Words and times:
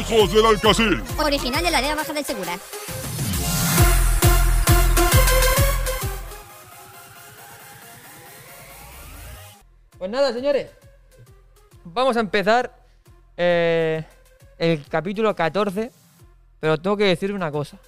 Hijos 0.00 0.32
del 0.32 0.46
Alcacil. 0.46 1.02
Original 1.18 1.62
de 1.62 1.70
la 1.70 1.82
Vega 1.82 1.94
Baja 1.94 2.14
del 2.14 2.24
Segura. 2.24 2.58
Pues 9.98 10.10
nada, 10.10 10.32
señores. 10.32 10.70
Vamos 11.84 12.16
a 12.16 12.20
empezar 12.20 12.74
eh, 13.36 14.02
el 14.56 14.86
capítulo 14.88 15.34
14. 15.34 15.90
Pero 16.60 16.78
tengo 16.78 16.96
que 16.96 17.04
decir 17.04 17.32
una 17.32 17.50
cosa. 17.50 17.78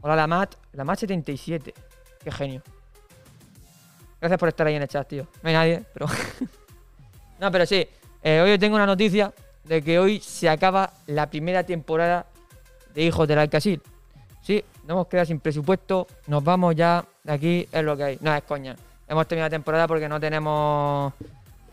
Hola, 0.00 0.16
la 0.16 0.26
Mat. 0.26 0.54
La 0.72 0.84
Mat 0.84 0.98
77. 0.98 1.74
Qué 2.22 2.32
genio. 2.32 2.62
Gracias 4.18 4.38
por 4.38 4.48
estar 4.48 4.66
ahí 4.66 4.76
en 4.76 4.82
el 4.82 4.88
chat, 4.88 5.06
tío. 5.06 5.26
No 5.42 5.48
hay 5.50 5.54
nadie, 5.54 5.84
pero. 5.92 6.06
no, 7.38 7.50
pero 7.50 7.66
sí. 7.66 7.86
eh, 8.22 8.40
hoy 8.40 8.58
tengo 8.58 8.76
una 8.76 8.86
noticia 8.86 9.30
de 9.64 9.82
que 9.82 9.98
hoy 9.98 10.20
se 10.20 10.48
acaba 10.48 10.92
la 11.06 11.28
primera 11.28 11.64
temporada 11.64 12.26
de 12.94 13.02
Hijos 13.02 13.26
del 13.26 13.38
Alcacil. 13.38 13.80
Sí, 14.42 14.62
nos 14.82 14.90
hemos 14.90 15.06
quedado 15.06 15.26
sin 15.26 15.40
presupuesto. 15.40 16.06
Nos 16.26 16.44
vamos 16.44 16.76
ya 16.76 17.04
de 17.22 17.32
aquí, 17.32 17.68
es 17.72 17.82
lo 17.82 17.96
que 17.96 18.04
hay. 18.04 18.18
No 18.20 18.34
es 18.34 18.42
coña. 18.42 18.76
Hemos 19.08 19.26
terminado 19.26 19.46
la 19.46 19.56
temporada 19.56 19.88
porque 19.88 20.08
no 20.08 20.20
tenemos. 20.20 21.12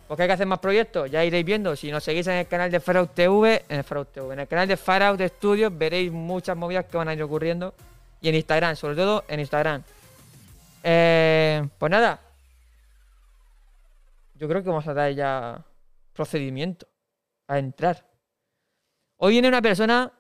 Porque 0.07 0.23
hay 0.23 0.29
que 0.29 0.33
hacer 0.33 0.47
más 0.47 0.59
proyectos, 0.59 1.09
ya 1.09 1.23
iréis 1.23 1.45
viendo. 1.45 1.75
Si 1.75 1.89
nos 1.89 2.03
seguís 2.03 2.27
en 2.27 2.33
el 2.33 2.47
canal 2.47 2.69
de 2.69 2.81
Farout 2.81 3.13
TV, 3.13 3.63
en 3.69 3.77
el 3.77 3.83
Farout 3.83 4.11
TV, 4.11 4.33
en 4.33 4.39
el 4.41 4.47
canal 4.47 4.67
de 4.67 4.75
Farout 4.75 5.21
Studios 5.21 5.71
veréis 5.77 6.11
muchas 6.11 6.57
movidas 6.57 6.85
que 6.85 6.97
van 6.97 7.07
a 7.07 7.13
ir 7.13 7.23
ocurriendo. 7.23 7.73
Y 8.21 8.27
en 8.29 8.35
Instagram, 8.35 8.75
sobre 8.75 8.95
todo 8.95 9.23
en 9.27 9.39
Instagram. 9.39 9.83
Eh, 10.83 11.65
pues 11.77 11.89
nada. 11.89 12.19
Yo 14.35 14.47
creo 14.47 14.63
que 14.63 14.69
vamos 14.69 14.87
a 14.87 14.93
dar 14.93 15.11
ya 15.11 15.63
procedimiento 16.13 16.90
a 17.51 17.59
entrar. 17.59 18.09
Hoy 19.17 19.33
viene 19.33 19.49
una 19.49 19.61
persona 19.61 20.11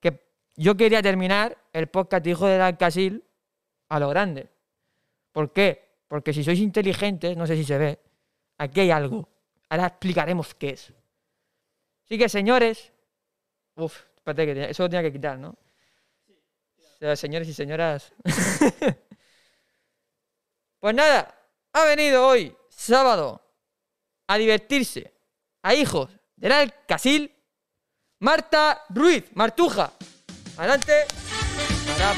que 0.00 0.18
yo 0.56 0.74
quería 0.76 1.02
terminar 1.02 1.58
el 1.74 1.88
podcast 1.88 2.26
Hijo 2.26 2.46
del 2.46 2.62
Alcacil 2.62 3.22
a 3.90 4.00
lo 4.00 4.08
grande. 4.08 4.48
¿Por 5.30 5.52
qué? 5.52 5.98
Porque 6.08 6.32
si 6.32 6.42
sois 6.42 6.58
inteligentes, 6.60 7.36
no 7.36 7.46
sé 7.46 7.54
si 7.56 7.64
se 7.64 7.76
ve, 7.76 7.98
aquí 8.56 8.80
hay 8.80 8.90
algo. 8.90 9.28
Ahora 9.68 9.88
explicaremos 9.88 10.54
qué 10.54 10.70
es. 10.70 10.90
Así 12.06 12.16
que, 12.16 12.30
señores. 12.30 12.92
Uf, 13.76 14.00
espérate 14.16 14.46
que 14.46 14.70
eso 14.70 14.84
lo 14.84 14.88
tenía 14.88 15.02
que 15.02 15.12
quitar, 15.12 15.38
¿no? 15.38 15.54
Señores 17.14 17.46
y 17.46 17.52
señoras. 17.52 18.14
pues 20.80 20.94
nada, 20.94 21.34
ha 21.74 21.84
venido 21.84 22.26
hoy, 22.26 22.56
sábado, 22.70 23.42
a 24.26 24.38
divertirse 24.38 25.12
a 25.60 25.74
hijos 25.74 26.08
del 26.36 26.52
Alcacil, 26.52 27.32
Marta 28.20 28.82
Ruiz, 28.88 29.24
Martuja. 29.34 29.92
Adelante. 30.56 31.06
Ya 31.98 32.12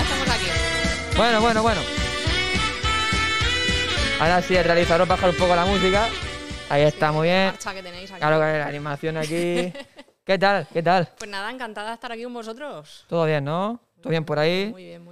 estamos 0.00 0.28
aquí. 0.28 0.46
Bueno, 1.16 1.40
bueno, 1.40 1.62
bueno. 1.62 1.80
Ahora 4.20 4.42
sí, 4.42 4.56
el 4.56 4.64
realizador 4.64 5.06
baja 5.06 5.28
un 5.28 5.36
poco 5.36 5.54
la 5.54 5.64
música. 5.64 6.08
Ahí 6.68 6.82
está, 6.82 7.12
muy 7.12 7.28
bien. 7.28 7.46
Marcha 7.46 7.74
que 7.74 7.82
tenéis 7.82 8.10
aquí. 8.10 8.20
Claro 8.20 8.38
que 8.38 8.58
la 8.58 8.66
animación 8.66 9.16
aquí. 9.16 9.72
¿Qué 10.24 10.38
tal? 10.38 10.66
¿Qué 10.72 10.82
tal? 10.82 11.12
Pues 11.18 11.30
nada, 11.30 11.50
encantada 11.50 11.88
de 11.88 11.94
estar 11.94 12.12
aquí 12.12 12.22
con 12.22 12.32
vosotros. 12.34 13.04
¿Todo 13.08 13.26
bien, 13.26 13.44
no? 13.44 13.80
¿Todo 14.00 14.10
bien 14.10 14.24
por 14.24 14.38
ahí? 14.38 14.68
Muy 14.70 14.84
bien, 14.84 15.02
muy 15.02 15.11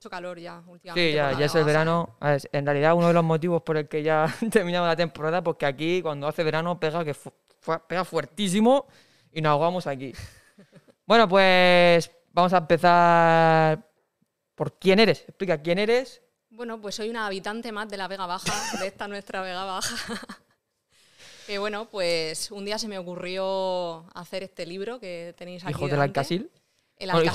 Mucho 0.00 0.08
calor 0.08 0.38
ya 0.38 0.62
últimamente. 0.66 1.10
Sí, 1.10 1.14
ya, 1.14 1.38
ya 1.38 1.44
es 1.44 1.54
el 1.54 1.62
verano. 1.64 2.16
A 2.20 2.30
ver, 2.30 2.48
en 2.52 2.64
realidad, 2.64 2.94
uno 2.94 3.08
de 3.08 3.12
los 3.12 3.22
motivos 3.22 3.60
por 3.60 3.76
el 3.76 3.86
que 3.86 4.02
ya 4.02 4.34
terminamos 4.50 4.88
la 4.88 4.96
temporada, 4.96 5.42
porque 5.42 5.66
aquí, 5.66 6.00
cuando 6.00 6.26
hace 6.26 6.42
verano, 6.42 6.80
pega, 6.80 7.04
que 7.04 7.12
fu- 7.12 7.34
pega 7.86 8.02
fuertísimo 8.06 8.86
y 9.30 9.42
nos 9.42 9.50
ahogamos 9.50 9.86
aquí. 9.86 10.12
Bueno, 11.04 11.28
pues 11.28 12.10
vamos 12.32 12.52
a 12.54 12.58
empezar 12.58 13.84
por 14.54 14.78
quién 14.78 15.00
eres. 15.00 15.22
Explica 15.28 15.60
quién 15.60 15.78
eres. 15.80 16.22
Bueno, 16.50 16.80
pues 16.80 16.94
soy 16.94 17.10
una 17.10 17.26
habitante 17.26 17.72
más 17.72 17.88
de 17.88 17.96
la 17.96 18.06
Vega 18.08 18.26
Baja, 18.26 18.78
de 18.78 18.86
esta 18.86 19.08
nuestra 19.08 19.42
Vega 19.42 19.64
Baja. 19.64 19.96
que 21.48 21.58
bueno, 21.58 21.88
pues 21.90 22.50
un 22.52 22.64
día 22.64 22.78
se 22.78 22.86
me 22.86 22.96
ocurrió 22.96 24.06
hacer 24.14 24.44
este 24.44 24.64
libro 24.66 25.00
que 25.00 25.34
tenéis 25.36 25.64
aquí. 25.64 25.72
Hijo 25.72 25.80
del 25.82 25.90
delante. 25.90 26.20
Alcacil. 26.20 26.50
El 26.96 27.10
Bueno, 27.10 27.32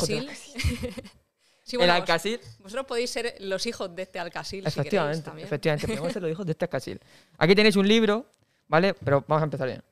Alcacil. 1.66 1.82
El 1.82 1.88
vos- 1.88 1.96
Alcacil. 1.96 2.40
Vosotros 2.60 2.86
podéis 2.86 3.10
ser 3.10 3.36
los 3.40 3.66
hijos 3.66 3.96
de 3.96 4.04
este 4.04 4.20
Alcacil. 4.20 4.60
si 4.60 4.64
queréis 4.64 4.78
Efectivamente, 4.78 5.24
también. 5.24 5.46
efectivamente. 5.48 5.88
Podemos 5.88 6.14
ser 6.14 6.22
los 6.22 6.32
hijos 6.32 6.46
de 6.46 6.52
este 6.52 6.68
Casil. 6.70 7.00
Aquí 7.38 7.56
tenéis 7.56 7.76
un 7.76 7.88
libro, 7.88 8.26
¿vale? 8.68 8.94
Pero 8.94 9.24
vamos 9.28 9.42
a 9.42 9.46
empezar 9.46 9.68
bien. 9.68 9.84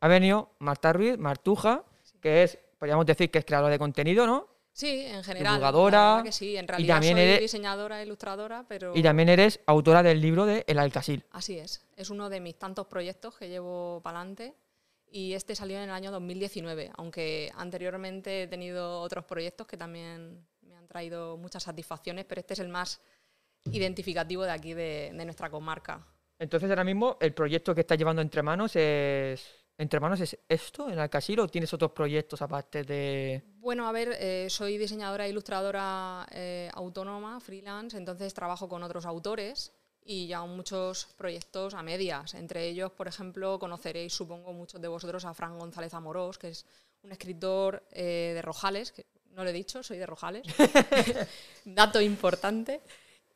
Ha 0.00 0.08
venido 0.08 0.50
Marta 0.58 0.92
Ruiz, 0.92 1.16
Martuja, 1.18 1.84
que 2.20 2.42
es, 2.42 2.58
podríamos 2.78 3.06
decir 3.06 3.30
que 3.30 3.38
es 3.38 3.44
creadora 3.44 3.70
de 3.72 3.78
contenido, 3.78 4.26
¿no? 4.26 4.48
Sí, 4.74 5.02
en 5.06 5.22
general. 5.22 5.52
Divulgadora, 5.54 6.22
que 6.24 6.32
sí, 6.32 6.56
en 6.56 6.66
realidad 6.66 6.94
también 6.96 7.14
soy 7.16 7.22
eres- 7.24 7.40
diseñadora, 7.40 8.02
ilustradora, 8.02 8.64
pero 8.68 8.92
Y 8.96 9.02
también 9.02 9.28
eres 9.28 9.60
autora 9.66 10.02
del 10.02 10.20
libro 10.20 10.46
de 10.46 10.64
El 10.66 10.78
Alcasil. 10.78 11.24
así 11.30 11.58
es. 11.58 11.82
Es 11.96 12.08
uno 12.10 12.30
de 12.30 12.40
mis 12.40 12.58
tantos 12.58 12.86
proyectos 12.86 13.36
que 13.36 13.48
llevo 13.50 14.00
para 14.02 14.18
adelante 14.20 14.54
y 15.10 15.34
este 15.34 15.54
salió 15.54 15.76
en 15.76 15.84
el 15.84 15.90
año 15.90 16.10
2019, 16.10 16.90
aunque 16.96 17.52
anteriormente 17.54 18.44
he 18.44 18.46
tenido 18.46 19.00
otros 19.00 19.24
proyectos 19.26 19.66
que 19.66 19.76
también 19.76 20.46
traído 20.92 21.36
muchas 21.38 21.62
satisfacciones, 21.62 22.24
pero 22.26 22.40
este 22.40 22.54
es 22.54 22.60
el 22.60 22.68
más 22.68 23.00
identificativo 23.64 24.42
de 24.44 24.50
aquí 24.50 24.74
de, 24.74 25.10
de 25.14 25.24
nuestra 25.24 25.48
comarca. 25.48 26.06
Entonces, 26.38 26.68
ahora 26.68 26.84
mismo, 26.84 27.16
el 27.20 27.32
proyecto 27.32 27.74
que 27.74 27.82
estás 27.82 27.96
llevando 27.96 28.20
entre 28.20 28.42
manos 28.42 28.76
es. 28.76 29.40
¿Entre 29.78 29.98
manos 29.98 30.20
es 30.20 30.38
esto, 30.48 30.88
el 30.88 30.98
Alcasil, 30.98 31.40
o 31.40 31.48
tienes 31.48 31.72
otros 31.72 31.92
proyectos 31.92 32.42
aparte 32.42 32.84
de.? 32.84 33.42
Bueno, 33.56 33.88
a 33.88 33.92
ver, 33.92 34.16
eh, 34.20 34.46
soy 34.50 34.76
diseñadora 34.76 35.24
e 35.26 35.30
ilustradora 35.30 36.26
eh, 36.30 36.68
autónoma, 36.74 37.40
freelance, 37.40 37.96
entonces 37.96 38.34
trabajo 38.34 38.68
con 38.68 38.82
otros 38.82 39.06
autores 39.06 39.72
y 40.04 40.26
ya 40.26 40.44
muchos 40.44 41.06
proyectos 41.16 41.74
a 41.74 41.82
medias. 41.82 42.34
Entre 42.34 42.66
ellos, 42.68 42.92
por 42.92 43.08
ejemplo, 43.08 43.58
conoceréis, 43.58 44.12
supongo, 44.12 44.52
muchos 44.52 44.80
de 44.80 44.88
vosotros 44.88 45.24
a 45.24 45.32
Fran 45.32 45.58
González 45.58 45.94
Amorós, 45.94 46.38
que 46.38 46.50
es 46.50 46.66
un 47.02 47.10
escritor 47.10 47.82
eh, 47.92 48.32
de 48.34 48.42
Rojales, 48.42 48.92
que 48.92 49.06
no 49.34 49.44
lo 49.44 49.50
he 49.50 49.52
dicho, 49.52 49.82
soy 49.82 49.98
de 49.98 50.06
Rojales. 50.06 50.42
Dato 51.64 52.00
importante. 52.00 52.80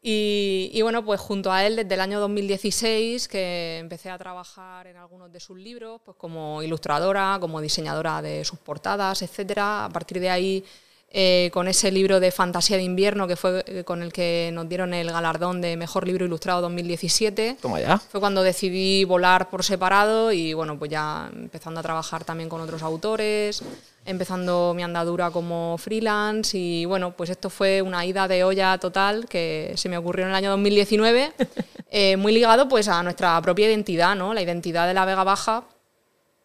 Y, 0.09 0.81
bueno, 0.83 1.05
pues 1.05 1.21
junto 1.21 1.51
a 1.51 1.67
él 1.67 1.75
desde 1.75 1.95
el 1.95 2.01
año 2.01 2.21
2016 2.21 3.27
que 3.27 3.79
empecé 3.79 4.09
a 4.09 4.17
trabajar 4.17 4.87
en 4.87 4.97
algunos 4.97 5.33
de 5.33 5.41
sus 5.41 5.59
libros, 5.59 6.01
pues 6.05 6.17
como 6.17 6.63
ilustradora, 6.63 7.39
como 7.41 7.61
diseñadora 7.61 8.23
de 8.23 8.45
sus 8.45 8.61
portadas, 8.61 9.23
etcétera. 9.23 9.87
A 9.87 9.89
partir 9.89 10.21
de 10.21 10.31
ahí, 10.31 10.65
eh, 11.11 11.51
con 11.53 11.69
ese 11.69 11.93
libro 11.93 12.19
de 12.19 12.33
fantasía 12.33 12.77
de 12.77 12.83
invierno 12.83 13.29
que 13.29 13.37
fue 13.37 13.65
eh, 13.67 13.85
con 13.85 14.03
el 14.03 14.13
que 14.13 14.51
nos 14.53 14.69
dieron 14.69 14.93
el 14.93 15.11
galardón 15.11 15.61
de 15.61 15.77
mejor 15.77 16.07
libro 16.07 16.27
ilustrado 16.27 16.61
2017, 16.63 17.59
Toma 17.63 17.81
ya. 17.81 17.99
fue 17.99 18.19
cuando 18.21 18.43
decidí 18.43 19.05
volar 19.05 19.49
por 19.49 19.65
separado 19.65 20.33
y 20.33 20.53
bueno, 20.53 20.79
pues 20.79 20.91
ya 20.91 21.31
empezando 21.33 21.79
a 21.79 21.83
trabajar 21.83 22.25
también 22.25 22.49
con 22.49 22.61
otros 22.61 22.83
autores, 22.83 23.63
empezando 24.05 24.73
mi 24.75 24.83
andadura 24.83 25.31
como 25.31 25.79
freelance 25.79 26.59
y 26.59 26.85
bueno, 26.87 27.13
pues 27.17 27.31
esto 27.31 27.51
fue 27.51 27.83
una 27.83 28.05
ida 28.05 28.27
de 28.27 28.43
olla 28.43 28.77
total 28.79 29.27
que 29.29 29.73
se 29.77 29.89
me 29.89 29.97
ocurrió 29.97 30.25
en 30.25 30.31
el 30.31 30.37
año 30.37 30.51
2019, 30.51 31.33
eh, 31.91 32.17
muy 32.17 32.33
ligado 32.33 32.69
pues 32.69 32.89
a 32.89 33.03
nuestra 33.05 33.41
propia 33.41 33.69
identidad, 33.69 34.17
¿no? 34.17 34.35
La 34.35 34.43
identidad 34.43 34.89
de 34.89 34.95
la 34.95 35.05
Vega 35.05 35.23
Baja, 35.23 35.65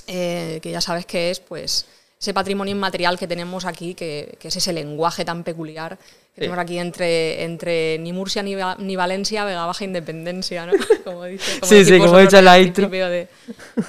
eh, 0.06 0.60
que 0.62 0.72
ya 0.72 0.82
sabes 0.82 1.06
que 1.06 1.32
es 1.32 1.40
pues 1.40 1.88
ese 2.22 2.34
patrimonio 2.36 2.74
inmaterial 2.76 3.18
que 3.18 3.28
tenemos 3.28 3.66
aquí, 3.66 3.96
que, 3.96 4.38
que 4.40 4.50
es 4.50 4.56
ese 4.56 4.72
lenguaje 4.74 5.26
tan 5.26 5.44
peculiar 5.44 5.98
que 6.36 6.42
tenemos 6.42 6.60
aquí 6.60 6.78
entre, 6.78 7.44
entre 7.44 7.98
ni 8.00 8.14
Murcia 8.14 8.44
ni, 8.44 8.56
ni 8.78 8.96
Valencia, 8.96 9.44
Vega 9.44 9.66
Baja 9.66 9.84
Independencia, 9.84 10.66
¿no? 10.68 10.74
Como 11.04 11.26
dice, 11.26 11.60
como 11.60 11.70
Sí, 11.70 11.84
sí, 11.84 11.98
como 11.98 12.20
he 12.20 12.42
la 12.42 12.60
intro. 12.60 12.88
de, 12.90 13.28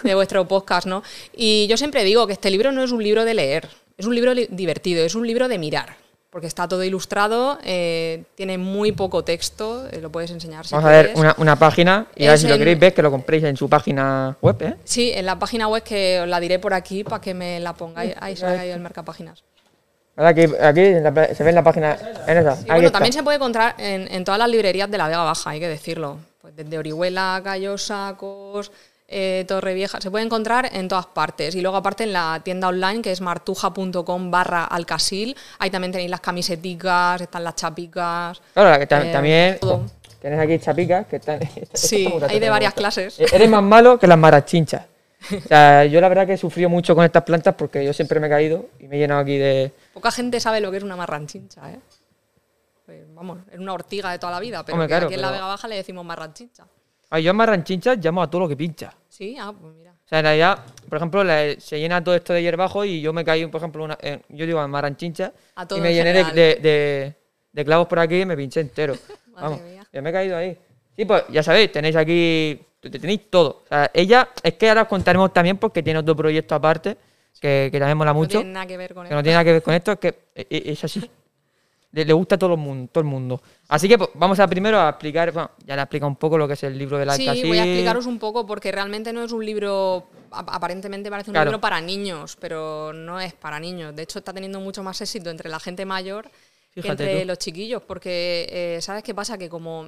de 0.02 0.14
vuestro 0.14 0.48
podcast, 0.48 0.86
¿no? 0.86 1.02
Y 1.36 1.66
yo 1.68 1.76
siempre 1.76 2.02
digo 2.04 2.26
que 2.26 2.32
este 2.32 2.50
libro 2.50 2.72
no 2.72 2.82
es 2.82 2.90
un 2.90 3.02
libro 3.02 3.24
de 3.26 3.34
leer, 3.34 3.68
es 3.98 4.06
un 4.06 4.14
libro 4.14 4.32
li- 4.32 4.48
divertido, 4.50 5.04
es 5.04 5.14
un 5.14 5.26
libro 5.26 5.46
de 5.46 5.58
mirar, 5.58 5.94
porque 6.32 6.46
está 6.46 6.66
todo 6.66 6.82
ilustrado, 6.82 7.58
eh, 7.62 8.24
tiene 8.34 8.56
muy 8.56 8.92
poco 8.92 9.22
texto, 9.22 9.86
eh, 9.92 10.00
lo 10.00 10.10
puedes 10.10 10.30
enseñar 10.30 10.66
si 10.66 10.74
Vamos 10.74 10.88
a 10.88 10.92
ver 10.92 11.12
una, 11.14 11.34
una 11.36 11.56
página 11.56 12.06
y 12.16 12.24
Es 12.24 12.40
si 12.40 12.48
lo 12.48 12.56
queréis 12.56 12.78
ver, 12.78 12.94
que 12.94 13.02
lo 13.02 13.10
compréis 13.10 13.44
en 13.44 13.54
su 13.54 13.68
página 13.68 14.34
web, 14.40 14.56
¿eh? 14.62 14.76
Sí, 14.82 15.12
en 15.14 15.26
la 15.26 15.38
página 15.38 15.68
web 15.68 15.82
que 15.82 16.20
os 16.22 16.26
la 16.26 16.40
diré 16.40 16.58
por 16.58 16.72
aquí 16.72 17.04
para 17.04 17.20
que 17.20 17.34
me 17.34 17.60
la 17.60 17.74
pongáis. 17.74 18.14
Ahí 18.18 18.34
sale 18.34 18.58
ahí 18.58 18.70
el 18.70 18.80
marcapáginas. 18.80 19.44
Ahora 20.16 20.30
Aquí, 20.30 20.44
aquí 20.58 20.94
la 20.94 21.34
se 21.34 21.44
ve 21.44 21.50
en 21.50 21.54
la 21.54 21.62
página. 21.62 21.98
En 22.26 22.38
esa. 22.38 22.54
Y 22.54 22.70
Ahí 22.70 22.76
bueno, 22.76 22.92
también 22.92 23.12
se 23.12 23.22
puede 23.22 23.36
encontrar 23.36 23.74
en, 23.76 24.10
en 24.10 24.24
todas 24.24 24.38
las 24.38 24.48
librerías 24.48 24.90
de 24.90 24.96
la 24.96 25.08
Vega 25.08 25.24
Baja, 25.24 25.50
hay 25.50 25.60
que 25.60 25.68
decirlo. 25.68 26.16
Pues 26.40 26.56
desde 26.56 26.78
Orihuela, 26.78 27.42
Callosa, 27.44 28.14
Cos, 28.16 28.72
eh, 29.12 29.44
Torrevieja, 29.46 30.00
se 30.00 30.10
puede 30.10 30.24
encontrar 30.24 30.70
en 30.72 30.88
todas 30.88 31.06
partes. 31.06 31.54
Y 31.54 31.60
luego 31.60 31.76
aparte 31.76 32.04
en 32.04 32.12
la 32.12 32.40
tienda 32.42 32.68
online 32.68 33.02
que 33.02 33.12
es 33.12 33.20
martuja.com 33.20 34.30
barra 34.30 34.64
alcasil, 34.64 35.36
ahí 35.58 35.70
también 35.70 35.92
tenéis 35.92 36.10
las 36.10 36.20
camiseticas, 36.20 37.20
están 37.20 37.44
las 37.44 37.54
chapicas. 37.54 38.40
Claro, 38.54 38.70
la 38.70 38.78
que 38.78 38.88
tam- 38.88 39.04
eh, 39.04 39.12
también 39.12 39.58
todo. 39.60 39.84
tenéis 40.20 40.40
aquí 40.42 40.58
chapicas 40.58 41.06
que 41.06 41.16
están. 41.16 41.38
Sí, 41.74 42.12
hay 42.28 42.40
de 42.40 42.50
varias 42.50 42.74
clases. 42.74 43.20
Eh, 43.20 43.26
Eres 43.32 43.48
más 43.48 43.62
malo 43.62 43.98
que 43.98 44.06
las 44.06 44.18
marachinchas. 44.18 44.82
O 45.44 45.48
sea, 45.48 45.84
yo 45.84 46.00
la 46.00 46.08
verdad 46.08 46.26
que 46.26 46.32
he 46.32 46.36
sufrido 46.36 46.68
mucho 46.68 46.96
con 46.96 47.04
estas 47.04 47.22
plantas 47.22 47.54
porque 47.54 47.84
yo 47.84 47.92
siempre 47.92 48.18
me 48.18 48.26
he 48.26 48.30
caído 48.30 48.70
y 48.80 48.88
me 48.88 48.96
he 48.96 48.98
llenado 48.98 49.20
aquí 49.20 49.38
de. 49.38 49.72
Poca 49.94 50.10
gente 50.10 50.40
sabe 50.40 50.60
lo 50.60 50.70
que 50.72 50.78
es 50.78 50.82
una 50.82 50.96
marranchincha, 50.96 51.70
¿eh? 51.70 51.78
Pues, 52.84 53.02
vamos, 53.14 53.38
es 53.52 53.58
una 53.60 53.72
ortiga 53.72 54.10
de 54.10 54.18
toda 54.18 54.32
la 54.32 54.40
vida, 54.40 54.64
pero 54.64 54.74
Hombre, 54.74 54.88
claro, 54.88 55.06
aquí 55.06 55.14
en 55.14 55.20
la 55.22 55.30
Vega 55.30 55.46
Baja 55.46 55.68
le 55.68 55.76
decimos 55.76 56.04
marranchincha. 56.04 56.64
Ay, 57.14 57.24
yo 57.24 57.30
a 57.30 57.34
marranchinchas 57.34 57.98
llamo 57.98 58.22
a 58.22 58.30
todo 58.30 58.40
lo 58.40 58.48
que 58.48 58.56
pincha. 58.56 58.90
Sí, 59.06 59.36
ah, 59.38 59.52
pues 59.52 59.74
mira. 59.74 59.90
O 59.92 60.08
sea, 60.08 60.20
en 60.20 60.24
realidad, 60.24 60.58
por 60.88 60.96
ejemplo, 60.96 61.22
la- 61.22 61.60
se 61.60 61.78
llena 61.78 62.02
todo 62.02 62.14
esto 62.14 62.32
de 62.32 62.40
hierbajo 62.42 62.86
y 62.86 63.02
yo 63.02 63.12
me 63.12 63.22
caí, 63.22 63.46
por 63.46 63.58
ejemplo, 63.60 63.84
una, 63.84 63.98
eh, 64.00 64.20
yo 64.30 64.46
digo 64.46 64.58
a 64.60 64.66
marranchincha 64.66 65.30
A 65.54 65.68
todo 65.68 65.78
y 65.78 65.82
me 65.82 65.90
en 65.90 65.94
llené 65.96 66.12
de, 66.14 66.24
general. 66.24 66.34
de- 66.34 66.68
de- 66.70 67.14
de 67.52 67.64
clavos 67.66 67.86
por 67.86 67.98
aquí 67.98 68.22
y 68.22 68.24
me 68.24 68.34
pinché 68.34 68.60
entero. 68.60 68.94
Madre 69.26 69.42
Vamos, 69.42 69.60
mía. 69.60 69.86
yo 69.92 70.02
me 70.02 70.08
he 70.08 70.12
caído 70.12 70.36
ahí. 70.38 70.56
Sí, 70.96 71.04
pues 71.04 71.24
ya 71.28 71.42
sabéis, 71.42 71.70
tenéis 71.70 71.96
aquí, 71.96 72.58
te- 72.80 72.88
tenéis 72.90 73.28
todo. 73.30 73.60
O 73.64 73.68
sea, 73.68 73.90
ella, 73.92 74.30
es 74.42 74.54
que 74.54 74.68
ahora 74.70 74.82
os 74.82 74.88
contaremos 74.88 75.32
también 75.34 75.58
porque 75.58 75.82
tiene 75.82 75.98
otro 75.98 76.16
proyecto 76.16 76.54
aparte 76.54 76.96
que, 77.40 77.68
que 77.70 77.78
también 77.78 77.98
mola 77.98 78.12
No 78.12 78.18
mucho, 78.20 78.38
tiene 78.38 78.52
nada 78.54 78.66
que 78.66 78.76
ver 78.78 78.94
con 78.94 79.04
que 79.06 79.10
no 79.10 79.16
esto. 79.18 79.22
tiene 79.22 79.34
nada 79.34 79.44
que 79.44 79.52
ver 79.52 79.62
con 79.62 79.74
esto, 79.74 79.92
es 79.92 79.98
que 79.98 80.08
e- 80.34 80.46
e- 80.48 80.72
es 80.72 80.84
así. 80.84 81.10
Le, 81.92 82.04
le 82.06 82.12
gusta 82.14 82.36
a 82.36 82.38
todo 82.38 82.54
el 82.54 82.58
mundo, 82.60 82.88
todo 82.90 83.02
el 83.02 83.08
mundo. 83.08 83.42
Así 83.68 83.86
que 83.86 83.98
pues, 83.98 84.08
vamos 84.14 84.40
a 84.40 84.48
primero 84.48 84.80
a 84.80 84.88
explicar, 84.88 85.30
bueno, 85.30 85.50
ya 85.66 85.74
le 85.76 85.82
he 85.82 85.84
explicado 85.84 86.08
un 86.08 86.16
poco 86.16 86.38
lo 86.38 86.46
que 86.48 86.54
es 86.54 86.62
el 86.62 86.76
libro 86.78 86.96
del 86.98 87.10
Sí, 87.12 87.28
Alcasí. 87.28 87.46
voy 87.46 87.58
a 87.58 87.64
explicaros 87.66 88.06
un 88.06 88.18
poco 88.18 88.46
porque 88.46 88.72
realmente 88.72 89.12
no 89.12 89.22
es 89.22 89.30
un 89.32 89.44
libro, 89.44 90.08
ap- 90.30 90.48
aparentemente 90.50 91.10
parece 91.10 91.30
un 91.30 91.34
Claro. 91.34 91.50
libro 91.50 91.60
para 91.60 91.80
niños, 91.82 92.36
pero 92.40 92.92
no 92.94 93.20
es 93.20 93.34
para 93.34 93.60
niños. 93.60 93.94
De 93.94 94.02
hecho, 94.04 94.18
está 94.20 94.32
teniendo 94.32 94.58
mucho 94.60 94.82
más 94.82 95.00
éxito 95.02 95.28
entre 95.28 95.50
la 95.50 95.60
gente 95.60 95.84
mayor 95.84 96.30
que 96.74 96.80
entre 96.88 97.20
tú. 97.20 97.26
los 97.26 97.36
chiquillos, 97.38 97.82
porque 97.82 98.46
eh, 98.50 98.78
¿sabes 98.80 99.02
qué 99.02 99.14
pasa? 99.14 99.36
Que 99.36 99.50
como 99.50 99.86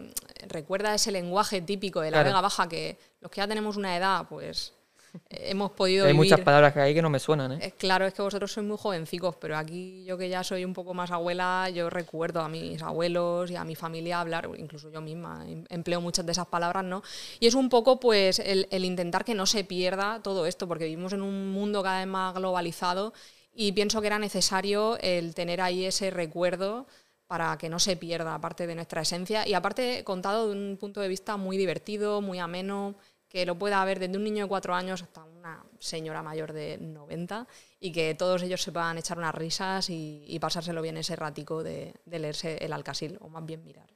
recuerda 0.48 0.94
ese 0.94 1.10
lenguaje 1.10 1.62
típico 1.62 2.02
de 2.02 2.10
la 2.10 2.18
Claro. 2.18 2.28
Vega 2.28 2.40
Baja, 2.42 2.68
que 2.68 2.98
los 3.22 3.30
que 3.30 3.40
ya 3.40 3.48
tenemos 3.48 3.78
una 3.78 3.96
edad, 3.96 4.26
pues 4.28 4.74
hemos 5.30 5.72
podido 5.72 6.06
Hay 6.06 6.12
vivir. 6.12 6.16
muchas 6.16 6.40
palabras 6.40 6.72
que 6.72 6.80
hay 6.80 6.94
que 6.94 7.02
no 7.02 7.10
me 7.10 7.18
suenan, 7.18 7.52
¿eh? 7.52 7.58
Eh, 7.60 7.72
Claro, 7.78 8.06
es 8.06 8.14
que 8.14 8.22
vosotros 8.22 8.52
sois 8.52 8.66
muy 8.66 8.76
jovencicos, 8.76 9.36
pero 9.36 9.56
aquí 9.56 10.04
yo 10.04 10.18
que 10.18 10.28
ya 10.28 10.42
soy 10.44 10.64
un 10.64 10.72
poco 10.72 10.92
más 10.94 11.10
abuela, 11.10 11.68
yo 11.70 11.88
recuerdo 11.90 12.40
a 12.40 12.48
mis 12.48 12.82
abuelos 12.82 13.50
y 13.50 13.56
a 13.56 13.64
mi 13.64 13.74
familia 13.76 14.20
hablar, 14.20 14.48
incluso 14.56 14.90
yo 14.90 15.00
misma 15.00 15.44
em- 15.48 15.64
empleo 15.70 16.00
muchas 16.00 16.26
de 16.26 16.32
esas 16.32 16.46
palabras, 16.46 16.84
¿no? 16.84 17.02
Y 17.40 17.46
es 17.46 17.54
un 17.54 17.68
poco 17.68 18.00
pues 18.00 18.38
el, 18.40 18.66
el 18.70 18.84
intentar 18.84 19.24
que 19.24 19.34
no 19.34 19.46
se 19.46 19.64
pierda 19.64 20.20
todo 20.22 20.46
esto, 20.46 20.66
porque 20.68 20.84
vivimos 20.86 21.12
en 21.12 21.22
un 21.22 21.50
mundo 21.52 21.82
cada 21.82 21.98
vez 22.00 22.08
más 22.08 22.34
globalizado 22.34 23.12
y 23.52 23.72
pienso 23.72 24.00
que 24.00 24.08
era 24.08 24.18
necesario 24.18 24.98
el 25.00 25.34
tener 25.34 25.60
ahí 25.60 25.84
ese 25.84 26.10
recuerdo 26.10 26.86
para 27.26 27.56
que 27.56 27.68
no 27.68 27.78
se 27.78 27.96
pierda 27.96 28.38
parte 28.40 28.66
de 28.66 28.74
nuestra 28.74 29.02
esencia 29.02 29.46
y 29.48 29.54
aparte 29.54 30.04
contado 30.04 30.48
de 30.48 30.52
un 30.56 30.76
punto 30.78 31.00
de 31.00 31.08
vista 31.08 31.36
muy 31.36 31.56
divertido, 31.56 32.20
muy 32.20 32.38
ameno, 32.38 32.96
que 33.34 33.44
lo 33.44 33.56
pueda 33.58 33.84
ver 33.84 33.98
desde 33.98 34.16
un 34.16 34.22
niño 34.22 34.44
de 34.44 34.48
cuatro 34.48 34.76
años 34.76 35.02
hasta 35.02 35.24
una 35.24 35.60
señora 35.80 36.22
mayor 36.22 36.52
de 36.52 36.78
90 36.78 37.48
y 37.80 37.90
que 37.90 38.14
todos 38.14 38.40
ellos 38.44 38.62
se 38.62 38.70
puedan 38.70 38.96
echar 38.96 39.18
unas 39.18 39.34
risas 39.34 39.90
y, 39.90 40.24
y 40.28 40.38
pasárselo 40.38 40.80
bien 40.80 40.96
ese 40.98 41.16
ratico 41.16 41.64
de, 41.64 41.92
de 42.04 42.18
leerse 42.20 42.58
el 42.64 42.72
Alcasil, 42.72 43.18
o 43.20 43.28
más 43.28 43.44
bien 43.44 43.64
mirar. 43.64 43.88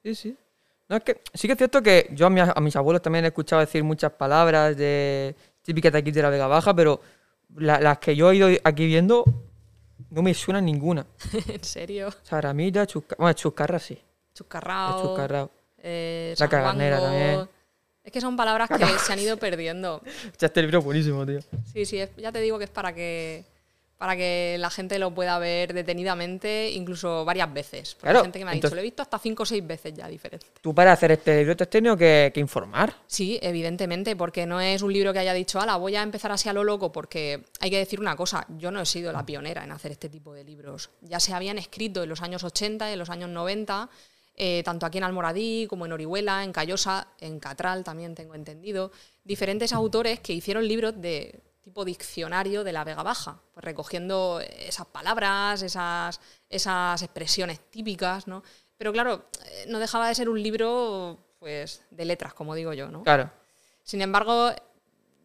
Sí, 0.00 0.14
sí. 0.14 0.36
No, 0.88 0.94
es 0.94 1.02
que 1.02 1.22
sí 1.34 1.48
que 1.48 1.54
es 1.54 1.58
cierto 1.58 1.82
que 1.82 2.06
yo 2.12 2.26
a, 2.26 2.30
mi- 2.30 2.40
a 2.40 2.54
mis 2.60 2.76
abuelos 2.76 3.02
también 3.02 3.24
he 3.24 3.28
escuchado 3.28 3.58
decir 3.58 3.82
muchas 3.82 4.12
palabras 4.12 4.76
de 4.76 5.34
típicas 5.62 5.90
de 5.92 5.98
aquí 5.98 6.12
de 6.12 6.22
la 6.22 6.30
Vega 6.30 6.46
Baja, 6.46 6.72
pero 6.72 7.00
la- 7.56 7.80
las 7.80 7.98
que 7.98 8.14
yo 8.14 8.30
he 8.30 8.36
ido 8.36 8.48
aquí 8.62 8.86
viendo 8.86 9.24
no 10.10 10.22
me 10.22 10.32
suenan 10.34 10.64
ninguna. 10.66 11.04
¿En 11.48 11.64
serio? 11.64 12.10
Saramita, 12.22 12.86
chusca... 12.86 13.16
bueno, 13.18 13.32
chuscarra 13.32 13.80
sí. 13.80 13.98
Chuscarrao. 14.34 15.02
Chuscarrao. 15.02 15.50
eh, 15.78 16.34
La 16.38 16.46
sanguango. 16.48 16.78
también. 17.00 17.48
Es 18.04 18.12
que 18.12 18.20
son 18.20 18.36
palabras 18.36 18.68
que 18.68 18.84
se 18.98 19.12
han 19.12 19.18
ido 19.18 19.36
perdiendo. 19.38 20.02
Ya 20.38 20.46
este 20.46 20.60
libro 20.62 20.78
es 20.80 20.84
buenísimo, 20.84 21.24
tío. 21.26 21.40
Sí, 21.72 21.84
sí, 21.86 21.98
es- 21.98 22.10
ya 22.16 22.30
te 22.30 22.40
digo 22.40 22.58
que 22.58 22.64
es 22.64 22.70
para 22.70 22.92
que 22.94 23.44
para 23.96 24.16
que 24.16 24.56
la 24.58 24.68
gente 24.70 24.98
lo 24.98 25.14
pueda 25.14 25.38
ver 25.38 25.72
detenidamente, 25.72 26.70
incluso 26.72 27.24
varias 27.24 27.50
veces. 27.54 27.94
Porque 27.94 28.02
Claro, 28.02 28.18
hay 28.18 28.24
gente 28.24 28.38
que 28.40 28.44
me 28.44 28.50
ha 28.50 28.54
dicho, 28.54 28.68
lo 28.68 28.80
he 28.80 28.82
visto 28.82 29.00
hasta 29.02 29.18
cinco 29.18 29.44
o 29.44 29.46
seis 29.46 29.66
veces 29.66 29.94
ya 29.94 30.08
diferente. 30.08 30.46
Tú 30.60 30.74
para 30.74 30.92
hacer 30.92 31.12
este 31.12 31.38
libro 31.38 31.56
te 31.56 31.64
has 31.64 31.70
tenido 31.70 31.96
que, 31.96 32.30
que 32.34 32.40
informar. 32.40 32.92
Sí, 33.06 33.38
evidentemente, 33.40 34.14
porque 34.16 34.44
no 34.46 34.60
es 34.60 34.82
un 34.82 34.92
libro 34.92 35.12
que 35.12 35.20
haya 35.20 35.32
dicho, 35.32 35.58
ala, 35.60 35.76
voy 35.76 35.96
a 35.96 36.02
empezar 36.02 36.32
así 36.32 36.48
a 36.48 36.52
lo 36.52 36.64
loco, 36.64 36.92
porque 36.92 37.44
hay 37.60 37.70
que 37.70 37.78
decir 37.78 37.98
una 38.00 38.14
cosa, 38.16 38.44
yo 38.58 38.70
no 38.70 38.80
he 38.80 38.84
sido 38.86 39.10
la 39.12 39.24
pionera 39.24 39.64
en 39.64 39.70
hacer 39.72 39.92
este 39.92 40.10
tipo 40.10 40.34
de 40.34 40.44
libros. 40.44 40.90
Ya 41.00 41.20
se 41.20 41.32
habían 41.32 41.56
escrito 41.56 42.02
en 42.02 42.08
los 42.10 42.20
años 42.20 42.42
80 42.44 42.90
y 42.90 42.92
en 42.94 42.98
los 42.98 43.08
años 43.08 43.30
90, 43.30 43.88
eh, 44.36 44.62
tanto 44.64 44.84
aquí 44.84 44.98
en 44.98 45.04
Almoradí 45.04 45.66
como 45.68 45.86
en 45.86 45.92
Orihuela, 45.92 46.42
en 46.42 46.52
Callosa, 46.52 47.06
en 47.20 47.38
Catral 47.38 47.84
también 47.84 48.14
tengo 48.14 48.34
entendido, 48.34 48.90
diferentes 49.22 49.72
autores 49.72 50.18
que 50.20 50.32
hicieron 50.32 50.66
libros 50.66 51.00
de 51.00 51.40
tipo 51.62 51.84
diccionario 51.84 52.64
de 52.64 52.72
la 52.72 52.84
Vega 52.84 53.02
Baja, 53.02 53.40
pues 53.52 53.64
recogiendo 53.64 54.40
esas 54.40 54.86
palabras, 54.86 55.62
esas, 55.62 56.20
esas 56.50 57.00
expresiones 57.02 57.60
típicas, 57.70 58.26
¿no? 58.26 58.42
Pero 58.76 58.92
claro, 58.92 59.26
eh, 59.46 59.66
no 59.68 59.78
dejaba 59.78 60.08
de 60.08 60.14
ser 60.14 60.28
un 60.28 60.42
libro 60.42 61.18
pues 61.38 61.82
de 61.90 62.04
letras, 62.04 62.34
como 62.34 62.54
digo 62.54 62.72
yo, 62.72 62.90
¿no? 62.90 63.02
Claro. 63.04 63.30
Sin 63.82 64.02
embargo, 64.02 64.50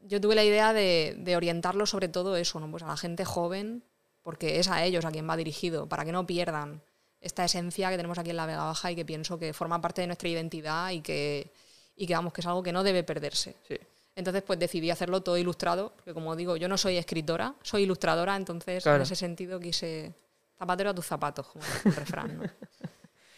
yo 0.04 0.22
tuve 0.22 0.36
la 0.36 0.44
idea 0.44 0.72
de, 0.72 1.16
de 1.18 1.36
orientarlo 1.36 1.86
sobre 1.86 2.10
todo 2.10 2.38
eso, 2.38 2.60
¿no? 2.60 2.70
Pues 2.70 2.84
a 2.84 2.88
la 2.88 2.98
gente 2.98 3.26
joven, 3.26 3.84
porque 4.22 4.60
es 4.60 4.70
a 4.70 4.84
ellos 4.86 5.04
a 5.04 5.12
quien 5.12 5.28
va 5.28 5.36
dirigido, 5.36 5.90
para 5.90 6.06
que 6.06 6.12
no 6.12 6.28
pierdan 6.28 6.84
esta 7.22 7.44
esencia 7.46 7.90
que 7.90 7.98
tenemos 7.98 8.18
aquí 8.18 8.30
en 8.30 8.38
la 8.38 8.46
Vega 8.46 8.64
Baja 8.64 8.92
y 8.92 8.96
que 8.96 9.06
pienso 9.06 9.38
que 9.38 9.54
forma 9.54 9.82
parte 9.82 10.02
de 10.02 10.08
nuestra 10.08 10.30
identidad 10.30 10.92
y 10.92 11.02
que, 11.02 11.52
y 11.96 12.08
que 12.08 12.14
vamos, 12.14 12.32
que 12.34 12.42
es 12.42 12.48
algo 12.48 12.64
que 12.64 12.72
no 12.72 12.84
debe 12.84 13.04
perderse. 13.04 13.56
Sí. 13.68 13.78
Entonces, 14.16 14.44
pues 14.44 14.60
decidí 14.60 14.90
hacerlo 14.92 15.22
todo 15.22 15.38
ilustrado, 15.38 15.94
porque 15.96 16.14
como 16.14 16.36
digo, 16.36 16.58
yo 16.58 16.68
no 16.68 16.78
soy 16.78 16.98
escritora, 16.98 17.54
soy 17.62 17.84
ilustradora, 17.84 18.36
entonces 18.36 18.84
Claro. 18.84 18.98
en 18.98 19.02
ese 19.04 19.16
sentido 19.16 19.60
quise 19.60 20.14
zapatero 20.58 20.90
a 20.90 20.94
tus 20.94 21.06
zapatos, 21.06 21.48
como 21.48 21.64
el 21.86 21.96
refrán, 21.96 22.38
¿no? 22.38 22.44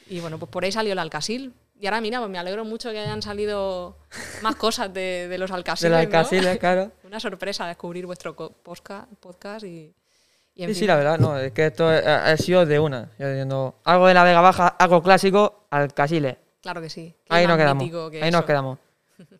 Y 0.09 0.19
bueno, 0.19 0.37
pues 0.39 0.49
por 0.51 0.63
ahí 0.63 0.71
salió 0.71 0.93
el 0.93 0.99
Alcasil. 0.99 1.53
Y 1.79 1.85
ahora 1.87 2.01
mira, 2.01 2.19
pues 2.19 2.29
me 2.29 2.37
alegro 2.37 2.65
mucho 2.65 2.91
que 2.91 2.99
hayan 2.99 3.21
salido 3.21 3.97
más 4.41 4.55
cosas 4.55 4.93
de, 4.93 5.27
de 5.27 5.37
los 5.37 5.49
De 5.49 5.55
Alcasiles, 5.55 6.09
las 6.09 6.53
¿no? 6.53 6.59
claro. 6.59 6.91
Una 7.03 7.19
sorpresa 7.19 7.65
descubrir 7.67 8.05
vuestro 8.05 8.35
podcast 8.35 9.65
y, 9.65 9.93
y 10.55 10.65
Sí, 10.67 10.75
sí, 10.75 10.87
la 10.87 10.95
verdad, 10.95 11.17
no, 11.19 11.37
es 11.37 11.51
que 11.53 11.67
esto 11.67 11.87
ha, 11.87 12.31
ha 12.31 12.37
sido 12.37 12.65
de 12.65 12.79
una. 12.79 13.09
Yo 13.17 13.27
diciendo, 13.29 13.75
algo 13.83 14.07
de 14.07 14.13
la 14.13 14.23
Vega 14.23 14.41
Baja, 14.41 14.67
algo 14.67 15.01
clásico, 15.01 15.65
al 15.69 15.93
Casiles. 15.93 16.37
Claro 16.61 16.81
que 16.81 16.89
sí. 16.89 17.13
¿Qué 17.25 17.33
Ahí 17.35 17.47
nos 17.47 17.57
quedamos. 17.57 17.83
que 18.11 18.23
Ahí 18.23 18.31
nos 18.31 18.41
eso? 18.41 18.45
quedamos. 18.45 18.79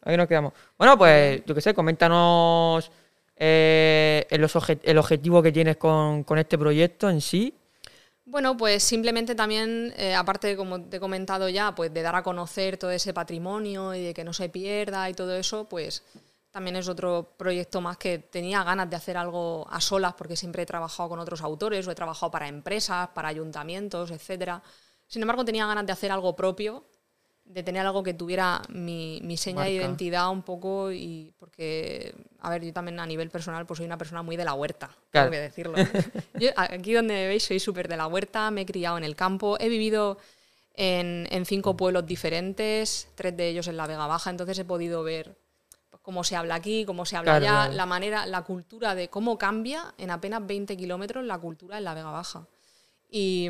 Ahí 0.03 0.17
nos 0.17 0.27
quedamos. 0.27 0.53
Bueno, 0.77 0.97
pues, 0.97 1.43
yo 1.45 1.53
qué 1.53 1.61
sé, 1.61 1.73
coméntanos 1.73 2.91
eh, 3.35 4.25
el, 4.29 4.47
el 4.83 4.97
objetivo 4.97 5.41
que 5.41 5.51
tienes 5.51 5.77
con, 5.77 6.23
con 6.23 6.37
este 6.37 6.57
proyecto 6.57 7.09
en 7.09 7.21
sí. 7.21 7.53
Bueno, 8.25 8.55
pues 8.55 8.83
simplemente 8.83 9.35
también, 9.35 9.93
eh, 9.97 10.13
aparte, 10.15 10.47
de, 10.47 10.55
como 10.57 10.81
te 10.81 10.97
he 10.97 10.99
comentado 10.99 11.49
ya, 11.49 11.73
pues 11.75 11.93
de 11.93 12.01
dar 12.01 12.15
a 12.15 12.23
conocer 12.23 12.77
todo 12.77 12.91
ese 12.91 13.13
patrimonio 13.13 13.93
y 13.93 14.03
de 14.03 14.13
que 14.13 14.23
no 14.23 14.31
se 14.33 14.47
pierda 14.49 15.09
y 15.09 15.13
todo 15.13 15.35
eso, 15.35 15.65
pues 15.67 16.03
también 16.51 16.75
es 16.75 16.87
otro 16.89 17.33
proyecto 17.37 17.79
más 17.81 17.97
que 17.97 18.19
tenía 18.19 18.63
ganas 18.63 18.89
de 18.89 18.95
hacer 18.97 19.17
algo 19.17 19.65
a 19.69 19.79
solas, 19.81 20.13
porque 20.13 20.35
siempre 20.35 20.63
he 20.63 20.65
trabajado 20.65 21.09
con 21.09 21.19
otros 21.19 21.41
autores 21.41 21.87
o 21.87 21.91
he 21.91 21.95
trabajado 21.95 22.29
para 22.31 22.47
empresas, 22.47 23.09
para 23.09 23.29
ayuntamientos, 23.29 24.11
etcétera. 24.11 24.61
Sin 25.07 25.21
embargo, 25.21 25.43
tenía 25.45 25.65
ganas 25.65 25.85
de 25.85 25.93
hacer 25.93 26.11
algo 26.11 26.35
propio, 26.35 26.85
de 27.45 27.63
tener 27.63 27.85
algo 27.85 28.03
que 28.03 28.13
tuviera 28.13 28.61
mi, 28.69 29.19
mi 29.23 29.35
seña 29.35 29.63
de 29.63 29.71
identidad 29.73 30.29
un 30.29 30.41
poco 30.41 30.91
y 30.91 31.33
porque, 31.37 32.13
a 32.39 32.49
ver, 32.49 32.63
yo 32.63 32.71
también 32.71 32.99
a 32.99 33.05
nivel 33.05 33.29
personal 33.29 33.65
pues 33.65 33.77
soy 33.77 33.85
una 33.85 33.97
persona 33.97 34.21
muy 34.21 34.37
de 34.37 34.45
la 34.45 34.53
huerta, 34.53 34.89
Claro. 35.09 35.29
tengo 35.29 35.41
que 35.41 35.49
decirlo. 35.49 35.75
Yo, 36.39 36.49
aquí 36.55 36.93
donde 36.93 37.13
me 37.13 37.27
veis 37.27 37.43
soy 37.43 37.59
súper 37.59 37.87
de 37.89 37.97
la 37.97 38.07
huerta, 38.07 38.51
me 38.51 38.61
he 38.61 38.65
criado 38.65 38.97
en 38.97 39.03
el 39.03 39.15
campo, 39.17 39.57
he 39.59 39.67
vivido 39.67 40.17
en, 40.75 41.27
en 41.29 41.45
cinco 41.45 41.75
pueblos 41.75 42.05
diferentes, 42.05 43.09
tres 43.15 43.35
de 43.35 43.49
ellos 43.49 43.67
en 43.67 43.75
la 43.75 43.87
Vega 43.87 44.07
Baja, 44.07 44.29
entonces 44.29 44.57
he 44.59 44.63
podido 44.65 45.03
ver 45.03 45.35
cómo 46.01 46.23
se 46.23 46.35
habla 46.35 46.55
aquí, 46.55 46.85
cómo 46.85 47.05
se 47.05 47.15
habla 47.17 47.39
Claro, 47.39 47.45
allá, 47.45 47.55
claro. 47.65 47.73
la 47.75 47.85
manera, 47.85 48.25
la 48.25 48.41
cultura 48.43 48.95
de 48.95 49.09
cómo 49.09 49.37
cambia 49.37 49.93
en 49.97 50.09
apenas 50.11 50.45
20 50.45 50.75
kilómetros 50.77 51.25
la 51.25 51.37
cultura 51.37 51.77
en 51.77 51.83
la 51.83 51.93
Vega 51.93 52.09
Baja. 52.11 52.47
Y, 53.09 53.49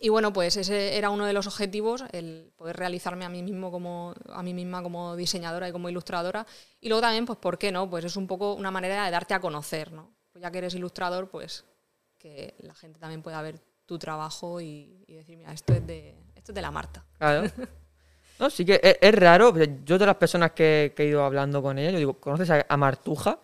y 0.00 0.08
bueno, 0.08 0.32
pues 0.32 0.56
ese 0.56 0.96
era 0.96 1.10
uno 1.10 1.26
de 1.26 1.32
los 1.32 1.46
objetivos, 1.46 2.04
el 2.12 2.52
poder 2.56 2.76
realizarme 2.76 3.24
a 3.24 3.28
mí 3.28 3.42
mismo 3.42 3.70
como 3.70 4.14
a 4.32 4.42
mí 4.42 4.54
misma 4.54 4.82
como 4.82 5.16
diseñadora 5.16 5.68
y 5.68 5.72
como 5.72 5.88
ilustradora. 5.88 6.46
Y 6.80 6.88
luego 6.88 7.02
también, 7.02 7.26
pues, 7.26 7.38
¿por 7.38 7.58
qué 7.58 7.70
no? 7.72 7.88
Pues 7.88 8.04
es 8.04 8.16
un 8.16 8.26
poco 8.26 8.54
una 8.54 8.70
manera 8.70 9.04
de 9.04 9.10
darte 9.10 9.34
a 9.34 9.40
conocer, 9.40 9.92
¿no? 9.92 10.10
Pues 10.32 10.42
ya 10.42 10.50
que 10.50 10.58
eres 10.58 10.74
ilustrador, 10.74 11.28
pues 11.28 11.64
que 12.18 12.54
la 12.58 12.74
gente 12.74 12.98
también 13.00 13.22
pueda 13.22 13.40
ver 13.42 13.60
tu 13.86 13.98
trabajo 13.98 14.60
y, 14.60 15.04
y 15.06 15.14
decir, 15.14 15.36
mira, 15.36 15.52
esto 15.52 15.72
es 15.72 15.86
de, 15.86 16.14
esto 16.34 16.52
es 16.52 16.54
de 16.54 16.62
la 16.62 16.70
Marta. 16.70 17.04
Claro. 17.18 17.50
No, 18.40 18.50
sí 18.50 18.64
que 18.64 18.80
es, 18.82 18.96
es 19.00 19.14
raro. 19.14 19.54
Yo 19.84 19.98
de 19.98 20.06
las 20.06 20.16
personas 20.16 20.52
que, 20.52 20.94
que 20.96 21.04
he 21.04 21.06
ido 21.06 21.22
hablando 21.22 21.62
con 21.62 21.78
ella, 21.78 21.90
yo 21.90 21.98
digo, 21.98 22.14
¿conoces 22.14 22.50
a, 22.50 22.66
a 22.68 22.76
Martuja? 22.76 23.38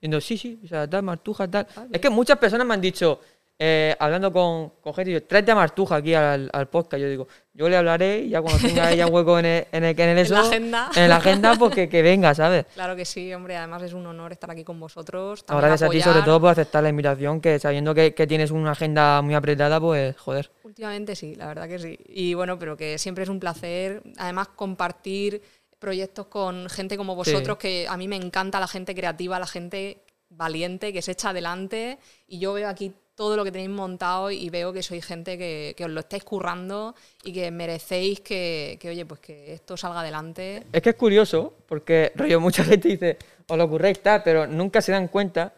Y 0.00 0.08
yo, 0.08 0.20
sí, 0.20 0.38
sí, 0.38 0.58
o 0.64 0.66
sea, 0.66 0.88
tal, 0.88 1.02
Martuja, 1.02 1.48
tal. 1.50 1.66
Ah, 1.76 1.86
es 1.92 2.00
que 2.00 2.08
muchas 2.08 2.38
personas 2.38 2.66
me 2.66 2.74
han 2.74 2.80
dicho, 2.80 3.20
eh, 3.60 3.96
hablando 3.98 4.32
con, 4.32 4.70
con 4.80 4.94
gente, 4.94 5.10
yo, 5.10 5.24
tráete 5.24 5.50
a 5.50 5.56
Martuja 5.56 5.96
aquí 5.96 6.14
al, 6.14 6.48
al 6.52 6.68
podcast. 6.68 7.00
Yo 7.00 7.08
digo, 7.08 7.28
yo 7.52 7.68
le 7.68 7.76
hablaré 7.76 8.20
y 8.20 8.28
ya 8.28 8.40
cuando 8.40 8.60
tenga 8.60 8.92
ella 8.92 9.08
hueco 9.08 9.36
en 9.40 9.46
el, 9.46 9.66
en 9.72 9.82
el, 9.84 10.00
en 10.00 10.08
el 10.10 10.18
En 10.18 10.18
eso, 10.18 10.34
la 10.34 10.40
agenda. 10.40 10.90
en 10.94 11.08
la 11.08 11.16
agenda, 11.16 11.56
pues 11.56 11.74
que, 11.74 11.88
que 11.88 12.02
venga, 12.02 12.32
¿sabes? 12.36 12.66
Claro 12.74 12.94
que 12.94 13.04
sí, 13.04 13.34
hombre. 13.34 13.56
Además 13.56 13.82
es 13.82 13.94
un 13.94 14.06
honor 14.06 14.30
estar 14.30 14.48
aquí 14.48 14.62
con 14.62 14.78
vosotros. 14.78 15.44
Gracias 15.48 15.82
a 15.82 15.88
ti, 15.88 16.00
sobre 16.00 16.22
todo 16.22 16.40
por 16.40 16.50
aceptar 16.50 16.84
la 16.84 16.88
invitación, 16.88 17.40
que 17.40 17.58
sabiendo 17.58 17.94
que, 17.94 18.14
que 18.14 18.28
tienes 18.28 18.52
una 18.52 18.72
agenda 18.72 19.20
muy 19.22 19.34
apretada, 19.34 19.80
pues 19.80 20.16
joder. 20.16 20.52
Últimamente 20.62 21.16
sí, 21.16 21.34
la 21.34 21.48
verdad 21.48 21.68
que 21.68 21.80
sí. 21.80 21.98
Y 22.06 22.34
bueno, 22.34 22.60
pero 22.60 22.76
que 22.76 22.96
siempre 22.96 23.24
es 23.24 23.28
un 23.28 23.40
placer. 23.40 24.02
Además, 24.18 24.48
compartir 24.54 25.42
proyectos 25.80 26.26
con 26.26 26.68
gente 26.68 26.96
como 26.96 27.16
vosotros, 27.16 27.58
que 27.58 27.86
a 27.88 27.96
mí 27.96 28.06
me 28.06 28.16
encanta 28.16 28.60
la 28.60 28.68
gente 28.68 28.94
creativa, 28.94 29.38
la 29.40 29.46
gente 29.46 30.04
valiente, 30.28 30.92
que 30.92 31.02
se 31.02 31.12
echa 31.12 31.30
adelante. 31.30 31.98
Y 32.28 32.38
yo 32.38 32.52
veo 32.52 32.68
aquí 32.68 32.92
todo 33.18 33.36
lo 33.36 33.42
que 33.42 33.50
tenéis 33.50 33.70
montado 33.70 34.30
y 34.30 34.48
veo 34.48 34.72
que 34.72 34.80
sois 34.80 35.04
gente 35.04 35.36
que, 35.36 35.74
os 35.84 35.90
lo 35.90 35.98
estáis 35.98 36.22
currando 36.22 36.94
y 37.24 37.32
que 37.32 37.50
merecéis 37.50 38.20
que, 38.20 38.78
oye, 38.84 39.04
pues 39.06 39.18
que 39.18 39.54
esto 39.54 39.76
salga 39.76 40.02
adelante. 40.02 40.62
Es 40.72 40.80
que 40.80 40.90
es 40.90 40.94
curioso, 40.94 41.52
porque 41.66 42.12
rollo, 42.14 42.38
mucha 42.38 42.62
gente 42.62 42.86
dice, 42.86 43.18
os 43.48 43.58
lo 43.58 43.64
ocurréis 43.64 44.00
tal, 44.00 44.22
pero 44.22 44.46
nunca 44.46 44.80
se 44.80 44.92
dan 44.92 45.08
cuenta 45.08 45.52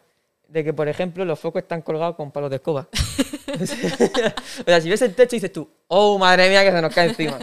de 0.47 0.63
que, 0.63 0.73
por 0.73 0.87
ejemplo, 0.87 1.23
los 1.23 1.39
focos 1.39 1.61
están 1.61 1.83
colgados 1.83 2.15
con 2.15 2.31
palos 2.31 2.49
de 2.49 2.55
escoba. 2.55 2.87
o 3.61 3.65
sea, 4.65 4.81
si 4.81 4.89
ves 4.89 5.03
el 5.03 5.13
techo 5.13 5.35
dices 5.35 5.53
tú, 5.53 5.69
oh, 5.87 6.17
madre 6.17 6.49
mía, 6.49 6.63
que 6.63 6.71
se 6.71 6.81
nos 6.81 6.91
cae 6.91 7.09
encima. 7.09 7.37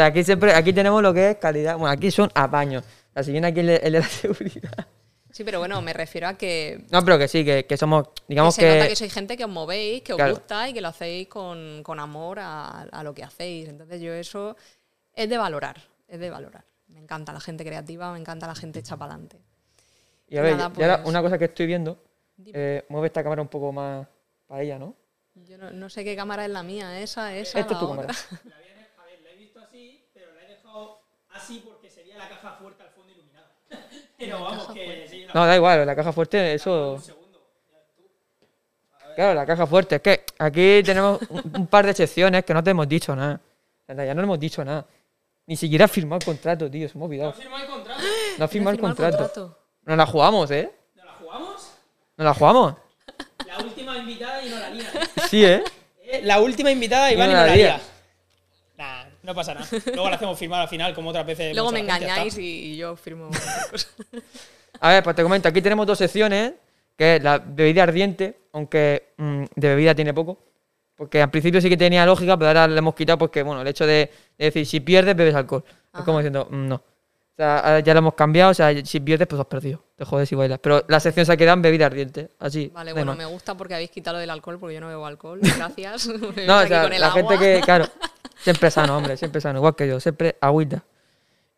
Aquí 0.00 0.24
siempre, 0.24 0.54
aquí 0.54 0.72
tenemos 0.72 1.02
lo 1.02 1.12
que 1.12 1.32
es 1.32 1.36
calidad. 1.36 1.76
Bueno, 1.76 1.92
aquí 1.92 2.10
son 2.10 2.30
apaños. 2.34 2.84
O 2.84 3.12
sea, 3.12 3.22
si 3.22 3.32
viene 3.32 3.48
aquí 3.48 3.60
de- 3.60 3.76
el 3.76 3.92
de 3.92 4.00
la 4.00 4.08
seguridad. 4.08 4.86
Sí, 5.32 5.44
pero 5.44 5.58
bueno, 5.60 5.80
me 5.80 5.92
refiero 5.94 6.28
a 6.28 6.34
que, 6.34 6.84
No, 6.90 7.02
pero 7.04 7.18
que 7.18 7.26
sí, 7.26 7.42
que, 7.44 7.64
que 7.64 7.76
somos, 7.78 8.08
digamos 8.28 8.54
que 8.54 8.62
se 8.62 8.68
nota 8.76 8.88
que... 8.88 8.96
sois 8.96 9.12
gente 9.12 9.36
que 9.36 9.44
os 9.44 9.50
movéis, 9.50 10.02
que 10.02 10.12
os 10.12 10.16
Claro. 10.18 10.34
gusta 10.34 10.68
y 10.68 10.74
que 10.74 10.80
lo 10.82 10.88
hacéis 10.88 11.26
con, 11.28 11.82
con 11.82 11.98
amor 11.98 12.38
a, 12.38 12.82
a 12.82 13.02
lo 13.02 13.14
que 13.14 13.24
hacéis. 13.24 13.68
Entonces 13.68 14.00
yo 14.02 14.12
eso 14.12 14.56
es 15.14 15.28
de 15.28 15.38
valorar, 15.38 15.80
es 16.06 16.20
de 16.20 16.28
valorar. 16.28 16.64
Me 16.88 17.00
encanta 17.00 17.32
la 17.32 17.40
gente 17.40 17.64
creativa, 17.64 18.12
me 18.12 18.18
encanta 18.18 18.46
la 18.46 18.54
gente 18.54 18.80
hecha 18.80 18.96
para 18.98 19.12
adelante. 19.14 19.40
Y 20.28 20.36
a 20.36 20.42
ver, 20.42 20.56
nada, 20.56 20.72
y 20.76 20.82
ahora 20.82 20.96
pues- 20.98 21.08
una 21.08 21.22
cosa 21.22 21.38
que 21.38 21.46
estoy 21.46 21.66
viendo, 21.66 21.98
eh, 22.52 22.84
mueve 22.90 23.06
esta 23.06 23.22
cámara 23.22 23.40
un 23.40 23.48
poco 23.48 23.72
más 23.72 24.06
para 24.46 24.62
ella, 24.62 24.78
¿no? 24.78 24.94
Yo 25.34 25.56
no, 25.56 25.70
no 25.70 25.88
sé 25.88 26.04
qué 26.04 26.14
cámara 26.14 26.44
es 26.44 26.50
la 26.50 26.62
mía, 26.62 27.00
esa, 27.00 27.34
esa, 27.34 27.58
Esta 27.58 27.72
la 27.72 27.74
es 27.74 27.78
tu 27.80 27.86
otra. 27.86 28.06
cámara. 28.06 28.14
La 28.44 28.56
había 28.56 28.74
de- 28.74 28.86
a 28.98 29.04
ver, 29.06 29.20
la 29.22 29.30
he 29.30 29.36
visto 29.36 29.60
así, 29.60 30.04
pero 30.12 30.34
la 30.34 30.42
he 30.44 30.48
dejado 30.48 31.00
así 31.30 31.62
porque 31.66 31.88
sería 31.88 32.18
la 32.18 32.28
caja 32.28 32.52
fuerte. 32.60 32.81
Pero 34.24 34.42
vamos, 34.42 34.66
que 34.72 35.06
sí, 35.08 35.26
No, 35.34 35.46
da 35.46 35.56
igual, 35.56 35.86
la 35.86 35.94
caja 35.96 36.12
fuerte, 36.12 36.54
eso... 36.54 36.92
un 36.94 37.02
segundo. 37.02 37.22
Claro, 39.14 39.34
la 39.34 39.44
caja 39.46 39.66
fuerte. 39.66 39.96
Es 39.96 40.02
que 40.02 40.24
aquí 40.38 40.82
tenemos 40.84 41.20
un, 41.30 41.66
par 41.66 41.84
de 41.84 41.90
excepciones 41.90 42.44
que 42.44 42.54
no 42.54 42.62
te 42.62 42.70
hemos 42.70 42.88
dicho 42.88 43.14
nada. 43.14 43.40
Anda, 43.86 44.04
Ya 44.04 44.14
no 44.14 44.22
hemos 44.22 44.40
dicho 44.40 44.64
nada. 44.64 44.86
Ni 45.46 45.56
siquiera 45.56 45.86
firmado 45.88 46.20
el 46.20 46.24
contrato, 46.24 46.70
tío. 46.70 46.88
Se 46.88 46.96
me 46.96 47.04
ha 47.04 47.08
No 47.08 47.08
olvidado. 47.08 47.32
firmó 47.34 47.58
el 47.58 47.66
contrato. 47.66 48.02
No 48.38 48.44
has 48.44 48.50
firmado 48.50 48.74
el 48.74 48.80
contrato. 48.80 49.58
Nos 49.84 49.96
la 49.96 50.06
jugamos, 50.06 50.50
¿eh? 50.50 50.70
¿No 50.94 51.04
la 51.04 51.12
jugamos? 51.12 51.72
Nos 52.16 52.24
la 52.24 52.34
jugamos. 52.34 52.74
La 53.46 53.58
última 53.58 53.98
invitada 53.98 54.42
y 54.42 54.48
no 54.48 54.58
la 54.58 54.70
lía. 54.70 54.88
Sí, 55.28 55.44
¿eh? 55.44 55.62
Eh, 56.04 56.20
La 56.22 56.40
última 56.40 56.70
invitada 56.70 57.10
Y 57.10 57.14
Iván 57.14 57.30
y 57.30 57.32
no 57.34 57.38
la 57.44 57.54
lía. 57.54 57.80
No 59.22 59.34
pasa 59.34 59.54
nada. 59.54 59.66
Luego 59.86 60.08
la 60.08 60.16
hacemos 60.16 60.38
firmar 60.38 60.62
al 60.62 60.68
final, 60.68 60.94
como 60.94 61.10
otras 61.10 61.26
veces. 61.26 61.54
Luego 61.54 61.72
me 61.72 61.80
engañáis 61.80 62.36
y, 62.38 62.76
yo 62.76 62.96
firmo. 62.96 63.30
A 64.80 64.88
ver, 64.90 65.02
pues 65.04 65.14
te 65.14 65.22
comento. 65.22 65.48
Aquí 65.48 65.62
tenemos 65.62 65.86
dos 65.86 65.98
secciones. 65.98 66.54
Que 66.96 67.16
es 67.16 67.22
la 67.22 67.38
bebida 67.38 67.84
ardiente, 67.84 68.38
aunque 68.52 69.14
mm, 69.16 69.44
de 69.56 69.68
bebida 69.68 69.94
tiene 69.94 70.12
poco. 70.12 70.38
Porque 70.94 71.22
al 71.22 71.30
principio 71.30 71.60
sí 71.60 71.70
que 71.70 71.76
tenía 71.76 72.04
lógica, 72.04 72.36
pero 72.36 72.48
ahora 72.48 72.68
le 72.68 72.78
hemos 72.78 72.94
quitado 72.94 73.16
porque, 73.16 73.42
bueno, 73.42 73.62
el 73.62 73.66
hecho 73.68 73.86
de, 73.86 74.10
de 74.36 74.44
decir, 74.44 74.66
si 74.66 74.80
pierdes, 74.80 75.16
bebes 75.16 75.34
alcohol. 75.34 75.64
Es 75.94 76.02
como 76.02 76.18
diciendo, 76.18 76.46
mm, 76.50 76.68
no. 76.68 76.82
O 77.32 77.36
sea, 77.36 77.58
ahora 77.60 77.80
ya 77.80 77.94
lo 77.94 78.00
hemos 78.00 78.14
cambiado. 78.14 78.50
O 78.50 78.54
sea, 78.54 78.72
si 78.84 79.00
pierdes, 79.00 79.26
pues 79.26 79.40
has 79.40 79.46
perdido. 79.46 79.82
Te 79.96 80.04
jodes 80.04 80.28
si 80.28 80.34
bailas. 80.34 80.58
Pero 80.58 80.84
la 80.88 81.00
sección 81.00 81.24
se 81.24 81.32
ha 81.32 81.36
quedado 81.36 81.56
en 81.56 81.62
bebida 81.62 81.86
ardiente. 81.86 82.30
Así. 82.38 82.70
Vale, 82.74 82.92
bueno, 82.92 83.12
más. 83.12 83.18
me 83.18 83.24
gusta 83.24 83.56
porque 83.56 83.74
habéis 83.74 83.90
quitado 83.90 84.16
lo 84.16 84.20
del 84.20 84.30
alcohol, 84.30 84.58
porque 84.58 84.74
yo 84.74 84.80
no 84.80 84.88
bebo 84.88 85.06
alcohol. 85.06 85.40
Gracias. 85.56 86.08
No, 86.46 86.58
o 86.58 86.66
sea, 86.66 86.88
la 86.88 87.06
agua. 87.06 87.10
gente 87.10 87.38
que, 87.38 87.60
claro, 87.64 87.86
siempre 88.36 88.70
sano, 88.70 88.96
hombre, 88.96 89.16
siempre 89.16 89.40
sano, 89.40 89.58
igual 89.58 89.74
que 89.74 89.88
yo, 89.88 90.00
siempre 90.00 90.36
agüita. 90.40 90.84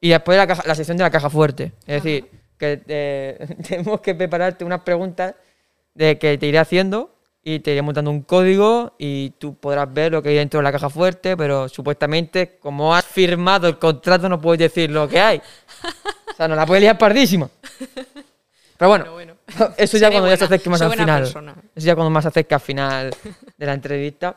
Y 0.00 0.10
después 0.10 0.36
la, 0.36 0.46
caja, 0.46 0.62
la 0.66 0.74
sección 0.74 0.96
de 0.96 1.04
la 1.04 1.10
caja 1.10 1.30
fuerte. 1.30 1.72
Es 1.86 2.02
decir, 2.02 2.30
que 2.58 2.82
eh, 2.86 3.56
tenemos 3.66 4.00
que 4.00 4.14
prepararte 4.14 4.64
unas 4.64 4.80
preguntas 4.82 5.34
de 5.94 6.18
que 6.18 6.36
te 6.38 6.46
iré 6.46 6.58
haciendo 6.58 7.13
y 7.46 7.60
te 7.60 7.72
iré 7.72 7.82
montando 7.82 8.10
un 8.10 8.22
código 8.22 8.94
y 8.98 9.30
tú 9.38 9.54
podrás 9.56 9.92
ver 9.92 10.12
lo 10.12 10.22
que 10.22 10.30
hay 10.30 10.36
dentro 10.36 10.58
de 10.60 10.64
la 10.64 10.72
caja 10.72 10.88
fuerte, 10.88 11.36
pero 11.36 11.68
supuestamente, 11.68 12.58
como 12.58 12.94
has 12.94 13.04
firmado 13.04 13.68
el 13.68 13.78
contrato, 13.78 14.28
no 14.28 14.40
puedes 14.40 14.58
decir 14.60 14.90
lo 14.90 15.06
que 15.06 15.20
hay. 15.20 15.42
O 16.32 16.36
sea, 16.36 16.48
no 16.48 16.56
la 16.56 16.64
puedes 16.64 16.82
liar 16.82 16.96
pardísima. 16.96 17.48
Pero 18.76 18.88
bueno, 18.88 19.12
Bueno, 19.12 19.34
bueno. 19.46 19.74
eso 19.76 19.98
ya 19.98 20.06
Seré 20.08 20.12
cuando 20.12 20.28
ya 20.30 20.36
se 20.36 20.44
acerque 20.44 20.70
más 20.70 20.78
soy 20.78 20.86
al 20.90 20.98
final. 20.98 21.22
persona. 21.22 21.54
Eso 21.74 21.86
ya 21.86 21.94
cuando 21.94 22.10
más 22.10 22.24
se 22.24 22.28
acerca 22.28 22.54
al 22.56 22.60
final 22.60 23.10
de 23.56 23.66
la 23.66 23.72
entrevista. 23.74 24.36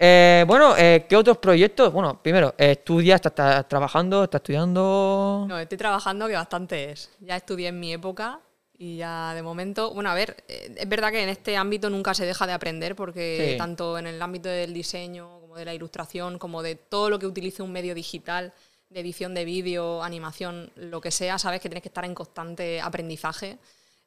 Eh, 0.00 0.44
bueno, 0.46 0.74
eh, 0.76 1.06
¿qué 1.08 1.16
otros 1.16 1.38
proyectos? 1.38 1.92
Bueno, 1.92 2.20
primero, 2.22 2.54
eh, 2.58 2.72
¿estudias? 2.72 3.16
¿Estás, 3.24 3.32
estás 3.50 3.68
trabajando? 3.68 4.24
¿Estás 4.24 4.40
estudiando? 4.40 5.46
No, 5.48 5.58
estoy 5.58 5.78
trabajando 5.78 6.26
que 6.26 6.34
bastante 6.34 6.90
es. 6.90 7.10
Ya 7.20 7.36
estudié 7.36 7.68
en 7.68 7.80
mi 7.80 7.92
época 7.92 8.40
y 8.78 8.96
ya 8.98 9.34
de 9.34 9.42
momento, 9.42 9.92
bueno, 9.92 10.08
a 10.10 10.14
ver, 10.14 10.36
eh, 10.48 10.72
es 10.76 10.88
verdad 10.88 11.10
que 11.10 11.22
en 11.22 11.28
este 11.28 11.56
ámbito 11.56 11.90
nunca 11.90 12.14
se 12.14 12.24
deja 12.24 12.46
de 12.46 12.52
aprender 12.52 12.94
porque 12.94 13.50
Sí. 13.52 13.58
tanto 13.58 13.98
en 13.98 14.06
el 14.06 14.22
ámbito 14.22 14.48
del 14.48 14.72
diseño 14.72 15.40
como 15.40 15.56
de 15.56 15.64
la 15.64 15.74
ilustración, 15.74 16.38
como 16.38 16.62
de 16.62 16.76
todo 16.76 17.10
lo 17.10 17.18
que 17.18 17.26
utilice 17.26 17.62
un 17.62 17.72
medio 17.72 17.94
digital, 17.94 18.52
de 18.90 19.00
edición 19.00 19.34
de 19.34 19.44
vídeo, 19.44 20.02
animación, 20.02 20.70
lo 20.76 21.00
que 21.00 21.10
sea, 21.10 21.38
sabes 21.38 21.60
que 21.60 21.68
tienes 21.68 21.82
que 21.82 21.88
estar 21.88 22.04
en 22.04 22.14
constante 22.14 22.80
aprendizaje. 22.80 23.58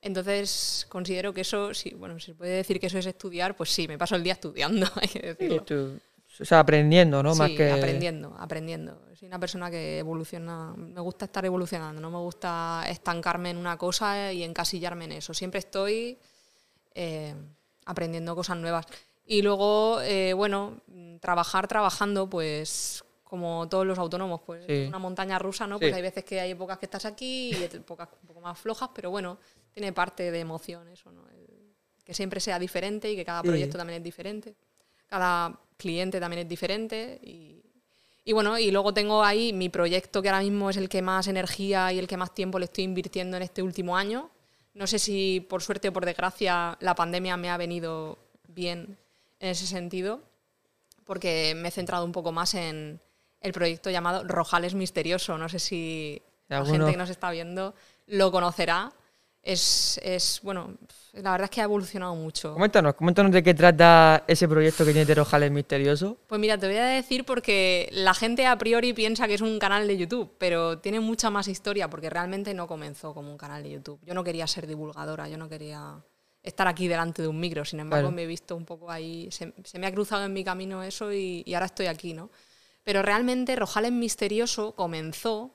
Entonces, 0.01 0.87
considero 0.89 1.33
que 1.33 1.41
eso, 1.41 1.73
sí, 1.75 1.91
bueno, 1.91 2.19
si 2.19 2.27
se 2.27 2.33
puede 2.33 2.51
decir 2.53 2.79
que 2.79 2.87
eso 2.87 2.97
es 2.97 3.05
estudiar, 3.05 3.55
pues 3.55 3.69
sí, 3.69 3.87
me 3.87 3.97
paso 3.99 4.15
el 4.15 4.23
día 4.23 4.33
estudiando, 4.33 4.87
hay 4.95 5.07
que 5.07 5.19
Sí, 5.19 5.25
decirlo. 5.27 5.63
tú- 5.63 5.99
o 6.41 6.45
sea, 6.45 6.59
aprendiendo, 6.59 7.21
¿no? 7.21 7.33
Sí, 7.33 7.39
Más 7.39 7.51
que... 7.51 7.71
aprendiendo, 7.71 8.35
aprendiendo. 8.39 9.01
Soy 9.15 9.27
una 9.27 9.39
persona 9.39 9.69
que 9.69 9.99
evoluciona, 9.99 10.73
me 10.75 10.99
gusta 11.01 11.25
estar 11.25 11.45
evolucionando, 11.45 12.01
no 12.01 12.09
me 12.09 12.17
gusta 12.17 12.83
estancarme 12.89 13.51
en 13.51 13.57
una 13.57 13.77
cosa 13.77 14.33
y 14.33 14.43
encasillarme 14.43 15.05
en 15.05 15.11
eso. 15.13 15.33
Siempre 15.33 15.59
estoy 15.59 16.17
eh, 16.95 17.33
aprendiendo 17.85 18.35
cosas 18.35 18.57
nuevas. 18.57 18.85
Y 19.25 19.41
luego, 19.41 20.01
eh, 20.01 20.33
bueno, 20.33 20.81
trabajar 21.21 21.67
trabajando, 21.67 22.29
pues 22.29 23.03
como 23.23 23.69
todos 23.69 23.85
los 23.85 23.97
autónomos, 23.97 24.41
pues 24.45 24.65
Sí. 24.65 24.85
una 24.87 24.99
montaña 24.99 25.39
rusa, 25.39 25.65
¿no? 25.65 25.79
Pues 25.79 25.93
hay 25.93 26.01
veces 26.01 26.25
que 26.25 26.41
hay 26.41 26.51
épocas 26.51 26.77
que 26.79 26.85
estás 26.85 27.05
aquí 27.05 27.51
y 27.55 27.63
épocas 27.63 28.09
un 28.21 28.27
poco 28.27 28.41
más 28.41 28.59
flojas, 28.59 28.89
pero 28.93 29.09
bueno, 29.09 29.37
tiene 29.71 29.93
parte 29.93 30.31
de 30.31 30.39
emoción 30.41 30.89
eso, 30.89 31.11
¿no? 31.13 31.29
El- 31.29 31.71
que 32.03 32.13
siempre 32.13 32.41
sea 32.41 32.59
diferente 32.59 33.09
y 33.09 33.15
que 33.15 33.23
cada 33.23 33.41
Sí. 33.41 33.47
proyecto 33.47 33.77
también 33.77 33.97
es 33.99 34.03
diferente. 34.03 34.55
Cada 35.07 35.57
cliente 35.81 36.19
también 36.19 36.43
es 36.43 36.47
diferente 36.47 37.19
y, 37.23 37.61
y 38.23 38.33
bueno, 38.33 38.57
y 38.59 38.71
luego 38.71 38.93
tengo 38.93 39.23
ahí 39.23 39.51
mi 39.51 39.69
proyecto 39.69 40.21
que 40.21 40.29
ahora 40.29 40.41
mismo 40.41 40.69
es 40.69 40.77
el 40.77 40.87
que 40.87 41.01
más 41.01 41.27
energía 41.27 41.91
y 41.91 41.99
el 41.99 42.07
que 42.07 42.17
más 42.17 42.33
tiempo 42.33 42.59
le 42.59 42.65
estoy 42.65 42.83
invirtiendo 42.83 43.37
en 43.37 43.43
este 43.43 43.63
último 43.63 43.97
año. 43.97 44.29
No 44.73 44.87
sé 44.87 44.99
si 44.99 45.45
por 45.49 45.61
suerte 45.61 45.89
o 45.89 45.93
por 45.93 46.05
desgracia 46.05 46.77
la 46.79 46.95
pandemia 46.95 47.35
me 47.35 47.49
ha 47.49 47.57
venido 47.57 48.19
bien 48.47 48.97
en 49.39 49.49
ese 49.49 49.65
sentido, 49.65 50.21
porque 51.05 51.53
me 51.55 51.69
he 51.69 51.71
centrado 51.71 52.05
un 52.05 52.11
poco 52.11 52.31
más 52.31 52.53
en 52.53 53.01
el 53.41 53.53
proyecto 53.53 53.89
llamado 53.89 54.23
Rojales 54.23 54.75
Misterioso. 54.75 55.37
No 55.37 55.49
sé 55.49 55.59
si 55.59 56.21
la 56.47 56.63
gente 56.63 56.91
que 56.91 56.97
nos 56.97 57.09
está 57.09 57.31
viendo 57.31 57.73
lo 58.05 58.31
conocerá. 58.31 58.93
Es, 59.43 59.99
es, 60.03 60.39
bueno, 60.43 60.77
la 61.13 61.31
verdad 61.31 61.45
es 61.45 61.49
que 61.49 61.61
ha 61.61 61.63
evolucionado 61.63 62.15
mucho. 62.15 62.53
Coméntanos, 62.53 62.93
coméntanos 62.93 63.31
de 63.31 63.41
qué 63.41 63.53
trata 63.53 64.23
ese 64.27 64.47
proyecto 64.47 64.85
que 64.85 64.91
tiene 64.91 65.05
de 65.05 65.15
Rojales 65.15 65.51
Misterioso. 65.51 66.17
Pues 66.27 66.39
mira, 66.39 66.57
te 66.57 66.67
voy 66.67 66.77
a 66.77 66.85
decir 66.85 67.25
porque 67.25 67.89
la 67.91 68.13
gente 68.13 68.45
a 68.45 68.55
priori 68.57 68.93
piensa 68.93 69.27
que 69.27 69.33
es 69.33 69.41
un 69.41 69.57
canal 69.57 69.87
de 69.87 69.97
YouTube, 69.97 70.31
pero 70.37 70.77
tiene 70.77 70.99
mucha 70.99 71.29
más 71.29 71.47
historia 71.47 71.89
porque 71.89 72.09
realmente 72.09 72.53
no 72.53 72.67
comenzó 72.67 73.13
como 73.13 73.31
un 73.31 73.37
canal 73.37 73.63
de 73.63 73.71
YouTube. 73.71 73.99
Yo 74.05 74.13
no 74.13 74.23
quería 74.23 74.45
ser 74.45 74.67
divulgadora, 74.67 75.27
yo 75.27 75.37
no 75.37 75.49
quería 75.49 76.03
estar 76.43 76.67
aquí 76.67 76.87
delante 76.87 77.21
de 77.21 77.27
un 77.27 77.39
micro, 77.39 77.65
sin 77.65 77.79
embargo 77.79 78.11
me 78.11 78.23
he 78.23 78.27
visto 78.27 78.55
un 78.55 78.65
poco 78.65 78.89
ahí, 78.89 79.29
se, 79.31 79.53
se 79.63 79.79
me 79.79 79.85
ha 79.85 79.91
cruzado 79.91 80.25
en 80.25 80.33
mi 80.33 80.43
camino 80.43 80.81
eso 80.81 81.13
y, 81.13 81.43
y 81.45 81.53
ahora 81.53 81.67
estoy 81.67 81.85
aquí, 81.85 82.13
¿no? 82.13 82.31
Pero 82.83 83.03
realmente 83.03 83.55
Rojales 83.55 83.91
Misterioso 83.91 84.73
comenzó 84.75 85.53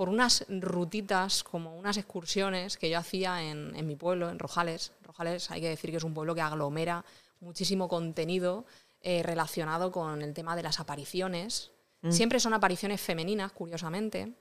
por 0.00 0.08
unas 0.08 0.46
rutitas, 0.48 1.44
como 1.44 1.76
unas 1.76 1.98
excursiones 1.98 2.78
que 2.78 2.88
yo 2.88 2.96
hacía 2.96 3.42
en, 3.42 3.76
en 3.76 3.86
mi 3.86 3.96
pueblo, 3.96 4.30
en 4.30 4.38
Rojales. 4.38 4.92
Rojales, 5.02 5.50
hay 5.50 5.60
que 5.60 5.68
decir 5.68 5.90
que 5.90 5.98
es 5.98 6.04
un 6.04 6.14
pueblo 6.14 6.34
que 6.34 6.40
aglomera 6.40 7.04
muchísimo 7.40 7.86
contenido 7.86 8.64
eh, 9.02 9.22
relacionado 9.22 9.92
con 9.92 10.22
el 10.22 10.32
tema 10.32 10.56
de 10.56 10.62
las 10.62 10.80
apariciones. 10.80 11.72
Siempre 12.08 12.40
son 12.40 12.54
apariciones 12.54 12.98
femeninas, 12.98 13.52
curiosamente, 13.52 14.32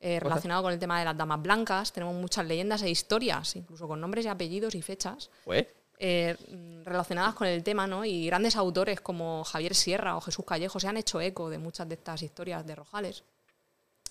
eh, 0.00 0.20
relacionado 0.20 0.62
con 0.62 0.72
el 0.72 0.78
tema 0.78 0.98
de 0.98 1.04
las 1.04 1.18
damas 1.18 1.42
blancas. 1.42 1.92
Tenemos 1.92 2.14
muchas 2.14 2.46
leyendas 2.46 2.80
e 2.80 2.88
historias, 2.88 3.56
incluso 3.56 3.86
con 3.86 4.00
nombres 4.00 4.24
y 4.24 4.28
apellidos 4.28 4.74
y 4.74 4.80
fechas. 4.80 5.28
Eh, 5.98 6.34
relacionadas 6.82 7.34
con 7.34 7.46
el 7.46 7.62
tema, 7.62 7.86
¿no? 7.86 8.06
Y 8.06 8.24
grandes 8.24 8.56
autores 8.56 9.02
como 9.02 9.44
Javier 9.44 9.74
Sierra 9.74 10.16
o 10.16 10.22
Jesús 10.22 10.46
Callejo 10.46 10.80
se 10.80 10.88
han 10.88 10.96
hecho 10.96 11.20
eco 11.20 11.50
de 11.50 11.58
muchas 11.58 11.86
de 11.90 11.96
estas 11.96 12.22
historias 12.22 12.66
de 12.66 12.74
Rojales. 12.74 13.22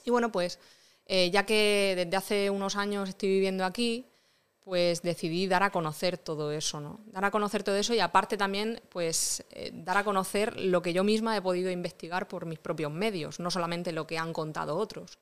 Y 0.05 0.11
bueno, 0.11 0.31
pues 0.31 0.59
eh, 1.05 1.29
ya 1.31 1.45
que 1.45 1.93
desde 1.95 2.15
hace 2.17 2.49
unos 2.49 2.75
años 2.75 3.09
estoy 3.09 3.29
viviendo 3.29 3.65
aquí, 3.65 4.07
pues 4.63 5.01
decidí 5.01 5.45
dar 5.47 5.61
a 5.63 5.71
conocer 5.71 6.17
todo 6.17 6.51
eso, 6.53 6.79
¿no? 6.79 7.01
Dar 7.07 7.25
a 7.25 7.31
conocer 7.31 7.63
todo 7.63 7.75
eso 7.75 7.93
y 7.93 7.99
aparte 7.99 8.37
también, 8.37 8.79
pues, 8.89 9.43
eh, 9.51 9.71
dar 9.73 9.97
a 9.97 10.05
conocer 10.05 10.57
lo 10.57 10.81
que 10.81 10.93
yo 10.93 11.03
misma 11.03 11.35
he 11.35 11.41
podido 11.41 11.69
investigar 11.69 12.29
por 12.29 12.45
mis 12.45 12.59
propios 12.59 12.89
medios, 12.91 13.41
no 13.41 13.51
solamente 13.51 13.91
lo 13.91 14.07
que 14.07 14.17
han 14.17 14.31
contado 14.31 14.77
otros. 14.77 15.17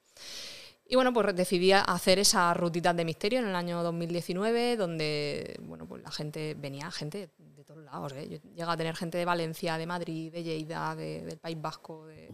Y 0.86 0.96
bueno, 0.96 1.12
pues 1.14 1.34
decidí 1.36 1.72
hacer 1.72 2.20
esas 2.20 2.56
rutitas 2.56 2.96
de 2.96 3.06
misterio 3.06 3.40
en 3.40 3.48
el 3.48 3.56
año 3.56 3.82
2019, 3.82 4.76
donde, 4.76 5.56
bueno, 5.62 5.88
pues 5.88 6.04
la 6.04 6.12
gente, 6.12 6.54
venía 6.56 6.92
gente 6.92 7.30
de 7.40 7.64
todos 7.64 7.84
lados, 7.84 8.12
¿eh? 8.14 8.42
Yo 8.56 8.70
a 8.70 8.76
tener 8.78 8.96
gente 8.96 9.18
de 9.18 9.24
Valencia, 9.26 9.78
de 9.78 9.86
Madrid, 9.88 10.32
de 10.34 10.44
Lleida, 10.44 10.94
de- 10.96 11.22
del 11.24 11.38
País 11.40 11.60
Vasco, 11.60 12.06
de. 12.08 12.28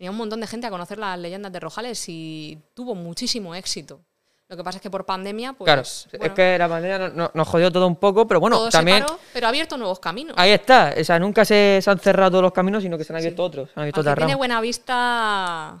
Venía 0.00 0.10
un 0.10 0.16
montón 0.16 0.40
de 0.40 0.46
gente 0.46 0.66
a 0.66 0.70
conocer 0.70 0.96
las 0.98 1.18
leyendas 1.18 1.52
de 1.52 1.60
Rojales 1.60 2.02
y 2.08 2.58
tuvo 2.74 2.94
muchísimo 2.94 3.54
éxito. 3.54 4.00
Lo 4.48 4.56
que 4.56 4.64
pasa 4.64 4.78
es 4.78 4.82
que 4.82 4.90
por 4.90 5.04
pandemia, 5.04 5.52
pues. 5.52 5.66
claro, 5.66 5.82
bueno, 6.10 6.24
es 6.26 6.32
que 6.32 6.58
la 6.58 6.68
pandemia 6.68 6.98
no- 6.98 7.08
no- 7.10 7.30
nos 7.34 7.46
jodió 7.46 7.70
todo 7.70 7.86
un 7.86 7.94
poco, 7.96 8.26
pero 8.26 8.40
bueno, 8.40 8.56
todo 8.56 8.70
también 8.70 8.96
se 8.98 9.04
paró, 9.04 9.18
pero 9.34 9.46
ha 9.46 9.50
abierto 9.50 9.76
nuevos 9.76 10.00
caminos. 10.00 10.34
ahí 10.38 10.50
está. 10.52 10.92
O 10.98 11.04
sea, 11.04 11.18
nunca 11.20 11.44
se, 11.44 11.78
se 11.82 11.90
han 11.90 11.98
cerrado 12.00 12.30
todos 12.32 12.42
los 12.44 12.52
caminos, 12.52 12.82
sino 12.82 12.96
que 12.98 13.04
se 13.04 13.12
han 13.12 13.18
abierto 13.18 13.44
otros. 13.44 13.68
Se 13.68 13.74
han 13.78 13.82
abierto 13.82 14.00
Al 14.00 14.04
que 14.06 14.10
otras 14.10 14.26
tiene 14.26 14.34
buena 14.36 14.60
vista, 14.62 15.78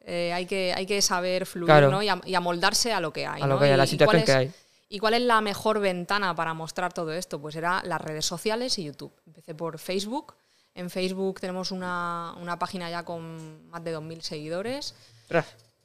eh, 0.00 0.32
hay, 0.34 0.46
que, 0.46 0.72
hay 0.76 0.86
que 0.86 1.02
saber 1.02 1.46
fluir 1.46 1.66
Claro. 1.66 1.90
¿no? 1.90 2.00
y, 2.02 2.08
a- 2.08 2.20
y 2.26 2.34
amoldarse 2.36 2.92
a 2.92 3.00
lo 3.00 3.12
que 3.12 3.26
hay. 3.26 3.42
A 3.42 3.46
lo 3.46 3.58
que 3.58 3.64
hay, 3.64 3.70
a 3.72 3.76
la 3.76 3.86
situación 3.86 4.22
que 4.22 4.32
hay. 4.32 4.52
¿Y 4.88 5.00
cuál 5.00 5.14
es 5.14 5.22
la 5.22 5.40
mejor 5.40 5.80
ventana 5.80 6.32
para 6.36 6.54
mostrar 6.54 6.92
todo 6.92 7.12
esto? 7.12 7.40
Pues 7.40 7.56
era 7.56 7.82
las 7.84 8.00
redes 8.00 8.24
sociales 8.24 8.78
y 8.78 8.84
YouTube. 8.84 9.12
Empecé 9.26 9.52
por 9.56 9.80
Facebook. 9.80 10.34
En 10.76 10.90
Facebook 10.90 11.40
tenemos 11.40 11.70
una, 11.70 12.34
una 12.38 12.58
página 12.58 12.90
ya 12.90 13.02
con 13.02 13.70
más 13.70 13.82
de 13.82 13.96
2.000 13.96 14.20
seguidores. 14.20 14.94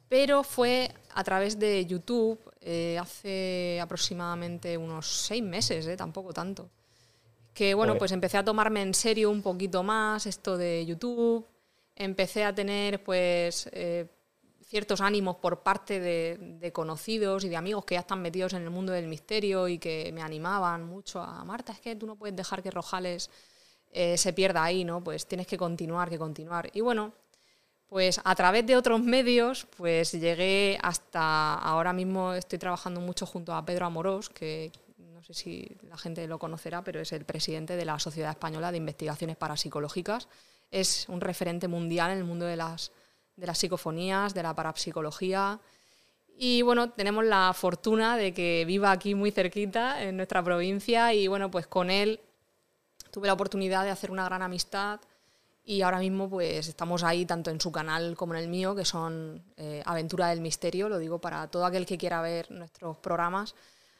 Pero 0.06 0.44
fue 0.44 0.94
a 1.14 1.24
través 1.24 1.58
de 1.58 1.86
YouTube 1.86 2.38
eh, 2.60 2.98
hace 3.00 3.80
aproximadamente 3.80 4.76
unos 4.76 5.06
seis 5.06 5.42
meses, 5.42 5.86
eh, 5.86 5.96
tampoco 5.96 6.34
tanto. 6.34 6.68
Que 7.54 7.72
bueno, 7.72 7.96
pues 7.96 8.12
empecé 8.12 8.36
a 8.36 8.44
tomarme 8.44 8.82
en 8.82 8.92
serio 8.92 9.30
un 9.30 9.40
poquito 9.40 9.82
más 9.82 10.26
esto 10.26 10.58
de 10.58 10.84
YouTube. 10.84 11.46
Empecé 11.96 12.44
a 12.44 12.54
tener 12.54 13.02
pues 13.02 13.70
eh, 13.72 14.06
ciertos 14.62 15.00
ánimos 15.00 15.36
por 15.36 15.62
parte 15.62 16.00
de, 16.00 16.36
de 16.60 16.70
conocidos 16.70 17.44
y 17.44 17.48
de 17.48 17.56
amigos 17.56 17.86
que 17.86 17.94
ya 17.94 18.00
están 18.00 18.20
metidos 18.20 18.52
en 18.52 18.62
el 18.62 18.70
mundo 18.70 18.92
del 18.92 19.08
misterio 19.08 19.68
y 19.68 19.78
que 19.78 20.12
me 20.12 20.20
animaban 20.20 20.84
mucho 20.84 21.22
a 21.22 21.42
Marta, 21.46 21.72
es 21.72 21.80
que 21.80 21.96
tú 21.96 22.06
no 22.06 22.16
puedes 22.16 22.36
dejar 22.36 22.62
que 22.62 22.70
Rojales 22.70 23.30
eh, 23.92 24.16
se 24.16 24.32
pierda 24.32 24.64
ahí, 24.64 24.84
¿no? 24.84 25.04
Pues 25.04 25.26
tienes 25.26 25.46
que 25.46 25.58
continuar, 25.58 26.08
que 26.08 26.18
continuar. 26.18 26.70
Y 26.72 26.80
bueno, 26.80 27.12
pues 27.88 28.20
a 28.24 28.34
través 28.34 28.66
de 28.66 28.74
otros 28.74 29.02
medios, 29.02 29.66
pues 29.76 30.12
llegué 30.12 30.78
hasta 30.82 31.54
ahora 31.54 31.92
mismo 31.92 32.32
estoy 32.32 32.58
trabajando 32.58 33.02
mucho 33.02 33.26
junto 33.26 33.54
a 33.54 33.64
Pedro 33.66 33.84
Amorós, 33.84 34.30
que 34.30 34.72
no 34.96 35.22
sé 35.22 35.34
si 35.34 35.76
la 35.88 35.98
gente 35.98 36.26
lo 36.26 36.38
conocerá, 36.38 36.82
pero 36.82 37.00
es 37.00 37.12
el 37.12 37.26
presidente 37.26 37.76
de 37.76 37.84
la 37.84 37.98
Sociedad 37.98 38.30
Española 38.30 38.72
de 38.72 38.78
Investigaciones 38.78 39.36
Parapsicológicas. 39.36 40.26
Es 40.70 41.06
un 41.10 41.20
referente 41.20 41.68
mundial 41.68 42.12
en 42.12 42.18
el 42.18 42.24
mundo 42.24 42.46
de 42.46 42.56
las, 42.56 42.92
de 43.36 43.46
las 43.46 43.58
psicofonías, 43.58 44.32
de 44.32 44.42
la 44.42 44.54
parapsicología. 44.54 45.60
Y 46.38 46.62
bueno, 46.62 46.90
tenemos 46.90 47.26
la 47.26 47.52
fortuna 47.54 48.16
de 48.16 48.32
que 48.32 48.64
viva 48.66 48.90
aquí 48.90 49.14
muy 49.14 49.30
cerquita, 49.32 50.02
en 50.02 50.16
nuestra 50.16 50.42
provincia, 50.42 51.12
y 51.12 51.28
bueno, 51.28 51.50
pues 51.50 51.66
con 51.66 51.90
él 51.90 52.20
tuve 53.12 53.28
la 53.28 53.34
oportunidad 53.34 53.84
de 53.84 53.90
hacer 53.90 54.10
una 54.10 54.24
gran 54.24 54.42
amistad 54.42 54.98
y 55.64 55.82
ahora 55.82 56.00
mismo 56.00 56.28
pues 56.28 56.66
estamos 56.66 57.04
ahí 57.04 57.24
tanto 57.24 57.50
en 57.50 57.60
su 57.60 57.70
canal 57.70 58.16
como 58.16 58.34
en 58.34 58.40
el 58.40 58.48
mío, 58.48 58.74
que 58.74 58.84
son 58.84 59.44
eh, 59.56 59.82
Aventura 59.84 60.28
del 60.28 60.40
Misterio, 60.40 60.88
lo 60.88 60.98
digo 60.98 61.20
para 61.20 61.46
todo 61.46 61.64
aquel 61.64 61.86
que 61.86 61.98
quiera 61.98 62.20
ver 62.20 62.50
nuestros 62.50 62.96
programas. 62.96 63.54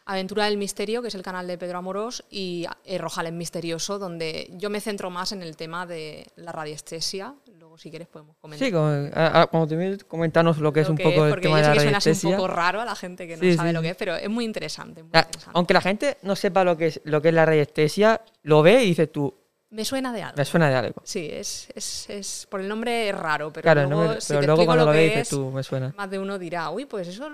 Aventura 0.04 0.47
del 0.47 0.57
Misterio, 0.57 1.00
que 1.00 1.09
es 1.09 1.14
el 1.14 1.23
canal 1.23 1.47
de 1.47 1.59
Pedro 1.59 1.78
Amorós, 1.78 2.25
y 2.29 2.66
eh, 2.85 2.98
Rojales 2.98 3.33
Misterioso, 3.33 4.01
donde 4.01 4.51
yo 4.55 4.68
me 4.68 4.81
centro 4.81 5.11
más 5.11 5.31
en 5.31 5.42
el 5.42 5.57
tema 5.57 5.87
de 5.87 6.27
la 6.35 6.51
radiestesia. 6.51 7.37
Luego, 7.72 7.78
si 7.80 7.88
quieres, 7.90 8.06
podemos 8.08 8.37
comentar. 8.38 8.66
Sí, 8.68 8.70
como, 8.72 8.87
a- 9.14 9.42
a- 9.42 9.46
cuando 9.46 9.66
termines, 9.66 10.04
comentarnos 10.04 10.58
lo 10.58 10.72
que 10.74 10.80
es 10.80 10.88
un 10.90 10.96
que 10.96 11.04
poco 11.04 11.24
el 11.24 11.30
porque 11.30 11.44
tema 11.48 11.56
yo 11.56 11.58
de 11.61 11.64
sé 11.64 11.68
la 11.70 11.74
que 11.74 11.80
suena 11.80 11.98
así 11.98 12.26
un 12.26 12.32
poco 12.32 12.48
raro 12.48 12.80
a 12.82 12.85
la 12.85 12.94
gente 12.94 13.26
que 13.26 13.37
no 13.38 13.42
Sí, 13.42 13.56
sabe 13.56 13.70
sí, 13.70 13.74
lo 13.74 13.80
que 13.80 13.88
es, 13.90 13.96
pero 13.96 14.14
es 14.14 14.28
muy 14.28 14.44
interesante. 14.44 15.02
muy 15.02 15.08
interesante. 15.14 15.50
Aunque 15.54 15.72
la 15.72 15.80
gente 15.80 16.18
no 16.22 16.37
sepa 16.37 16.64
lo 16.64 16.76
que 16.76 16.88
es, 16.88 17.00
lo 17.04 17.22
que 17.22 17.28
es 17.28 17.35
la 17.35 17.46
radiestesia, 17.46 18.20
lo 18.42 18.62
ve 18.62 18.82
y 18.85 18.88
dice 18.88 19.06
tú, 19.06 19.35
Me 19.70 19.87
suena 19.87 20.12
de 20.12 20.22
algo. 20.22 20.37
me 20.37 20.44
suena 20.44 20.68
de 20.68 20.74
algo. 20.76 21.00
Sí, 21.02 21.30
es, 21.32 21.68
es, 21.74 22.11
es- 22.11 22.46
por 22.50 22.61
el 22.61 22.68
nombre 22.68 23.08
es 23.08 23.16
raro, 23.16 23.50
pero 23.50 23.62
claro, 23.62 23.88
luego, 23.88 24.14
me- 24.14 24.20
si 24.20 24.28
pero 24.28 24.40
te 24.40 24.46
luego 24.48 24.64
cuando 24.66 24.85
lo 24.85 24.90
lo 24.92 24.96
ve 24.98 24.98
que 25.04 25.04
dices 25.08 25.22
es, 25.22 25.28
tú, 25.30 25.50
me 25.50 25.62
suena. 25.62 25.94
más 25.96 26.11
de 26.11 26.18
uno 26.18 26.38
dirá, 26.38 26.68
uy, 26.68 26.85
pues 26.85 27.08
eso, 27.08 27.26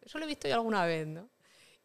eso 0.00 0.18
lo 0.18 0.24
he 0.24 0.28
visto 0.28 0.48
yo 0.48 0.54
alguna 0.54 0.86
vez, 0.86 1.06
¿no? 1.06 1.28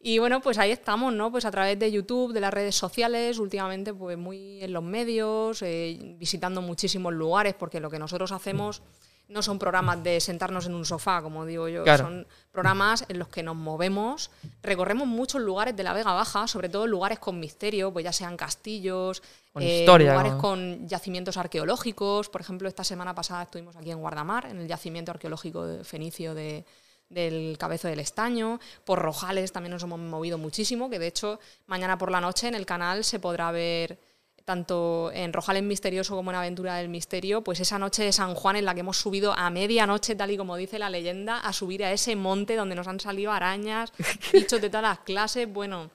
Y 0.02 0.18
bueno, 0.18 0.40
pues 0.40 0.56
ahí 0.56 0.70
estamos, 0.70 1.12
¿no? 1.12 1.30
Pues 1.30 1.44
a 1.44 1.50
través 1.50 1.78
de 1.78 1.92
YouTube, 1.92 2.32
de 2.32 2.40
las 2.40 2.54
redes 2.54 2.74
sociales, 2.74 3.38
últimamente 3.38 3.92
pues 3.92 4.16
muy 4.16 4.62
en 4.62 4.72
los 4.72 4.82
medios, 4.82 5.60
eh, 5.60 5.98
visitando 6.18 6.62
muchísimos 6.62 7.12
lugares, 7.12 7.54
porque 7.54 7.80
lo 7.80 7.90
que 7.90 7.98
nosotros 7.98 8.32
hacemos 8.32 8.80
no 9.28 9.42
son 9.42 9.58
programas 9.60 10.02
de 10.02 10.18
sentarnos 10.18 10.66
en 10.66 10.74
un 10.74 10.84
sofá, 10.84 11.22
como 11.22 11.44
digo 11.46 11.68
yo, 11.68 11.84
Claro. 11.84 12.04
son 12.04 12.26
programas 12.50 13.04
en 13.08 13.18
los 13.18 13.28
que 13.28 13.44
nos 13.44 13.54
movemos, 13.54 14.30
recorremos 14.62 15.06
muchos 15.06 15.40
lugares 15.40 15.76
de 15.76 15.84
la 15.84 15.92
Vega 15.92 16.12
Baja, 16.14 16.48
sobre 16.48 16.68
todo 16.68 16.86
lugares 16.86 17.20
con 17.20 17.38
misterio, 17.38 17.92
pues 17.92 18.04
ya 18.04 18.12
sean 18.12 18.36
castillos, 18.36 19.22
Con 19.52 19.62
eh, 19.62 19.80
historia, 19.80 20.12
lugares 20.12 20.32
¿no? 20.32 20.38
con 20.38 20.88
yacimientos 20.88 21.36
arqueológicos. 21.36 22.28
Por 22.28 22.40
ejemplo, 22.40 22.66
esta 22.68 22.82
semana 22.82 23.14
pasada 23.14 23.42
estuvimos 23.44 23.76
aquí 23.76 23.90
en 23.92 24.00
Guardamar, 24.00 24.46
en 24.46 24.58
el 24.60 24.66
yacimiento 24.66 25.12
arqueológico 25.12 25.64
de 25.64 25.84
fenicio 25.84 26.34
de, 26.34 26.64
del 27.10 27.58
Cabezo 27.58 27.88
del 27.88 28.00
Estaño. 28.00 28.58
Por 28.84 29.00
Rojales 29.00 29.52
también 29.52 29.72
nos 29.72 29.82
hemos 29.82 30.00
movido 30.00 30.38
muchísimo, 30.38 30.88
que 30.88 30.98
de 30.98 31.08
hecho 31.08 31.38
mañana 31.66 31.98
por 31.98 32.10
la 32.10 32.20
noche 32.20 32.48
en 32.48 32.54
el 32.54 32.64
canal 32.64 33.04
se 33.04 33.18
podrá 33.18 33.50
ver 33.52 33.98
tanto 34.44 35.12
en 35.12 35.32
Rojales 35.32 35.62
Misterioso 35.62 36.16
como 36.16 36.30
en 36.30 36.36
Aventura 36.36 36.76
del 36.76 36.88
Misterio, 36.88 37.44
pues 37.44 37.60
esa 37.60 37.78
noche 37.78 38.02
de 38.02 38.12
San 38.12 38.34
Juan 38.34 38.56
en 38.56 38.64
la 38.64 38.74
que 38.74 38.80
hemos 38.80 38.96
subido 38.96 39.32
a 39.32 39.48
medianoche, 39.50 40.16
tal 40.16 40.30
y 40.30 40.36
como 40.36 40.56
dice 40.56 40.78
la 40.78 40.90
leyenda, 40.90 41.38
a 41.38 41.52
subir 41.52 41.84
a 41.84 41.92
ese 41.92 42.16
monte 42.16 42.56
donde 42.56 42.74
nos 42.74 42.88
han 42.88 42.98
salido 42.98 43.30
arañas, 43.30 43.92
bichos 44.32 44.60
de 44.60 44.68
todas 44.68 44.82
las 44.82 44.98
clases. 45.00 45.52
Bueno, 45.52 45.90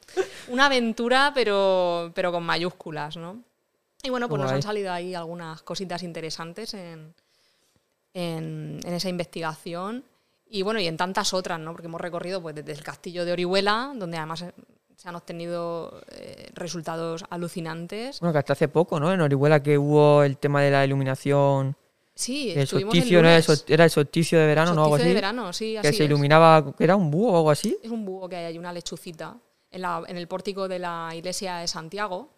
una 0.47 0.67
aventura, 0.67 1.31
pero, 1.33 2.11
pero 2.15 2.31
con 2.31 2.43
mayúsculas, 2.43 3.17
¿no? 3.17 3.43
Y 4.03 4.09
bueno, 4.09 4.29
pues 4.29 4.41
nos 4.41 4.51
han 4.51 4.61
salido 4.61 4.93
ahí 4.93 5.15
algunas 5.15 5.63
cositas 5.63 6.03
interesantes 6.03 6.75
en, 6.75 7.13
en, 8.13 8.79
en 8.85 8.93
esa 8.93 9.09
investigación. 9.09 10.05
Y 10.55 10.61
bueno, 10.61 10.79
y 10.79 10.87
en 10.87 10.95
tantas 10.97 11.33
otras, 11.33 11.59
¿no? 11.59 11.71
Porque 11.73 11.87
hemos 11.87 11.99
recorrido 11.99 12.41
pues, 12.41 12.55
desde 12.55 12.71
el 12.71 12.81
castillo 12.83 13.25
de 13.25 13.31
Orihuela, 13.33 13.91
donde 13.95 14.17
además 14.17 14.41
eh, 14.43 14.53
se 14.95 15.09
han 15.09 15.15
obtenido 15.15 16.01
eh, 16.11 16.49
resultados 16.53 17.25
alucinantes. 17.29 18.19
Bueno, 18.21 18.31
que 18.33 18.39
hasta 18.39 18.53
hace 18.53 18.67
poco, 18.69 18.99
¿no? 18.99 19.11
En 19.11 19.19
Orihuela 19.21 19.61
que 19.61 19.77
hubo 19.77 20.23
el 20.23 20.37
tema 20.37 20.61
de 20.61 20.71
la 20.71 20.85
iluminación, 20.85 21.75
Sí, 22.17 22.53
el 22.55 22.65
solsticio. 22.65 23.19
Era 23.19 23.27
el 23.27 23.33
lunes. 23.33 23.45
sol- 23.45 23.65
era 23.67 23.83
el 23.83 23.89
solsticio 23.89 24.39
de 24.39 24.45
verano, 24.47 24.73
¿no? 24.73 24.83
Algo 24.83 24.95
Solsticio 24.95 25.09
así. 25.09 25.09
de 25.09 25.15
verano, 25.15 25.51
sí, 25.51 25.75
que 25.81 25.91
se 25.91 26.03
es. 26.03 26.09
iluminaba, 26.09 26.73
que 26.73 26.83
era 26.85 26.95
un 26.95 27.11
búho 27.11 27.33
o 27.33 27.37
algo 27.37 27.51
así. 27.51 27.77
Es 27.83 27.91
un 27.91 28.05
búho 28.05 28.29
que 28.29 28.37
hay, 28.37 28.45
hay 28.45 28.57
una 28.57 28.71
lechucita 28.71 29.35
en, 29.71 29.81
la- 29.81 30.01
en 30.07 30.15
el 30.15 30.25
pórtico 30.29 30.69
de 30.69 30.79
la 30.79 31.11
iglesia 31.13 31.57
de 31.57 31.67
Santiago, 31.67 32.29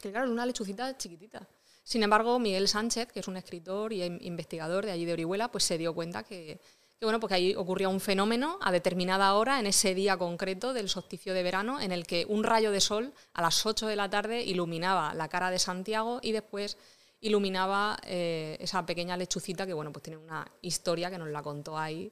que 0.00 0.10
claro, 0.12 0.26
es 0.26 0.30
una 0.30 0.46
lechucita 0.46 0.96
chiquitita. 0.96 1.48
Sin 1.82 2.04
embargo, 2.04 2.38
Miguel 2.38 2.68
Sánchez, 2.68 3.08
que 3.10 3.18
es 3.18 3.26
un 3.26 3.36
escritor 3.36 3.92
y 3.92 4.04
in- 4.04 4.18
investigador 4.22 4.86
de 4.86 4.92
allí 4.92 5.04
de 5.04 5.14
Orihuela, 5.14 5.50
pues 5.50 5.64
se 5.64 5.76
dio 5.76 5.92
cuenta 5.92 6.22
que, 6.22 6.60
que, 7.04 7.06
bueno, 7.06 7.20
porque 7.20 7.34
ahí 7.34 7.54
ocurría 7.54 7.90
un 7.90 8.00
fenómeno 8.00 8.58
a 8.62 8.72
determinada 8.72 9.34
hora, 9.34 9.60
en 9.60 9.66
ese 9.66 9.94
día 9.94 10.16
concreto 10.16 10.72
del 10.72 10.88
solsticio 10.88 11.34
de 11.34 11.42
verano, 11.42 11.78
en 11.78 11.92
el 11.92 12.06
que 12.06 12.24
un 12.26 12.44
rayo 12.44 12.72
de 12.72 12.80
sol 12.80 13.12
a 13.34 13.42
las 13.42 13.66
8 13.66 13.86
de 13.86 13.94
la 13.94 14.08
tarde 14.08 14.42
iluminaba 14.42 15.12
la 15.12 15.28
cara 15.28 15.50
de 15.50 15.58
Santiago 15.58 16.18
y 16.22 16.32
después 16.32 16.78
iluminaba 17.20 17.98
eh, 18.04 18.56
esa 18.58 18.86
pequeña 18.86 19.18
lechucita 19.18 19.66
que, 19.66 19.74
bueno, 19.74 19.92
pues 19.92 20.02
tiene 20.02 20.16
una 20.16 20.50
historia 20.62 21.10
que 21.10 21.18
nos 21.18 21.28
la 21.28 21.42
contó 21.42 21.76
ahí 21.76 22.10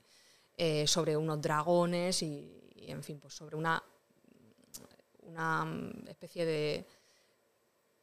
eh, 0.58 0.86
sobre 0.86 1.16
unos 1.16 1.40
dragones 1.40 2.22
y, 2.22 2.70
y, 2.74 2.90
en 2.90 3.02
fin, 3.02 3.18
pues 3.18 3.32
sobre 3.32 3.56
una, 3.56 3.82
una 5.22 5.90
especie 6.06 6.44
de 6.44 6.86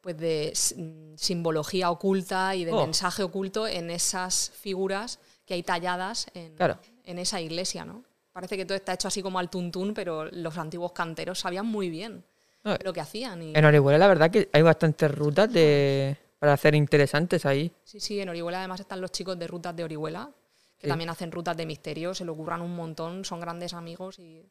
pues 0.00 0.16
de 0.18 0.52
mm, 0.76 1.16
simbología 1.16 1.90
oculta 1.90 2.56
y 2.56 2.64
de 2.64 2.72
Oh. 2.72 2.84
mensaje 2.84 3.22
oculto 3.22 3.68
en 3.68 3.90
esas 3.90 4.50
figuras 4.50 5.20
que 5.50 5.54
hay 5.54 5.64
talladas 5.64 6.28
en, 6.32 6.54
Claro. 6.54 6.78
en 7.02 7.18
esa 7.18 7.40
iglesia, 7.40 7.84
¿no? 7.84 8.04
Parece 8.32 8.56
que 8.56 8.64
todo 8.64 8.76
está 8.76 8.92
hecho 8.92 9.08
así 9.08 9.20
como 9.20 9.40
al 9.40 9.50
tuntún, 9.50 9.92
pero 9.94 10.26
los 10.26 10.56
antiguos 10.58 10.92
canteros 10.92 11.40
sabían 11.40 11.66
muy 11.66 11.90
bien 11.90 12.22
No, 12.62 12.76
lo 12.84 12.92
que 12.92 13.00
hacían. 13.00 13.42
Y, 13.42 13.52
En 13.56 13.64
Orihuela 13.64 13.98
la 13.98 14.06
verdad 14.06 14.30
que 14.30 14.48
hay 14.52 14.62
bastantes 14.62 15.10
rutas 15.12 15.52
de, 15.52 16.16
para 16.38 16.52
hacer 16.52 16.76
interesantes 16.76 17.44
ahí. 17.46 17.72
Sí, 17.82 17.98
sí, 17.98 18.20
en 18.20 18.28
Orihuela 18.28 18.58
además 18.60 18.78
están 18.78 19.00
los 19.00 19.10
chicos 19.10 19.36
de 19.40 19.48
rutas 19.48 19.74
de 19.74 19.82
Orihuela, 19.82 20.30
que 20.78 20.86
Sí. 20.86 20.88
también 20.88 21.10
hacen 21.10 21.32
rutas 21.32 21.56
de 21.56 21.66
misterio, 21.66 22.14
se 22.14 22.24
lo 22.24 22.32
ocurran 22.34 22.60
un 22.62 22.76
montón, 22.76 23.24
son 23.24 23.40
grandes 23.40 23.74
amigos 23.74 24.20
y, 24.20 24.48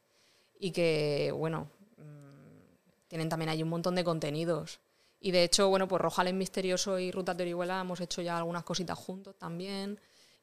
y 0.60 0.72
que, 0.72 1.32
bueno, 1.34 1.70
mm, 1.96 3.08
tienen 3.08 3.30
también 3.30 3.48
ahí 3.48 3.64
un 3.64 3.70
montón 3.70 3.96
de 3.96 4.04
contenidos. 4.04 4.82
Y 5.22 5.32
de 5.32 5.44
hecho, 5.46 5.70
bueno, 5.70 5.88
pues 5.88 6.02
Rojales 6.02 6.34
Misterioso 6.34 7.00
y 7.00 7.12
Ruta 7.14 7.34
de 7.34 7.44
Orihuela 7.44 7.80
hemos 7.80 8.02
hecho 8.02 8.22
ya 8.22 8.38
algunas 8.38 8.64
cositas 8.66 8.98
juntos 9.00 9.38
también. 9.38 9.98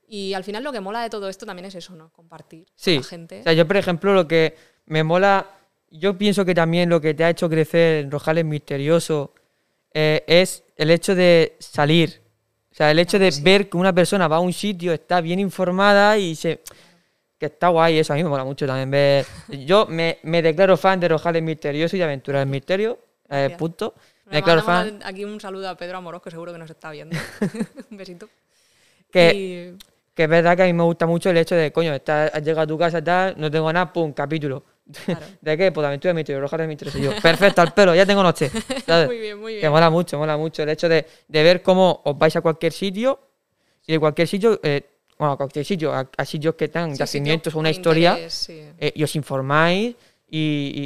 Y 0.09 0.35
al 0.35 0.45
final 0.45 0.63
lo 0.63 0.73
que 0.73 0.81
mola 0.81 1.03
de 1.03 1.11
todo 1.11 1.29
esto 1.29 1.47
también 1.47 1.67
es 1.67 1.75
eso, 1.75 1.95
¿no? 1.97 2.11
Compartir 2.11 2.67
Sí. 2.77 2.95
con 2.95 3.03
la 3.03 3.09
gente. 3.09 3.41
O 3.41 3.43
sea, 3.43 3.53
yo, 3.53 3.67
por 3.67 3.77
ejemplo, 3.77 4.15
lo 4.15 4.29
que 4.29 4.55
me 4.87 5.03
mola, 5.03 5.51
yo 5.91 6.17
pienso 6.17 6.45
que 6.45 6.55
también 6.55 6.89
lo 6.89 7.01
que 7.01 7.15
te 7.15 7.25
ha 7.25 7.31
hecho 7.31 7.49
crecer 7.49 8.05
en 8.05 8.11
Rojales 8.11 8.45
Misterioso 8.45 9.35
eh, 9.93 10.23
es 10.27 10.63
el 10.77 10.91
hecho 10.91 11.15
de 11.15 11.57
salir. 11.59 12.21
O 12.71 12.75
sea, 12.77 12.91
el 12.91 12.99
hecho 12.99 13.19
de 13.19 13.33
ver 13.43 13.69
que 13.71 13.77
una 13.79 13.93
persona 13.95 14.29
va 14.29 14.37
a 14.37 14.41
un 14.41 14.53
sitio, 14.53 14.93
está 14.93 15.21
bien 15.21 15.41
informada 15.41 16.19
y 16.19 16.35
se... 16.37 16.61
Que 17.39 17.47
está 17.47 17.69
guay, 17.69 17.99
eso 17.99 18.13
a 18.13 18.17
mí 18.17 18.23
me 18.23 18.29
mola 18.31 18.45
mucho 18.45 18.67
también 18.67 18.91
ver... 18.91 19.27
Yo 19.49 19.87
me, 19.87 20.19
me 20.23 20.41
declaro 20.43 20.77
fan 20.77 21.01
de 21.01 21.09
Rojales 21.09 21.43
Misterioso 21.43 21.97
y 21.97 21.99
de 21.99 22.05
Aventuras 22.05 22.41
del 22.43 22.49
Misterio, 22.49 22.99
eh, 23.31 23.55
punto. 23.59 23.95
Me 24.27 24.37
declaro 24.37 24.63
fan. 24.63 25.01
aquí 25.05 25.25
un 25.25 25.41
saludo 25.41 25.69
a 25.69 25.77
Pedro 25.77 25.99
Amorós, 25.99 26.23
que 26.23 26.31
seguro 26.31 26.53
que 26.53 26.59
nos 26.59 26.71
está 26.71 26.91
viendo. 26.91 27.17
un 27.91 27.97
besito. 27.97 28.29
Que, 29.11 29.35
Y- 29.35 29.79
que 30.17 30.23
es 30.25 30.29
verdad 30.29 30.57
que 30.57 30.63
a 30.63 30.67
mí 30.67 30.73
me 30.73 30.83
gusta 30.83 31.07
mucho 31.07 31.29
el 31.31 31.37
hecho 31.37 31.55
de, 31.55 31.71
coño, 31.73 31.93
estás, 31.95 32.31
has 32.35 32.43
llegado 32.43 32.63
a 32.63 32.67
tu 32.67 32.79
casa, 32.79 33.05
tal, 33.05 33.35
no 33.39 33.51
tengo 33.51 33.71
nada, 33.73 33.93
pum, 33.93 34.13
capítulo. 34.15 34.65
Claro. 35.05 35.27
¿De 35.43 35.57
qué? 35.59 35.71
Pues 35.73 35.83
de 35.83 35.89
aventura 35.89 36.11
de 36.11 36.15
misterio, 36.15 36.41
Rojas 36.41 36.59
de 36.61 36.67
misterio. 36.67 36.99
Y 36.99 37.03
yo, 37.03 37.11
perfecto, 37.21 37.61
al 37.61 37.75
pelo, 37.75 37.95
ya 37.95 38.07
tengo 38.07 38.23
noche. 38.23 38.51
¿sabes? 38.87 39.07
Muy 39.09 39.19
bien, 39.19 39.39
muy 39.39 39.53
Que 39.55 39.59
bien. 39.61 39.73
mola 39.73 39.91
mucho, 39.91 40.19
mola 40.19 40.37
mucho. 40.39 40.63
El 40.63 40.71
hecho 40.71 40.89
de, 40.89 41.05
de 41.29 41.43
ver 41.43 41.61
cómo 41.63 42.01
os 42.05 42.17
vais 42.19 42.35
a 42.35 42.41
cualquier 42.41 42.73
sitio 42.73 43.21
y 43.87 43.93
de 43.93 43.99
cualquier 44.01 44.27
sitio, 44.27 44.59
eh, 44.63 44.81
bueno, 45.19 45.33
a 45.35 45.37
cualquier 45.37 45.65
sitio, 45.67 45.93
a, 45.93 46.09
a 46.17 46.25
sitios 46.25 46.55
que 46.55 46.69
tengan 46.69 46.93
Sí, 46.93 46.99
yacimientos 47.01 47.55
o 47.55 47.59
una 47.59 47.71
historia, 47.71 48.13
interés, 48.13 48.33
sí. 48.35 48.63
eh, 48.79 48.93
y 48.95 49.03
os 49.05 49.15
informáis 49.17 49.95
y, 50.31 50.39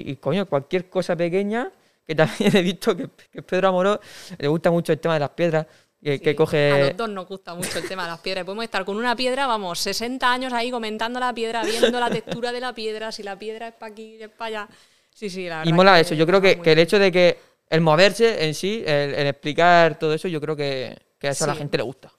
y- 0.06 0.10
y, 0.10 0.16
coño, 0.16 0.44
cualquier 0.46 0.88
cosa 0.90 1.14
pequeña, 1.16 1.70
que 2.06 2.14
también 2.14 2.50
he 2.56 2.62
visto 2.62 2.96
que, 2.96 3.08
que 3.32 3.42
Pedro 3.42 3.68
Amoró 3.68 4.00
le 4.38 4.48
gusta 4.48 4.70
mucho 4.70 4.92
el 4.92 4.98
tema 4.98 5.14
de 5.14 5.20
las 5.20 5.30
piedras, 5.30 5.66
que, 6.02 6.34
coge... 6.34 6.72
A 6.72 6.78
los 6.78 6.96
dos 6.96 7.10
nos 7.10 7.26
gusta 7.26 7.54
mucho 7.54 7.78
el 7.78 7.86
tema 7.86 8.04
de 8.04 8.10
las 8.10 8.20
piedras. 8.20 8.44
Podemos 8.44 8.64
estar 8.64 8.84
con 8.84 8.96
una 8.96 9.14
piedra, 9.14 9.46
vamos, 9.46 9.78
60 9.80 10.32
años 10.32 10.52
ahí 10.52 10.70
comentando 10.70 11.20
la 11.20 11.34
piedra, 11.34 11.62
viendo 11.62 12.00
la 12.00 12.10
textura 12.10 12.52
de 12.52 12.60
la 12.60 12.74
piedra, 12.74 13.12
si 13.12 13.22
la 13.22 13.38
piedra 13.38 13.68
es 13.68 13.74
para 13.74 13.92
aquí, 13.92 14.16
es 14.20 14.28
para 14.30 14.46
allá. 14.46 14.68
Sí, 15.14 15.28
sí, 15.28 15.48
la 15.48 15.58
verdad. 15.58 15.70
Y 15.70 15.72
mola 15.72 16.00
eso. 16.00 16.14
Yo 16.14 16.26
creo 16.26 16.40
que, 16.40 16.60
que 16.60 16.72
el 16.72 16.78
hecho 16.78 16.98
de 16.98 17.12
que 17.12 17.38
el 17.68 17.80
moverse 17.80 18.44
en 18.44 18.54
sí, 18.54 18.82
el, 18.86 19.14
el 19.14 19.26
explicar 19.26 19.98
todo 19.98 20.14
eso, 20.14 20.28
yo 20.28 20.40
creo 20.40 20.56
que, 20.56 20.96
que 21.18 21.28
a 21.28 21.30
eso 21.32 21.44
a 21.44 21.48
la 21.48 21.54
gente 21.54 21.76
le 21.76 21.82
gusta. 21.82 22.10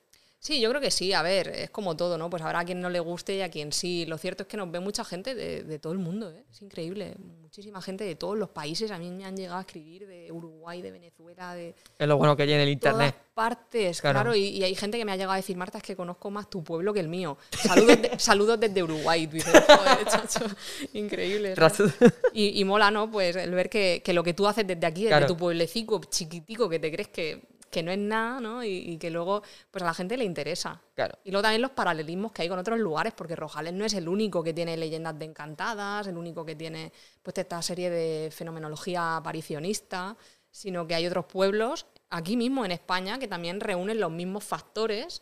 Sí, 0.43 0.59
yo 0.59 0.69
creo 0.71 0.81
que 0.81 0.89
sí. 0.89 1.13
A 1.13 1.21
ver, 1.21 1.49
es 1.49 1.69
como 1.69 1.95
todo, 1.95 2.17
¿no? 2.17 2.27
Pues 2.27 2.41
habrá 2.41 2.61
a 2.61 2.65
quien 2.65 2.81
no 2.81 2.89
le 2.89 2.99
guste 2.99 3.35
y 3.35 3.41
a 3.41 3.51
quien 3.51 3.71
sí. 3.71 4.05
Lo 4.07 4.17
cierto 4.17 4.41
es 4.41 4.49
que 4.49 4.57
nos 4.57 4.71
ve 4.71 4.79
mucha 4.79 5.05
gente 5.05 5.35
de, 5.35 5.61
de 5.61 5.77
todo 5.77 5.93
el 5.93 5.99
mundo, 5.99 6.31
¿eh? 6.31 6.43
Es 6.51 6.63
increíble. 6.63 7.13
Muchísima 7.41 7.79
gente 7.79 8.05
de 8.05 8.15
todos 8.15 8.35
los 8.39 8.49
países. 8.49 8.89
A 8.89 8.97
mí 8.97 9.11
me 9.11 9.23
han 9.23 9.37
llegado 9.37 9.59
a 9.59 9.61
escribir 9.61 10.07
de 10.07 10.31
Uruguay, 10.31 10.81
de 10.81 10.89
Venezuela, 10.89 11.53
de 11.53 11.75
Es 11.99 12.07
lo 12.07 12.17
bueno 12.17 12.35
que 12.35 12.47
tiene 12.47 12.63
el 12.63 12.79
todas 12.79 12.93
internet. 12.95 13.15
partes, 13.35 14.01
Claro. 14.01 14.15
claro. 14.21 14.35
y, 14.35 14.47
y 14.47 14.63
hay 14.63 14.73
gente 14.73 14.97
que 14.97 15.05
me 15.05 15.11
ha 15.11 15.15
llegado 15.15 15.33
a 15.33 15.35
decir, 15.35 15.55
Marta, 15.57 15.77
es 15.77 15.83
que 15.83 15.95
conozco 15.95 16.31
más 16.31 16.49
tu 16.49 16.63
pueblo 16.63 16.91
que 16.91 17.01
el 17.01 17.07
mío. 17.07 17.37
Saludos, 17.51 18.01
de- 18.01 18.11
saludos 18.19 18.59
desde 18.59 18.81
Uruguay. 18.81 19.27
Dices, 19.27 19.53
"Joder, 19.67 20.05
chacho, 20.09 20.45
increíble. 20.93 21.53
Y, 22.33 22.59
y 22.59 22.63
mola, 22.65 22.89
¿no? 22.89 23.11
Pues 23.11 23.35
el 23.35 23.51
ver 23.51 23.69
que, 23.69 24.01
que 24.03 24.13
lo 24.13 24.23
que 24.23 24.33
tú 24.33 24.47
haces 24.47 24.65
desde 24.65 24.87
aquí, 24.87 25.01
desde 25.03 25.09
Claro. 25.17 25.27
tu 25.27 25.37
pueblecico 25.37 26.01
chiquitico, 26.09 26.67
que 26.69 26.79
te 26.79 26.91
crees 26.91 27.09
que, 27.09 27.43
que 27.71 27.81
no 27.81 27.91
es 27.91 27.97
nada, 27.97 28.39
¿no? 28.39 28.63
Y, 28.63 28.69
y 28.69 28.97
que 28.97 29.09
luego, 29.09 29.41
pues 29.71 29.81
a 29.81 29.85
la 29.85 29.93
gente 29.93 30.17
le 30.17 30.25
interesa. 30.25 30.79
Claro. 30.93 31.17
Y 31.23 31.31
luego 31.31 31.41
también 31.41 31.61
los 31.61 31.71
paralelismos 31.71 32.31
que 32.31 32.43
hay 32.43 32.49
con 32.49 32.59
otros 32.59 32.79
lugares, 32.79 33.13
porque 33.15 33.35
Rojales 33.35 33.73
no 33.73 33.85
es 33.85 33.93
el 33.93 34.07
único 34.07 34.43
que 34.43 34.53
tiene 34.53 34.77
leyendas 34.77 35.17
de 35.17 35.25
encantadas, 35.25 36.05
el 36.05 36.17
único 36.17 36.45
que 36.45 36.55
tiene 36.55 36.91
pues 37.23 37.37
esta 37.37 37.61
serie 37.61 37.89
de 37.89 38.29
fenomenología 38.31 39.17
aparicionista, 39.17 40.15
sino 40.51 40.85
que 40.85 40.95
hay 40.95 41.07
otros 41.07 41.25
pueblos 41.25 41.87
aquí 42.09 42.37
mismo 42.37 42.65
en 42.65 42.71
España 42.71 43.17
que 43.17 43.27
también 43.27 43.59
reúnen 43.59 43.99
los 43.99 44.11
mismos 44.11 44.43
factores 44.43 45.21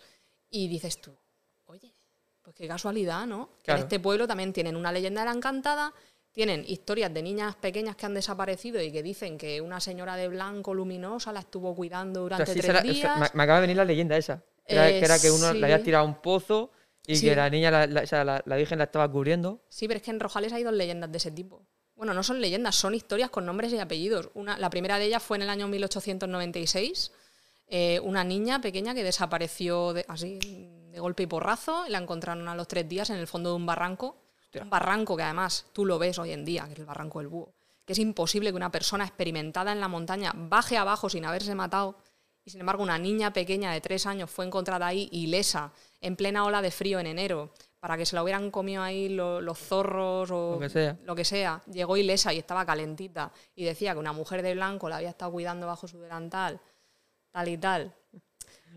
y 0.49 0.67
dices 0.67 0.99
tú, 0.99 1.15
oye, 1.65 1.93
pues 2.41 2.55
qué 2.55 2.67
casualidad, 2.67 3.27
¿no? 3.27 3.51
Que 3.63 3.71
en 3.71 3.77
este 3.77 3.99
pueblo 3.99 4.27
también 4.27 4.51
tienen 4.51 4.75
una 4.75 4.91
leyenda 4.91 5.21
de 5.21 5.27
la 5.27 5.33
encantada, 5.33 5.93
tienen 6.31 6.63
historias 6.67 7.13
de 7.13 7.21
niñas 7.21 7.55
pequeñas 7.55 7.95
que 7.95 8.05
han 8.05 8.13
desaparecido 8.13 8.81
y 8.81 8.91
que 8.91 9.01
dicen 9.03 9.37
que 9.37 9.61
una 9.61 9.79
señora 9.79 10.15
de 10.15 10.27
blanco 10.27 10.73
luminosa 10.73 11.33
la 11.33 11.39
estuvo 11.41 11.75
cuidando 11.75 12.23
O 12.23 12.27
sea, 12.29 12.37
durante 12.37 12.53
sí, 12.53 12.59
tres 12.61 12.73
la- 12.73 12.81
días. 12.81 13.19
me, 13.19 13.27
me 13.33 13.43
acaba 13.43 13.57
de 13.59 13.61
venir 13.61 13.77
la 13.77 13.85
leyenda 13.85 14.15
esa. 14.17 14.43
Que 14.65 14.75
era, 14.75 14.89
Eh, 14.89 14.99
que, 14.99 15.05
era 15.05 15.19
que 15.19 15.31
uno 15.31 15.51
le 15.53 15.65
había 15.65 15.79
sí. 15.79 15.83
tirado 15.85 16.05
a 16.05 16.07
un 16.07 16.21
pozo 16.21 16.71
y 17.07 17.15
Sí. 17.15 17.25
que 17.27 17.35
la 17.35 17.49
niña, 17.49 17.71
la, 17.71 17.87
la- 17.87 18.01
o 18.01 18.07
sea, 18.07 18.23
la- 18.23 18.41
la 18.45 18.55
Virgen 18.55 18.77
la 18.77 18.83
estaba 18.85 19.11
cubriendo. 19.11 19.63
Sí, 19.69 19.87
pero 19.87 19.97
es 19.97 20.03
que 20.03 20.11
en 20.11 20.19
Rojales 20.19 20.53
hay 20.53 20.63
dos 20.63 20.73
leyendas 20.73 21.11
de 21.11 21.17
ese 21.17 21.31
tipo. 21.31 21.65
Bueno, 21.95 22.13
no 22.13 22.23
son 22.23 22.39
leyendas, 22.39 22.75
son 22.75 22.93
historias 22.95 23.29
con 23.29 23.45
nombres 23.45 23.73
y 23.73 23.79
apellidos. 23.79 24.29
Una, 24.35 24.57
la 24.57 24.69
primera 24.69 24.99
de 24.99 25.05
ellas 25.05 25.21
fue 25.23 25.35
en 25.37 25.43
el 25.43 25.49
año 25.49 25.67
1896. 25.67 27.11
eh, 27.71 27.99
una 27.99 28.23
niña 28.23 28.61
pequeña 28.61 28.95
que 28.95 29.03
desapareció 29.03 29.93
de- 29.93 30.03
así 30.07 30.39
de 30.91 30.99
golpe 30.99 31.21
y 31.21 31.27
porrazo 31.27 31.85
y 31.85 31.91
la 31.91 31.99
encontraron 31.99 32.47
a 32.47 32.55
los 32.55 32.67
tres 32.67 32.89
días 32.89 33.11
en 33.11 33.17
el 33.17 33.27
fondo 33.27 33.51
de 33.51 33.57
un 33.57 33.67
barranco. 33.67 34.17
Hostia. 34.49 34.63
Un 34.63 34.69
barranco 34.71 35.15
que 35.15 35.21
además 35.23 35.67
tú 35.73 35.85
lo 35.85 35.99
ves 35.99 36.17
hoy 36.17 36.31
en 36.31 36.43
día, 36.43 36.65
que 36.65 36.73
es 36.73 36.79
el 36.79 36.85
barranco 36.85 37.19
del 37.19 37.27
búho. 37.27 37.53
Que 37.85 37.93
es 37.93 37.99
imposible 37.99 38.49
que 38.49 38.55
una 38.55 38.71
persona 38.71 39.03
experimentada 39.05 39.71
en 39.71 39.79
la 39.79 39.87
montaña 39.87 40.33
baje 40.35 40.75
abajo 40.77 41.07
sin 41.09 41.23
haberse 41.25 41.53
matado. 41.53 41.97
Y 42.43 42.49
sin 42.49 42.61
embargo, 42.61 42.81
una 42.81 42.97
niña 42.97 43.31
pequeña 43.31 43.71
de 43.71 43.81
tres 43.81 44.07
años 44.07 44.29
fue 44.31 44.45
encontrada 44.45 44.87
ahí 44.87 45.07
ilesa, 45.11 45.71
en 46.01 46.15
plena 46.15 46.45
ola 46.45 46.63
de 46.63 46.71
frío 46.71 46.99
en 46.99 47.05
enero, 47.05 47.51
para 47.79 47.95
que 47.95 48.07
se 48.07 48.15
la 48.15 48.23
hubieran 48.23 48.49
comido 48.49 48.81
ahí 48.81 49.07
lo- 49.09 49.39
los 49.39 49.59
zorros 49.59 50.31
o 50.31 50.53
Lo 50.53 50.59
que 50.59 50.69
sea. 50.69 50.97
lo 51.03 51.15
que 51.15 51.25
sea. 51.25 51.61
Llegó 51.71 51.95
ilesa 51.95 52.33
y 52.33 52.39
estaba 52.39 52.65
calentita. 52.65 53.31
Y 53.55 53.65
decía 53.65 53.93
que 53.93 53.99
una 53.99 54.13
mujer 54.13 54.41
de 54.41 54.55
blanco 54.55 54.89
la 54.89 54.97
había 54.97 55.09
estado 55.09 55.31
cuidando 55.31 55.67
bajo 55.67 55.87
su 55.87 55.99
delantal, 55.99 56.59
tal 57.31 57.47
y 57.49 57.57
tal. 57.57 57.93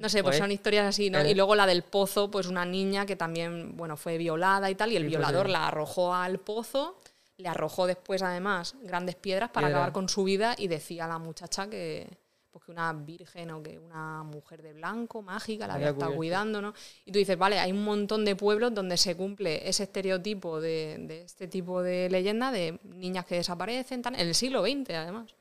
No 0.02 0.08
sé, 0.08 0.20
pues 0.24 0.34
Joder. 0.34 0.42
son 0.42 0.50
historias 0.50 0.84
así, 0.84 1.10
¿no? 1.10 1.24
Y 1.24 1.32
luego 1.32 1.54
la 1.54 1.64
del 1.64 1.84
pozo, 1.84 2.28
pues 2.28 2.48
una 2.48 2.64
niña 2.64 3.06
que 3.06 3.14
también, 3.14 3.76
bueno, 3.76 3.96
fue 3.96 4.18
violada 4.18 4.68
y 4.68 4.74
tal, 4.74 4.90
y 4.90 4.96
el 4.96 5.04
Sí, 5.04 5.10
pues 5.10 5.10
violador 5.18 5.48
la 5.48 5.68
arrojó 5.68 6.12
al 6.12 6.40
pozo, 6.40 6.98
le 7.36 7.48
arrojó 7.48 7.86
después 7.86 8.20
además 8.20 8.74
grandes 8.82 9.14
piedras 9.14 9.50
para 9.50 9.68
Piedra. 9.68 9.78
acabar 9.78 9.92
con 9.92 10.08
su 10.08 10.24
vida 10.24 10.56
y 10.58 10.66
decía 10.66 11.04
a 11.04 11.08
la 11.08 11.18
muchacha 11.18 11.70
que, 11.70 12.08
pues, 12.50 12.64
que 12.64 12.72
una 12.72 12.92
virgen 12.92 13.52
o 13.52 13.62
que 13.62 13.78
una 13.78 14.24
mujer 14.24 14.60
de 14.60 14.72
blanco, 14.72 15.22
mágica, 15.22 15.68
la 15.68 15.74
había 15.74 15.90
estado 15.90 16.16
cuidando, 16.16 16.60
¿no? 16.60 16.74
Y 17.04 17.12
tú 17.12 17.20
dices, 17.20 17.38
vale, 17.38 17.60
hay 17.60 17.70
un 17.70 17.84
montón 17.84 18.24
de 18.24 18.34
pueblos 18.34 18.74
donde 18.74 18.96
se 18.96 19.16
cumple 19.16 19.68
ese 19.68 19.84
estereotipo 19.84 20.60
de, 20.60 20.96
de 20.98 21.22
este 21.22 21.46
tipo 21.46 21.80
de 21.80 22.10
leyenda 22.10 22.50
de 22.50 22.80
niñas 22.82 23.24
que 23.24 23.36
desaparecen, 23.36 24.02
tal, 24.02 24.14
en 24.16 24.26
el 24.26 24.34
siglo 24.34 24.62
XX 24.62 24.90
además. 24.94 25.32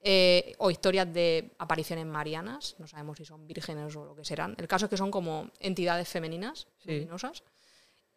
Eh, 0.00 0.54
o 0.58 0.70
historias 0.70 1.12
de 1.12 1.54
apariciones 1.58 2.06
marianas, 2.06 2.76
no 2.78 2.86
sabemos 2.86 3.16
si 3.18 3.24
son 3.24 3.46
vírgenes 3.46 3.96
o 3.96 4.04
lo 4.04 4.14
que 4.14 4.24
serán. 4.24 4.54
El 4.58 4.68
caso 4.68 4.86
es 4.86 4.90
que 4.90 4.96
son 4.96 5.10
como 5.10 5.50
entidades 5.58 6.08
femeninas, 6.08 6.68
Sí. 6.78 6.92
luminosas. 6.92 7.42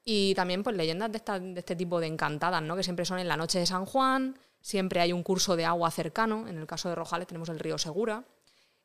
Y 0.03 0.33
también 0.35 0.61
pues 0.63 0.75
leyendas 0.75 1.11
de, 1.11 1.17
esta- 1.17 1.39
de 1.39 1.59
este 1.59 1.75
tipo 1.75 1.99
de 1.99 2.07
encantadas, 2.07 2.61
¿no? 2.61 2.75
que 2.75 2.83
siempre 2.83 3.05
son 3.05 3.19
en 3.19 3.27
la 3.27 3.37
noche 3.37 3.59
de 3.59 3.65
San 3.65 3.85
Juan, 3.85 4.37
siempre 4.61 4.99
hay 5.01 5.13
un 5.13 5.23
curso 5.23 5.55
de 5.55 5.65
agua 5.65 5.89
cercano, 5.91 6.47
en 6.47 6.57
el 6.57 6.67
caso 6.67 6.89
de 6.89 6.95
Rojales 6.95 7.27
tenemos 7.27 7.49
el 7.49 7.59
río 7.59 7.77
Segura, 7.77 8.23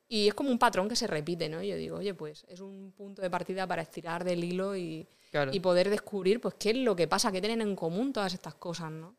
y 0.08 0.28
es 0.28 0.34
como 0.34 0.50
un 0.50 0.58
patrón 0.58 0.88
que 0.88 0.96
se 0.96 1.06
repite, 1.06 1.48
¿no? 1.48 1.62
Y 1.62 1.68
yo 1.68 1.76
digo, 1.76 1.96
oye, 1.98 2.14
pues 2.14 2.44
es 2.48 2.60
un 2.60 2.92
punto 2.92 3.22
de 3.22 3.30
partida 3.30 3.66
para 3.66 3.82
estirar 3.82 4.22
del 4.24 4.44
hilo 4.44 4.76
y, 4.76 5.06
Claro. 5.30 5.50
y 5.52 5.60
poder 5.60 5.88
descubrir 5.90 6.40
pues 6.40 6.54
qué 6.58 6.70
es 6.70 6.76
lo 6.76 6.94
que 6.94 7.08
pasa, 7.08 7.32
qué 7.32 7.40
tienen 7.40 7.60
en 7.62 7.74
común 7.74 8.12
todas 8.12 8.32
estas 8.34 8.54
cosas, 8.54 8.90
¿no? 8.90 9.16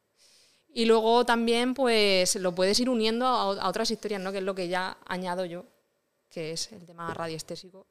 Y 0.77 0.83
luego 0.85 1.25
también 1.25 1.73
pues 1.73 2.35
lo 2.35 2.53
puedes 2.53 2.77
ir 2.81 2.89
uniendo 2.89 3.25
a, 3.25 3.41
a 3.61 3.69
otras 3.69 3.89
historias, 3.91 4.19
¿no? 4.21 4.33
Que 4.33 4.39
es 4.39 4.43
lo 4.43 4.53
que 4.53 4.67
ya 4.67 4.97
añado 5.07 5.45
yo, 5.45 5.63
que 6.29 6.51
es 6.51 6.69
el 6.73 6.85
tema 6.85 7.13
radiestésico, 7.13 7.88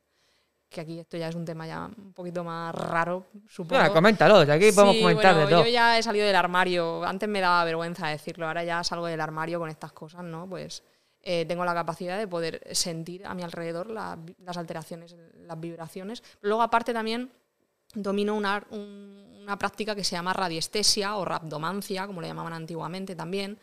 que 0.68 0.83
aquí 0.83 0.99
esto 0.99 1.16
ya 1.16 1.29
es 1.29 1.35
un 1.35 1.47
tema 1.47 1.66
ya 1.66 1.87
un 1.97 2.12
poquito 2.12 2.44
más 2.44 2.75
raro, 2.75 3.25
supongo. 3.49 3.81
Venga, 3.81 3.90
coméntalo, 3.94 4.37
aquí 4.53 4.70
podemos 4.73 4.97
Sí, 4.97 5.01
comentar 5.03 5.35
bueno, 5.35 5.49
de 5.49 5.55
todo. 5.55 5.64
Yo 5.64 5.70
ya 5.70 5.99
he 5.99 6.03
salido 6.03 6.27
del 6.27 6.37
armario. 6.37 7.03
Antes 7.05 7.27
me 7.27 7.40
daba 7.40 7.64
vergüenza 7.64 8.09
decirlo, 8.09 8.47
ahora 8.47 8.62
ya 8.64 8.85
salgo 8.85 9.07
del 9.07 9.20
armario 9.23 9.59
con 9.59 9.70
estas 9.70 9.92
cosas, 9.92 10.23
¿no? 10.23 10.47
Pues 10.47 10.83
eh, 11.23 11.47
tengo 11.47 11.64
la 11.64 11.73
capacidad 11.73 12.18
de 12.18 12.29
poder 12.29 12.61
sentir 12.73 13.25
a 13.25 13.33
mi 13.33 13.42
alrededor 13.42 13.88
la- 13.88 14.18
las 14.44 14.59
alteraciones, 14.59 15.16
las 15.38 15.59
vibraciones. 15.59 16.23
Luego, 16.42 16.61
aparte, 16.61 16.92
también 16.92 17.31
domino 17.94 18.35
una, 18.35 18.62
un- 18.70 19.24
una 19.44 19.59
práctica 19.59 19.94
que 19.94 20.04
se 20.04 20.16
llama 20.16 20.33
radiestesia 20.33 21.16
o 21.16 21.24
rabdomancia, 21.24 22.07
como 22.07 22.20
le 22.20 22.28
llamaban 22.28 22.54
antiguamente 22.54 23.14
también. 23.14 23.59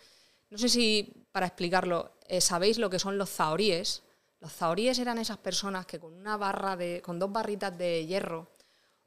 No 0.50 0.58
sé 0.58 0.70
si, 0.70 1.26
para 1.32 1.48
explicarlo, 1.48 2.14
eh, 2.28 2.40
sabéis 2.40 2.78
lo 2.78 2.90
que 2.90 3.00
son 3.00 3.18
los 3.18 3.30
zahoríes. 3.30 4.04
Los 4.40 4.54
zahoríes 4.54 5.00
eran 5.00 5.18
esas 5.18 5.38
personas 5.38 5.86
que 5.86 6.00
con 6.00 6.14
una 6.14 6.38
barra 6.38 6.76
de, 6.76 7.02
con 7.02 7.20
dos 7.20 7.32
barritas 7.32 7.78
de 7.78 8.06
hierro 8.06 8.48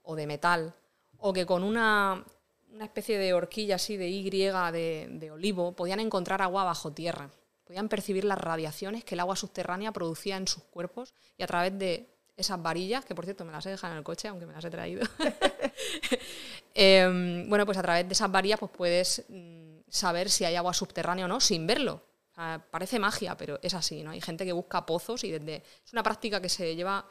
o 0.02 0.16
de 0.16 0.26
metal, 0.26 0.74
o 1.18 1.32
que 1.32 1.46
con 1.46 1.62
una, 1.62 2.24
una 2.70 2.84
especie 2.84 3.18
de 3.18 3.32
horquilla 3.32 3.76
así 3.76 3.96
de 3.96 4.08
Y 4.08 4.28
de, 4.28 5.08
de 5.10 5.30
olivo 5.30 5.72
podían 5.72 6.00
encontrar 6.00 6.42
agua 6.42 6.64
bajo 6.64 6.92
tierra. 6.92 7.30
Podían 7.64 7.88
percibir 7.88 8.24
las 8.24 8.38
radiaciones 8.38 9.04
que 9.04 9.14
el 9.14 9.20
agua 9.20 9.36
subterránea 9.36 9.92
producía 9.92 10.36
en 10.36 10.46
sus 10.46 10.64
cuerpos 10.64 11.14
y 11.38 11.42
a 11.42 11.46
través 11.46 11.78
de 11.78 12.14
esas 12.36 12.60
varillas, 12.60 13.04
que 13.04 13.14
por 13.14 13.24
cierto 13.24 13.44
me 13.44 13.52
las 13.52 13.64
he 13.66 13.70
dejado 13.70 13.92
en 13.92 13.98
el 13.98 14.04
coche, 14.04 14.28
aunque 14.28 14.46
me 14.46 14.52
las 14.52 14.64
he 14.64 14.70
traído. 14.70 15.06
Em, 16.74 17.48
bueno, 17.48 17.64
pues 17.66 17.78
a 17.78 17.82
través 17.82 18.06
de 18.06 18.12
esas 18.12 18.30
varillas 18.30 18.58
pues 18.58 18.72
puedes 18.76 19.24
mm, 19.28 19.78
saber 19.88 20.28
si 20.28 20.44
hay 20.44 20.56
agua 20.56 20.74
subterránea 20.74 21.24
o 21.24 21.28
no 21.28 21.40
sin 21.40 21.66
verlo. 21.66 22.02
O 22.32 22.34
sea, 22.34 22.66
parece 22.70 22.98
magia, 22.98 23.36
pero 23.36 23.60
es 23.62 23.74
así, 23.74 24.02
¿no? 24.02 24.10
Hay 24.10 24.20
gente 24.20 24.44
que 24.44 24.52
busca 24.52 24.84
pozos 24.84 25.22
y 25.22 25.30
desde... 25.30 25.62
Es 25.84 25.92
una 25.92 26.02
práctica 26.02 26.40
que 26.40 26.48
se 26.48 26.74
lleva 26.74 27.06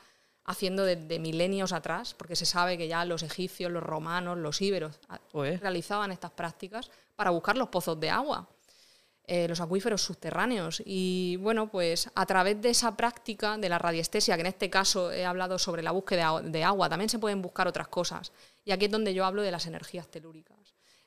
haciendo 0.46 0.84
desde 0.84 1.18
milenios 1.20 1.72
atrás, 1.72 2.14
porque 2.14 2.36
se 2.36 2.46
sabe 2.46 2.78
que 2.78 2.90
ya 2.90 3.06
los 3.06 3.24
egipcios, 3.24 3.72
los 3.72 3.82
romanos, 3.82 4.38
los 4.38 4.62
íberos 4.62 5.00
a- 5.08 5.20
Joder. 5.32 5.62
realizaban 5.62 6.12
estas 6.12 6.32
prácticas 6.32 6.92
para 7.16 7.30
buscar 7.30 7.56
los 7.58 7.70
pozos 7.70 7.98
de 8.02 8.10
agua, 8.10 8.50
eh, 9.26 9.48
los 9.48 9.62
acuíferos 9.62 10.02
subterráneos. 10.02 10.82
Y 10.86 11.38
bueno, 11.38 11.70
pues 11.70 12.10
a 12.14 12.26
través 12.26 12.62
de 12.62 12.70
esa 12.70 12.96
práctica 12.98 13.58
de 13.58 13.70
la 13.70 13.80
radiestesia, 13.80 14.36
que 14.36 14.42
en 14.42 14.48
este 14.48 14.70
caso 14.70 15.12
he 15.12 15.26
hablado 15.26 15.58
sobre 15.60 15.82
la 15.84 15.92
búsqueda 15.92 16.42
de 16.42 16.64
agua, 16.64 16.90
también 16.90 17.10
se 17.10 17.20
pueden 17.20 17.42
buscar 17.42 17.68
otras 17.68 17.88
cosas. 17.88 18.32
Y 18.66 18.72
aquí 18.72 18.86
es 18.86 18.92
donde 18.92 19.14
yo 19.14 19.26
hablo 19.26 19.42
de 19.42 19.52
las 19.52 19.66
energías 19.66 20.08
telúricas. 20.10 20.58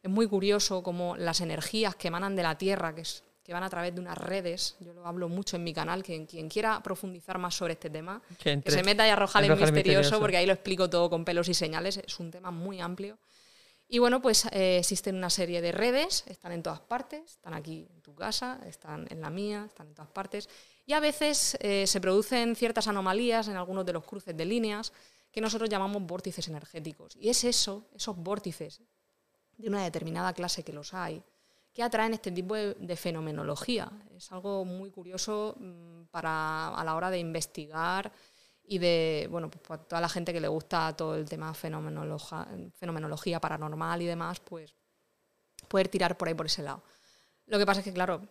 Es 0.02 0.10
muy 0.10 0.26
curioso 0.28 0.82
cómo 0.82 1.16
las 1.16 1.40
energías 1.40 1.96
que 1.96 2.08
emanan 2.08 2.36
de 2.36 2.42
la 2.42 2.56
Tierra, 2.56 2.94
que, 2.94 3.00
es- 3.02 3.22
que 3.42 3.52
van 3.52 3.62
a 3.62 3.70
través 3.70 3.94
de 3.94 4.00
unas 4.00 4.18
redes, 4.18 4.76
yo 4.80 4.92
lo 4.92 5.06
hablo 5.06 5.28
mucho 5.28 5.56
en 5.56 5.62
mi 5.64 5.72
canal, 5.72 6.02
que 6.02 6.26
quien 6.26 6.48
quiera 6.48 6.82
profundizar 6.82 7.38
más 7.38 7.54
sobre 7.54 7.74
este 7.74 7.90
tema, 7.90 8.20
Que 8.38 8.60
que 8.60 8.70
se 8.72 8.82
meta 8.82 9.06
y 9.06 9.10
Arroja 9.10 9.38
el 9.40 9.50
misterioso, 9.50 9.72
misterioso. 9.74 10.20
porque 10.20 10.36
ahí 10.36 10.46
lo 10.46 10.52
explico 10.52 10.88
todo 10.90 11.08
con 11.10 11.24
pelos 11.24 11.48
y 11.48 11.54
señales, 11.54 11.98
es 11.98 12.18
un 12.18 12.30
tema 12.32 12.50
muy 12.50 12.80
amplio. 12.80 13.18
Y 13.88 13.98
bueno, 14.00 14.20
pues 14.20 14.46
eh, 14.46 14.78
existen 14.78 15.14
una 15.14 15.30
serie 15.30 15.60
de 15.60 15.70
redes, 15.70 16.24
están 16.26 16.52
en 16.52 16.62
todas 16.62 16.80
partes, 16.80 17.22
están 17.32 17.54
aquí 17.54 17.86
en 17.88 18.02
tu 18.02 18.14
casa, 18.14 18.60
están 18.66 19.06
en 19.10 19.20
la 19.20 19.30
mía, 19.30 19.64
están 19.66 19.88
en 19.88 19.94
todas 19.94 20.10
partes. 20.10 20.48
Y 20.86 20.92
a 20.92 21.00
veces 21.00 21.56
eh, 21.60 21.86
se 21.86 22.00
producen 22.00 22.56
ciertas 22.56 22.88
anomalías 22.88 23.46
en 23.46 23.56
algunos 23.56 23.86
de 23.86 23.92
los 23.92 24.04
cruces 24.04 24.36
de 24.36 24.44
líneas 24.44 24.92
que 25.30 25.40
nosotros 25.40 25.70
llamamos 25.70 26.02
vórtices 26.02 26.48
energéticos. 26.48 27.16
Y 27.20 27.28
es 27.28 27.44
eso, 27.44 27.86
esos 27.94 28.16
vórtices 28.16 28.80
de 29.56 29.68
una 29.68 29.84
determinada 29.84 30.32
clase 30.32 30.64
que 30.64 30.72
los 30.72 30.92
hay, 30.92 31.22
que 31.72 31.82
atraen 31.82 32.14
este 32.14 32.32
tipo 32.32 32.56
de, 32.56 32.74
de 32.74 32.96
fenomenología. 32.96 33.92
Es 34.16 34.32
algo 34.32 34.64
muy 34.64 34.90
curioso 34.90 35.54
mm, 35.58 36.06
para 36.10 36.68
a 36.68 36.84
la 36.84 36.96
hora 36.96 37.10
de 37.10 37.18
investigar 37.18 38.12
y 38.68 38.78
de, 38.78 39.28
bueno, 39.30 39.48
pues 39.50 39.62
para 39.66 39.82
toda 39.82 40.00
la 40.00 40.08
gente 40.08 40.32
que 40.32 40.40
le 40.40 40.48
gusta 40.48 40.94
todo 40.96 41.14
el 41.14 41.28
tema 41.28 41.52
fenomenoloja- 41.54 42.48
fenomenología 42.74 43.40
paranormal 43.40 44.02
y 44.02 44.06
demás, 44.06 44.40
pues 44.40 44.74
poder 45.68 45.88
tirar 45.88 46.16
por 46.16 46.28
ahí 46.28 46.34
por 46.34 46.46
ese 46.46 46.62
lado. 46.62 46.82
Lo 47.46 47.58
que 47.58 47.66
pasa 47.66 47.80
es 47.80 47.84
que, 47.84 47.92
claro, 47.92 48.22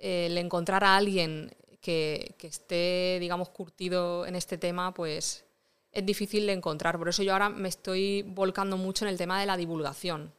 el 0.00 0.38
encontrar 0.38 0.84
a 0.84 0.96
alguien 0.96 1.54
que, 1.80 2.34
que 2.38 2.46
esté, 2.46 3.18
digamos, 3.20 3.50
curtido 3.50 4.26
en 4.26 4.36
este 4.36 4.58
tema, 4.58 4.94
pues 4.94 5.44
es 5.92 6.06
difícil 6.06 6.46
de 6.46 6.52
encontrar. 6.52 6.98
Por 6.98 7.08
eso 7.08 7.22
yo 7.22 7.32
ahora 7.32 7.48
me 7.50 7.68
estoy 7.68 8.22
volcando 8.22 8.76
mucho 8.76 9.04
en 9.04 9.10
el 9.10 9.18
tema 9.18 9.40
de 9.40 9.46
la 9.46 9.56
divulgación. 9.56 10.32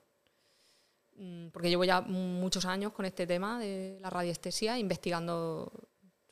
Mm, 1.17 1.49
Porque 1.49 1.69
llevo 1.69 1.83
ya 1.83 2.01
muchos 2.01 2.65
años 2.65 2.93
con 2.93 3.05
este 3.05 3.27
tema 3.27 3.59
de 3.59 3.97
la 4.01 4.09
radiestesia, 4.09 4.77
investigando 4.79 5.71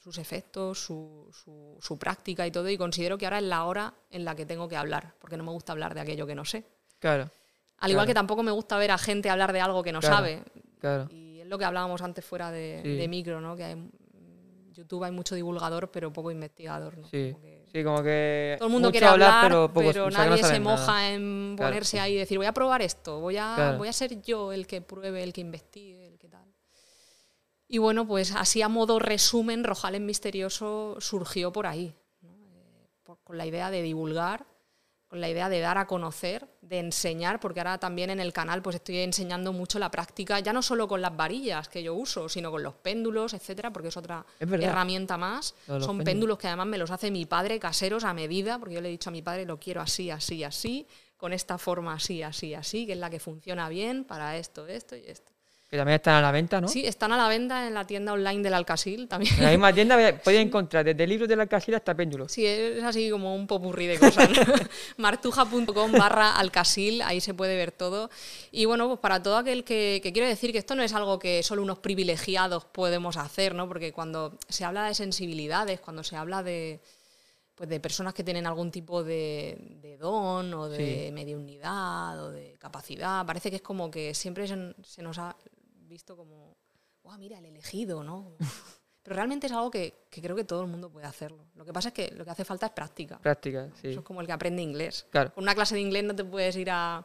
sus 0.07 0.19
efectos, 0.19 0.79
su, 0.79 1.27
su- 1.33 1.77
su 1.81 1.99
práctica 1.99 2.47
y 2.47 2.51
todo, 2.51 2.69
y 2.69 2.77
considero 2.77 3.17
que 3.17 3.25
ahora 3.25 3.39
es 3.39 3.43
la 3.43 3.65
hora 3.65 3.93
en 4.09 4.23
la 4.23 4.35
que 4.35 4.45
tengo 4.45 4.69
que 4.69 4.77
hablar, 4.77 5.13
porque 5.19 5.35
no 5.35 5.43
me 5.43 5.51
gusta 5.51 5.73
hablar 5.73 5.93
de 5.93 5.99
aquello 5.99 6.25
que 6.25 6.33
no 6.33 6.45
sé. 6.45 6.63
Claro, 6.99 7.29
Al 7.79 7.91
igual 7.91 8.07
que 8.07 8.13
tampoco 8.13 8.41
me 8.41 8.51
gusta 8.51 8.77
ver 8.77 8.91
a 8.91 8.97
gente 8.97 9.29
hablar 9.29 9.51
de 9.51 9.59
algo 9.59 9.83
que 9.83 9.91
no 9.91 9.99
Claro. 9.99 10.15
sabe. 10.15 10.43
claro. 10.79 11.09
Y 11.11 11.41
es 11.41 11.47
lo 11.47 11.57
que 11.57 11.65
hablábamos 11.65 12.01
antes 12.01 12.23
fuera 12.23 12.51
de, 12.51 12.79
Sí. 12.83 12.95
de 12.95 13.07
micro, 13.09 13.41
¿no? 13.41 13.57
Que 13.57 13.65
hay, 13.65 13.71
en 13.73 13.91
YouTube 14.73 15.03
hay 15.03 15.11
mucho 15.11 15.35
divulgador, 15.35 15.91
pero 15.91 16.13
poco 16.13 16.31
investigador, 16.31 16.97
¿no? 16.97 17.07
Sí. 17.09 17.31
Como 17.33 17.41
que 17.43 17.57
Sí, 17.73 17.83
como 17.83 18.01
que. 18.01 18.55
todo 18.57 18.67
el 18.69 18.71
mundo 18.73 18.91
quiere 18.91 19.07
hablar, 19.07 19.43
pero, 19.49 19.69
pero, 19.73 19.73
pocos- 19.73 20.07
o 20.07 20.11
sea, 20.11 20.23
que 20.23 20.29
no 20.29 20.35
nadie 20.37 20.43
se 20.45 20.59
nada. 20.59 20.77
moja 20.77 21.11
en 21.11 21.55
ponerse 21.57 21.99
ahí 21.99 22.13
y 22.13 22.17
decir, 22.17 22.37
voy 22.37 22.47
a 22.47 22.53
probar 22.53 22.81
esto, 22.81 23.19
voy 23.19 23.35
a, 23.37 23.75
voy 23.77 23.89
a 23.89 23.93
ser 23.93 24.21
yo 24.21 24.53
el 24.53 24.65
que 24.65 24.79
pruebe, 24.81 25.21
el 25.21 25.33
que 25.33 25.41
investigue. 25.41 26.06
Y 27.67 27.79
bueno, 27.79 28.07
pues 28.07 28.33
así 28.35 28.61
a 28.61 28.69
modo 28.69 28.99
resumen, 28.99 29.63
Rojales 29.63 30.01
Misterioso 30.01 30.95
surgió 30.99 31.51
por 31.51 31.67
ahí, 31.67 31.93
¿no? 32.21 32.29
Eh, 32.31 32.87
por- 33.03 33.19
con 33.23 33.37
la 33.37 33.45
idea 33.45 33.69
de 33.71 33.81
divulgar, 33.81 34.45
con 35.09 35.21
la 35.21 35.29
idea 35.29 35.47
de 35.47 35.59
dar 35.61 35.77
a 35.77 35.87
conocer, 35.87 36.47
de 36.61 36.79
enseñar, 36.79 37.39
porque 37.39 37.61
ahora 37.61 37.77
también 37.77 38.09
en 38.09 38.19
el 38.19 38.33
canal 38.33 38.61
pues 38.61 38.75
estoy 38.75 38.97
enseñando 38.99 39.53
mucho 39.53 39.79
la 39.79 39.89
práctica, 39.89 40.39
ya 40.41 40.51
no 40.51 40.61
solo 40.61 40.85
con 40.87 41.01
las 41.01 41.15
varillas 41.15 41.69
que 41.69 41.81
yo 41.81 41.93
uso, 41.93 42.27
sino 42.27 42.51
con 42.51 42.61
los 42.61 42.73
péndulos, 42.75 43.33
etcétera, 43.33 43.71
porque 43.71 43.87
es 43.87 43.95
otra 43.97 44.25
Es 44.39 44.49
herramienta 44.51 45.17
más. 45.17 45.55
Son 45.65 45.79
péndulos. 45.79 46.03
péndulos 46.05 46.37
que 46.39 46.47
además 46.47 46.67
me 46.67 46.77
los 46.77 46.91
hace 46.91 47.09
mi 47.09 47.25
padre 47.25 47.57
caseros 47.59 48.03
a 48.03 48.13
medida, 48.13 48.59
porque 48.59 48.75
yo 48.75 48.81
le 48.81 48.89
he 48.89 48.91
dicho 48.91 49.09
a 49.09 49.13
mi 49.13 49.21
padre 49.21 49.45
lo 49.45 49.57
quiero 49.59 49.79
así, 49.79 50.09
así, 50.11 50.43
así, 50.43 50.85
con 51.15 51.31
esta 51.31 51.57
forma 51.57 51.93
así, 51.93 52.21
así, 52.21 52.53
así, 52.53 52.85
que 52.85 52.91
es 52.93 52.99
la 52.99 53.09
que 53.09 53.19
funciona 53.21 53.69
bien 53.69 54.03
para 54.03 54.35
esto, 54.37 54.67
esto 54.67 54.95
y 54.97 55.03
esto. 55.05 55.31
Que 55.69 55.75
también 55.75 55.95
están 55.97 56.15
a 56.15 56.21
la 56.21 56.31
venta, 56.31 56.61
¿no? 56.61 56.69
Sí, 56.69 56.85
están 56.85 57.11
a 57.11 57.17
la 57.17 57.27
venta 57.27 57.67
en 57.67 57.73
la 57.73 57.85
tienda 57.85 58.13
online 58.13 58.41
del 58.41 58.53
Alcasil 58.53 59.07
también. 59.09 59.33
En 59.35 59.43
la 59.43 59.49
misma 59.49 59.73
tienda 59.73 59.97
podéis 60.23 60.45
encontrar 60.45 60.85
desde 60.85 61.05
libros 61.05 61.27
de 61.27 61.35
la 61.35 61.45
casilla 61.45 61.75
hasta 61.77 61.93
péndulos. 61.93 62.31
Sí, 62.31 62.45
es 62.45 62.81
así 62.83 63.09
como 63.09 63.35
un 63.35 63.47
popurrí 63.47 63.85
de 63.85 63.99
cosas. 63.99 64.29
¿no? 64.29 64.53
martuja.com 64.97 65.91
barra 65.91 66.37
alcasil, 66.37 67.01
ahí 67.01 67.19
se 67.19 67.33
puede 67.33 67.55
ver 67.57 67.71
todo. 67.73 68.09
Y 68.51 68.63
bueno, 68.65 68.87
pues 68.87 68.99
para 68.99 69.21
todo 69.21 69.35
aquel 69.37 69.63
que, 69.65 69.99
que 70.01 70.13
quiero 70.13 70.27
decir 70.27 70.53
que 70.53 70.57
esto 70.59 70.73
no 70.75 70.83
es 70.83 70.93
algo 70.93 71.19
que 71.19 71.43
solo 71.43 71.61
unos 71.61 71.79
privilegiados 71.79 72.63
podemos 72.65 73.17
hacer, 73.17 73.53
¿no? 73.53 73.67
Porque 73.67 73.91
cuando 73.91 74.37
se 74.47 74.63
habla 74.63 74.85
de 74.87 74.95
sensibilidades, 74.95 75.79
cuando 75.81 76.01
se 76.03 76.15
habla 76.15 76.43
de, 76.43 76.79
pues 77.55 77.69
de 77.69 77.79
personas 77.79 78.13
que 78.13 78.23
tienen 78.23 78.47
algún 78.47 78.71
tipo 78.71 79.03
de, 79.03 79.57
de 79.81 79.97
don 79.97 80.53
o 80.53 80.69
de 80.69 81.07
Sí. 81.07 81.11
mediunidad 81.11 82.23
o 82.23 82.31
de 82.31 82.55
capacidad, 82.59 83.25
parece 83.25 83.49
que 83.49 83.57
es 83.57 83.61
como 83.61 83.89
que 83.91 84.13
siempre 84.13 84.47
se, 84.47 84.55
se 84.83 85.01
nos 85.01 85.17
ha 85.17 85.35
visto 85.87 86.15
como, 86.17 86.57
¡guau, 87.03 87.17
mira, 87.17 87.37
el 87.39 87.45
elegido, 87.45 88.03
¿no? 88.03 88.35
Pero 89.03 89.15
realmente 89.15 89.47
es 89.47 89.53
algo 89.53 89.71
que, 89.71 90.05
que 90.09 90.21
creo 90.21 90.35
que 90.35 90.43
todo 90.43 90.61
el 90.61 90.67
mundo 90.67 90.89
puede 90.91 91.05
hacerlo. 91.07 91.45
Lo 91.55 91.63
que 91.63 91.71
pasa 91.71 91.89
es 91.89 91.93
que 91.93 92.11
lo 92.11 92.25
que 92.25 92.31
hace 92.31 92.43
falta 92.43 92.65
es 92.65 92.71
práctica. 92.73 93.17
Práctica, 93.19 93.69
sí. 93.81 93.89
Eso 93.89 93.99
es 93.99 94.05
como 94.05 94.19
el 94.19 94.27
que 94.27 94.33
aprende 94.33 94.61
inglés. 94.61 95.05
Claro. 95.09 95.33
Con 95.33 95.43
una 95.45 95.55
clase 95.55 95.75
de 95.75 95.81
inglés 95.81 96.03
no 96.03 96.13
te 96.15 96.25
puedes 96.25 96.55
ir 96.57 96.69
a, 96.69 96.97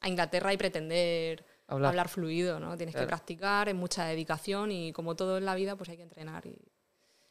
a 0.00 0.08
Inglaterra 0.08 0.52
y 0.52 0.56
pretender 0.56 1.44
Hablar. 1.66 1.88
hablar, 1.90 2.08
fluido, 2.08 2.60
¿no? 2.60 2.76
Tienes 2.76 2.94
Claro. 2.94 3.06
que 3.06 3.08
practicar, 3.08 3.68
es 3.68 3.74
mucha 3.74 4.04
dedicación 4.04 4.70
y 4.70 4.92
como 4.92 5.16
todo 5.16 5.36
en 5.38 5.44
la 5.44 5.56
vida, 5.56 5.74
pues 5.74 5.90
hay 5.90 5.96
que 5.96 6.04
entrenar. 6.04 6.46
Y... 6.46 6.56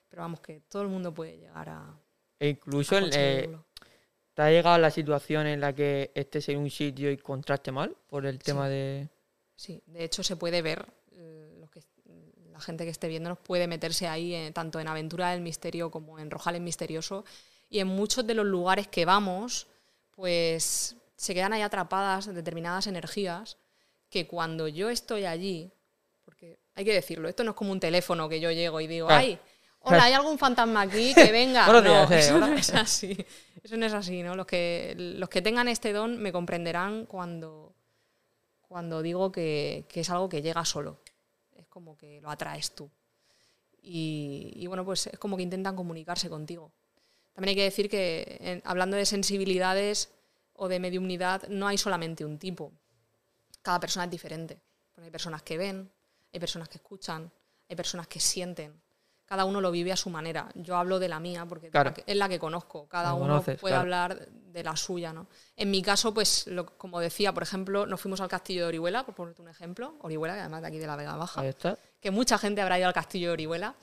Pero 0.09 0.21
vamos, 0.23 0.41
que 0.41 0.59
todo 0.67 0.81
el 0.81 0.89
mundo 0.89 1.13
puede 1.13 1.37
llegar 1.37 1.69
a, 1.69 1.97
E 2.39 2.49
incluso 2.49 2.95
a 2.95 2.99
el, 2.99 3.09
eh. 3.13 3.57
¿te 4.33 4.41
ha 4.41 4.49
llegado 4.51 4.77
la 4.77 4.91
situación 4.91 5.47
en 5.47 5.61
la 5.61 5.73
que 5.73 6.11
estés 6.13 6.49
en 6.49 6.59
un 6.59 6.69
sitio 6.69 7.09
y 7.09 7.17
contraste 7.17 7.71
mal 7.71 7.95
por 8.07 8.25
el 8.25 8.39
tema 8.39 8.67
de. 8.67 9.07
Sí, 9.55 9.81
de 9.85 10.03
hecho 10.03 10.21
se 10.21 10.35
puede 10.35 10.61
ver, 10.61 10.85
la 12.57 12.61
gente 12.61 12.85
que 12.85 12.89
esté 12.89 13.07
viéndonos 13.07 13.37
puede 13.37 13.67
meterse 13.67 14.07
ahí 14.07 14.33
eh, 14.33 14.51
tanto 14.51 14.79
en 14.79 14.87
Aventura 14.87 15.29
del 15.29 15.41
Misterio 15.41 15.91
como 15.91 16.17
en 16.17 16.31
Rojales 16.31 16.59
Misterioso 16.59 17.23
y 17.69 17.79
en 17.79 17.87
muchos 17.87 18.25
de 18.25 18.33
los 18.33 18.47
lugares 18.47 18.87
que 18.87 19.05
vamos, 19.05 19.67
pues 20.15 20.95
se 21.15 21.33
quedan 21.35 21.53
ahí 21.53 21.61
atrapadas 21.61 22.33
determinadas 22.33 22.87
energías 22.87 23.57
que 24.09 24.25
cuando 24.25 24.67
yo 24.67 24.89
estoy 24.89 25.25
allí, 25.25 25.69
porque 26.25 26.57
hay 26.73 26.83
que 26.83 26.93
decirlo, 26.93 27.29
esto 27.29 27.43
no 27.43 27.51
es 27.51 27.57
como 27.57 27.71
un 27.71 27.79
teléfono 27.79 28.27
que 28.27 28.39
yo 28.39 28.49
llego 28.49 28.81
y 28.81 28.87
digo, 28.87 29.07
ay, 29.11 29.37
hola, 29.81 30.05
¿hay 30.05 30.13
algún 30.13 30.39
fantasma 30.39 30.81
aquí? 30.81 31.13
Que 31.13 31.31
venga. 31.31 31.67
No, 31.67 31.81
días, 31.83 32.09
eh, 32.09 32.19
eso 32.19 32.39
no 32.39 32.53
es 32.53 32.73
así. 32.73 33.25
Eso 33.63 33.77
no 33.77 33.85
es 33.85 33.93
así, 33.93 34.23
¿no? 34.23 34.35
Los 34.35 34.47
que, 34.47 34.95
los 34.97 35.29
que 35.29 35.43
tengan 35.43 35.67
este 35.67 35.93
don 35.93 36.17
me 36.19 36.31
comprenderán 36.31 37.05
cuando, 37.05 37.75
cuando 38.61 39.03
digo 39.03 39.31
que, 39.31 39.85
que 39.89 39.99
es 39.99 40.09
algo 40.09 40.27
que 40.27 40.41
llega 40.41 40.65
solo. 40.65 40.97
Es 41.57 41.67
como 41.67 41.97
que 41.97 42.21
lo 42.21 42.29
atraes 42.29 42.73
tú. 42.73 42.89
Y, 43.81 44.65
bueno, 44.67 44.83
pues 44.83 45.07
es 45.07 45.17
como 45.17 45.37
que 45.37 45.43
intentan 45.43 45.75
comunicarse 45.75 46.29
contigo. 46.29 46.71
También 47.33 47.49
hay 47.49 47.55
que 47.55 47.63
decir 47.63 47.89
que 47.89 48.61
hablando 48.65 48.97
de 48.97 49.05
sensibilidades 49.05 50.11
o 50.53 50.67
de 50.67 50.79
mediumnidad, 50.79 51.47
no 51.49 51.67
hay 51.67 51.77
solamente 51.77 52.25
un 52.25 52.37
tipo. 52.37 52.73
Cada 53.61 53.79
persona 53.79 54.05
es 54.05 54.11
diferente. 54.11 54.59
Porque 54.93 55.05
hay 55.05 55.11
personas 55.11 55.43
que 55.43 55.57
ven, 55.57 55.91
hay 56.33 56.39
personas 56.39 56.67
que 56.67 56.77
escuchan, 56.77 57.31
hay 57.69 57.75
personas 57.75 58.07
que 58.07 58.19
sienten. 58.19 58.81
Cada 59.27 59.43
uno 59.45 59.59
lo 59.61 59.69
vive 59.71 59.91
a 59.91 59.97
su 59.97 60.09
manera. 60.09 60.47
Yo 60.55 60.77
hablo 60.77 60.97
de 60.99 61.09
la 61.09 61.19
mía 61.19 61.45
porque 61.45 61.67
es 61.67 61.73
la 61.73 61.81
Claro. 61.81 61.93
que- 61.93 62.03
es 62.07 62.15
la 62.17 62.29
que 62.29 62.39
conozco. 62.39 62.87
Cada 62.87 63.13
uno 63.13 63.27
conoces, 63.27 63.59
puede 63.59 63.73
claro. 63.73 63.81
hablar 63.81 64.27
de 64.29 64.63
la 64.63 64.75
suya, 64.77 65.11
¿no? 65.13 65.27
En 65.57 65.69
mi 65.69 65.81
caso, 65.81 66.13
pues, 66.13 66.47
lo- 66.47 66.65
como 66.77 66.99
decía, 66.99 67.33
por 67.33 67.43
ejemplo, 67.43 67.85
nos 67.85 67.99
fuimos 68.01 68.21
al 68.21 68.29
castillo 68.29 68.61
de 68.61 68.67
Orihuela, 68.69 69.05
por 69.05 69.15
ponerte 69.15 69.41
un 69.41 69.49
ejemplo. 69.49 69.95
Orihuela, 70.01 70.33
que 70.35 70.39
además 70.39 70.61
de 70.61 70.67
aquí 70.69 70.77
de 70.77 70.87
la 70.87 70.95
Vega 70.95 71.15
Baja 71.17 71.41
Ahí 71.41 71.49
está. 71.49 71.77
que 71.99 72.09
mucha 72.09 72.37
gente 72.37 72.61
habrá 72.61 72.79
ido 72.79 72.87
al 72.87 72.93
castillo 72.93 73.27
de 73.27 73.33
Orihuela. 73.33 73.75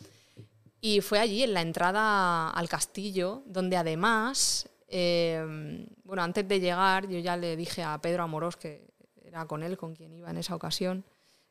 Y 0.80 1.00
fue 1.02 1.18
allí, 1.18 1.42
en 1.42 1.52
la 1.54 1.61
entrada 1.61 2.48
al 2.50 2.68
castillo, 2.68 3.42
donde 3.46 3.76
además, 3.76 4.68
eh, 4.88 5.87
bueno, 6.04 6.22
antes 6.22 6.46
de 6.48 6.61
llegar, 6.61 7.07
yo 7.09 7.18
ya 7.18 7.37
le 7.37 7.54
dije 7.57 7.83
a 7.83 7.98
Pedro 7.98 8.22
Amorós, 8.22 8.57
que 8.57 8.87
era 9.22 9.44
con 9.46 9.62
él, 9.62 9.76
con 9.76 9.94
quien 9.94 10.12
iba 10.14 10.30
en 10.30 10.37
esa 10.38 10.54
ocasión, 10.54 11.04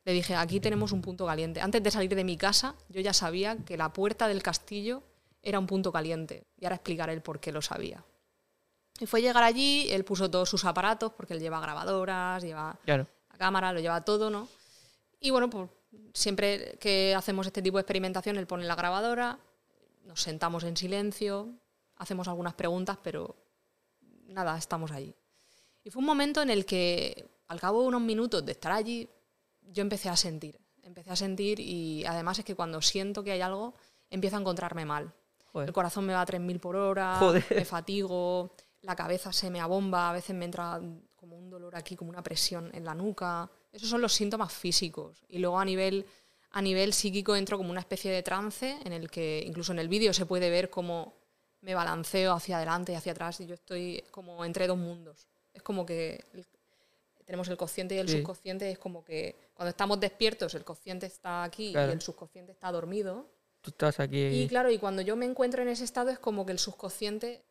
le 0.05 0.11
dije, 0.13 0.35
aquí 0.35 0.59
tenemos 0.59 0.91
un 0.91 1.01
punto 1.01 1.25
caliente. 1.25 1.61
Antes 1.61 1.81
de 1.81 1.91
salir 1.91 2.13
de 2.13 2.23
mi 2.23 2.37
casa, 2.37 2.75
yo 2.89 2.99
ya 3.01 3.13
sabía 3.13 3.57
que 3.57 3.77
la 3.77 3.93
puerta 3.93 4.27
del 4.27 4.43
castillo 4.43 5.03
era 5.41 5.59
un 5.59 5.67
punto 5.67 5.91
caliente. 5.91 6.45
Y 6.57 6.65
ahora 6.65 6.75
explicaré 6.75 7.13
el 7.13 7.21
por 7.21 7.39
qué 7.39 7.51
lo 7.51 7.61
sabía. 7.61 8.03
Y 8.99 9.05
fue 9.05 9.21
llegar 9.21 9.43
allí, 9.43 9.87
él 9.91 10.03
puso 10.05 10.29
todos 10.29 10.49
sus 10.49 10.65
aparatos, 10.65 11.13
porque 11.13 11.33
él 11.33 11.39
lleva 11.39 11.59
grabadoras, 11.59 12.43
lleva 12.43 12.77
Claro. 12.85 13.07
la 13.31 13.37
cámara, 13.37 13.73
lo 13.73 13.79
lleva 13.79 14.03
todo, 14.03 14.29
¿no? 14.29 14.47
Y 15.19 15.31
bueno, 15.31 15.49
pues 15.49 15.69
siempre 16.13 16.77
que 16.79 17.15
hacemos 17.15 17.47
este 17.47 17.61
tipo 17.61 17.77
de 17.77 17.81
experimentación, 17.81 18.37
él 18.37 18.45
pone 18.45 18.65
la 18.65 18.75
grabadora, 18.75 19.39
nos 20.05 20.21
sentamos 20.21 20.63
en 20.65 20.75
silencio, 20.77 21.49
hacemos 21.95 22.27
algunas 22.27 22.53
preguntas, 22.55 22.97
pero 23.01 23.35
nada, 24.27 24.57
estamos 24.57 24.91
allí. 24.91 25.15
Y 25.83 25.89
fue 25.89 26.01
un 26.01 26.05
momento 26.05 26.41
en 26.41 26.49
el 26.49 26.65
que, 26.65 27.25
al 27.47 27.59
cabo 27.59 27.81
de 27.81 27.87
unos 27.87 28.01
minutos 28.01 28.45
de 28.45 28.51
estar 28.51 28.71
allí, 28.73 29.09
yo 29.73 29.81
empecé 29.81 30.09
a 30.09 30.15
sentir. 30.15 30.59
Empecé 30.83 31.11
a 31.11 31.15
sentir 31.15 31.59
y 31.59 32.05
además 32.05 32.39
es 32.39 32.45
que 32.45 32.55
cuando 32.55 32.81
siento 32.81 33.23
que 33.23 33.31
hay 33.31 33.41
algo, 33.41 33.73
empiezo 34.09 34.37
a 34.37 34.39
encontrarme 34.39 34.85
mal. 34.85 35.13
Joder. 35.51 35.69
El 35.69 35.73
corazón 35.73 36.05
me 36.05 36.13
va 36.13 36.21
a 36.21 36.25
3.000 36.25 36.59
por 36.59 36.75
hora, 36.75 37.17
Joder. 37.19 37.45
me 37.55 37.65
fatigo, 37.65 38.53
la 38.81 38.95
cabeza 38.95 39.31
se 39.31 39.49
me 39.49 39.59
abomba, 39.61 40.09
a 40.09 40.13
veces 40.13 40.35
me 40.35 40.45
entra 40.45 40.81
como 41.15 41.37
un 41.37 41.49
dolor 41.49 41.75
aquí, 41.75 41.95
como 41.95 42.09
una 42.09 42.21
presión 42.23 42.69
en 42.73 42.83
la 42.83 42.93
nuca. 42.93 43.49
Esos 43.71 43.89
son 43.89 44.01
los 44.01 44.13
síntomas 44.13 44.51
físicos. 44.51 45.23
Y 45.29 45.37
luego 45.39 45.59
a 45.59 45.63
nivel, 45.65 46.05
a 46.51 46.61
nivel 46.61 46.91
psíquico 46.93 47.35
entro 47.35 47.57
como 47.57 47.71
una 47.71 47.79
especie 47.79 48.11
de 48.11 48.21
trance 48.23 48.77
en 48.83 48.91
el 48.93 49.09
que 49.09 49.43
incluso 49.45 49.71
en 49.71 49.79
el 49.79 49.87
vídeo 49.87 50.11
se 50.13 50.25
puede 50.25 50.49
ver 50.49 50.69
cómo 50.69 51.13
me 51.61 51.73
balanceo 51.75 52.33
hacia 52.33 52.57
adelante 52.57 52.91
y 52.91 52.95
hacia 52.95 53.13
atrás 53.13 53.39
y 53.39 53.45
yo 53.45 53.53
estoy 53.53 54.03
como 54.11 54.43
entre 54.43 54.67
dos 54.67 54.77
mundos. 54.77 55.27
Es 55.53 55.61
como 55.63 55.85
que 55.85 56.25
el- 56.33 56.45
tenemos 57.25 57.47
el 57.49 57.57
consciente 57.57 57.95
y 57.95 57.97
el 57.99 58.09
Sí. 58.09 58.17
subconsciente, 58.17 58.69
es 58.71 58.77
como 58.79 59.03
que 59.03 59.35
cuando 59.53 59.69
estamos 59.69 59.99
despiertos 59.99 60.53
el 60.55 60.63
consciente 60.63 61.05
está 61.05 61.43
aquí 61.43 61.71
Claro. 61.71 61.91
y 61.91 61.95
el 61.95 62.01
subconsciente 62.01 62.51
está 62.51 62.71
dormido. 62.71 63.29
Tú 63.61 63.71
estás 63.71 63.99
aquí. 63.99 64.17
Y 64.25 64.47
claro, 64.47 64.69
y 64.69 64.77
cuando 64.77 65.01
yo 65.01 65.15
me 65.15 65.25
encuentro 65.25 65.61
en 65.61 65.69
ese 65.69 65.83
estado 65.85 66.09
es 66.09 66.19
como 66.19 66.45
que 66.45 66.51
el 66.51 66.59
subconsciente, 66.59 67.43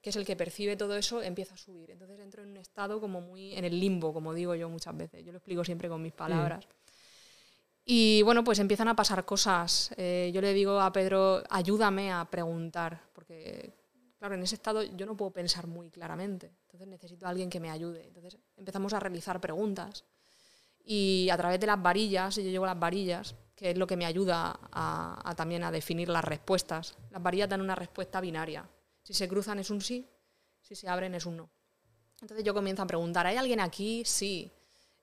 que 0.00 0.10
es 0.10 0.16
el 0.16 0.24
que 0.24 0.34
percibe 0.36 0.76
todo 0.76 0.96
eso, 0.96 1.22
empieza 1.22 1.54
a 1.54 1.58
subir. 1.58 1.90
Entonces 1.90 2.18
entro 2.20 2.42
en 2.42 2.50
un 2.50 2.56
estado 2.56 3.00
como 3.00 3.20
muy 3.20 3.54
en 3.54 3.64
el 3.64 3.78
limbo, 3.78 4.12
como 4.14 4.32
digo 4.32 4.54
yo 4.54 4.68
muchas 4.68 4.96
veces. 4.96 5.24
Yo 5.24 5.32
lo 5.32 5.38
explico 5.38 5.64
siempre 5.64 5.88
con 5.88 6.00
mis 6.00 6.12
palabras. 6.12 6.64
Y 7.84 8.22
bueno, 8.22 8.44
pues 8.44 8.58
empiezan 8.58 8.88
a 8.88 8.96
pasar 8.96 9.24
cosas. 9.24 9.90
Eh, 9.96 10.30
yo 10.34 10.40
le 10.42 10.52
digo 10.52 10.78
a 10.80 10.92
Pedro, 10.92 11.42
ayúdame 11.48 12.12
a 12.12 12.24
preguntar, 12.30 13.00
porque 13.14 13.72
claro, 14.18 14.34
en 14.34 14.42
ese 14.42 14.56
estado 14.56 14.82
yo 14.82 15.06
no 15.06 15.16
puedo 15.16 15.30
pensar 15.30 15.66
muy 15.66 15.90
claramente. 15.90 16.52
Entonces 16.62 16.88
necesito 16.88 17.26
a 17.26 17.30
alguien 17.30 17.50
que 17.50 17.60
me 17.60 17.70
ayude. 17.70 18.06
Entonces 18.06 18.38
empezamos 18.56 18.92
a 18.92 19.00
realizar 19.00 19.40
preguntas 19.40 20.04
y 20.84 21.28
a 21.30 21.36
través 21.36 21.60
de 21.60 21.66
las 21.66 21.80
varillas, 21.82 22.36
yo 22.36 22.42
llevo 22.42 22.64
las 22.64 22.78
varillas, 22.78 23.34
que 23.54 23.72
es 23.72 23.76
lo 23.76 23.86
que 23.86 23.96
me 23.96 24.06
ayuda 24.06 24.58
a, 24.72 25.34
también 25.36 25.62
a 25.62 25.70
definir 25.70 26.08
las 26.08 26.24
respuestas. 26.24 26.96
Las 27.10 27.22
varillas 27.22 27.48
dan 27.48 27.60
una 27.60 27.74
respuesta 27.74 28.20
binaria. 28.20 28.66
Si 29.02 29.12
se 29.12 29.28
cruzan 29.28 29.58
es 29.58 29.68
un 29.68 29.82
sí, 29.82 30.08
si 30.62 30.74
se 30.74 30.88
abren 30.88 31.14
es 31.14 31.26
un 31.26 31.36
no. 31.36 31.50
Entonces 32.20 32.42
yo 32.44 32.54
comienzo 32.54 32.82
a 32.82 32.86
preguntar, 32.86 33.26
¿hay 33.26 33.36
alguien 33.36 33.60
aquí? 33.60 34.02
Sí. 34.06 34.50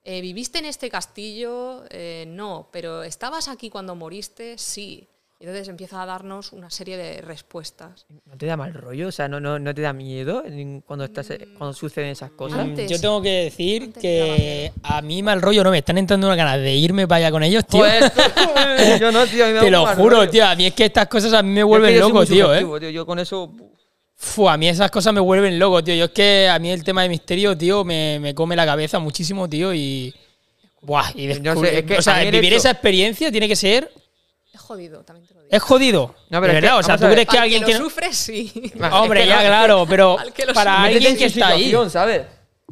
Eh, 0.02 0.20
¿Viviste 0.20 0.58
en 0.58 0.66
este 0.66 0.90
castillo? 0.90 1.84
Eh, 1.90 2.24
no. 2.26 2.68
¿Pero 2.72 3.04
estabas 3.04 3.46
aquí 3.48 3.70
cuando 3.70 3.94
moriste? 3.94 4.58
Sí. 4.58 5.08
Y 5.38 5.44
entonces 5.44 5.68
empieza 5.68 6.02
a 6.02 6.06
darnos 6.06 6.52
una 6.52 6.70
serie 6.70 6.96
de 6.96 7.20
respuestas. 7.20 8.06
¿No 8.24 8.38
te 8.38 8.46
da 8.46 8.56
mal 8.56 8.72
rollo? 8.72 9.08
O 9.08 9.12
sea, 9.12 9.28
¿no, 9.28 9.38
no, 9.38 9.58
no 9.58 9.74
te 9.74 9.82
da 9.82 9.92
miedo 9.92 10.42
cuando, 10.86 11.04
estás, 11.04 11.28
cuando 11.58 11.74
suceden 11.74 12.08
esas 12.08 12.30
cosas? 12.30 12.60
Antes. 12.60 12.90
Yo 12.90 12.98
tengo 12.98 13.20
que 13.20 13.44
decir 13.44 13.92
que 13.92 14.72
a 14.82 15.02
mí 15.02 15.22
mal 15.22 15.42
rollo 15.42 15.62
no 15.62 15.70
me 15.70 15.78
están 15.78 15.98
entrando 15.98 16.26
unas 16.26 16.38
ganas 16.38 16.58
de 16.60 16.74
irme 16.74 17.06
para 17.06 17.18
allá 17.18 17.30
con 17.30 17.42
ellos, 17.42 17.66
tío. 17.66 17.80
Joder, 17.80 18.10
tú, 18.10 18.20
yo 19.00 19.12
no, 19.12 19.26
tío. 19.26 19.44
a 19.44 19.48
mí 19.48 19.52
me 19.52 19.58
da 19.58 19.60
Te 19.60 19.70
lo 19.70 19.86
juro, 19.88 20.16
rollo. 20.16 20.30
tío. 20.30 20.46
A 20.46 20.54
mí 20.56 20.66
es 20.66 20.72
que 20.72 20.86
estas 20.86 21.06
cosas 21.06 21.30
a 21.34 21.42
mí 21.42 21.50
me 21.50 21.60
es 21.60 21.64
que 21.64 21.64
vuelven 21.64 21.90
soy 21.92 22.00
loco, 22.00 22.24
tío, 22.26 22.54
eh. 22.54 22.58
tío. 22.80 22.90
Yo 22.90 23.04
con 23.04 23.18
eso. 23.18 23.52
Fu, 24.14 24.48
a 24.48 24.56
mí 24.56 24.68
esas 24.68 24.90
cosas 24.90 25.12
me 25.12 25.20
vuelven 25.20 25.58
loco, 25.58 25.84
tío. 25.84 25.94
Yo 25.94 26.06
es 26.06 26.10
que 26.12 26.48
a 26.48 26.58
mí 26.58 26.70
el 26.70 26.82
tema 26.82 27.02
de 27.02 27.10
misterio, 27.10 27.54
tío, 27.58 27.84
me, 27.84 28.18
me 28.20 28.34
come 28.34 28.56
la 28.56 28.64
cabeza 28.64 28.98
muchísimo, 29.00 29.46
tío. 29.50 29.74
Y. 29.74 30.14
Buah, 30.80 31.10
y 31.14 31.26
Yo 31.26 31.34
sé, 31.34 31.40
descubrir- 31.42 31.66
es 31.74 31.84
que 31.84 31.98
o 31.98 32.02
sea, 32.02 32.20
vivir 32.24 32.44
hecho- 32.46 32.56
esa 32.56 32.70
experiencia 32.70 33.30
tiene 33.30 33.48
que 33.48 33.56
ser. 33.56 33.90
Es 34.56 34.62
jodido, 34.62 35.04
también 35.04 35.26
te 35.28 35.34
lo 35.34 35.42
digo. 35.42 35.54
Es 35.54 35.62
jodido. 35.62 36.14
No, 36.30 36.40
pero 36.40 36.46
de 36.46 36.48
es 36.48 36.54
que, 36.54 36.60
verdad, 36.62 36.78
o 36.78 36.82
sea, 36.82 36.96
¿tú 36.96 37.04
crees 37.04 37.28
que 37.28 37.36
Al 37.36 37.42
alguien 37.44 37.62
que 37.62 37.72
lo 37.74 37.78
sufre, 37.78 38.12
sí. 38.12 38.72
Hombre, 38.90 39.26
ya, 39.26 39.40
claro, 39.40 39.86
pero 39.86 40.18
al 40.18 40.32
que 40.32 40.46
lo 40.46 40.54
para 40.54 40.76
sufre. 40.76 40.94
alguien 40.94 41.16
que 41.16 41.26
está 41.26 41.48
ahí. 41.48 41.64
situación, 41.64 41.90
¿sabes? 41.90 42.26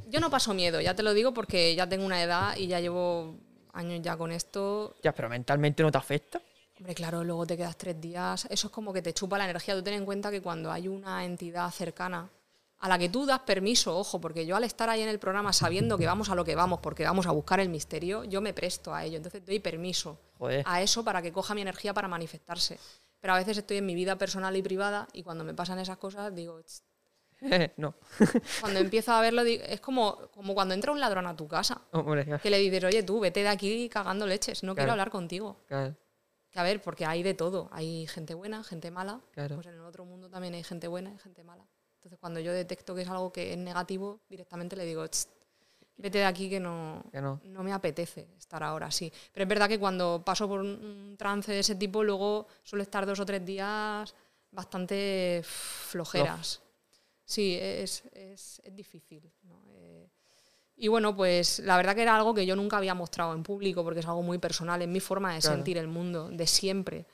Yo 0.09 0.19
no 0.21 0.31
paso 0.31 0.55
miedo, 0.55 0.81
ya 0.81 0.95
te 0.95 1.03
lo 1.03 1.13
digo 1.13 1.35
porque 1.35 1.75
ya 1.75 1.87
tengo 1.87 2.07
una 2.07 2.23
edad 2.23 2.57
y 2.57 2.69
ya 2.69 2.81
llevo 2.81 3.37
años 3.75 4.01
ya 4.03 4.17
con 4.17 4.33
esto. 4.33 4.97
Ya, 5.03 5.13
pero 5.13 5.29
mentalmente 5.29 5.83
no 5.83 5.93
te 5.93 5.99
afecta. 5.99 6.41
Hombre, 6.79 6.95
claro, 6.95 7.23
luego 7.23 7.47
te 7.47 7.57
quedas 7.57 7.77
tres 7.77 8.01
días. 8.01 8.47
Eso 8.49 8.69
es 8.69 8.73
como 8.73 8.93
que 8.93 9.03
te 9.03 9.13
chupa 9.13 9.37
la 9.37 9.45
energía. 9.45 9.75
Tú 9.75 9.83
ten 9.83 9.95
en 9.95 10.05
cuenta 10.07 10.31
que 10.31 10.41
cuando 10.41 10.73
hay 10.73 10.89
una 10.89 11.25
entidad 11.25 11.71
cercana 11.71 12.29
a 12.85 12.89
la 12.89 12.99
que 12.99 13.09
tú 13.09 13.25
das 13.25 13.41
permiso, 13.41 13.97
ojo, 13.97 14.21
porque 14.21 14.45
yo 14.45 14.57
al 14.57 14.65
estar 14.65 14.91
ahí 14.91 15.01
en 15.01 15.09
el 15.09 15.19
programa 15.19 15.53
sabiendo 15.55 15.97
que 15.97 16.07
vamos 16.07 16.29
a 16.29 16.35
lo 16.35 16.45
que 16.45 16.55
vamos, 16.55 16.81
porque 16.81 17.05
vamos 17.05 17.27
a 17.27 17.31
buscar 17.33 17.59
el 17.61 17.71
misterio, 17.71 18.25
yo 18.25 18.41
me 18.43 18.53
presto 18.53 18.93
a 18.95 19.05
ello. 19.05 19.17
Entonces 19.17 19.45
doy 19.45 19.59
permiso 19.59 20.19
Joder. 20.39 20.63
a 20.67 20.83
eso 20.83 21.03
para 21.03 21.23
que 21.23 21.33
coja 21.33 21.55
mi 21.55 21.63
energía 21.63 21.95
para 21.95 22.09
manifestarse. 22.09 22.79
Pero 23.21 23.33
a 23.33 23.39
veces 23.39 23.57
estoy 23.57 23.79
en 23.79 23.87
mi 23.87 23.95
vida 23.95 24.17
personal 24.19 24.55
y 24.55 24.63
privada 24.63 25.09
y 25.15 25.23
cuando 25.23 25.45
me 25.45 25.55
pasan 25.55 25.79
esas 25.79 25.97
cosas 25.97 26.35
digo, 26.35 26.61
"Ch". 26.63 26.83
no. 27.79 27.95
cuando 28.61 28.81
empiezo 28.81 29.13
a 29.13 29.21
verlo, 29.21 29.45
digo- 29.45 29.65
es 29.67 29.81
como, 29.81 30.19
como 30.33 30.55
cuando 30.55 30.75
entra 30.75 30.93
un 30.93 31.01
ladrón 31.01 31.27
a 31.27 31.35
tu 31.35 31.49
casa. 31.49 31.81
Hombre, 31.93 32.39
Que 32.43 32.51
le 32.51 32.59
dices, 32.59 32.85
oye, 32.85 33.03
tú, 33.03 33.19
vete 33.21 33.41
de 33.43 33.49
aquí 33.49 33.89
cagando 33.89 34.27
leches, 34.27 34.63
no 34.63 34.75
quiero 34.75 34.93
hablar 34.93 35.11
contigo. 35.11 35.57
claro. 35.67 35.95
Que 36.51 36.61
a 36.61 36.63
ver, 36.63 36.81
porque 36.83 37.05
hay 37.05 37.23
de 37.25 37.35
todo. 37.35 37.69
Hay 37.73 38.07
gente 38.07 38.33
buena, 38.35 38.63
gente 38.63 38.93
mala. 38.93 39.21
Claro. 39.33 39.57
Pues 39.57 39.67
en 39.67 39.75
el 39.75 39.81
otro 39.81 40.05
mundo 40.05 40.31
también 40.31 40.55
hay 40.55 40.63
gente 40.63 40.87
buena 40.87 41.13
y 41.13 41.19
gente 41.19 41.43
mala. 41.43 41.65
Entonces, 42.05 42.19
cuando 42.21 42.39
yo 42.39 42.53
detecto 42.53 42.95
que 42.95 43.01
es 43.01 43.09
algo 43.09 43.33
que 43.33 43.53
es 43.55 43.59
negativo, 43.59 44.21
directamente 44.29 44.77
le 44.77 44.85
digo, 44.85 45.07
"Ch, 45.09 45.27
vete 45.97 46.19
de 46.19 46.27
aquí 46.27 46.51
que 46.51 46.61
no, 46.61 47.03
Que 47.11 47.23
no. 47.23 47.41
me 47.63 47.73
apetece 47.73 48.29
estar 48.37 48.63
ahora 48.63 48.89
así. 48.89 49.11
Pero 49.33 49.45
es 49.45 49.49
verdad 49.49 49.69
que 49.69 49.79
cuando 49.79 50.23
paso 50.23 50.47
por 50.47 50.61
un, 50.61 51.15
trance 51.17 51.51
de 51.51 51.61
ese 51.61 51.77
tipo, 51.77 52.05
luego 52.05 52.47
suelo 52.63 52.83
estar 52.83 53.07
dos 53.07 53.21
o 53.21 53.25
tres 53.25 53.43
días 53.47 54.15
bastante 54.51 55.41
flojeras. 55.45 56.61
Sí, 57.25 57.57
es, 57.59 58.03
es, 58.13 58.61
es 58.63 58.77
difícil. 58.77 59.33
Eh, 59.71 60.07
y 60.77 60.89
bueno, 60.89 61.17
pues 61.17 61.61
la 61.61 61.79
verdad 61.79 61.95
que 61.95 62.03
era 62.03 62.15
algo 62.17 62.35
que 62.35 62.45
yo 62.45 62.55
nunca 62.55 62.77
había 62.77 62.95
mostrado 62.95 63.33
en 63.33 63.43
público 63.43 63.83
porque 63.83 64.01
es 64.01 64.07
algo 64.07 64.23
muy 64.23 64.37
personal, 64.37 64.83
es 64.83 64.89
mi 64.89 65.01
forma 65.01 65.33
de 65.33 65.41
Claro. 65.41 65.57
sentir 65.57 65.79
el 65.79 65.89
mundo, 65.89 66.29
de 66.31 66.47
siempre. 66.47 67.07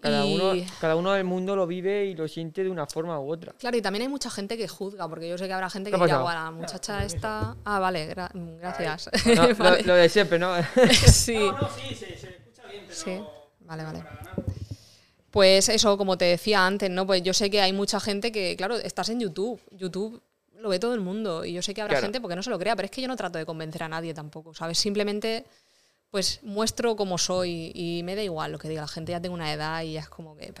Cada, 0.00 0.24
Y- 0.26 0.34
uno, 0.34 0.52
cada 0.80 0.96
uno 0.96 1.12
del 1.12 1.24
mundo 1.24 1.54
lo 1.54 1.66
vive 1.66 2.06
y 2.06 2.14
lo 2.14 2.26
siente 2.28 2.64
de 2.64 2.70
una 2.70 2.86
forma 2.86 3.18
u 3.20 3.30
otra. 3.32 3.52
Claro, 3.58 3.76
y 3.76 3.82
también 3.82 4.02
hay 4.02 4.08
mucha 4.08 4.30
gente 4.30 4.56
que 4.56 4.66
juzga, 4.68 5.08
porque 5.08 5.28
yo 5.28 5.36
sé 5.36 5.46
que 5.46 5.52
habrá 5.52 5.68
gente 5.70 5.90
¿Qué 5.90 5.96
que 5.98 6.02
dirá, 6.04 6.18
pasado? 6.18 6.22
"Guau, 6.22 6.34
la 6.44 6.50
muchacha 6.50 7.04
esta... 7.04 7.56
Ah, 7.64 7.78
vale, 7.78 8.14
gra- 8.14 8.30
gracias. 8.58 9.10
No, 9.26 9.46
lo- 9.48 9.54
Vale. 9.56 9.82
lo, 9.82 9.94
de 9.94 10.08
siempre, 10.08 10.38
¿no? 10.38 10.54
sí. 11.06 11.34
No, 11.36 11.52
no, 11.52 11.68
sí, 11.68 11.94
se, 11.94 12.16
se 12.16 12.28
escucha 12.30 12.66
bien, 12.70 12.84
pero. 12.86 12.94
Sí, 12.98 13.20
vale, 13.60 13.84
vale. 13.84 14.02
Pues 15.30 15.68
eso, 15.70 15.96
como 15.96 16.18
te 16.18 16.26
decía 16.26 16.66
antes, 16.66 16.90
¿no? 16.90 17.06
Pues 17.06 17.22
yo 17.22 17.32
sé 17.32 17.48
que 17.50 17.60
hay 17.62 17.72
mucha 17.72 17.98
gente 18.00 18.30
que, 18.32 18.54
claro, 18.56 18.76
estás 18.76 19.08
en 19.08 19.20
YouTube. 19.20 19.58
YouTube 19.70 20.20
lo 20.58 20.68
ve 20.68 20.78
todo 20.78 20.92
el 20.94 21.00
mundo. 21.00 21.44
Y 21.44 21.54
yo 21.54 21.62
sé 21.62 21.72
que 21.72 21.80
habrá 21.80 21.94
Claro. 21.94 22.04
gente 22.06 22.20
porque 22.20 22.36
no 22.36 22.42
se 22.42 22.50
lo 22.50 22.58
crea, 22.58 22.76
pero 22.76 22.84
es 22.86 22.90
que 22.90 23.00
yo 23.00 23.08
no 23.08 23.16
trato 23.16 23.38
de 23.38 23.46
convencer 23.46 23.82
a 23.82 23.88
nadie 23.88 24.12
tampoco, 24.12 24.52
¿sabes? 24.54 24.78
Simplemente, 24.78 25.46
pues 26.12 26.40
muestro 26.42 26.94
cómo 26.94 27.16
soy 27.16 27.72
y 27.74 28.02
me 28.04 28.14
da 28.14 28.22
igual 28.22 28.52
lo 28.52 28.58
que 28.58 28.68
diga 28.68 28.82
la 28.82 28.86
gente. 28.88 29.12
Ya 29.12 29.20
tengo 29.20 29.34
una 29.34 29.50
edad 29.50 29.82
y 29.82 29.94
ya 29.94 30.00
es 30.00 30.08
como 30.10 30.36
que, 30.36 30.52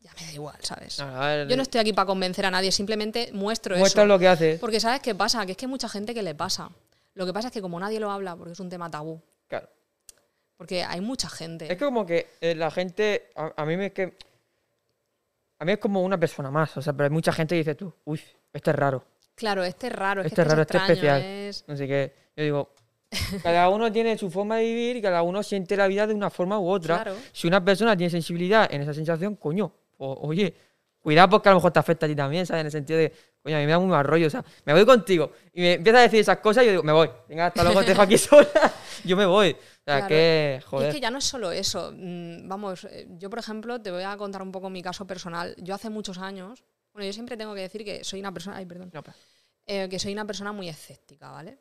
ya 0.00 0.12
me 0.20 0.26
da 0.26 0.32
igual, 0.32 0.56
¿sabes? 0.60 0.98
Ver, 1.02 1.48
Yo 1.48 1.56
no 1.56 1.62
estoy 1.62 1.80
aquí 1.80 1.94
para 1.94 2.04
convencer 2.04 2.44
a 2.44 2.50
nadie, 2.50 2.70
simplemente 2.70 3.30
muestro 3.32 3.76
muestra 3.78 4.02
eso. 4.02 4.06
lo 4.08 4.18
que 4.18 4.28
haces. 4.28 4.60
Porque 4.60 4.78
¿sabes 4.80 5.00
qué 5.00 5.14
pasa? 5.14 5.44
Que 5.46 5.52
es 5.52 5.56
que 5.56 5.64
hay 5.64 5.70
mucha 5.70 5.88
gente 5.88 6.12
que 6.12 6.22
le 6.22 6.34
pasa. 6.34 6.68
Lo 7.14 7.24
que 7.24 7.32
pasa 7.32 7.48
es 7.48 7.54
que 7.54 7.62
como 7.62 7.80
nadie 7.80 7.98
lo 7.98 8.10
habla, 8.10 8.36
porque 8.36 8.52
es 8.52 8.60
un 8.60 8.68
tema 8.68 8.90
tabú, 8.90 9.22
Claro. 9.48 9.70
porque 10.58 10.84
hay 10.84 11.00
mucha 11.00 11.30
gente. 11.30 11.64
Es 11.72 11.78
que 11.78 11.84
como 11.86 12.04
que 12.04 12.28
eh, 12.42 12.54
la 12.54 12.70
gente, 12.70 13.30
a, 13.36 13.52
a 13.56 13.64
mí 13.64 13.78
me 13.78 13.86
es 13.86 13.92
que, 13.94 14.14
a 15.60 15.64
mí 15.64 15.72
es 15.72 15.78
como 15.78 16.02
una 16.02 16.18
persona 16.18 16.50
más, 16.50 16.76
o 16.76 16.82
sea, 16.82 16.92
pero 16.92 17.04
hay 17.04 17.10
mucha 17.10 17.32
gente 17.32 17.54
que 17.54 17.58
dice 17.60 17.74
tú, 17.74 17.90
uy, 18.04 18.20
este 18.52 18.70
es 18.70 18.76
raro, 18.76 19.02
Claro, 19.34 19.64
este 19.64 19.86
es 19.88 19.92
raro, 19.94 20.20
es 20.20 20.26
este 20.26 20.36
que 20.36 20.42
es 20.42 20.48
raro, 20.48 20.62
este 20.62 20.76
es 20.76 20.82
extraño, 20.82 21.16
especial. 21.16 21.22
es- 21.22 21.78
sé 21.78 21.86
qué, 21.88 22.14
yo 22.36 22.44
digo, 22.44 22.73
cada 23.42 23.68
uno 23.68 23.90
tiene 23.92 24.16
su 24.18 24.30
forma 24.30 24.56
de 24.56 24.64
vivir 24.64 24.96
y 24.96 25.02
cada 25.02 25.22
uno 25.22 25.42
siente 25.42 25.76
la 25.76 25.86
vida 25.86 26.06
de 26.06 26.14
una 26.14 26.30
forma 26.30 26.58
u 26.58 26.68
otra. 26.68 27.02
Claro. 27.02 27.16
Si 27.32 27.46
una 27.46 27.64
persona 27.64 27.96
tiene 27.96 28.10
sensibilidad 28.10 28.72
en 28.72 28.82
esa 28.82 28.94
sensación, 28.94 29.36
coño, 29.36 29.72
o- 29.98 30.18
oye, 30.28 30.54
cuidado 31.00 31.28
porque 31.30 31.48
a 31.48 31.52
lo 31.52 31.58
mejor 31.58 31.70
te 31.72 31.78
afecta 31.78 32.06
a 32.06 32.08
ti 32.08 32.14
también, 32.16 32.46
¿sabes? 32.46 32.60
En 32.60 32.66
el 32.66 32.72
sentido 32.72 32.98
de, 32.98 33.12
coño, 33.42 33.56
a 33.56 33.60
mí 33.60 33.66
me 33.66 33.72
da 33.72 33.78
muy 33.78 33.88
mal 33.88 34.04
rollo, 34.04 34.26
o 34.26 34.30
sea, 34.30 34.42
me 34.64 34.72
voy 34.72 34.86
contigo 34.86 35.32
y 35.52 35.60
me 35.60 35.72
empieza 35.74 35.98
a 35.98 36.02
decir 36.02 36.20
esas 36.20 36.38
cosas 36.38 36.62
y 36.62 36.66
yo 36.66 36.72
digo, 36.72 36.82
me 36.82 36.92
voy, 36.92 37.10
venga, 37.28 37.46
hasta 37.46 37.62
luego, 37.62 37.80
te 37.82 37.88
dejo 37.88 38.02
aquí 38.02 38.16
sola, 38.18 38.48
yo 39.04 39.16
me 39.16 39.26
voy. 39.26 39.50
O 39.52 39.84
sea, 39.84 39.96
Claro. 39.98 40.08
que, 40.08 40.58
Y 40.60 40.64
joder. 40.64 40.88
es 40.88 40.94
que 40.94 41.00
ya 41.02 41.10
no 41.10 41.18
es 41.18 41.24
solo 41.24 41.52
eso. 41.52 41.92
mm, 41.94 42.48
Vamos, 42.48 42.84
eh, 42.84 43.06
yo 43.18 43.28
por 43.28 43.38
ejemplo, 43.38 43.80
te 43.82 43.90
voy 43.90 44.02
a 44.02 44.16
contar 44.16 44.40
un 44.40 44.50
poco 44.50 44.70
mi 44.70 44.80
caso 44.82 45.06
personal. 45.06 45.54
Yo 45.58 45.74
hace 45.74 45.90
muchos 45.90 46.16
años, 46.16 46.64
bueno, 46.94 47.04
yo 47.06 47.12
siempre 47.12 47.36
tengo 47.36 47.54
que 47.54 47.60
decir 47.60 47.84
que 47.84 48.02
soy 48.02 48.20
una 48.20 48.32
persona, 48.32 48.56
ay, 48.56 48.64
perdón, 48.64 48.90
No, 48.94 49.02
eh, 49.66 49.88
que 49.90 49.98
soy 49.98 50.12
una 50.14 50.24
persona 50.26 50.52
muy 50.52 50.70
escéptica, 50.70 51.30
¿vale? 51.30 51.58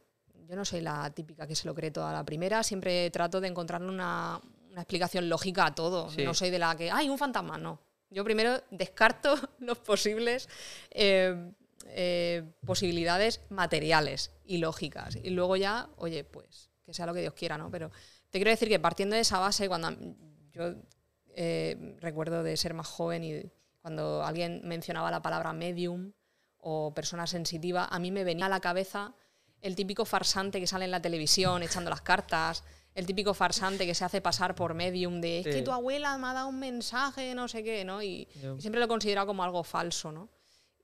Yo 0.48 0.56
no 0.56 0.66
soy 0.66 0.82
la 0.82 1.10
típica 1.12 1.48
que 1.48 1.56
se 1.56 1.68
lo 1.68 1.74
cree 1.74 1.91
toda 1.91 2.12
la 2.12 2.24
primera, 2.24 2.64
siempre 2.64 3.10
trato 3.12 3.39
de 3.41 3.48
encontrarle 3.48 3.89
una, 3.89 4.39
una 4.72 4.82
explicación 4.82 5.30
lógica 5.30 5.68
a 5.68 5.76
todo. 5.76 6.10
Sí. 6.10 6.24
No 6.24 6.34
soy 6.34 6.50
de 6.50 6.60
la 6.60 6.76
que, 6.76 6.91
ay, 6.91 7.10
un 7.10 7.18
fantasma, 7.18 7.58
no. 7.58 7.80
Yo 8.10 8.24
primero 8.24 8.62
descarto 8.70 9.36
los 9.60 9.80
posibles 9.80 10.50
eh, 10.91 11.52
eh, 11.88 12.44
posibilidades 12.66 13.41
materiales 13.50 14.32
y 14.46 14.58
lógicas. 14.58 15.18
Y 15.22 15.30
luego 15.32 15.56
ya, 15.56 15.89
oye, 15.98 16.24
pues 16.24 16.70
que 16.86 16.94
sea 16.94 17.06
lo 17.06 17.14
que 17.14 17.22
Dios 17.22 17.34
quiera, 17.34 17.58
¿no? 17.58 17.72
Pero, 17.72 17.91
te 18.30 18.39
quiero 18.39 18.52
decir 18.52 18.68
que 18.68 18.80
partiendo 18.80 19.16
de 19.16 19.22
esa 19.22 19.39
base, 19.39 19.68
cuando 19.68 19.91
yo 20.52 20.74
eh, 21.36 21.96
recuerdo 22.00 22.44
de 22.44 22.58
ser 22.58 22.74
más 22.74 22.88
joven 22.88 23.24
y 23.24 23.44
cuando 23.82 24.24
alguien 24.24 24.62
mencionaba 24.64 25.12
la 25.12 25.22
palabra 25.22 25.54
medium 25.54 26.14
o 26.58 26.94
persona 26.94 27.28
sensitiva, 27.28 27.86
a 27.86 28.00
mí 28.00 28.12
me 28.12 28.24
venía 28.24 28.48
a 28.48 28.50
la 28.50 28.60
cabeza 28.60 29.14
el 29.64 29.76
típico 29.76 30.05
farsante 30.05 30.59
que 30.59 30.68
sale 30.68 30.86
en 30.86 30.91
la 30.91 31.01
televisión 31.01 31.64
echando 31.64 31.89
las 31.89 32.01
cartas, 32.01 32.64
el 32.93 33.05
típico 33.07 33.34
farsante 33.34 33.86
que 33.88 33.95
se 33.95 34.05
hace 34.05 34.22
pasar 34.22 34.53
por 34.53 34.76
medium 34.76 35.20
de 35.20 35.39
es 35.39 35.45
Sí. 35.45 35.51
que 35.51 35.61
tu 35.64 35.72
abuela 35.72 36.16
me 36.20 36.28
ha 36.28 36.34
dado 36.34 36.49
un 36.49 36.59
mensaje, 36.59 37.34
no 37.34 37.47
sé 37.47 37.64
qué, 37.64 37.84
¿no? 37.84 38.03
Y, 38.03 38.28
Yo- 38.41 38.55
y 38.57 38.61
siempre 38.61 38.80
lo 38.80 38.86
he 38.86 38.88
considerado 38.88 39.26
como 39.26 39.43
algo 39.43 39.64
falso, 39.64 40.11
¿no? 40.11 40.30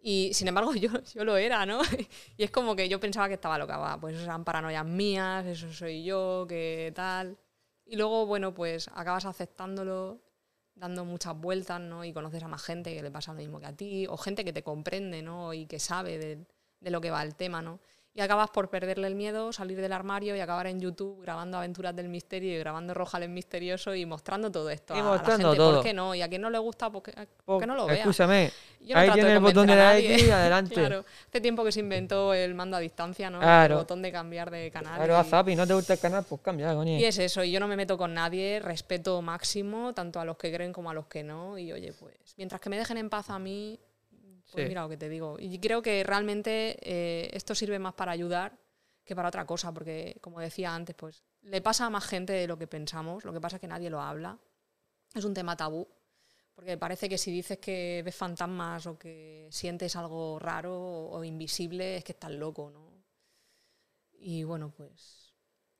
Y 0.01 0.31
sin 0.33 0.47
embargo 0.47 0.71
yo, 0.75 0.89
yo 1.13 1.23
lo 1.23 1.37
era, 1.37 1.65
¿no? 1.67 1.81
y 2.37 2.43
es 2.43 2.49
como 2.51 2.75
que 2.75 2.89
yo 2.89 2.99
pensaba 2.99 3.27
que 3.27 3.35
estaba 3.35 3.57
loca, 3.59 3.77
va, 3.77 3.99
pues 3.99 4.15
eran 4.19 4.43
paranoias 4.43 4.85
mías, 4.85 5.45
eso 5.45 5.71
soy 5.71 6.03
yo, 6.03 6.45
que 6.49 6.91
tal. 6.95 7.37
Y 7.85 7.95
luego, 7.97 8.25
bueno, 8.25 8.53
pues 8.53 8.87
acabas 8.95 9.25
aceptándolo, 9.25 10.21
dando 10.75 11.03
muchas 11.05 11.35
vueltas, 11.35 11.81
¿no? 11.81 12.05
Y 12.05 12.13
conoces 12.13 12.41
a 12.41 12.47
más 12.47 12.63
gente 12.63 12.93
que 12.95 13.03
le 13.03 13.11
pasa 13.11 13.33
lo 13.33 13.39
mismo 13.39 13.59
que 13.59 13.65
a 13.65 13.73
ti, 13.75 14.07
o 14.07 14.15
gente 14.15 14.45
que 14.45 14.53
te 14.53 14.63
comprende, 14.63 15.21
¿no? 15.21 15.53
Y 15.53 15.65
que 15.65 15.79
sabe 15.79 16.17
de, 16.17 16.45
de 16.79 16.91
lo 16.91 17.01
que 17.01 17.11
va 17.11 17.21
el 17.23 17.35
tema, 17.35 17.61
¿no? 17.61 17.79
Y 18.11 18.21
acabas 18.21 18.49
por 18.49 18.69
perderle 18.69 19.07
el 19.07 19.13
miedo, 19.15 19.53
salir 19.53 19.79
del 19.79 19.93
armario 19.93 20.35
y 20.35 20.39
acabar 20.39 20.65
en 20.67 20.79
YouTube 20.81 21.21
grabando 21.21 21.57
aventuras 21.57 21.95
del 21.95 22.09
misterio 22.09 22.53
y 22.53 22.57
grabando 22.57 22.93
Rojales 22.95 23.29
Misterioso 23.29 23.93
y 23.93 24.05
mostrando 24.05 24.51
todo 24.51 24.69
esto 24.71 24.95
Y 24.95 24.99
a 24.99 25.03
mostrando 25.03 25.47
la 25.49 25.53
gente. 25.53 25.57
todo. 25.57 25.73
¿Por 25.75 25.83
qué 25.83 25.93
no? 25.93 26.15
Y 26.15 26.21
a 26.23 26.27
quien 26.27 26.41
no 26.41 26.49
le 26.49 26.57
gusta, 26.57 26.89
pues 26.89 27.03
que, 27.03 27.27
pues 27.45 27.59
que 27.61 27.67
no 27.67 27.75
lo 27.75 27.85
vea. 27.85 27.97
Escúchame. 27.97 28.51
Yo 28.81 28.95
no 28.95 29.01
Ahí 29.01 29.11
tiene 29.11 29.33
el 29.33 29.39
botón 29.39 29.67
de 29.67 29.75
like 29.75 30.21
y 30.25 30.29
adelante. 30.31 30.73
Claro, 30.89 31.05
hace 31.29 31.39
tiempo 31.39 31.63
que 31.63 31.71
se 31.71 31.81
inventó 31.81 32.33
el 32.33 32.55
mando 32.55 32.75
a 32.77 32.79
distancia, 32.79 33.29
¿no? 33.29 33.39
Claro. 33.39 33.75
El 33.75 33.79
botón 33.81 34.01
de 34.01 34.11
cambiar 34.11 34.49
de 34.49 34.71
canal. 34.71 34.95
Claro, 34.95 35.13
y- 35.13 35.15
a 35.17 35.23
Zapi, 35.23 35.55
no 35.55 35.67
te 35.67 35.73
gusta 35.75 35.93
el 35.93 35.99
canal, 35.99 36.25
pues 36.27 36.41
cambia, 36.41 36.73
coño. 36.73 36.97
y 36.97 37.05
es 37.05 37.17
eso, 37.19 37.43
y 37.43 37.51
yo 37.51 37.59
no 37.59 37.67
me 37.67 37.75
meto 37.77 37.95
con 37.97 38.13
nadie, 38.15 38.59
respeto 38.59 39.21
máximo, 39.21 39.93
tanto 39.93 40.19
a 40.19 40.25
los 40.25 40.35
que 40.35 40.51
creen 40.51 40.73
como 40.73 40.89
a 40.89 40.93
los 40.95 41.05
que 41.05 41.23
no. 41.23 41.57
Y 41.59 41.71
oye, 41.71 41.93
pues, 41.93 42.15
mientras 42.37 42.59
que 42.59 42.69
me 42.69 42.77
dejen 42.77 42.97
en 42.97 43.09
paz 43.09 43.29
a 43.29 43.37
mí, 43.39 43.79
pues 44.51 44.63
Sí. 44.63 44.67
mira 44.67 44.81
lo 44.83 44.89
que 44.89 44.97
te 44.97 45.09
digo. 45.09 45.37
Y 45.39 45.59
creo 45.59 45.81
que 45.81 46.03
realmente 46.03 46.77
eh, 46.81 47.29
esto 47.33 47.55
sirve 47.55 47.79
más 47.79 47.93
para 47.93 48.11
ayudar 48.11 48.57
que 49.05 49.15
para 49.15 49.29
otra 49.29 49.45
cosa, 49.45 49.73
porque 49.73 50.17
como 50.21 50.39
decía 50.39 50.73
antes, 50.75 50.95
pues 50.95 51.23
le 51.41 51.61
pasa 51.61 51.85
a 51.85 51.89
más 51.89 52.05
gente 52.05 52.33
de 52.33 52.47
lo 52.47 52.57
que 52.57 52.67
pensamos, 52.67 53.25
lo 53.25 53.33
que 53.33 53.41
pasa 53.41 53.55
es 53.57 53.61
que 53.61 53.67
nadie 53.67 53.89
lo 53.89 54.01
habla. 54.01 54.37
Es 55.15 55.25
un 55.25 55.33
tema 55.33 55.55
tabú, 55.57 55.87
porque 56.55 56.77
parece 56.77 57.09
que 57.09 57.17
si 57.17 57.31
dices 57.31 57.57
que 57.59 58.01
ves 58.05 58.15
fantasmas 58.15 58.85
o 58.87 58.97
que 58.99 59.47
sientes 59.51 59.95
algo 59.95 60.39
raro 60.39 60.73
o, 60.75 61.17
o 61.19 61.23
invisible, 61.23 61.97
es 61.97 62.03
que 62.03 62.11
estás 62.13 62.31
loco, 62.31 62.69
¿no? 62.71 62.89
Y 64.19 64.43
bueno, 64.43 64.71
pues 64.75 65.33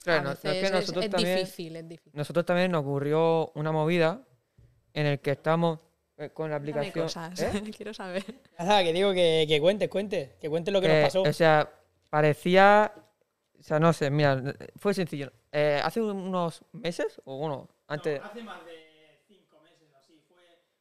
Claro, 0.03 0.29
a 0.29 0.33
es 0.33 0.41
veces 0.43 0.71
que 0.71 0.79
es, 0.79 0.87
nosotros 0.87 1.05
es 1.05 1.11
también, 1.11 1.37
difícil, 1.39 1.75
es 1.75 1.87
difícil. 1.87 2.13
nosotros 2.13 2.45
también 2.45 2.71
nos 2.71 2.81
ocurrió 2.81 3.51
una 3.55 3.71
movida 3.71 4.25
en 4.93 5.05
el 5.07 5.19
que 5.21 5.31
estamos 5.31 5.79
con 6.33 6.49
la 6.49 6.57
aplicación. 6.57 7.05
cosas, 7.05 7.41
¿eh? 7.41 7.63
quiero 7.75 7.93
saber. 7.93 8.23
Nada, 8.57 8.83
que 8.83 8.93
digo 8.93 9.13
que, 9.13 9.45
que 9.47 9.59
cuentes, 9.61 9.89
cuentes, 9.89 10.31
que 10.39 10.49
cuentes 10.49 10.73
lo 10.73 10.81
que, 10.81 10.87
Que, 10.87 10.93
nos 10.93 11.03
pasó. 11.03 11.21
O 11.21 11.33
sea, 11.33 11.71
parecía. 12.09 12.91
O 13.59 13.63
sea, 13.63 13.79
no 13.79 13.91
sé, 13.93 14.09
mira, 14.09 14.41
fue 14.77 14.93
sencillo. 14.93 15.31
Eh, 15.51 15.81
hace 15.83 16.01
unos 16.01 16.63
meses, 16.71 17.21
o 17.25 17.37
bueno, 17.37 17.69
antes. 17.87 18.19
No, 18.19 18.27
hace 18.27 18.43
más 18.43 18.65
de 18.65 19.19
cinco 19.27 19.59
meses 19.61 19.87
o 19.93 19.97
así. 19.97 20.21
Fue 20.27 20.37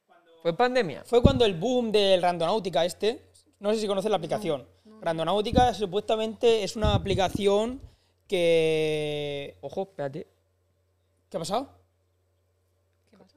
cuando. 0.07 0.31
Fue 0.41 0.55
pandemia. 0.55 1.03
Fue 1.05 1.21
cuando 1.21 1.45
el 1.45 1.55
boom 1.55 1.91
del 1.91 2.21
Randonáutica 2.21 2.85
este, 2.85 3.25
no 3.59 3.73
sé 3.73 3.79
si 3.79 3.87
conoces 3.87 4.09
la 4.09 4.17
aplicación. 4.17 4.67
Randonáutica 5.01 5.73
supuestamente 5.73 6.63
es 6.63 6.75
una 6.75 6.93
aplicación 6.93 7.81
que... 8.27 9.57
Ojo, 9.61 9.83
espérate. 9.83 10.27
¿Qué 11.29 11.37
ha 11.37 11.39
pasado? 11.39 11.69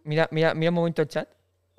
Mira, 0.05 0.29
mira, 0.33 0.55
mira 0.55 0.71
un 0.71 0.75
momento 0.75 1.03
el 1.03 1.09
chat. 1.09 1.29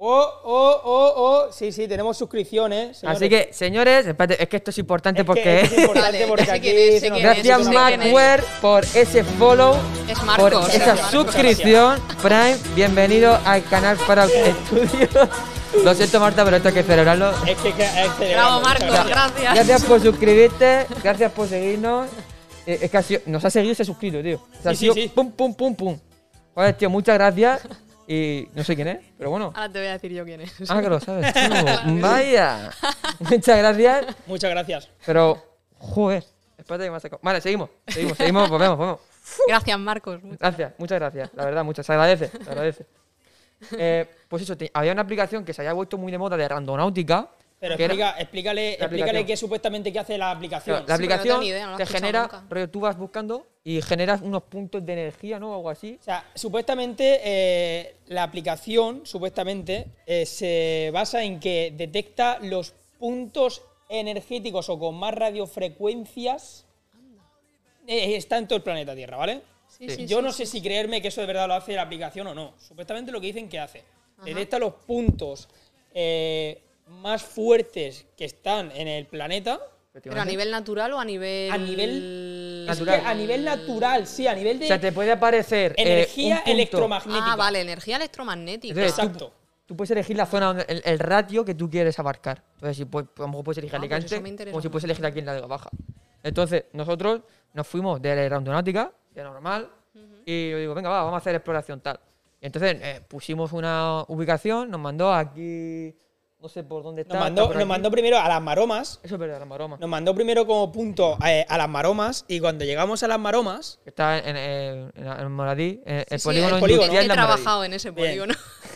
Oh, 0.06 0.28
oh, 0.44 0.82
oh, 0.84 1.14
oh. 1.16 1.52
Sí, 1.54 1.72
sí, 1.72 1.88
tenemos 1.88 2.18
suscripciones. 2.18 2.98
señores. 2.98 3.18
Así 3.22 3.30
que, 3.30 3.54
señores, 3.54 4.06
espérate, 4.06 4.44
es 4.44 4.50
que 4.50 4.58
esto 4.58 4.72
es 4.72 4.78
importante 4.80 5.22
Es 5.22 5.24
que 5.24 5.26
porque. 5.26 5.62
es 5.62 5.78
importante 5.78 6.28
porque 6.28 6.52
aquí 6.52 6.68
es, 6.70 7.00
se 7.02 7.10
nos- 7.10 7.22
Gracias. 7.22 7.68
Markware, 7.70 8.44
por 8.62 8.84
ese 8.84 9.24
follow, 9.24 9.76
Es 10.10 10.18
por 10.20 10.26
Marcos. 10.26 10.68
esa 10.76 10.86
Gracias, 10.88 11.14
Marcos, 11.14 11.34
suscripción. 11.34 12.02
Prime, 12.22 12.58
bienvenido 12.76 13.40
al 13.46 13.64
canal 13.64 13.96
para 14.06 14.26
Estudio. 14.26 15.08
Lo 15.86 15.94
siento, 15.96 16.20
Marta, 16.20 16.44
pero 16.44 16.58
esto 16.58 16.68
hay 16.68 16.74
que 16.74 16.84
celebrarlo. 16.84 17.32
Es 17.48 17.58
que, 17.60 17.72
que- 17.74 17.84
es 17.86 18.12
que- 18.20 18.34
Bravo, 18.34 18.60
Marcos, 18.60 18.90
gracias. 18.90 19.08
gracias. 19.08 19.54
Gracias 19.56 19.84
por 19.86 20.02
suscribirte, 20.02 20.86
gracias 21.02 21.32
por 21.32 21.48
seguirnos. 21.48 22.10
Eh, 22.66 22.80
es 22.82 22.92
que 22.92 22.98
ha 22.98 23.02
sido- 23.04 23.22
nos 23.28 23.46
ha 23.46 23.50
seguido 23.50 23.72
y 23.72 23.76
se 23.76 23.84
ha 23.84 23.86
suscrito, 23.86 24.22
tío. 24.22 24.36
O 24.36 24.62
sea, 24.62 24.72
ha 24.72 24.76
Sí, 24.76 24.80
sí, 24.80 24.84
sido 24.84 24.94
sí. 24.96 25.12
pum, 25.16 25.32
pum, 25.32 25.54
pum, 25.54 25.74
pum. 25.76 25.98
Joder, 26.56 26.74
tío, 26.76 26.90
muchas 26.90 27.16
gracias. 27.16 27.62
Y 28.08 28.48
no 28.54 28.64
sé 28.64 28.76
quién 28.76 28.88
es, 28.90 29.00
pero 29.18 29.30
bueno. 29.30 29.54
Ahora 29.56 29.72
te 29.72 29.80
voy 29.80 29.88
a 29.88 29.94
decir 29.94 30.12
yo 30.12 30.26
quién 30.26 30.42
es. 30.42 30.54
Ah, 30.70 30.82
que 30.82 30.90
lo 30.90 31.00
sabes 31.00 31.34
tú. 31.34 32.00
Vaya. 32.02 32.70
Muchas 33.20 33.58
gracias. 33.58 34.06
Muchas 34.28 34.50
gracias. 34.52 34.90
Pero, 35.06 35.42
joder. 35.78 36.24
Espérate 36.58 36.84
que 36.86 36.92
me 36.92 36.98
ha 36.98 37.00
sacado. 37.00 37.20
Vale, 37.24 37.42
seguimos. 37.42 37.70
Seguimos, 37.88 38.18
seguimos, 38.18 38.50
volvemos, 38.50 38.78
volvemos. 38.78 39.00
Gracias, 39.48 39.80
Marcos. 39.80 40.20
Gracias, 40.40 40.74
muchas 40.78 41.00
gracias. 41.00 41.30
La 41.34 41.46
verdad, 41.46 41.64
muchas. 41.64 41.86
Se 41.86 41.94
agradece, 41.94 42.28
se 42.28 42.50
agradece. 42.50 42.86
Eh, 43.78 44.10
pues 44.28 44.44
eso, 44.44 44.58
te- 44.58 44.70
había 44.74 44.92
una 44.92 45.02
aplicación 45.02 45.46
que 45.46 45.54
se 45.54 45.62
había 45.62 45.72
vuelto 45.74 45.98
muy 45.98 46.12
de 46.12 46.18
moda 46.18 46.36
de 46.36 46.46
randonáutica. 46.48 47.30
Pero 47.64 47.78
que 47.78 47.84
era- 47.86 47.94
explica, 47.94 48.20
explícale, 48.20 48.74
explícale 48.74 49.26
qué 49.26 49.38
supuestamente 49.38 49.94
que 49.94 49.98
hace 50.00 50.18
la 50.18 50.32
aplicación. 50.32 50.76
Claro, 50.84 50.86
la 50.86 50.96
aplicación 50.96 51.44
idea, 51.44 51.66
no 51.68 51.78
te 51.78 51.86
genera, 51.86 52.44
rollo, 52.50 52.70
tú 52.70 52.82
vas 52.82 52.98
buscando 52.98 53.48
y 53.64 53.82
generas 53.82 54.22
unos 54.22 54.44
puntos 54.44 54.86
de 54.86 54.92
energía, 54.92 55.40
¿no? 55.40 55.54
O 55.54 55.56
algo 55.56 55.70
así. 55.70 55.98
O 55.98 56.04
sea, 56.04 56.30
supuestamente 56.36 57.22
eh, 57.24 57.96
la 58.08 58.24
aplicación, 58.24 59.06
supuestamente, 59.06 59.86
eh, 60.06 60.26
se 60.26 60.90
basa 60.92 61.24
en 61.24 61.40
que 61.40 61.74
detecta 61.74 62.38
los 62.42 62.74
puntos 63.00 63.62
energéticos 63.88 64.68
o 64.68 64.78
con 64.78 64.96
más 64.96 65.14
radiofrecuencias 65.14 66.66
eh, 67.88 68.16
está 68.18 68.40
en 68.40 68.48
todo 68.48 68.58
el 68.58 68.64
planeta 68.64 68.94
Tierra, 68.94 69.16
¿vale? 69.16 69.42
Sí, 69.70 69.90
sí, 69.90 70.06
Yo 70.06 70.18
sí, 70.18 70.24
no 70.26 70.32
sé 70.34 70.46
si 70.46 70.62
creerme 70.62 71.02
que 71.02 71.08
eso 71.08 71.22
de 71.22 71.28
verdad 71.28 71.48
lo 71.48 71.54
hace 71.54 71.74
la 71.76 71.84
aplicación 71.84 72.28
o 72.28 72.36
no. 72.36 72.56
Supuestamente 72.60 73.10
lo 73.12 73.22
que 73.22 73.28
dicen 73.28 73.48
que 73.48 73.58
hace. 73.60 73.84
Detecta 74.24 74.60
los 74.60 74.74
puntos 74.74 75.48
eh, 75.94 76.62
más 77.02 77.24
fuertes 77.24 78.06
que 78.18 78.26
están 78.26 78.72
en 78.72 78.88
el 78.88 79.06
planeta. 79.08 79.60
¿Pero 80.02 80.20
a 80.20 80.26
nivel 80.26 80.50
natural 80.50 80.92
o 80.94 81.00
a 81.00 81.06
nivel...? 81.06 81.52
A 81.52 81.58
nivel- 81.58 82.68
Es 82.70 82.80
que 82.80 82.86
Natural. 82.86 83.06
a 83.06 83.14
nivel 83.14 83.44
natural, 83.46 84.08
sí, 84.08 84.26
a 84.26 84.34
nivel 84.34 84.58
de 84.58 84.66
O 84.66 84.68
sea, 84.68 84.80
te 84.80 84.92
puede 84.92 85.12
aparecer. 85.12 85.74
eh, 85.74 85.82
energía 85.84 86.36
un 86.36 86.38
punto. 86.38 86.52
electromagnética. 86.52 87.34
Ah, 87.34 87.36
vale, 87.36 87.62
energía 87.62 87.98
electromagnética. 87.98 88.74
Entonces, 88.74 88.98
Exacto. 88.98 89.34
Tú 89.66 89.76
puedes 89.78 89.92
elegir 89.92 90.18
la 90.18 90.26
zona, 90.26 90.48
donde- 90.48 90.66
el, 90.68 90.82
el 90.84 91.00
ratio 91.00 91.46
que 91.46 91.54
tú 91.56 91.70
quieres 91.70 91.98
abarcar. 92.00 92.44
Entonces, 92.56 92.78
si 92.78 92.86
puedes, 92.86 93.10
a 93.18 93.22
lo 93.22 93.28
mejor 93.28 93.44
puedes 93.44 93.58
elegir 93.60 93.76
Ah, 93.76 93.80
pues 93.80 93.92
Alicante, 93.92 94.30
interesa 94.30 94.52
como 94.52 94.62
si 94.62 94.70
puedes 94.70 94.84
elegir 94.86 95.06
aquí 95.06 95.20
en 95.20 95.26
la 95.26 95.34
de 95.36 95.42
Baja. 95.42 95.70
Entonces, 96.24 96.66
nosotros 96.74 97.22
nos 97.54 97.68
fuimos 97.68 98.02
de 98.02 98.16
la 98.16 98.22
aeronáutica, 98.22 98.92
de 99.14 99.24
normal, 99.24 99.70
y 100.26 100.50
yo 100.52 100.58
digo, 100.58 100.74
venga, 100.74 100.90
va, 100.90 101.00
vamos 101.04 101.14
a 101.14 101.18
hacer 101.18 101.36
exploración 101.36 101.82
tal. 101.82 102.00
Y 102.42 102.46
entonces 102.48 102.78
eh, 102.82 103.02
pusimos 103.08 103.54
una 103.54 104.04
ubicación, 104.08 104.70
nos 104.72 104.80
mandó 104.82 105.14
aquí, 105.14 105.94
no 106.44 106.50
sé 106.50 106.62
por 106.62 106.84
dónde 106.84 107.04
está. 107.04 107.14
Nos 107.14 107.24
mandó, 107.24 107.54
nos 107.54 107.66
mandó 107.66 107.90
primero 107.90 108.20
a 108.20 108.28
las 108.28 108.42
maromas. 108.42 109.00
Eso 109.02 109.16
es 109.16 109.20
verdad, 109.20 109.40
la 109.40 109.46
maroma. 109.46 109.78
Nos 109.80 109.90
mandó 109.90 110.14
primero 110.14 110.46
como 110.46 110.70
punto 110.74 111.18
eh, 111.26 111.46
a 111.48 111.58
las 111.58 111.70
maromas. 111.70 112.26
Y 112.28 112.42
cuando 112.42 112.66
llegamos 112.66 113.02
a 113.02 113.08
las 113.08 113.18
maromas, 113.18 113.80
Está 113.86 114.20
en, 114.20 114.36
en, 114.36 114.92
en, 114.94 115.08
en 115.08 115.32
Moradí, 115.32 115.82
en 115.86 116.04
el 116.10 116.20
Sí, 116.20 116.26
polígono 116.26 116.56
el 116.56 116.60
polígono. 116.60 116.84
industrial 116.88 117.06
He 117.06 117.08
Moradí. 117.08 117.28
trabajado 117.28 117.64
en 117.64 117.74
ese 117.74 117.92
Bien. 117.92 118.08
polígono. 118.10 118.34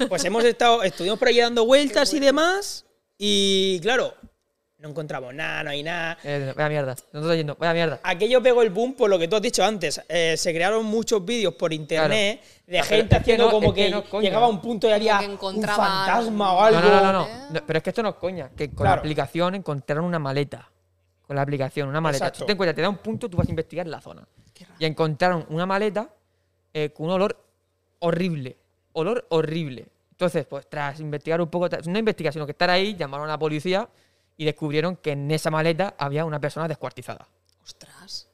pues 0.07 0.23
hemos 0.23 0.45
estado, 0.45 0.81
estuvimos 0.83 1.19
por 1.19 1.27
allí 1.27 1.39
dando 1.41 1.65
vueltas 1.65 2.13
y 2.13 2.21
demás. 2.21 2.85
Y 3.17 3.79
claro, 3.81 4.13
no 4.79 4.89
encontramos 4.89 5.33
nada, 5.33 5.63
no 5.63 5.69
hay 5.71 5.81
nada. 5.81 6.17
Eh, 6.23 6.53
vaya 6.55 6.69
mierda, 6.69 6.95
nosotros 7.11 7.35
yendo, 7.35 7.55
vaya 7.55 7.73
mierda. 7.73 7.99
Aquello 8.03 8.41
pegó 8.43 8.61
el 8.61 8.69
boom 8.69 8.93
por 8.93 9.09
lo 9.09 9.17
que 9.17 9.27
tú 9.27 9.35
has 9.35 9.41
dicho 9.41 9.63
antes. 9.63 10.01
Eh, 10.07 10.35
se 10.37 10.53
crearon 10.53 10.85
muchos 10.85 11.25
vídeos 11.25 11.55
por 11.55 11.73
internet 11.73 12.41
de 12.67 12.79
Ah, 12.79 12.83
gente 12.83 13.03
es 13.03 13.09
que 13.09 13.15
haciendo 13.33 13.45
no- 13.45 13.51
como 13.51 13.67
es 13.69 13.73
que 13.73 13.85
que, 13.85 13.89
no, 13.91 14.03
coño. 14.03 14.21
llegaba 14.21 14.45
a 14.45 14.49
un 14.49 14.61
punto 14.61 14.87
y 14.87 14.91
había 14.91 15.19
un 15.21 15.37
fantasma 15.39 16.53
o 16.53 16.61
algo. 16.61 16.79
No, 16.79 16.89
no, 16.89 17.01
no, 17.01 17.13
no, 17.13 17.25
¿Eh? 17.27 17.31
no, 17.51 17.59
Pero 17.65 17.77
es 17.77 17.83
que 17.83 17.89
esto 17.89 18.03
no 18.03 18.09
es 18.09 18.15
coña. 18.15 18.49
Que 18.55 18.67
con 18.67 18.77
Claro. 18.77 18.95
la 18.97 18.99
aplicación 18.99 19.55
encontraron 19.55 20.05
una 20.05 20.19
maleta. 20.19 20.69
Con 21.25 21.35
la 21.35 21.41
aplicación, 21.41 21.89
una 21.89 21.99
maleta. 21.99 22.25
Exacto. 22.27 22.39
Tú 22.39 22.45
ten 22.45 22.53
en 22.53 22.57
cuenta, 22.57 22.73
te 22.75 22.81
da 22.81 22.89
un 22.89 22.97
punto, 22.97 23.29
tú 23.29 23.35
vas 23.37 23.47
a 23.47 23.49
investigar 23.49 23.87
la 23.87 23.99
zona. 23.99 24.25
Y 24.79 24.85
encontraron 24.85 25.45
una 25.49 25.65
maleta 25.65 26.09
eh, 26.73 26.91
con 26.91 27.07
un 27.07 27.13
olor 27.13 27.37
horrible. 27.99 28.57
Olor 28.93 29.25
horrible. 29.29 29.87
Entonces, 30.11 30.45
pues 30.45 30.67
tras 30.69 30.99
investigar 30.99 31.41
un 31.41 31.47
poco, 31.49 31.67
no 31.85 31.99
investigar, 31.99 32.31
sino 32.33 32.45
que 32.45 32.51
estar 32.51 32.69
ahí, 32.69 32.95
llamaron 32.95 33.27
a 33.27 33.33
la 33.33 33.39
policía 33.39 33.87
y 34.37 34.45
descubrieron 34.45 34.95
que 34.95 35.11
en 35.11 35.29
esa 35.31 35.49
maleta 35.51 35.95
había 35.97 36.23
una 36.25 36.39
persona 36.39 36.67
descuartizada. 36.67 37.27
Ostras. 37.63 38.29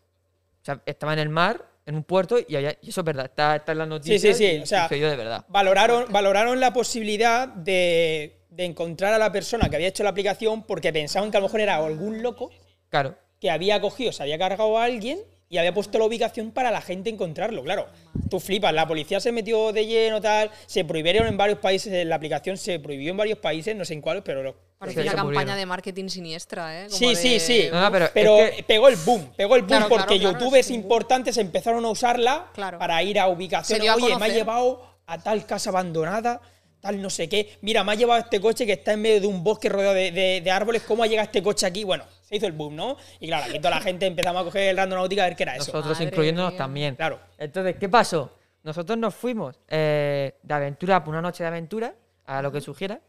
O 0.61 0.65
sea, 0.65 0.81
estaba 0.85 1.13
en 1.13 1.19
el 1.19 1.29
mar, 1.29 1.65
en 1.85 1.95
un 1.95 2.03
puerto, 2.03 2.37
y, 2.45 2.55
había- 2.55 2.77
y 2.81 2.89
eso 2.89 3.01
es 3.01 3.05
verdad. 3.05 3.25
Está, 3.25 3.55
está 3.55 3.71
en 3.71 3.77
las 3.79 3.87
noticias. 3.87 4.21
sí, 4.21 4.33
sí, 4.33 4.57
y 4.57 4.61
o 4.61 4.65
sea, 4.65 4.87
de 4.87 5.15
verdad. 5.15 5.45
Valoraron, 5.49 6.11
valoraron 6.11 6.59
la 6.59 6.71
posibilidad 6.73 7.47
de, 7.47 8.41
de 8.49 8.65
encontrar 8.65 9.13
a 9.13 9.17
la 9.17 9.31
persona 9.31 9.69
que 9.69 9.75
había 9.77 9.87
hecho 9.87 10.03
la 10.03 10.09
aplicación 10.09 10.63
porque 10.63 10.93
pensaban 10.93 11.31
que 11.31 11.37
a 11.37 11.39
lo 11.39 11.47
mejor 11.47 11.61
era 11.61 11.75
algún 11.77 12.21
loco 12.21 12.51
Claro. 12.89 13.17
que 13.39 13.49
había 13.49 13.81
cogido, 13.81 14.11
se 14.11 14.23
había 14.23 14.37
cargado 14.37 14.77
a 14.77 14.83
alguien 14.85 15.19
y 15.53 15.57
había 15.59 15.71
puesto 15.71 15.99
la 15.99 16.05
ubicación 16.05 16.49
para 16.51 16.71
la 16.71 16.81
gente 16.81 17.11
encontrarlo, 17.11 17.63
claro. 17.63 17.85
Tú 18.27 18.39
flipas, 18.39 18.73
la 18.73 18.87
policía 18.87 19.19
se 19.19 19.31
metió 19.31 19.71
de 19.71 19.85
lleno, 19.85 20.19
tal, 20.19 20.49
se 20.65 20.83
prohibieron 20.83 21.27
en 21.27 21.37
varios 21.37 21.59
países, 21.59 22.05
la 22.07 22.15
aplicación 22.15 22.57
se 22.57 22.79
prohibió 22.79 23.11
en 23.11 23.17
varios 23.17 23.37
países, 23.37 23.75
no 23.75 23.85
sé 23.85 23.93
en 23.93 24.01
cuáles, 24.01 24.23
pero... 24.25 24.41
lo- 24.41 24.55
Parece 24.79 25.01
Sí, 25.03 25.07
una 25.07 25.15
campaña 25.15 25.33
murieron. 25.41 25.57
de 25.59 25.65
marketing 25.67 26.07
siniestra, 26.09 26.81
¿eh? 26.81 26.85
Como 26.87 26.97
Sí, 26.97 27.15
sí, 27.15 27.33
de- 27.33 27.39
sí. 27.39 27.67
No, 27.71 27.81
no, 27.81 27.91
pero 27.91 28.09
pero 28.13 28.37
es 28.39 28.51
que- 28.55 28.63
pegó 28.63 28.87
el 28.89 28.95
boom, 28.97 29.29
pegó 29.37 29.55
el 29.55 29.61
boom 29.61 29.67
Claro, 29.69 29.87
porque 29.89 30.05
claro, 30.17 30.19
claro, 30.21 30.39
youtubers 30.39 30.69
boom. 30.69 30.79
importantes 30.81 31.37
empezaron 31.37 31.85
a 31.85 31.89
usarla 31.89 32.47
Claro. 32.55 32.79
para 32.79 33.01
ir 33.03 33.19
a 33.19 33.27
ubicaciones. 33.27 33.87
a 33.87 33.95
Oye, 33.95 34.17
me 34.17 34.25
ha 34.25 34.29
llevado 34.29 34.81
a 35.05 35.19
tal 35.21 35.45
casa 35.45 35.69
abandonada, 35.69 36.41
tal 36.81 36.99
no 37.01 37.09
sé 37.11 37.29
qué. 37.29 37.57
Mira, 37.61 37.83
me 37.83 37.91
ha 37.91 37.95
llevado 37.95 38.19
este 38.21 38.41
coche 38.41 38.65
que 38.65 38.73
está 38.73 38.93
en 38.93 39.01
medio 39.03 39.21
de 39.21 39.27
un 39.27 39.43
bosque 39.43 39.69
rodeado 39.69 39.93
de, 39.93 40.11
de- 40.11 40.41
de 40.41 40.51
árboles. 40.51 40.81
¿Cómo 40.81 41.03
ha 41.03 41.07
llegado 41.07 41.27
este 41.27 41.41
coche 41.43 41.65
aquí? 41.67 41.83
Bueno, 41.85 42.03
se 42.23 42.35
hizo 42.35 42.45
el 42.47 42.53
boom, 42.53 42.75
¿no? 42.75 42.97
Y 43.19 43.27
claro, 43.27 43.45
aquí 43.49 43.57
toda 43.59 43.71
la 43.75 43.81
gente 43.81 44.05
empezamos 44.05 44.41
a 44.41 44.45
coger 44.45 44.69
el 44.69 44.77
randonáutica 44.77 45.23
a 45.23 45.27
ver 45.27 45.35
qué 45.35 45.43
era 45.43 45.53
eso. 45.55 45.71
Nosotros 45.71 45.91
Madre 45.97 46.05
incluyéndonos 46.05 46.51
mía. 46.53 46.57
también. 46.57 46.95
Claro. 46.95 47.19
Entonces, 47.37 47.75
¿qué 47.79 47.89
pasó? 47.89 48.37
Nosotros 48.63 48.97
nos 48.97 49.13
fuimos 49.13 49.59
eh, 49.67 50.35
de 50.41 50.53
aventura 50.53 51.03
por 51.03 51.11
una 51.13 51.21
noche 51.21 51.43
de 51.43 51.49
aventura, 51.49 51.93
a 52.25 52.41
lo 52.41 52.51
que 52.51 52.61
sugiera, 52.61 53.01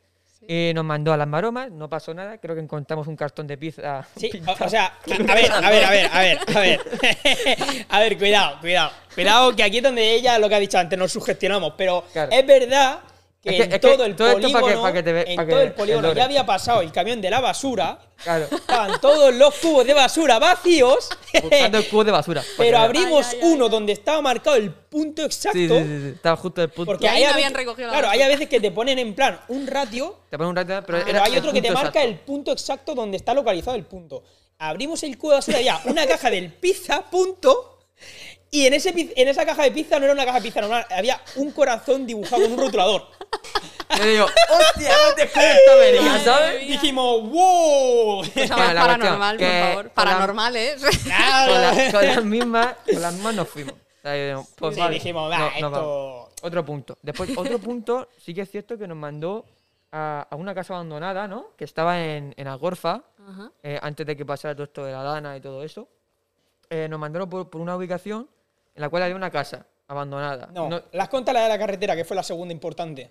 y 0.47 0.73
nos 0.75 0.85
mandó 0.85 1.13
a 1.13 1.17
las 1.17 1.27
maromas, 1.29 1.71
no 1.71 1.89
pasó 1.89 2.13
nada, 2.13 2.37
creo 2.39 2.55
que 2.55 2.61
encontramos 2.61 3.07
un 3.07 3.17
cartón 3.17 3.47
de 3.47 3.57
pizza. 3.57 4.07
Sí, 4.17 4.31
o, 4.47 4.65
o 4.65 4.69
sea, 4.69 4.87
a, 4.87 5.15
a 5.15 5.17
ver, 5.17 5.31
a 5.31 5.35
ver, 5.35 5.53
a 5.53 5.91
ver, 5.91 6.07
a 6.13 6.21
ver, 6.21 6.39
a 6.57 6.61
ver. 6.61 6.81
a 7.89 8.01
ver, 8.01 8.19
cuidado, 8.19 8.61
cuidado. 8.61 8.91
Cuidado, 9.15 9.55
que 9.57 9.63
aquí 9.63 9.77
es 9.79 9.83
donde 9.85 10.15
ella, 10.15 10.39
lo 10.39 10.49
que 10.49 10.55
ha 10.57 10.61
dicho 10.61 10.77
antes, 10.77 10.99
nos 10.99 11.13
sugestionamos. 11.13 11.75
Pero 11.79 12.05
Claro. 12.13 12.33
es 12.33 12.45
verdad 12.47 12.99
que, 13.45 13.51
Es 13.51 13.57
que- 13.57 13.63
en 13.65 13.73
es 13.73 13.79
que 13.79 13.79
todo 13.79 14.05
el 14.05 14.17
todo 14.17 14.29
que- 14.37 14.43
polígono, 14.43 14.83
pa' 14.83 14.93
que 14.93 15.03
te 15.03 15.13
ve- 15.13 15.25
en 15.29 15.49
todo 15.49 15.61
el 15.61 15.73
polígono 15.73 16.13
ya 16.15 16.25
había 16.25 16.45
pasado 16.47 16.81
el 16.81 16.91
camión 16.91 17.21
de 17.21 17.31
la 17.31 17.41
basura, 17.41 17.99
Claro, 18.23 18.47
estaban 18.51 19.01
todos 19.01 19.35
los 19.35 19.55
cubos 19.57 19.87
de 19.87 19.93
basura 19.95 20.39
vacíos, 20.39 21.09
buscando 21.43 21.79
el 21.79 21.89
cubo 21.89 22.05
de 22.05 22.11
basura. 22.13 22.43
pero 22.57 22.79
abrimos 22.79 23.27
Ay, 23.27 23.33
ay, 23.35 23.41
ay, 23.43 23.53
uno 23.53 23.65
ay. 23.67 23.71
donde 23.71 23.93
estaba 23.93 24.21
marcado 24.23 24.57
el 24.57 24.71
punto 24.73 25.23
exacto. 25.25 25.59
Sí, 25.59 25.69
sí, 25.69 25.75
sí, 25.79 26.01
sí, 26.03 26.09
estaba 26.15 26.37
justo 26.37 26.63
el 26.63 26.71
punto. 26.71 26.93
Porque 26.93 27.09
ahí 27.09 27.19
hay 27.19 27.25
no 27.25 27.31
a 27.31 27.35
habían 27.35 27.55
recogido 27.55 27.87
la 27.89 27.93
Claro, 27.93 28.09
hay 28.09 28.23
a 28.23 28.29
veces 28.29 28.49
que 28.49 28.61
te 28.61 28.71
ponen 28.71 28.99
en 28.99 29.15
plan 29.15 29.39
un 29.49 29.67
ratio 29.67 30.21
Te 30.31 30.39
ponen 30.39 30.51
un 30.51 30.57
rato, 30.57 30.69
pero, 30.87 30.99
pero 31.05 31.11
era 31.11 31.25
hay 31.25 31.37
otro 31.37 31.53
que 31.53 31.61
te 31.61 31.71
marca 31.71 31.89
exacto. 31.89 32.09
el 32.09 32.19
punto 32.21 32.53
exacto 32.53 32.95
donde 32.95 33.17
está 33.19 33.35
localizado 33.35 33.77
el 33.77 33.85
punto. 33.85 34.25
Abrimos 34.59 35.03
el 35.03 35.19
cubo 35.19 35.33
de 35.33 35.37
basura 35.39 35.61
y 35.61 35.69
había 35.69 35.83
una 35.91 36.07
caja 36.07 36.31
del 36.31 36.51
pizza, 36.53 37.03
punto. 37.11 37.71
Y 38.55 38.67
en, 38.67 38.75
ese, 38.75 38.91
en 39.17 39.27
esa 39.29 39.45
caja 39.45 39.65
de 39.65 39.73
pizza 39.73 39.99
no 39.99 40.05
era 40.05 40.15
una 40.15 40.25
caja 40.25 40.39
de 40.39 40.43
pizza 40.45 40.61
normal, 40.61 40.87
había 40.91 41.21
un 41.35 41.51
corazón 41.51 42.07
dibujado 42.07 42.43
con 42.43 42.53
un 42.53 42.59
rotulador. 42.61 43.09
Yo 43.99 44.05
digo, 44.05 44.27
hostia, 44.27 44.91
no 45.09 45.15
te 45.17 45.23
América, 45.73 46.05
Madre 46.05 46.25
¿sabes? 46.25 46.69
Dijimos, 46.69 47.31
wow. 47.31 48.23
La 48.49 48.57
paranormal, 48.57 49.37
por 49.39 49.47
favor. 49.49 49.75
con 49.75 49.85
la- 49.87 49.95
Paranormal, 49.95 50.57
¿eh? 50.57 50.77
Con, 50.81 50.91
Claro. 51.03 51.53
la- 51.53 51.91
con 51.93 52.07
las 52.07 52.25
mismas, 52.25 52.75
con 52.93 53.03
las 53.03 53.13
mismas 53.15 53.35
nos 53.35 53.49
fuimos. 53.49 53.75
O 53.75 53.79
sea, 54.03 54.43
pues 54.57 54.75
Sí, 54.77 54.81
vale, 54.81 54.95
dijimos, 54.95 55.31
va, 55.33 55.39
no- 55.39 55.47
esto- 55.49 55.71
vamos. 55.71 56.29
Otro 56.43 56.65
punto. 56.65 56.99
Después, 57.03 57.31
otro 57.37 57.59
punto, 57.59 58.09
sí 58.25 58.33
que 58.35 58.43
es 58.43 58.51
cierto 58.53 58.79
que 58.79 58.87
nos 58.87 58.97
mandó 58.97 59.47
a, 59.91 60.29
a 60.31 60.37
una 60.37 60.55
casa 60.55 60.75
abandonada, 60.75 61.27
¿no? 61.27 61.49
Que 61.57 61.65
estaba 61.65 62.01
en, 62.05 62.35
en 62.37 62.47
Agorfa, 62.47 63.03
Ajá. 63.29 63.51
eh, 63.65 63.79
antes 63.83 64.07
de 64.07 64.17
que 64.17 64.25
pasara 64.25 64.55
todo 64.55 64.65
esto 64.65 64.85
de 64.85 64.93
la 64.93 65.03
Dana 65.03 65.37
y 65.37 65.41
todo 65.41 65.65
eso. 65.65 65.89
Eh, 66.71 66.87
nos 66.89 67.01
mandaron 67.01 67.29
por, 67.29 67.51
por 67.51 67.61
una 67.61 67.77
ubicación 67.77 68.29
en 68.75 68.81
la 68.81 68.89
cual 68.89 69.03
había 69.05 69.17
una 69.17 69.31
casa 69.31 69.67
abandonada. 69.89 70.49
No, 70.53 70.69
No- 70.69 70.83
las 70.93 71.09
contas 71.09 71.35
la 71.35 71.43
de 71.43 71.49
la 71.49 71.59
carretera, 71.59 71.95
que 71.97 72.05
fue 72.05 72.17
la 72.17 72.23
segunda 72.23 72.53
importante. 72.53 73.11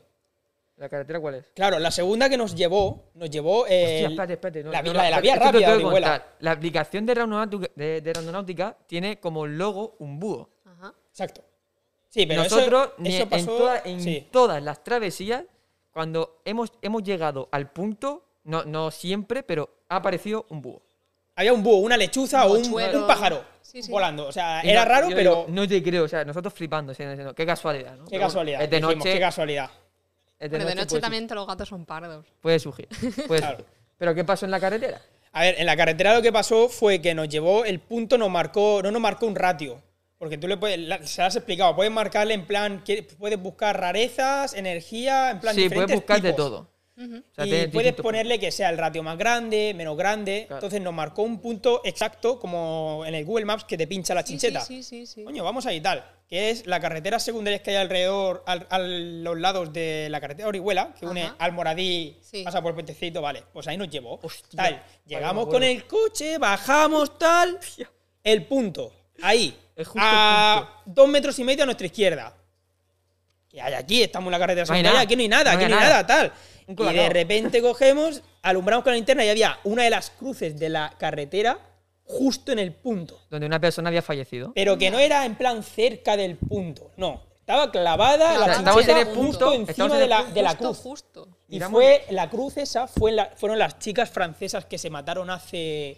¿La 0.78 0.90
carretera 0.90 1.20
cuál 1.20 1.36
es? 1.36 1.46
Claro, 1.54 1.78
la 1.78 1.92
segunda 1.92 2.28
que 2.28 2.36
nos 2.38 2.56
llevó, 2.56 3.12
nos 3.14 3.30
llevó 3.30 3.68
eh, 3.68 3.84
Hostia, 4.06 4.08
espérate, 4.08 4.34
espérate. 4.34 4.64
no, 4.64 4.72
la, 4.72 4.82
no, 4.82 4.94
la 4.94 5.04
de 5.04 5.12
la 5.12 5.22
vía 5.22 5.36
rápida. 5.36 6.26
La 6.40 6.52
aplicación 6.52 7.06
de 7.06 7.14
Randonáutica, 7.14 7.68
de, 7.76 8.02
de 8.02 8.14
Randonáutica 8.14 8.76
tiene 8.88 9.20
como 9.20 9.46
logo 9.46 9.96
un 10.00 10.20
búho. 10.20 10.50
Ajá. 10.66 10.94
Exacto. 11.10 11.44
Sí, 12.10 12.26
pero 12.26 12.44
Nosotros, 12.44 12.90
eso, 13.04 13.24
en, 13.24 13.30
pasó. 13.30 13.46
toda- 13.58 13.82
en 13.86 14.02
sí. 14.02 14.28
todas 14.32 14.62
las 14.64 14.84
travesías, 14.84 15.44
cuando 15.92 16.42
hemos, 16.44 16.72
hemos 16.82 17.04
llegado 17.04 17.50
al 17.52 17.70
punto, 17.72 18.26
no, 18.44 18.64
no 18.66 18.90
siempre, 18.90 19.44
pero 19.44 19.70
ha 19.90 19.98
aparecido 19.98 20.48
un 20.50 20.62
búho. 20.62 20.82
Había 21.36 21.54
un 21.54 21.62
búho, 21.64 21.78
una 21.78 21.98
lechuza 21.98 22.46
o 22.48 22.54
un, 22.58 22.66
un 22.74 23.08
pájaro 23.08 23.44
Sí, 23.74 23.82
sí. 23.82 23.92
volando. 23.92 24.28
O 24.28 24.32
sea, 24.32 24.62
Y 24.64 24.70
era 24.70 24.84
no- 24.86 24.90
raro, 24.92 25.10
yo 25.10 25.16
pero. 25.16 25.30
digo, 25.32 25.46
no 25.50 25.68
te 25.68 25.82
creo, 25.82 26.04
o 26.04 26.08
sea, 26.08 26.24
nosotros 26.24 26.54
flipando, 26.54 26.92
diciendo, 26.92 27.34
qué 27.34 27.46
casualidad, 27.46 27.92
¿no? 27.98 28.06
qué 28.06 28.12
Pero 28.12 28.20
bueno, 28.20 28.28
casualidad. 28.28 28.62
Es 28.62 28.70
de 28.70 28.76
dijimos, 28.78 28.96
noche, 28.98 29.14
Qué 29.14 29.20
casualidad. 29.20 29.70
es 30.40 30.52
de 30.52 30.60
noche, 30.60 30.86
puede, 30.88 31.02
también 31.02 31.28
te 31.28 31.34
los 31.36 31.48
gatos 31.48 31.68
son 31.70 31.86
pardos. 31.86 32.26
puede 32.40 32.60
surgir. 32.60 32.88
puede 33.28 33.42
Claro. 33.42 33.58
surgir. 33.58 33.74
Pero 33.98 34.14
¿qué 34.16 34.24
pasó 34.24 34.46
en 34.46 34.52
la 34.52 34.60
carretera? 34.60 35.02
A 35.32 35.42
ver, 35.42 35.56
en 35.58 35.66
la 35.66 35.76
carretera 35.76 36.14
lo 36.14 36.22
que 36.22 36.32
pasó 36.32 36.70
fue 36.70 37.02
que 37.02 37.16
nos 37.16 37.28
llevó 37.28 37.66
el 37.66 37.80
punto, 37.80 38.18
nos 38.20 38.30
marcó, 38.30 38.82
no 38.84 38.92
nos 38.92 39.02
marcó 39.02 39.26
un 39.26 39.36
ratio. 39.36 39.82
Porque 40.20 40.38
tú 40.38 40.48
le 40.48 40.56
puedes, 40.58 41.10
se 41.10 41.22
lo 41.22 41.28
has 41.28 41.36
explicado, 41.36 41.76
puedes 41.76 41.92
marcarle 41.92 42.36
en 42.36 42.46
plan, 42.46 42.84
puedes 43.18 43.42
buscar 43.42 43.80
rarezas, 43.80 44.54
energía, 44.54 45.32
en 45.32 45.40
plan 45.40 45.56
Sí, 45.56 45.68
puedes 45.70 45.96
buscar 45.96 46.22
de 46.22 46.34
O 46.96 47.02
sea, 47.36 47.46
y 47.46 47.50
puedes 47.50 47.72
distintos 47.72 48.04
ponerle 48.04 48.40
que 48.40 48.52
sea 48.52 48.70
el 48.70 48.78
ratio 48.78 49.02
más 49.02 49.18
grande, 49.18 49.74
menos 49.76 49.98
grande. 49.98 50.44
Claro. 50.48 50.58
Entonces 50.60 50.80
nos 50.82 50.94
marcó 50.94 51.24
un 51.24 51.40
punto 51.40 51.82
exacto, 51.84 52.40
como 52.40 53.04
en 53.08 53.16
el 53.16 53.26
Google 53.26 53.46
Maps 53.46 53.64
que 53.64 53.78
te 53.78 53.88
pincha 53.88 54.14
la 54.14 54.22
Sí, 54.22 54.28
chincheta. 54.34 54.62
Sí, 54.62 54.84
sí, 54.84 55.06
sí. 55.08 55.14
sí. 55.16 55.24
Coño, 55.24 55.44
vamos 55.44 55.66
ahí 55.66 55.82
tal. 55.82 56.06
Que 56.30 56.52
es 56.52 56.68
la 56.68 56.80
carretera 56.80 57.20
secundaria 57.20 57.62
que 57.64 57.72
hay 57.72 57.78
alrededor, 57.78 58.44
al- 58.46 58.68
a 58.70 58.78
los 58.80 59.40
lados 59.40 59.74
de 59.74 60.08
la 60.12 60.22
carretera 60.22 60.48
Orihuela, 60.48 60.94
que 61.00 61.06
une 61.08 61.24
Ajá. 61.24 61.36
Almoradí, 61.40 62.18
Sí. 62.22 62.44
pasa 62.44 62.62
por 62.62 62.70
el 62.70 62.76
Puentecito, 62.76 63.22
vale. 63.22 63.44
Pues 63.52 63.68
ahí 63.68 63.78
nos 63.78 63.90
llevó. 63.90 64.20
Hostia. 64.22 64.56
tal. 64.64 64.84
Llegamos 65.08 65.48
con 65.48 65.64
el 65.64 65.86
coche, 65.88 66.38
bajamos, 66.38 67.18
tal. 67.18 67.60
El 68.24 68.46
punto. 68.46 68.94
Ahí. 69.22 69.58
Es 69.76 69.88
justo 69.88 70.00
a 70.08 70.82
dos 70.86 71.08
metros 71.08 71.38
y 71.40 71.44
medio 71.44 71.64
a 71.64 71.66
nuestra 71.66 71.88
izquierda. 71.88 72.36
¿Qué 73.50 73.62
hay 73.62 73.74
aquí? 73.74 74.02
Estamos 74.02 74.28
en 74.28 74.32
la 74.34 74.40
carretera 74.40 74.62
No 74.64 74.68
secundaria. 74.68 74.92
nada. 74.92 75.02
Aquí 75.04 75.16
no 75.16 75.22
hay 75.24 75.28
nada, 75.28 75.44
No 75.54 75.60
aquí 75.60 75.70
no 75.70 75.76
hay 75.78 75.84
nada. 75.84 76.04
nada, 76.04 76.08
tal. 76.08 76.34
Y 76.68 76.74
de 76.94 77.10
repente 77.10 77.62
cogemos, 77.62 78.22
alumbramos 78.42 78.84
con 78.84 78.92
la 78.92 78.96
linterna 78.98 79.26
y 79.26 79.30
había 79.30 79.60
una 79.64 79.84
de 79.84 79.90
las 79.90 80.10
cruces 80.12 80.58
de 80.60 80.70
la 80.70 80.94
carretera 80.98 81.60
justo 82.06 82.52
en 82.52 82.60
el 82.60 82.74
punto. 82.74 83.20
Donde 83.30 83.46
una 83.46 83.60
persona 83.60 83.90
había 83.90 84.02
fallecido. 84.02 84.52
Pero 84.56 84.78
que 84.78 84.92
no 84.92 85.00
era 85.00 85.26
en 85.26 85.36
plan 85.36 85.64
cerca 85.64 86.16
del 86.18 86.38
punto, 86.38 86.92
no. 86.98 87.22
Estaba 87.40 87.72
clavada 87.72 88.38
la. 88.38 88.54
Estamos 88.54 88.88
en 88.88 88.98
el 88.98 89.08
punto, 89.08 89.24
justo 89.50 89.54
encima 89.54 89.86
en 89.88 89.92
de 89.98 90.04
el 90.04 90.10
la, 90.10 90.18
punto. 90.20 90.34
de 90.34 90.42
la 90.42 90.50
Justo, 90.52 90.64
cruz. 90.66 90.78
justo. 90.82 91.28
Y 91.50 91.60
fue 91.60 92.06
la 92.10 92.30
cruz 92.30 92.56
esa, 92.58 92.88
fue 92.88 93.12
la- 93.12 93.32
fueron 93.36 93.60
las 93.60 93.80
chicas 93.80 94.10
francesas 94.10 94.66
que 94.66 94.78
se 94.78 94.90
mataron 94.90 95.30
hace... 95.30 95.98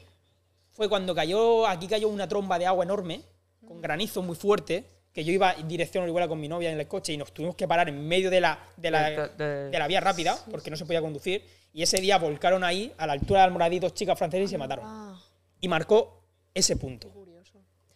Fue 0.71 0.89
cuando 0.89 1.13
cayó, 1.15 1.67
aquí 1.67 1.87
cayó 1.87 2.09
una 2.09 2.27
tromba 2.27 2.57
de 2.59 2.65
agua 2.65 2.83
enorme, 2.83 3.21
con 3.65 3.79
granizo 3.79 4.21
muy 4.23 4.35
fuerte, 4.35 4.83
que 5.15 5.23
yo 5.23 5.31
iba 5.31 5.53
en 5.53 5.65
dirección 5.67 6.01
a 6.01 6.03
Orihuela 6.03 6.27
con 6.27 6.39
mi 6.41 6.49
novia 6.49 6.69
en 6.69 6.77
el 6.77 6.87
coche 6.89 7.13
y 7.13 7.17
nos 7.17 7.31
tuvimos 7.33 7.55
que 7.55 7.65
parar 7.69 7.87
en 7.87 8.05
medio 8.05 8.29
de 8.29 8.41
la, 8.41 8.59
de 8.75 8.91
la, 8.91 9.09
De- 9.09 9.29
de- 9.29 9.69
de 9.69 9.79
la 9.79 9.87
vía 9.87 10.01
rápida, 10.01 10.37
porque 10.51 10.69
no 10.69 10.75
se 10.75 10.85
podía 10.85 10.99
conducir. 11.01 11.41
Y 11.71 11.81
ese 11.83 12.01
día 12.01 12.17
volcaron 12.17 12.65
ahí, 12.65 12.91
a 12.97 13.07
la 13.07 13.13
altura 13.13 13.39
del 13.39 13.47
Almoradí, 13.47 13.79
dos 13.79 13.93
chicas 13.93 14.17
francesas 14.17 14.49
y 14.49 14.51
se 14.51 14.57
mataron. 14.57 14.83
Ah, 14.85 15.17
Y 15.61 15.69
marcó 15.69 16.21
ese 16.53 16.75
punto. 16.75 17.09
curioso. 17.11 17.53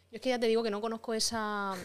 Yo 0.10 0.16
es 0.16 0.22
que 0.22 0.30
ya 0.30 0.40
te 0.40 0.48
digo 0.48 0.64
que 0.64 0.70
no 0.72 0.80
conozco 0.80 1.14
esa, 1.14 1.76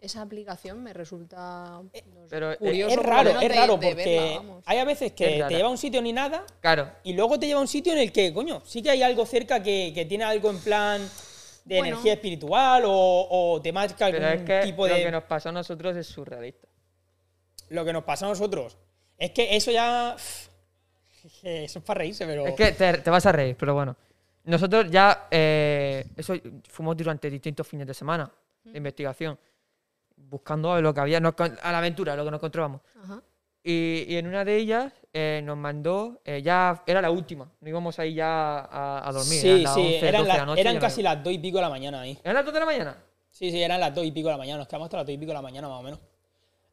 esa 0.00 0.22
aplicación, 0.22 0.82
me 0.82 0.94
resulta 0.94 1.80
no 1.82 1.90
sé, 1.92 2.02
pero 2.30 2.52
es- 2.52 2.58
curioso. 2.58 2.98
Es 2.98 3.06
raro, 3.06 3.38
es 3.40 3.54
raro, 3.54 3.74
porque 3.78 3.94
verla, 3.94 4.60
hay 4.64 4.78
a 4.78 4.84
veces 4.86 5.08
Es 5.08 5.12
que 5.12 5.44
te 5.46 5.54
lleva 5.56 5.68
a 5.68 5.70
un 5.70 5.78
sitio 5.78 6.00
ni 6.00 6.12
nada 6.14 6.42
Claro. 6.62 6.90
y 7.04 7.12
luego 7.12 7.38
te 7.38 7.46
lleva 7.46 7.58
a 7.58 7.62
un 7.62 7.68
sitio 7.68 7.92
en 7.92 7.98
el 7.98 8.12
que, 8.12 8.32
coño, 8.32 8.62
sí 8.64 8.82
que 8.82 8.90
hay 8.90 9.02
algo 9.02 9.26
cerca 9.26 9.62
que, 9.62 9.92
que 9.94 10.06
tiene 10.06 10.24
algo 10.24 10.48
en 10.50 10.58
plan 10.58 11.06
de 11.64 11.78
Bueno. 11.78 11.94
energía 11.94 12.12
espiritual 12.14 12.82
o, 12.86 13.26
o 13.30 13.60
te 13.62 13.72
marca 13.72 14.06
algún 14.06 14.20
Pero 14.20 14.34
es 14.34 14.42
que 14.42 14.60
tipo 14.66 14.86
lo 14.86 14.94
de... 14.94 15.02
que 15.04 15.10
nos 15.10 15.24
pasó 15.24 15.48
a 15.48 15.52
nosotros 15.52 15.96
es 15.96 16.06
surrealista. 16.06 16.68
Lo 17.70 17.84
que 17.84 17.92
nos 17.92 18.04
pasa 18.04 18.26
a 18.26 18.28
nosotros. 18.28 18.76
Es 19.18 19.30
que 19.30 19.56
eso 19.56 19.70
ya... 19.70 20.16
Eso 21.42 21.78
es 21.78 21.84
para 21.84 21.98
reírse, 22.00 22.26
pero... 22.26 22.46
Es 22.46 22.54
que 22.54 22.72
te, 22.72 22.98
te 22.98 23.08
vas 23.10 23.24
a 23.24 23.32
reír, 23.32 23.56
pero 23.58 23.72
bueno. 23.72 23.96
Nosotros 24.44 24.90
ya, 24.90 25.26
eh, 25.30 26.04
eso 26.18 26.34
fuimos 26.68 26.94
durante 26.98 27.30
distintos 27.30 27.66
fines 27.66 27.86
de 27.86 27.94
semana 27.94 28.30
de 28.62 28.76
investigación, 28.76 29.38
buscando 30.16 30.78
lo 30.82 30.92
que 30.92 31.00
había, 31.00 31.20
nos 31.20 31.32
a 31.40 31.72
la 31.72 31.78
aventura, 31.78 32.14
lo 32.14 32.26
que 32.26 32.30
nos 32.30 32.38
encontrábamos. 32.38 32.82
Ajá. 33.02 33.22
Y, 33.66 34.04
y 34.08 34.16
en 34.18 34.26
una 34.26 34.44
de 34.44 34.56
ellas 34.56 34.92
eh, 35.14 35.40
nos 35.42 35.56
mandó, 35.56 36.20
eh, 36.24 36.42
ya 36.42 36.82
era 36.86 37.00
la 37.00 37.10
última, 37.10 37.50
no 37.60 37.68
íbamos 37.68 37.98
ahí 37.98 38.12
ya 38.14 38.58
a, 38.58 39.08
a 39.08 39.10
dormir. 39.12 39.40
sí, 39.40 39.48
eran 39.48 39.62
las 39.62 39.74
sí, 39.74 39.80
11, 39.80 40.08
eran, 40.08 40.12
12 40.20 40.22
de 40.22 40.28
la- 40.28 40.36
la 40.36 40.46
noche, 40.46 40.60
eran 40.60 40.74
yo 40.74 40.80
no- 40.80 40.86
casi 40.86 41.02
las 41.02 41.24
dos 41.24 41.32
y 41.32 41.38
pico 41.38 41.56
de 41.56 41.62
la 41.62 41.70
mañana 41.70 42.00
ahí. 42.02 42.18
¿Eran 42.22 42.34
las 42.34 42.44
2 42.44 42.52
de 42.54 42.60
la 42.60 42.66
mañana? 42.66 42.96
Sí, 43.30 43.50
sí, 43.50 43.62
eran 43.62 43.80
las 43.80 43.94
dos 43.94 44.04
y 44.04 44.12
pico 44.12 44.28
de 44.28 44.34
la 44.34 44.38
mañana. 44.38 44.58
Nos 44.58 44.68
quedamos 44.68 44.86
hasta 44.86 44.98
las 44.98 45.06
dos 45.06 45.14
y 45.14 45.18
pico 45.18 45.30
de 45.30 45.34
la 45.34 45.42
mañana, 45.42 45.68
más 45.68 45.80
o 45.80 45.82
menos. 45.82 45.98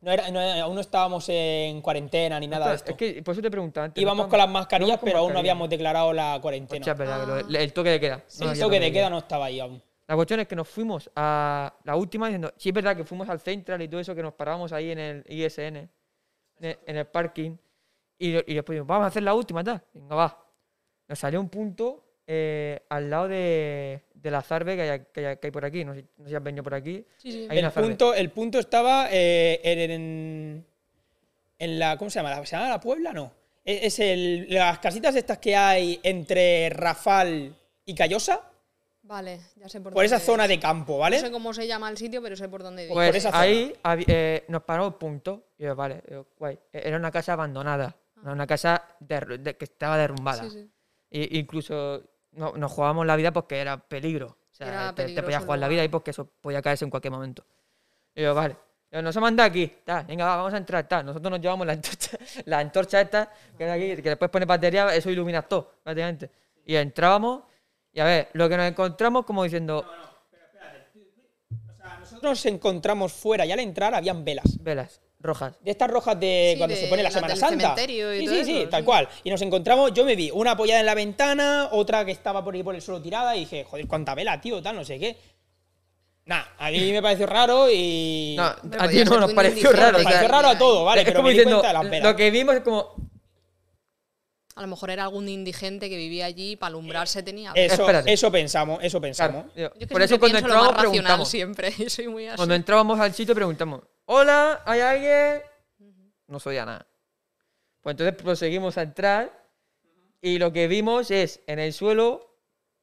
No 0.01 0.11
era, 0.11 0.29
no 0.31 0.39
aún 0.41 0.75
no 0.75 0.81
estábamos 0.81 1.25
en 1.29 1.79
cuarentena 1.81 2.39
ni 2.39 2.47
nada 2.47 2.69
de 2.69 2.75
esto. 2.75 2.91
Es 2.91 2.97
que 2.97 3.23
por 3.23 3.33
eso 3.33 3.41
te 3.41 3.49
preguntaba 3.51 3.85
antes. 3.85 4.01
Íbamos 4.01 4.27
con 4.27 4.37
las 4.37 4.49
mascarillas, 4.49 4.97
con 4.97 5.05
pero 5.07 5.19
aún 5.19 5.27
no 5.29 5.33
mascarilla. 5.35 5.51
habíamos 5.53 5.69
declarado 5.69 6.11
la 6.13 6.39
cuarentena. 6.41 6.93
Verdad, 6.93 7.21
que 7.47 7.51
lo- 7.53 7.59
el 7.59 7.71
toque 7.73 7.89
de 7.91 7.99
queda. 7.99 8.23
Sí, 8.27 8.43
No 8.43 8.51
el 8.51 8.59
toque 8.59 8.79
de 8.79 8.91
queda 8.91 9.09
no 9.09 9.19
estaba 9.19 9.45
ahí 9.45 9.59
aún. 9.59 9.81
La 10.07 10.15
cuestión 10.15 10.39
es 10.41 10.47
que 10.47 10.55
nos 10.57 10.67
fuimos 10.67 11.09
a 11.15 11.73
la 11.85 11.95
última 11.95 12.27
diciendo, 12.27 12.51
sí 12.57 12.69
es 12.69 12.75
verdad 12.75 12.97
que 12.97 13.05
fuimos 13.05 13.29
al 13.29 13.39
Central 13.39 13.81
y 13.81 13.87
todo 13.87 14.01
eso, 14.01 14.13
que 14.13 14.21
nos 14.23 14.33
parábamos 14.33 14.73
ahí 14.73 14.91
en 14.91 14.99
el 14.99 15.23
ISN, 15.29 15.89
en 16.61 16.97
el, 16.97 17.05
parking, 17.07 17.57
y, 18.17 18.29
y 18.29 18.53
después 18.55 18.75
dijimos, 18.75 18.87
vamos 18.87 19.05
a 19.05 19.07
hacer 19.07 19.23
la 19.23 19.33
última, 19.33 19.63
tal. 19.63 19.81
Venga, 19.93 20.15
va. 20.15 20.45
Nos 21.07 21.19
salió 21.19 21.41
un 21.41 21.49
punto 21.49 22.05
eh, 22.27 22.79
al 22.89 23.09
lado 23.09 23.27
de, 23.27 24.03
de 24.13 24.31
la 24.31 24.41
Zarbe 24.41 24.75
que 24.75 24.81
hay, 24.83 25.01
que, 25.13 25.27
hay, 25.27 25.37
que 25.37 25.47
hay 25.47 25.51
por 25.51 25.65
aquí. 25.65 25.83
No 25.83 25.93
sé, 25.93 26.05
no 26.17 26.23
sé 26.25 26.29
si 26.29 26.35
has 26.35 26.43
venido 26.43 26.63
por 26.63 26.73
aquí. 26.73 27.05
Sí, 27.17 27.31
sí. 27.31 27.47
Hay 27.49 27.57
El 27.59 27.71
punto, 27.71 28.13
el 28.13 28.29
punto 28.29 28.59
estaba 28.59 29.09
eh, 29.11 29.59
en, 29.63 30.65
en 31.59 31.79
la. 31.79 31.97
¿Cómo 31.97 32.09
se 32.09 32.19
llama? 32.19 32.45
¿Se 32.45 32.55
llama 32.55 32.69
la 32.69 32.79
Puebla? 32.79 33.11
No. 33.11 33.33
Es, 33.65 33.83
es 33.83 33.99
el, 33.99 34.47
las 34.49 34.79
casitas 34.79 35.15
estas 35.15 35.39
que 35.39 35.55
hay 35.55 35.99
entre 36.03 36.69
Rafal 36.69 37.55
y 37.85 37.95
Callosa. 37.95 38.50
Vale, 39.11 39.41
ya 39.57 39.67
sé 39.67 39.81
por 39.81 39.91
Por 39.93 40.05
esa 40.05 40.15
dónde 40.15 40.25
zona 40.25 40.43
es. 40.45 40.49
de 40.49 40.59
campo, 40.61 40.97
¿vale? 40.97 41.17
No 41.17 41.25
sé 41.25 41.31
cómo 41.33 41.53
se 41.53 41.67
llama 41.67 41.89
el 41.89 41.97
sitio, 41.97 42.21
pero 42.21 42.37
sé 42.37 42.47
por 42.47 42.63
dónde 42.63 42.83
dices. 42.83 42.95
por 42.95 43.03
Pues 43.03 43.15
esa 43.25 43.37
ahí 43.37 43.73
eh, 44.07 44.45
nos 44.47 44.63
paró 44.63 44.87
el 44.87 44.93
punto. 44.93 45.47
Y 45.57 45.63
yo, 45.65 45.75
vale, 45.75 46.01
yo, 46.09 46.27
guay. 46.39 46.57
E- 46.71 46.81
Era 46.87 46.95
una 46.95 47.11
casa 47.11 47.33
abandonada. 47.33 47.93
Era 48.23 48.31
una 48.31 48.47
casa 48.47 48.81
derru- 49.01 49.37
de- 49.37 49.57
que 49.57 49.65
estaba 49.65 49.97
derrumbada. 49.97 50.43
Sí, 50.43 50.49
sí. 50.51 50.69
Y 51.09 51.39
incluso 51.39 52.01
no- 52.31 52.53
nos 52.55 52.71
jugábamos 52.71 53.05
la 53.05 53.17
vida 53.17 53.33
porque 53.33 53.59
era 53.59 53.77
peligro. 53.77 54.27
O 54.49 54.55
sea, 54.55 54.93
te, 54.95 55.05
te 55.13 55.21
podías 55.23 55.43
jugar 55.43 55.59
la 55.59 55.67
vida 55.67 55.83
y 55.83 55.89
porque 55.89 56.11
eso 56.11 56.29
podía 56.39 56.61
caerse 56.61 56.85
en 56.85 56.91
cualquier 56.91 57.11
momento. 57.11 57.43
Y 58.15 58.21
yo, 58.21 58.33
vale. 58.33 58.55
Yo, 58.91 59.01
nos 59.01 59.13
hemos 59.15 59.27
mandado 59.27 59.49
aquí. 59.49 59.67
ta, 59.83 60.03
venga, 60.03 60.25
va, 60.25 60.35
vamos 60.37 60.53
a 60.53 60.57
entrar. 60.57 60.87
ta. 60.87 61.03
Nosotros 61.03 61.31
nos 61.31 61.41
llevamos 61.41 61.67
la 61.67 61.73
antorcha, 61.73 62.17
la 62.45 62.59
antorcha 62.59 63.01
esta, 63.01 63.29
que, 63.57 63.63
era 63.65 63.73
aquí, 63.73 64.01
que 64.01 64.09
después 64.09 64.31
pone 64.31 64.45
batería, 64.45 64.95
eso 64.95 65.09
ilumina 65.09 65.41
todo, 65.41 65.69
prácticamente. 65.83 66.29
Y 66.65 66.75
entrábamos, 66.75 67.43
y 67.93 67.99
a 67.99 68.05
ver, 68.05 68.29
lo 68.33 68.47
que 68.49 68.57
nos 68.57 68.67
encontramos 68.67 69.25
como 69.25 69.43
diciendo, 69.43 69.85
O 71.59 71.75
sea, 71.77 71.97
nosotros 71.99 72.23
nos 72.23 72.45
encontramos 72.45 73.13
fuera 73.13 73.45
y 73.45 73.51
al 73.51 73.59
entrar 73.59 73.93
habían 73.93 74.23
velas. 74.23 74.57
velas 74.61 75.01
rojas. 75.19 75.53
De 75.61 75.69
estas 75.71 75.89
rojas 75.89 76.19
de 76.19 76.51
Sí, 76.53 76.57
cuando 76.57 76.75
de 76.75 76.81
se 76.81 76.87
pone 76.87 77.03
la 77.03 77.11
Semana 77.11 77.35
Santa. 77.35 77.75
cementerio 77.75 78.13
y 78.15 78.19
sí, 78.21 78.25
todo 78.25 78.35
sí, 78.37 78.43
sí, 78.45 78.57
eso, 78.61 78.69
tal 78.69 78.83
cual. 78.83 79.07
Y 79.23 79.29
nos 79.29 79.41
encontramos, 79.43 79.93
yo 79.93 80.03
me 80.03 80.15
vi 80.15 80.31
una 80.33 80.51
apoyada 80.51 80.79
en 80.79 80.85
la 80.87 80.95
ventana, 80.95 81.69
otra 81.71 82.03
que 82.05 82.11
estaba 82.11 82.43
por 82.43 82.55
ahí 82.55 82.63
por 82.63 82.73
el 82.73 82.81
suelo 82.81 83.01
tirada, 83.01 83.35
y 83.35 83.41
dije, 83.41 83.63
joder, 83.63 83.85
cuánta 83.87 84.15
vela, 84.15 84.41
tío, 84.41 84.61
tal, 84.63 84.75
no 84.77 84.83
sé 84.83 84.97
qué. 84.97 85.17
Nah, 86.25 86.41
a 86.57 86.71
mí 86.71 86.91
me 86.91 87.01
pareció 87.03 87.27
raro 87.27 87.67
y. 87.71 88.35
No, 88.37 88.43
a 88.45 88.55
ti 88.55 88.67
podía 88.77 89.05
no 89.05 89.19
nos 89.19 89.33
pareció 89.33 89.71
raro. 89.71 89.97
sea, 89.99 90.03
pareció 90.05 90.27
raro 90.27 90.47
a 90.49 90.57
todo, 90.57 90.85
¿vale? 90.85 91.01
es 91.01 91.05
pero 91.05 91.17
como 91.17 91.27
me 91.27 91.33
di 91.33 91.37
diciendo, 91.39 91.59
cuenta 91.61 91.67
de 91.67 91.83
las 91.83 91.91
velas. 91.91 92.11
lo 92.11 92.15
que 92.15 92.31
vimos 92.31 92.55
es 92.55 92.61
como, 92.61 92.95
A 94.55 94.61
lo 94.61 94.67
mejor 94.67 94.89
era 94.89 95.03
algún 95.03 95.29
indigente 95.29 95.89
que 95.89 95.95
vivía 95.95 96.25
allí 96.25 96.55
para 96.55 96.69
alumbrarse 96.69 97.23
tenía. 97.23 97.51
Eso, 97.55 97.81
Espérate. 97.81 98.11
eso 98.11 98.31
pensamos, 98.31 98.79
eso 98.83 98.99
pensamos. 98.99 99.45
claro, 99.53 99.73
Yo 99.73 99.79
es 99.79 99.87
que 99.87 99.87
por 99.87 100.01
eso 100.01 100.19
cuando 100.19 100.37
entramos 100.39 100.75
preguntamos. 100.77 101.29
siempre. 101.29 101.71
Yo 101.77 101.89
soy 101.89 102.07
muy 102.07 102.27
así. 102.27 102.37
Cuando 102.37 102.55
entrábamos 102.55 102.99
al 102.99 103.13
sitio 103.13 103.33
preguntamos, 103.33 103.81
hola, 104.05 104.61
¿hay 104.65 104.81
alguien? 104.81 105.41
No 106.27 106.37
oía 106.45 106.65
nada. 106.65 106.87
Pues 107.81 107.93
entonces 107.93 108.15
proseguimos 108.15 108.77
a 108.77 108.83
entrar 108.83 109.49
y 110.21 110.37
lo 110.37 110.53
que 110.53 110.67
vimos 110.67 111.11
es 111.11 111.41
en 111.47 111.59
el 111.59 111.73
suelo 111.73 112.37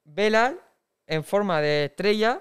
velas 0.04 0.54
en 1.06 1.22
forma 1.22 1.60
de 1.60 1.86
estrella. 1.86 2.40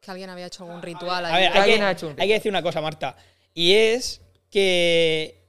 Que 0.00 0.10
alguien 0.10 0.30
había 0.30 0.46
hecho 0.46 0.64
algún 0.64 0.82
ritual 0.82 1.24
A 1.26 1.34
allí. 1.34 1.42
ver, 1.42 1.52
que 1.52 1.58
hay 1.58 1.62
alguien 1.62 1.80
que, 1.80 1.84
ha 1.84 1.90
hecho 1.90 2.08
un 2.08 2.20
hay 2.20 2.28
que 2.28 2.34
decir 2.34 2.50
una 2.50 2.62
cosa, 2.62 2.80
Marta. 2.80 3.16
Y 3.52 3.74
es 3.74 4.22
que 4.50 5.48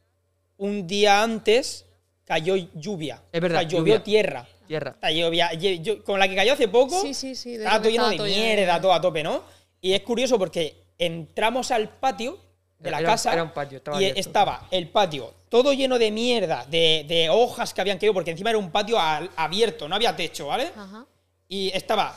un 0.58 0.88
día 0.88 1.24
antes 1.24 1.86
cayó 2.32 2.56
lluvia. 2.76 3.22
Es 3.30 3.42
verdad, 3.42 3.58
O 3.60 3.62
sea, 3.62 3.70
llovió 3.70 3.96
lluvia. 3.96 4.04
tierra. 4.04 4.48
Tierra. 4.66 4.96
O 4.98 5.00
sea, 5.02 5.54
yo- 5.54 6.02
con 6.06 6.18
la 6.18 6.30
que 6.30 6.36
cayó 6.38 6.54
hace 6.54 6.70
poco, 6.70 7.02
Sí, 7.02 7.14
sí, 7.14 7.36
sí. 7.36 7.56
estaba 7.56 7.80
todo 7.82 7.90
lleno 7.90 8.08
de 8.10 8.18
mierda, 8.20 8.80
todo 8.80 8.94
a 8.94 9.02
tope, 9.02 9.22
¿no? 9.22 9.44
Y 9.82 9.92
es 9.92 10.00
curioso 10.02 10.40
porque 10.40 10.78
entramos 10.98 11.72
al 11.72 11.90
patio 11.90 12.38
de 12.80 12.90
la 12.90 13.00
Era 13.00 13.10
casa 13.10 13.34
era 13.34 13.44
un 13.44 13.50
patio, 13.52 13.80
estaba 13.80 13.98
y 14.02 14.06
abierto. 14.06 14.20
estaba 14.22 14.68
el 14.72 14.88
patio 14.90 15.34
todo 15.50 15.74
lleno 15.74 16.00
de 16.00 16.10
mierda, 16.12 16.66
de, 16.70 17.04
de 17.06 17.30
hojas 17.30 17.74
que 17.74 17.82
habían 17.82 17.98
caído, 17.98 18.14
porque 18.14 18.32
encima 18.32 18.50
era 18.52 18.58
un 18.60 18.72
patio 18.72 18.98
al- 18.98 19.30
abierto, 19.36 19.90
no 19.90 19.96
había 19.96 20.16
techo, 20.16 20.48
¿vale? 20.48 20.72
Ajá. 20.74 21.06
Y 21.50 21.70
estaba 21.76 22.16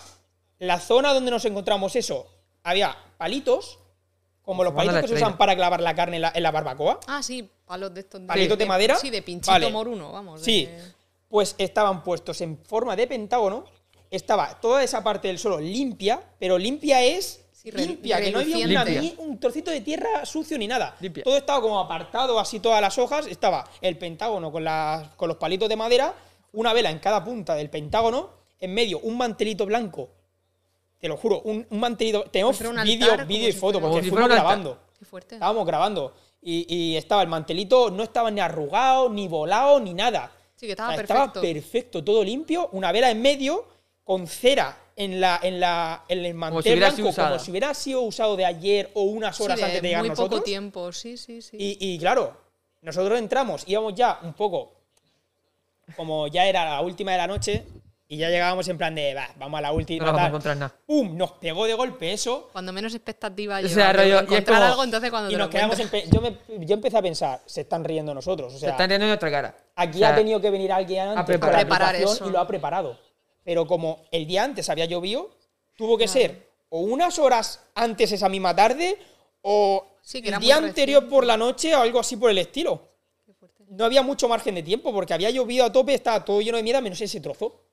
la 0.61 0.79
zona 0.79 1.13
donde 1.13 1.33
nos 1.33 1.45
encontramos 1.45 1.97
eso, 1.97 2.29
había 2.63 2.97
palitos, 3.19 3.81
como 4.45 4.63
los 4.65 4.73
palitos 4.75 5.01
que 5.03 5.09
se 5.09 5.15
usan 5.15 5.37
para 5.39 5.57
clavar 5.57 5.81
la 5.81 5.95
carne 5.95 6.17
en 6.17 6.23
la, 6.23 6.33
en 6.35 6.43
la 6.43 6.51
barbacoa. 6.51 7.01
Ah, 7.07 7.23
sí, 7.23 7.49
palos 7.65 7.95
de 7.95 8.01
estos. 8.01 8.21
¿Palitos 8.23 8.59
de 8.59 8.67
madera? 8.67 8.97
Sí, 8.97 9.11
de 9.11 9.23
pinchito 9.23 9.51
Vale. 9.51 9.71
moruno, 9.71 10.13
vamos. 10.13 10.41
Sí, 10.43 10.67
de- 10.67 10.93
pues 11.29 11.55
estaban 11.59 12.03
puestos 12.05 12.41
en 12.43 12.59
forma 12.59 12.95
de 12.95 13.07
pentágono. 13.07 13.65
Estaba 14.11 14.61
toda 14.61 14.83
esa 14.85 15.03
parte 15.03 15.29
del 15.29 15.39
suelo 15.39 15.59
limpia, 15.59 16.23
pero 16.39 16.59
limpia 16.59 17.03
es 17.03 17.41
Sí, 17.53 17.73
limpia, 17.73 18.21
que 18.21 18.31
no 18.31 18.41
había 18.41 18.67
una- 18.67 18.85
ni 18.85 19.15
un 19.19 19.41
trocito 19.41 19.71
de 19.71 19.81
tierra 19.81 20.27
sucio 20.27 20.59
ni 20.59 20.67
nada. 20.69 20.95
Limpia. 21.01 21.25
Todo 21.25 21.37
estaba 21.39 21.63
como 21.63 21.81
apartado, 21.81 22.39
así 22.39 22.61
todas 22.61 22.81
las 22.83 22.99
hojas. 22.99 23.27
Estaba 23.27 23.65
el 23.81 23.97
pentágono 23.97 24.53
con, 24.53 24.63
las, 24.63 25.09
con 25.17 25.29
los 25.29 25.39
palitos 25.39 25.69
de 25.71 25.77
madera, 25.77 26.15
una 26.53 26.73
vela 26.75 26.91
en 26.91 26.99
cada 26.99 27.25
punta 27.25 27.55
del 27.55 27.71
pentágono, 27.71 28.31
en 28.61 28.75
medio 28.75 28.99
un 29.01 29.17
mantelito 29.17 29.65
blanco. 29.67 30.11
Te 31.05 31.09
lo 31.09 31.19
juro, 31.19 31.43
un, 31.43 31.67
un 31.69 31.81
mantelito. 31.81 32.23
Tenemos 32.31 32.57
Como 32.57 32.71
si 32.73 32.79
un 32.79 32.83
vídeo, 32.83 33.11
como 33.11 33.31
y 33.31 33.53
si 33.53 33.53
foto, 33.53 33.79
porque 33.79 33.91
Como 33.93 34.03
si 34.05 34.09
fuimos 34.09 34.31
grabando. 34.31 34.79
Qué 34.99 35.05
fuerte. 35.05 35.35
Estábamos 35.35 35.67
grabando. 35.67 36.15
Y, 36.41 36.65
y 36.75 36.97
estaba 36.97 37.21
el 37.21 37.29
mantelito, 37.29 37.91
no 37.91 38.05
estaba 38.05 38.31
ni 38.31 38.41
arrugado, 38.41 39.11
ni 39.11 39.29
volado, 39.29 39.79
ni 39.81 39.93
nada. 39.93 40.33
Sí, 40.57 40.65
que 40.65 40.73
estaba 40.73 40.89
O 40.89 40.93
sea, 40.93 40.97
perfecto. 40.97 41.23
Estaba 41.41 41.43
perfecto, 41.43 42.03
todo 42.05 42.25
limpio, 42.25 42.71
una 42.73 42.91
vela 42.91 43.11
en 43.11 43.21
medio, 43.21 43.67
con 44.03 44.27
cera 44.27 44.79
en, 44.97 45.21
la, 45.21 45.39
en, 45.43 45.61
la, 45.61 46.05
en 46.09 46.25
el 46.25 46.33
mantel 46.33 46.63
si 46.63 46.71
hubiera 46.71 46.91
sido 46.91 47.13
blanco, 47.13 47.23
como 47.23 47.39
si 47.39 47.51
hubiera 47.51 47.75
sido 47.75 48.01
usado 48.01 48.35
de 48.37 48.47
ayer 48.47 48.91
o 48.95 49.03
unas 49.03 49.37
Sí, 49.37 49.43
horas 49.43 49.59
de 49.59 49.65
antes 49.67 49.83
de 49.83 49.89
llegar 49.89 50.03
muy 50.05 50.09
nosotros. 50.09 50.41
poco 50.41 50.45
tiempo, 50.45 50.91
sí, 50.91 51.19
sí, 51.19 51.43
sí. 51.43 51.59
Y, 51.61 51.77
y 51.81 51.99
claro, 51.99 52.35
nosotros 52.81 53.19
entramos, 53.19 53.63
íbamos 53.67 53.95
ya 53.95 54.21
un 54.23 54.33
poco, 54.33 54.73
como 55.97 56.29
ya 56.29 56.47
era 56.47 56.65
la 56.65 56.81
última 56.81 57.13
de 57.13 57.19
la 57.19 57.27
noche, 57.27 57.67
y 58.07 58.19
ya 58.19 58.29
llegábamos 58.29 58.69
en 58.69 58.77
plan 58.79 58.95
de, 58.95 59.15
"Va, 59.15 59.29
vamos 59.39 59.59
a 59.59 59.63
la 59.63 59.69
No 59.69 59.75
última. 59.75 60.05
nos 60.05 60.13
vamos 60.13 60.19
a 60.19 60.23
tal". 60.23 60.29
encontrar 60.31 60.57
nada. 60.57 60.75
¡Pum! 60.87 61.17
Nos 61.17 61.33
pegó 61.33 61.65
de 61.67 61.75
golpe 61.75 62.13
eso. 62.13 62.49
Cuando 62.53 62.73
menos 62.73 62.95
expectativa 62.95 63.57
O 63.57 63.61
llevas 63.61 63.73
sea, 63.73 63.93
rollo, 63.93 64.09
y 64.09 64.11
es 64.17 64.23
encontrar 64.23 64.59
como- 64.59 64.71
algo, 64.71 64.85
entonces 64.85 65.11
cuando 65.11 65.31
Y 65.31 65.33
te 65.33 65.39
nos 65.39 65.47
lo 65.47 65.51
quedamos 65.51 65.79
en 65.79 65.91
yo, 66.11 66.21
me, 66.21 66.67
yo 66.67 66.75
empecé 66.75 66.97
a 66.99 67.03
pensar, 67.03 67.41
se 67.47 67.63
están 67.63 67.83
riendo 67.85 68.13
nosotros. 68.15 68.53
O 68.53 68.57
Se 68.57 68.61
sea, 68.61 68.71
están 68.71 68.89
riendo 68.89 69.05
en 69.07 69.11
nuestra 69.11 69.31
cara. 69.31 69.57
Aquí 69.77 69.97
O 69.97 69.99
sea, 70.01 70.11
ha 70.11 70.15
tenido 70.15 70.41
que 70.41 70.51
venir 70.51 70.71
alguien 70.73 71.09
antes 71.09 71.25
preparar. 71.25 71.41
para 71.41 71.53
la 71.53 71.59
Preparar 71.69 71.89
aplicación 71.95 72.17
eso. 72.17 72.29
y 72.29 72.33
lo 72.33 72.39
ha 72.41 72.47
preparado. 72.47 72.99
Pero 73.43 73.67
como 73.67 74.05
el 74.11 74.27
día 74.27 74.45
antes 74.45 74.69
había 74.71 74.85
llovido, 74.87 75.31
tuvo 75.77 75.97
que 75.99 76.07
ser 76.09 76.49
o 76.69 76.81
unas 76.81 77.19
horas 77.19 77.61
antes 77.75 78.11
esa 78.13 78.29
misma 78.29 78.55
tarde 78.55 78.99
o 79.43 79.87
Sí, 80.03 80.19
el 80.25 80.39
día 80.41 80.57
anterior 80.57 81.03
reciente. 81.03 81.11
por 81.15 81.25
la 81.27 81.37
noche 81.37 81.75
o 81.75 81.81
algo 81.81 82.01
así 82.01 82.17
por 82.17 82.31
el 82.31 82.39
estilo. 82.39 82.89
No 83.69 83.85
había 83.87 84.03
mucho 84.03 84.29
margen 84.29 84.55
de 84.55 84.63
tiempo 84.63 84.93
porque 84.93 85.15
había 85.15 85.31
llovido 85.31 85.65
a 85.65 85.73
tope, 85.73 85.95
estaba 85.95 86.25
todo 86.25 86.41
lleno 86.41 86.57
de 86.59 86.63
mierda 86.63 86.81
menos 86.81 87.01
ese 87.01 87.21
trozo. 87.21 87.64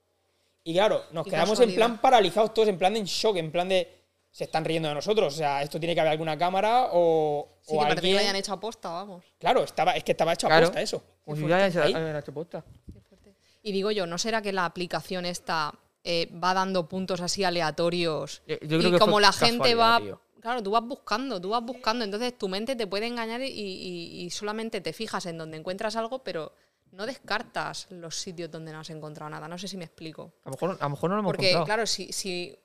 Y 0.63 0.73
claro, 0.73 1.03
nos 1.11 1.25
quedamos 1.25 1.59
en 1.59 1.73
plan 1.75 1.99
paralizados 1.99 2.53
todos, 2.53 2.67
en 2.67 2.77
plan 2.77 2.93
de 2.93 2.99
en 2.99 3.05
shock, 3.05 3.37
en 3.37 3.51
plan 3.51 3.67
de 3.67 3.97
se 4.29 4.45
están 4.45 4.63
riendo 4.63 4.87
de 4.89 4.95
nosotros. 4.95 5.33
O 5.33 5.37
sea, 5.37 5.61
esto 5.61 5.79
tiene 5.79 5.93
que 5.95 6.01
haber 6.01 6.11
alguna 6.11 6.37
cámara 6.37 6.89
o, 6.91 7.57
Sí, 7.61 7.73
o 7.75 7.79
que 7.79 7.83
parece 7.85 7.95
que 7.95 8.07
alguien. 8.07 8.13
lo 8.15 8.19
hayan 8.21 8.35
hecho 8.35 8.53
aposta, 8.53 8.89
vamos. 8.89 9.25
Claro, 9.39 9.63
estaba, 9.63 9.91
es 9.93 10.03
que 10.03 10.11
estaba 10.11 10.33
hecho 10.33 10.47
a 10.47 10.49
Claro. 10.49 10.67
posta 10.67 10.81
eso. 10.81 11.03
Como 11.25 11.35
si 11.37 11.43
Ahí. 11.45 11.93
habían 11.93 12.15
hecho 12.15 12.33
posta. 12.33 12.63
Y 13.63 13.71
digo 13.71 13.91
yo, 13.91 14.07
¿no 14.07 14.17
será 14.17 14.41
que 14.41 14.51
la 14.53 14.65
aplicación 14.65 15.25
esta 15.25 15.73
eh, 16.03 16.29
va 16.43 16.53
dando 16.53 16.87
puntos 16.87 17.21
así 17.21 17.43
aleatorios? 17.43 18.41
Yo- 18.47 18.55
yo 18.61 18.77
creo 18.79 18.89
y 18.89 18.91
que 18.93 18.99
como 18.99 19.19
la 19.19 19.31
gente 19.31 19.75
va... 19.75 19.99
tío. 19.99 20.21
Claro, 20.41 20.63
tú 20.63 20.71
vas 20.71 20.83
buscando, 20.83 21.39
tú 21.39 21.49
vas 21.49 21.61
buscando, 21.63 22.03
entonces 22.03 22.35
tu 22.35 22.47
mente 22.49 22.75
te 22.75 22.87
puede 22.87 23.05
engañar 23.05 23.41
y, 23.41 23.45
y- 23.49 24.23
y 24.23 24.29
solamente 24.31 24.81
te 24.81 24.91
fijas 24.93 25.27
en 25.27 25.37
donde 25.37 25.57
encuentras 25.57 25.95
algo, 25.95 26.23
pero 26.23 26.53
no 26.91 27.05
descartas 27.05 27.87
los 27.91 28.15
sitios 28.17 28.51
donde 28.51 28.71
no 28.71 28.79
has 28.79 28.89
encontrado 28.89 29.29
nada. 29.29 29.47
No 29.47 29.57
sé 29.57 29.67
si 29.67 29.77
me 29.77 29.85
explico. 29.85 30.33
A 30.43 30.49
lo 30.49 30.51
mejor, 30.51 30.77
a 30.79 30.83
lo 30.83 30.89
mejor 30.89 31.09
no 31.09 31.15
lo 31.15 31.19
hemos 31.21 31.29
Porque, 31.31 31.49
encontrado. 31.51 31.65
claro, 31.65 31.87
si, 31.87 32.11
si 32.11 32.57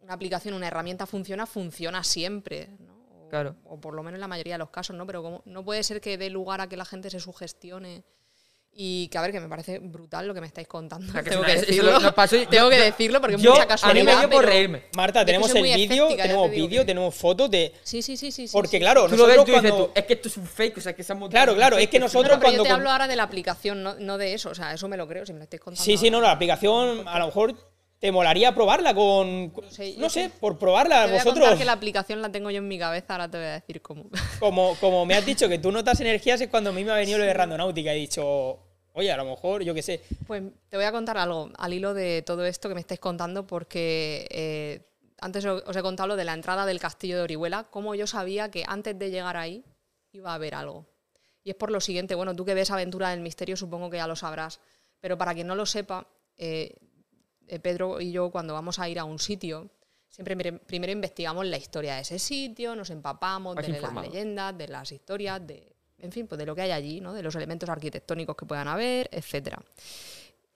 una 0.00 0.14
aplicación, 0.14 0.54
una 0.54 0.66
herramienta 0.68 1.06
funciona, 1.06 1.46
funciona 1.46 2.02
siempre. 2.04 2.68
¿no? 2.80 2.94
O, 3.24 3.28
Claro. 3.28 3.56
o 3.64 3.78
por 3.80 3.94
lo 3.94 4.02
menos 4.02 4.16
en 4.16 4.20
la 4.22 4.28
mayoría 4.28 4.54
de 4.54 4.58
los 4.58 4.70
casos, 4.70 4.96
¿no? 4.96 5.06
Pero 5.06 5.22
como, 5.22 5.42
no 5.44 5.64
puede 5.64 5.82
ser 5.82 6.00
que 6.00 6.16
dé 6.18 6.30
lugar 6.30 6.60
a 6.60 6.68
que 6.68 6.76
la 6.76 6.84
gente 6.84 7.10
se 7.10 7.20
sugestione. 7.20 8.04
Y 8.80 9.08
que, 9.08 9.18
a 9.18 9.22
ver, 9.22 9.32
que 9.32 9.40
me 9.40 9.48
parece 9.48 9.80
brutal 9.80 10.28
lo 10.28 10.34
que 10.34 10.40
me 10.40 10.46
estáis 10.46 10.68
contando. 10.68 11.10
sea, 11.12 11.22
que 11.24 11.30
Tengo 11.30 11.42
que 11.42 11.56
decirlo. 11.56 12.14
pasó 12.14 12.36
Tengo 12.36 12.66
yo- 12.66 12.70
que 12.70 12.76
yo- 12.78 12.84
decirlo 12.84 13.20
porque 13.20 13.34
es 13.34 13.42
mucha 13.42 13.50
a 13.50 13.54
mí 13.56 13.60
me 13.62 13.66
casualidad. 13.66 14.18
dio 14.20 14.30
por 14.30 14.44
reírme. 14.46 14.84
Marta, 14.96 15.24
tenemos 15.24 15.52
el 15.52 15.62
vídeo, 15.64 16.08
tenemos 16.16 16.48
vídeo, 16.50 16.82
que- 16.82 16.86
tenemos 16.86 17.12
fotos 17.14 17.50
de. 17.50 17.74
Sí, 17.82 18.02
sí, 18.02 18.16
sí, 18.16 18.30
sí. 18.30 18.48
Porque 18.52 18.76
sí. 18.76 18.78
claro, 18.78 19.08
Tú 19.08 19.16
lo 19.16 19.26
ves 19.26 19.34
y 19.34 19.38
nosotros 19.38 19.44
tú 19.46 19.50
dices 19.52 19.70
cuando. 19.72 19.86
tú, 19.86 19.92
es 19.98 20.04
que 20.04 20.12
esto 20.12 20.28
es 20.28 20.36
un 20.36 20.46
fake, 20.46 20.78
o 20.78 20.80
sea, 20.80 20.92
que 20.92 21.02
se 21.02 21.12
ha 21.12 21.16
montado 21.16 21.30
Claro, 21.44 21.56
claro, 21.56 21.78
es 21.78 21.88
que 21.88 21.98
nosotros 21.98 22.28
No, 22.28 22.34
no, 22.36 22.40
pero 22.40 22.52
yo 22.52 22.56
cuando 22.58 22.64
te 22.64 22.70
hablo 22.70 22.90
ahora 22.90 23.08
de 23.08 23.16
la 23.16 23.24
aplicación, 23.24 23.82
no, 23.82 23.94
no 23.98 24.16
de 24.16 24.34
eso. 24.34 24.50
O 24.50 24.54
sea, 24.54 24.72
eso 24.72 24.86
me 24.86 24.96
lo 24.96 25.08
creo, 25.08 25.26
si 25.26 25.32
me 25.32 25.38
lo 25.38 25.44
estáis 25.44 25.60
contando. 25.60 25.84
Sí, 25.84 25.96
sí, 25.96 26.08
no, 26.08 26.20
la 26.20 26.30
aplicación 26.30 27.08
a 27.08 27.18
lo 27.18 27.26
mejor 27.26 27.54
te 27.98 28.12
molaría 28.12 28.54
probarla 28.54 28.94
con. 28.94 29.52
sé, 29.70 29.94
No 29.98 30.08
sé, 30.08 30.30
por 30.40 30.58
probarla 30.58 31.04
Te 31.04 31.10
voy 31.10 31.18
a 31.18 31.24
vosotros. 31.24 31.40
contar 31.44 31.58
que 31.58 31.64
la 31.64 31.72
aplicación 31.72 32.22
la 32.22 32.30
tengo 32.30 32.50
yo 32.50 32.58
en 32.58 32.68
mi 32.68 32.78
cabeza, 32.78 33.14
ahora 33.14 33.30
te 33.30 33.38
voy 33.38 33.46
a 33.46 33.52
decir 33.54 33.82
cómo. 33.82 34.04
Como, 34.40 34.76
como 34.76 35.04
me 35.04 35.14
has 35.14 35.26
dicho 35.26 35.48
que 35.48 35.58
tú 35.58 35.72
notas 35.72 36.00
energías, 36.00 36.40
es 36.40 36.48
cuando 36.48 36.70
a 36.70 36.72
mí 36.72 36.84
me 36.84 36.92
ha 36.92 36.96
venido 36.96 37.18
lo 37.18 37.24
de 37.24 37.34
randonáutica. 37.34 37.92
He 37.92 37.96
dicho, 37.96 38.58
oye, 38.92 39.10
a 39.10 39.16
lo 39.16 39.24
mejor, 39.24 39.62
yo 39.64 39.74
qué 39.74 39.82
sé. 39.82 40.00
Pues 40.26 40.42
te 40.68 40.76
voy 40.76 40.86
a 40.86 40.92
contar 40.92 41.18
algo 41.18 41.50
al 41.58 41.72
hilo 41.72 41.92
de 41.94 42.22
todo 42.22 42.44
esto 42.44 42.68
que 42.68 42.74
me 42.74 42.80
estáis 42.80 43.00
contando, 43.00 43.46
porque 43.46 44.26
eh, 44.30 44.80
antes 45.20 45.44
os 45.44 45.76
he 45.76 45.82
contado 45.82 46.06
lo 46.08 46.16
de 46.16 46.24
la 46.24 46.34
entrada 46.34 46.66
del 46.66 46.78
castillo 46.78 47.16
de 47.16 47.22
Orihuela, 47.22 47.64
cómo 47.64 47.94
yo 47.96 48.06
sabía 48.06 48.50
que 48.50 48.64
antes 48.66 48.96
de 48.96 49.10
llegar 49.10 49.36
ahí 49.36 49.64
iba 50.12 50.30
a 50.30 50.34
haber 50.34 50.54
algo. 50.54 50.86
Y 51.42 51.50
es 51.50 51.56
por 51.56 51.70
lo 51.70 51.80
siguiente, 51.80 52.14
bueno, 52.14 52.36
tú 52.36 52.44
que 52.44 52.54
ves 52.54 52.70
Aventura 52.70 53.10
del 53.10 53.20
Misterio 53.20 53.56
supongo 53.56 53.90
que 53.90 53.96
ya 53.96 54.06
lo 54.06 54.14
sabrás, 54.16 54.60
pero 55.00 55.16
para 55.18 55.34
quien 55.34 55.46
no 55.46 55.54
lo 55.54 55.66
sepa, 55.66 56.06
eh, 56.36 56.74
Pedro 57.62 58.00
y 58.00 58.12
yo 58.12 58.30
cuando 58.30 58.54
vamos 58.54 58.78
a 58.78 58.88
ir 58.88 58.98
a 58.98 59.04
un 59.04 59.18
sitio, 59.18 59.68
siempre 60.08 60.36
primero 60.52 60.92
investigamos 60.92 61.46
la 61.46 61.56
historia 61.56 61.94
de 61.96 62.02
ese 62.02 62.18
sitio, 62.18 62.74
nos 62.76 62.90
empapamos 62.90 63.56
de 63.56 63.62
las 63.80 63.80
leyendas, 64.08 64.58
de 64.58 64.68
las 64.68 64.92
historias, 64.92 65.46
de, 65.46 65.72
en 65.98 66.12
fin, 66.12 66.26
pues 66.26 66.38
de 66.38 66.46
lo 66.46 66.54
que 66.54 66.62
hay 66.62 66.70
allí, 66.72 67.00
¿no? 67.00 67.12
de 67.14 67.22
los 67.22 67.34
elementos 67.34 67.68
arquitectónicos 67.68 68.36
que 68.36 68.46
puedan 68.46 68.68
haber, 68.68 69.08
etcétera. 69.12 69.58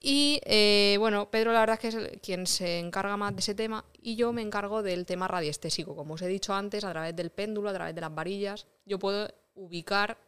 Y 0.05 0.41
eh, 0.45 0.97
bueno, 0.99 1.31
Pedro 1.31 1.53
la 1.53 1.61
verdad 1.61 1.75
es 1.75 1.81
que 1.81 1.89
es 1.89 1.95
el- 1.95 2.21
quien 2.21 2.47
se 2.47 2.81
encarga 2.81 3.17
más 3.17 3.35
de 3.37 3.41
ese 3.41 3.55
tema 3.55 3.85
y 4.03 4.17
yo 4.17 4.33
me 4.33 4.43
encargo 4.43 4.83
del 4.83 5.07
tema 5.07 5.29
radiestésico. 5.29 5.95
Como 5.95 6.15
os 6.15 6.23
he 6.23 6.27
dicho 6.27 6.53
antes, 6.55 6.83
a 6.83 6.91
través 6.91 7.15
del 7.15 7.31
péndulo, 7.31 7.69
a 7.71 7.73
través 7.75 7.95
de 7.95 8.01
las 8.01 8.13
varillas, 8.13 8.67
yo 8.85 8.99
puedo 8.99 9.29
ubicar 9.55 10.19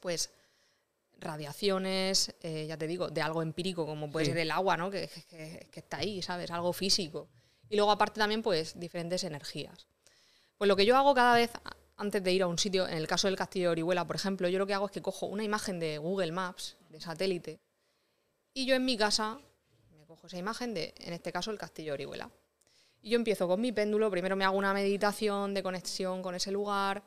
pues 0.00 0.30
radiaciones, 1.18 2.34
eh, 2.42 2.66
ya 2.66 2.76
te 2.76 2.86
digo, 2.86 3.08
de 3.08 3.22
algo 3.22 3.42
empírico 3.42 3.86
como 3.86 4.10
puede 4.10 4.26
Sí. 4.26 4.32
ser 4.32 4.40
el 4.40 4.50
agua, 4.50 4.76
¿no? 4.76 4.90
Que, 4.90 5.08
que- 5.28 5.68
que 5.70 5.80
está 5.80 5.98
ahí, 5.98 6.22
¿sabes? 6.22 6.50
Algo 6.50 6.72
físico. 6.72 7.28
Y 7.68 7.76
luego 7.76 7.90
aparte 7.90 8.20
también 8.20 8.42
pues 8.42 8.78
diferentes 8.78 9.24
energías. 9.24 9.86
Pues 10.58 10.68
lo 10.68 10.76
que 10.76 10.86
yo 10.86 10.96
hago 10.96 11.14
cada 11.14 11.34
vez 11.36 11.50
antes 11.96 12.22
de 12.22 12.32
ir 12.32 12.42
a 12.42 12.46
un 12.46 12.58
sitio, 12.58 12.86
en 12.86 12.94
el 12.94 13.06
caso 13.06 13.26
del 13.28 13.36
castillo 13.36 13.68
de 13.68 13.72
Orihuela, 13.72 14.06
por 14.06 14.16
ejemplo, 14.16 14.48
yo 14.48 14.58
lo 14.58 14.66
que 14.66 14.74
hago 14.74 14.86
es 14.86 14.92
que 14.92 15.02
cojo 15.02 15.26
una 15.26 15.42
imagen 15.42 15.80
de 15.80 15.98
Google 15.98 16.32
Maps, 16.32 16.76
de 16.90 17.00
satélite, 17.00 17.58
y 18.52 18.66
yo 18.66 18.74
en 18.74 18.84
mi 18.84 18.96
casa 18.96 19.38
me 19.90 20.04
cojo 20.06 20.26
esa 20.26 20.36
imagen 20.38 20.74
de, 20.74 20.94
en 20.98 21.12
este 21.14 21.32
caso, 21.32 21.50
el 21.50 21.58
castillo 21.58 21.92
de 21.92 21.94
Orihuela. 21.94 22.30
Y 23.02 23.10
yo 23.10 23.16
empiezo 23.16 23.46
con 23.48 23.60
mi 23.60 23.72
péndulo, 23.72 24.10
primero 24.10 24.36
me 24.36 24.44
hago 24.44 24.56
una 24.58 24.72
meditación 24.74 25.54
de 25.54 25.62
conexión 25.62 26.22
con 26.22 26.34
ese 26.34 26.50
lugar. 26.50 27.02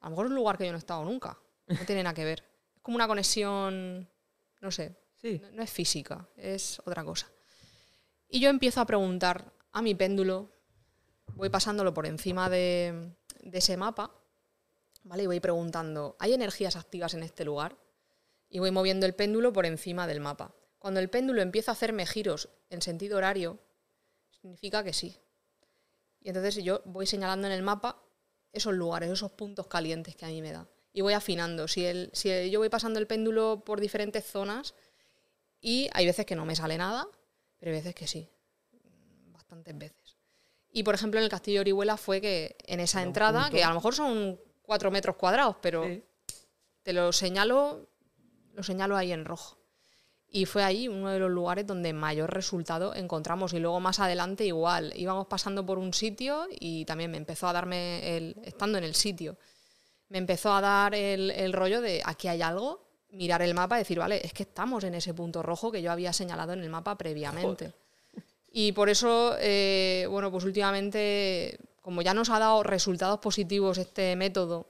A 0.00 0.06
lo 0.06 0.10
mejor 0.10 0.26
es 0.26 0.30
un 0.30 0.36
lugar 0.36 0.58
que 0.58 0.64
yo 0.66 0.72
no 0.72 0.76
he 0.76 0.78
estado 0.78 1.04
nunca, 1.04 1.38
no 1.66 1.76
tiene 1.86 2.02
nada 2.02 2.14
que 2.14 2.24
ver. 2.24 2.44
Como 2.82 2.96
una 2.96 3.06
conexión, 3.06 4.08
no 4.60 4.70
sé, 4.70 4.96
Sí. 5.16 5.38
no, 5.40 5.50
no 5.52 5.62
es 5.62 5.70
física, 5.70 6.28
es 6.36 6.80
otra 6.84 7.04
cosa. 7.04 7.30
Y 8.28 8.40
yo 8.40 8.50
empiezo 8.50 8.80
a 8.80 8.86
preguntar 8.86 9.52
a 9.72 9.80
mi 9.82 9.94
péndulo, 9.94 10.50
voy 11.34 11.48
pasándolo 11.48 11.94
por 11.94 12.06
encima 12.06 12.50
de, 12.50 13.14
de 13.40 13.58
ese 13.58 13.76
mapa, 13.76 14.12
¿vale? 15.04 15.22
Y 15.22 15.26
voy 15.26 15.40
preguntando, 15.40 16.16
¿hay 16.18 16.32
energías 16.34 16.76
activas 16.76 17.14
en 17.14 17.22
este 17.22 17.44
lugar? 17.44 17.76
Y 18.48 18.58
voy 18.58 18.70
moviendo 18.70 19.06
el 19.06 19.14
péndulo 19.14 19.52
por 19.52 19.64
encima 19.64 20.06
del 20.06 20.20
mapa. 20.20 20.54
Cuando 20.78 20.98
el 20.98 21.08
péndulo 21.08 21.40
empieza 21.40 21.70
a 21.70 21.74
hacerme 21.74 22.04
giros 22.06 22.48
en 22.68 22.82
sentido 22.82 23.16
horario, 23.18 23.60
significa 24.30 24.82
que 24.82 24.92
sí. 24.92 25.16
Y 26.20 26.28
entonces 26.28 26.56
yo 26.64 26.82
voy 26.84 27.06
señalando 27.06 27.46
en 27.46 27.52
el 27.52 27.62
mapa 27.62 28.02
esos 28.52 28.74
lugares, 28.74 29.10
esos 29.10 29.30
puntos 29.32 29.68
calientes 29.68 30.16
que 30.16 30.24
a 30.24 30.28
mí 30.28 30.42
me 30.42 30.52
da. 30.52 30.68
Y 30.92 31.00
voy 31.00 31.14
afinando. 31.14 31.68
Si, 31.68 31.84
el, 31.84 32.10
si 32.12 32.28
el- 32.30 32.50
yo 32.50 32.58
voy 32.60 32.68
pasando 32.68 32.98
el 32.98 33.06
péndulo 33.06 33.62
por 33.64 33.80
diferentes 33.80 34.24
zonas 34.26 34.74
y 35.60 35.88
hay 35.92 36.06
veces 36.06 36.26
que 36.26 36.36
no 36.36 36.44
me 36.44 36.56
sale 36.56 36.76
nada, 36.76 37.06
pero 37.58 37.70
hay 37.72 37.78
veces 37.78 37.94
que 37.94 38.06
sí. 38.06 38.28
Bastantes 39.32 39.76
veces. 39.78 40.16
Y 40.72 40.82
por 40.82 40.94
ejemplo 40.94 41.18
en 41.20 41.24
el 41.24 41.30
castillo 41.30 41.58
de 41.58 41.60
Orihuela 41.62 41.96
fue 41.96 42.20
que 42.20 42.56
en 42.66 42.80
esa 42.80 43.02
entrada, 43.02 43.50
que 43.50 43.62
a 43.62 43.68
lo 43.68 43.74
mejor 43.74 43.94
son 43.94 44.40
cuatro 44.62 44.90
metros 44.90 45.16
cuadrados, 45.16 45.56
pero 45.60 45.84
Sí. 45.84 46.02
te 46.82 46.92
lo 46.92 47.12
señalo, 47.12 47.88
lo 48.54 48.62
señalo 48.62 48.96
ahí 48.96 49.12
en 49.12 49.24
rojo. 49.24 49.58
Y 50.34 50.46
fue 50.46 50.62
ahí 50.64 50.88
uno 50.88 51.10
de 51.10 51.18
los 51.18 51.30
lugares 51.30 51.66
donde 51.66 51.92
mayor 51.92 52.32
resultado 52.32 52.94
encontramos. 52.94 53.52
Y 53.52 53.58
luego 53.58 53.80
más 53.80 54.00
adelante 54.00 54.46
igual, 54.46 54.90
íbamos 54.96 55.26
pasando 55.26 55.66
por 55.66 55.76
un 55.78 55.92
sitio 55.92 56.46
y 56.58 56.86
también 56.86 57.10
me 57.10 57.18
empezó 57.18 57.48
a 57.48 57.52
darme, 57.52 58.16
el, 58.16 58.36
estando 58.42 58.78
en 58.78 58.84
el 58.84 58.94
sitio, 58.94 59.36
me 60.12 60.18
empezó 60.18 60.52
a 60.52 60.60
dar 60.60 60.94
el, 60.94 61.30
el 61.30 61.54
rollo 61.54 61.80
de 61.80 62.02
aquí 62.04 62.28
hay 62.28 62.42
algo, 62.42 62.86
mirar 63.12 63.40
el 63.40 63.54
mapa 63.54 63.76
y 63.76 63.78
decir, 63.78 63.98
vale, 63.98 64.20
es 64.22 64.34
que 64.34 64.42
estamos 64.42 64.84
en 64.84 64.94
ese 64.94 65.14
punto 65.14 65.42
rojo 65.42 65.72
que 65.72 65.80
yo 65.80 65.90
había 65.90 66.12
señalado 66.12 66.52
en 66.52 66.60
el 66.60 66.68
mapa 66.68 66.98
previamente. 66.98 67.72
Y 68.50 68.72
por 68.72 68.90
eso, 68.90 69.36
eh, 69.40 70.06
bueno, 70.10 70.30
pues 70.30 70.44
últimamente, 70.44 71.58
como 71.80 72.02
ya 72.02 72.12
nos 72.12 72.28
ha 72.28 72.38
dado 72.38 72.62
resultados 72.62 73.20
positivos 73.20 73.78
este 73.78 74.14
método, 74.14 74.66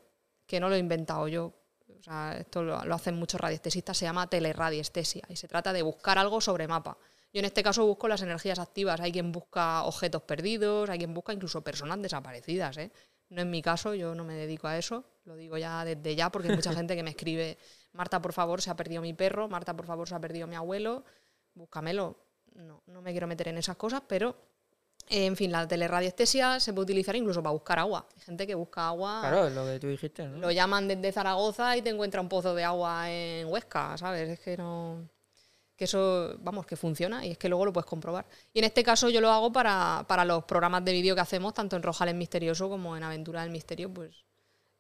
que 0.47 0.61
no 0.61 0.69
lo 0.69 0.77
he 0.77 0.79
inventado 0.79 1.27
yo, 1.27 1.47
o 1.47 2.03
sea, 2.05 2.37
esto 2.39 2.63
lo, 2.63 2.85
lo 2.85 2.95
hacen 2.95 3.17
muchos 3.17 3.41
radiestesistas, 3.41 3.99
se 3.99 4.05
llama 4.05 4.31
teleradiestesia 4.31 5.25
y 5.29 5.35
se 5.35 5.49
trata 5.49 5.73
de 5.73 5.83
buscar 5.83 6.19
algo 6.19 6.41
sobre 6.41 6.69
mapa. 6.69 6.97
Yo 7.33 7.39
en 7.39 7.47
este 7.47 7.63
caso 7.63 7.87
busco 7.87 8.09
las 8.09 8.21
energías 8.21 8.59
activas. 8.59 9.01
Hay 9.01 9.11
quien 9.11 9.33
busca 9.33 9.85
objetos 9.85 10.23
perdidos, 10.23 10.91
hay 10.91 10.99
quien 10.99 11.15
busca 11.15 11.33
incluso 11.33 11.63
personas 11.63 12.01
desaparecidas. 12.03 12.77
¿eh? 12.77 12.93
No 13.33 13.41
es 13.41 13.47
mi 13.47 13.63
caso, 13.63 13.95
yo 13.95 14.15
no 14.15 14.25
me 14.25 14.35
dedico 14.35 14.69
a 14.69 14.77
eso, 14.77 15.05
lo 15.25 15.37
digo 15.37 15.57
ya 15.57 15.87
desde 15.87 16.15
ya 16.15 16.31
porque 16.31 16.49
hay 16.49 16.55
mucha 16.55 16.73
gente 16.75 16.95
que 16.95 17.03
me 17.03 17.11
escribe, 17.11 17.57
Marta, 17.93 18.21
por 18.21 18.35
favor, 18.35 18.61
se 18.61 18.71
ha 18.71 18.77
perdido 18.77 19.01
mi 19.01 19.15
perro, 19.15 19.49
Marta, 19.49 19.75
por 19.75 19.87
favor, 19.87 20.07
se 20.07 20.15
ha 20.15 20.21
perdido 20.21 20.47
mi 20.47 20.55
abuelo, 20.55 21.03
búscamelo. 21.55 22.19
No, 22.55 22.83
no 22.87 23.01
me 23.01 23.13
quiero 23.13 23.27
meter 23.27 23.49
en 23.49 23.57
esas 23.57 23.77
cosas, 23.77 24.03
pero 24.07 24.37
en 25.09 25.35
fin, 25.35 25.51
la 25.51 25.67
teleradiestesia 25.67 26.61
se 26.61 26.75
puede 26.75 26.85
utilizar 26.85 27.17
incluso 27.17 27.43
para 27.43 27.55
buscar 27.55 27.79
agua. 27.79 28.07
Hay 28.15 28.21
gente 28.21 28.47
que 28.47 28.55
busca 28.55 28.89
agua. 28.89 29.21
Claro, 29.23 29.47
es 29.47 29.55
lo 29.55 29.65
que 29.65 29.81
tú 29.81 29.87
dijiste, 29.87 30.29
¿no? 30.29 30.37
Lo 30.37 30.51
llaman 30.51 30.87
desde 30.87 31.11
Zaragoza 31.11 31.75
y 31.75 31.81
te 31.81 31.89
encuentra 31.89 32.21
un 32.21 32.29
pozo 32.29 32.55
de 32.55 32.65
agua 32.65 33.11
en 33.11 33.47
Huesca, 33.47 33.97
¿sabes? 33.97 34.29
Es 34.29 34.41
que 34.41 34.59
no. 34.59 35.09
Eso, 35.85 36.37
vamos, 36.41 36.67
que 36.67 36.77
funciona 36.77 37.25
y 37.27 37.33
es 37.33 37.39
que 37.39 37.49
luego 37.49 37.67
lo 37.67 37.73
puedes 37.73 37.89
comprobar. 37.89 38.27
Y 38.53 38.61
en 38.61 38.65
este 38.65 38.83
caso 38.83 39.11
yo 39.11 39.21
lo 39.21 39.31
hago 39.31 39.53
para, 39.53 40.05
para 40.09 40.25
los 40.25 40.45
programas 40.45 40.85
de 40.85 40.93
vídeo 40.93 41.15
que 41.15 41.21
hacemos, 41.21 41.55
tanto 41.55 41.77
en 41.77 41.83
Rojales 41.83 42.15
Misterioso 42.15 42.69
como 42.69 42.97
en 42.97 43.03
Aventura 43.03 43.43
del 43.43 43.51
Misterio, 43.51 43.93
pues 43.93 44.25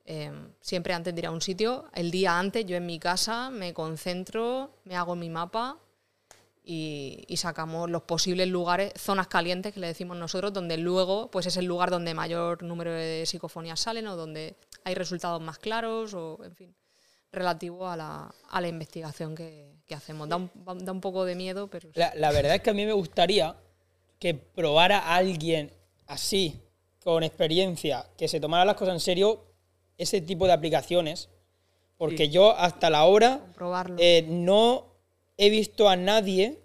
eh, 0.05 0.33
siempre 0.61 0.95
antes 0.95 1.15
de 1.15 1.21
ir 1.21 1.27
a 1.27 1.31
un 1.31 1.41
sitio, 1.41 1.85
el 1.95 2.11
día 2.11 2.39
antes, 2.39 2.67
yo 2.67 2.77
en 2.77 2.87
mi 2.87 2.99
casa 2.99 3.51
me 3.51 3.73
concentro, 3.73 4.79
me 4.85 4.97
hago 4.97 5.15
mi 5.15 5.31
mapa 5.31 5.79
y, 6.65 7.25
y 7.29 7.37
sacamos 7.37 7.89
los 7.89 8.03
posibles 8.03 8.49
lugares, 8.49 8.93
zonas 8.97 9.29
calientes 9.29 9.73
que 9.73 9.81
le 9.81 9.87
decimos 9.87 10.17
nosotros, 10.17 10.53
donde 10.53 10.77
luego 10.77 11.31
pues 11.31 11.47
es 11.47 11.57
el 11.57 11.67
lugar 11.67 11.91
donde 11.91 12.15
mayor 12.15 12.63
número 12.63 12.93
de 12.93 13.25
psicofonías 13.27 13.81
salen 13.81 14.09
o 14.09 14.17
donde 14.17 14.57
hay 14.85 14.95
resultados 14.95 15.41
más 15.41 15.59
claros 15.59 16.15
o, 16.15 16.39
en 16.45 16.55
fin, 16.57 16.75
relativo 17.31 17.89
a 17.89 17.97
la, 17.97 18.35
a 18.51 18.61
la 18.61 18.69
investigación 18.69 19.35
que, 19.35 19.72
que 19.87 19.95
hacemos. 19.95 20.29
Da 20.29 20.37
un, 20.37 20.51
da 20.85 20.93
un 20.93 21.01
poco 21.01 21.25
de 21.25 21.35
miedo, 21.35 21.69
pero... 21.69 21.91
La, 21.95 22.13
la 22.15 22.31
verdad 22.33 22.55
es 22.57 22.63
que 22.63 22.71
a 22.71 22.75
mí 22.75 22.87
me 22.87 22.93
gustaría 22.93 23.57
que 24.19 24.35
probara 24.35 24.99
a 24.99 25.17
alguien 25.17 25.73
así, 26.07 26.61
con 27.03 27.23
experiencia, 27.25 28.07
que 28.17 28.29
se 28.29 28.39
tomara 28.41 28.65
las 28.65 28.77
cosas 28.77 28.95
en 28.95 29.01
serio, 29.01 29.45
ese 29.99 30.21
tipo 30.21 30.47
de 30.47 30.53
aplicaciones. 30.53 31.29
Porque 31.99 32.29
yo 32.31 32.57
hasta 32.57 32.91
la 32.91 33.05
hora 33.05 33.41
Probarlo. 33.55 33.97
eh, 33.99 34.25
no 34.29 34.87
he 35.37 35.51
visto 35.51 35.89
a 35.89 35.95
nadie, 35.97 36.59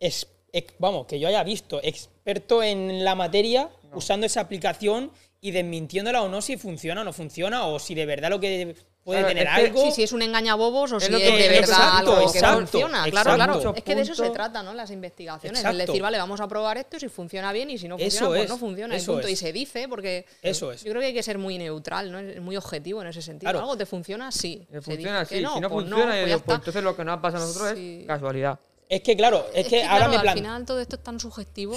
ex- 0.00 0.26
ex- 0.52 0.74
vamos, 0.78 1.06
que 1.06 1.20
yo 1.20 1.28
haya 1.28 1.42
visto, 1.44 1.80
experto 1.82 2.62
en 2.62 3.04
la 3.04 3.14
materia, 3.14 3.70
usando 3.92 4.26
esa 4.26 4.40
aplicación 4.40 5.12
y 5.40 5.52
desmintiéndola 5.52 6.22
o 6.22 6.28
no 6.28 6.42
si 6.42 6.56
funciona 6.56 7.02
o 7.02 7.04
no 7.04 7.12
funciona, 7.12 7.66
o 7.66 7.78
si 7.78 7.94
de 7.94 8.06
verdad 8.06 8.30
lo 8.30 8.40
que 8.40 8.74
puede 9.06 9.20
Claro, 9.20 9.28
tener 9.34 9.46
es 9.46 9.54
que- 9.54 9.66
algo. 9.66 9.84
Sí, 9.86 9.92
si 9.92 10.02
es 10.02 10.12
un 10.12 10.20
engañabobos 10.22 10.92
o 10.92 10.96
Es 10.96 11.04
si 11.04 11.12
lo 11.12 11.18
es 11.18 11.22
que- 11.22 11.30
de 11.30 11.38
es 11.38 11.46
lo 11.46 11.52
que- 11.54 11.60
verdad 11.60 11.76
exacto, 11.78 11.96
algo 12.16 12.16
que 12.32 12.38
exacto, 12.38 12.58
funciona. 12.58 12.88
Claro, 13.04 13.30
exacto. 13.30 13.60
claro. 13.60 13.74
Es 13.76 13.82
que 13.84 13.94
de 13.94 14.02
eso 14.02 14.14
se 14.16 14.30
trata, 14.30 14.62
¿no? 14.64 14.74
Las 14.74 14.90
investigaciones. 14.90 15.60
Exacto. 15.60 15.80
Es 15.80 15.86
decir, 15.86 16.02
vale, 16.02 16.18
vamos 16.18 16.40
a 16.40 16.48
probar 16.48 16.76
esto, 16.76 16.98
si 16.98 17.08
funciona 17.08 17.52
bien 17.52 17.70
y 17.70 17.78
si 17.78 17.86
no 17.88 17.94
Eso 17.96 18.04
funciona, 18.04 18.26
pues 18.28 18.42
es, 18.42 18.48
no 18.50 18.58
funciona. 18.58 18.94
y 18.94 18.96
eso 18.98 19.12
punto. 19.12 19.26
es. 19.28 19.32
Y 19.32 19.36
se 19.36 19.52
dice, 19.52 19.88
porque 19.88 20.26
Eso 20.42 20.72
es. 20.72 20.82
yo 20.82 20.90
creo 20.90 21.00
que 21.00 21.06
hay 21.06 21.14
que 21.14 21.22
ser 21.22 21.38
muy 21.38 21.56
neutral, 21.56 22.10
¿no? 22.10 22.18
Es 22.18 22.40
muy 22.40 22.56
objetivo 22.56 23.00
en 23.00 23.06
ese 23.08 23.22
sentido. 23.22 23.46
Claro. 23.52 23.60
Algo 23.60 23.76
te 23.76 23.86
funciona, 23.86 24.32
sí. 24.32 24.66
Se 24.70 24.80
funciona 24.82 25.20
así. 25.20 25.34
que 25.36 25.36
si 25.36 25.42
no 25.44 25.52
pues 25.52 25.70
funciona, 25.70 26.04
pues 26.12 26.26
digo, 26.26 26.38
pues 26.40 26.58
entonces 26.58 26.82
lo 26.82 26.96
que 26.96 27.04
nos 27.04 27.14
ha 27.18 27.22
pasado 27.22 27.44
a 27.44 27.46
nosotros 27.46 27.72
Sí. 27.76 27.98
es 28.02 28.06
casualidad. 28.08 28.58
Es 28.88 29.02
que 29.02 29.16
claro, 29.16 29.46
es 29.54 29.66
que 29.66 29.82
ahora 29.82 29.96
claro, 29.96 30.10
me 30.10 30.16
al 30.16 30.22
planteo. 30.22 30.44
final 30.44 30.64
todo 30.66 30.80
esto 30.80 30.96
es 30.96 31.02
tan 31.02 31.18
subjetivo. 31.20 31.74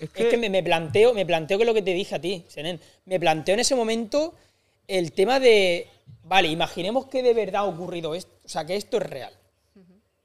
Es 0.00 0.10
que, 0.10 0.22
Es 0.24 0.28
que 0.30 0.36
me, 0.36 0.48
me 0.48 0.62
planteo, 0.62 1.12
me 1.12 1.26
planteo 1.26 1.58
que 1.58 1.62
es 1.64 1.66
lo 1.68 1.74
que 1.74 1.82
te 1.82 1.92
dije 1.92 2.14
a 2.14 2.20
ti, 2.20 2.44
Senen. 2.48 2.80
Me 3.04 3.18
planteo 3.18 3.54
en 3.54 3.60
ese 3.60 3.74
momento 3.74 4.34
el 4.86 5.12
tema 5.12 5.38
de. 5.40 5.86
Vale, 6.24 6.48
imaginemos 6.48 7.06
que 7.06 7.22
de 7.22 7.32
verdad 7.34 7.62
ha 7.62 7.64
ocurrido 7.64 8.14
esto. 8.14 8.32
O 8.44 8.48
sea, 8.48 8.64
que 8.66 8.76
esto 8.76 8.98
es 8.98 9.02
real. 9.04 9.32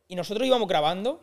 Y 0.07 0.15
nosotros 0.15 0.45
íbamos 0.47 0.67
grabando. 0.67 1.21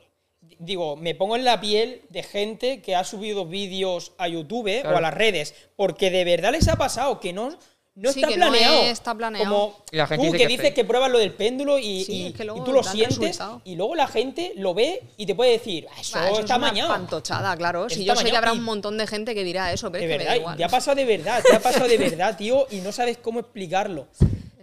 Digo, 0.58 0.96
me 0.96 1.14
pongo 1.14 1.36
en 1.36 1.44
la 1.44 1.60
piel 1.60 2.02
de 2.08 2.22
gente 2.22 2.80
que 2.80 2.96
ha 2.96 3.04
subido 3.04 3.44
vídeos 3.46 4.12
a 4.18 4.26
YouTube 4.26 4.82
o 4.84 4.96
a 4.96 5.00
las 5.00 5.12
redes. 5.14 5.54
Porque 5.76 6.10
de 6.10 6.24
verdad 6.24 6.52
les 6.52 6.66
ha 6.68 6.76
pasado 6.76 7.20
que 7.20 7.32
no, 7.34 7.50
no 7.94 8.10
Sí, 8.12 8.20
está 8.20 8.28
que 8.32 8.38
no 8.38 8.48
planeado. 8.48 8.82
está 8.84 9.14
planeado. 9.14 9.44
Como 9.46 9.84
Y 9.92 9.96
la 9.98 10.06
gente 10.06 10.26
tú 10.26 10.32
dice 10.32 10.38
que 10.38 10.38
que 10.48 10.52
es 10.54 10.58
dices 10.60 10.74
que 10.74 10.84
pruebas 10.86 11.10
lo 11.10 11.18
del 11.18 11.34
péndulo 11.34 11.78
y, 11.78 12.04
Sí, 12.04 12.12
y- 12.14 12.26
es 12.28 12.34
que 12.34 12.44
luego 12.44 12.62
y 12.62 12.64
tú 12.64 12.72
lo 12.72 12.82
sientes. 12.82 13.18
resultado. 13.18 13.60
Y 13.64 13.76
luego 13.76 13.94
la 13.94 14.06
gente 14.08 14.52
lo 14.56 14.72
ve 14.72 15.02
y 15.18 15.26
te 15.26 15.34
puede 15.34 15.52
decir, 15.52 15.86
"Ah, 15.94 16.00
eso, 16.00 16.18
Bah, 16.18 16.30
eso 16.30 16.40
está 16.40 16.54
es 16.54 16.58
una 16.58 16.66
mañado. 16.68 16.88
pantochada, 16.90 17.54
claro. 17.58 17.88
Si 17.90 18.00
está 18.00 18.14
yo 18.14 18.20
sé 18.20 18.30
que 18.30 18.36
habrá 18.36 18.52
un 18.52 18.64
montón 18.64 18.96
de 18.96 19.06
gente 19.06 19.34
que 19.34 19.44
dirá 19.44 19.72
eso, 19.74 19.92
pero 19.92 20.04
De 20.04 20.10
es 20.10 20.12
que 20.14 20.18
me 20.18 20.24
da 20.24 20.30
verdad, 20.30 20.40
igual. 20.40 20.56
te 20.56 20.64
ha 20.64 20.68
pasado 20.68 20.94
de 20.96 21.04
verdad, 21.04 21.42
te 21.46 21.54
ha 21.54 21.60
pasado 21.60 21.86
de 21.86 21.98
verdad, 21.98 22.36
tío, 22.38 22.66
y 22.70 22.76
no 22.76 22.92
sabes 22.92 23.18
cómo 23.18 23.40
explicarlo. 23.40 24.06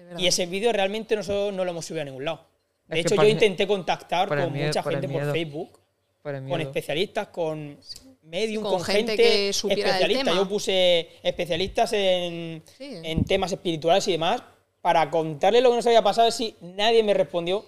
Verdad. 0.08 0.20
Y 0.20 0.28
ese 0.28 0.46
vídeo 0.46 0.72
realmente 0.74 1.16
nosotros 1.16 1.54
no 1.54 1.64
lo 1.66 1.72
hemos 1.72 1.86
subido 1.86 2.02
a 2.02 2.06
ningún 2.06 2.26
lado. 2.26 2.46
De 2.88 3.00
Es 3.00 3.06
hecho, 3.06 3.16
yo 3.16 3.28
intenté 3.28 3.68
contactar 3.68 4.28
con 4.30 4.52
miedo- 4.54 4.68
mucha 4.68 4.82
por 4.84 4.92
gente 4.94 5.08
por. 5.08 5.32
Facebook, 5.32 5.80
por 6.24 6.48
con 6.48 6.62
especialistas, 6.62 7.28
con 7.28 7.78
medium, 8.24 8.64
con 8.64 8.74
con, 8.74 8.84
gente 8.84 9.16
gente, 9.16 9.24
que 9.24 9.50
especialista. 9.50 10.24
tema. 10.24 10.36
Yo 10.36 10.48
puse 10.50 11.10
especialistas 11.24 11.94
en, 11.94 12.62
Sí. 12.78 12.98
en 13.04 13.24
temas 13.26 13.52
espirituales 13.52 14.08
y 14.08 14.14
demás 14.14 14.42
para 14.82 15.10
contarles 15.10 15.62
lo 15.64 15.70
que 15.72 15.76
nos 15.78 15.86
había 15.88 16.02
pasado, 16.02 16.30
si 16.32 16.56
nadie 16.62 17.04
me 17.04 17.14
respondió. 17.14 17.66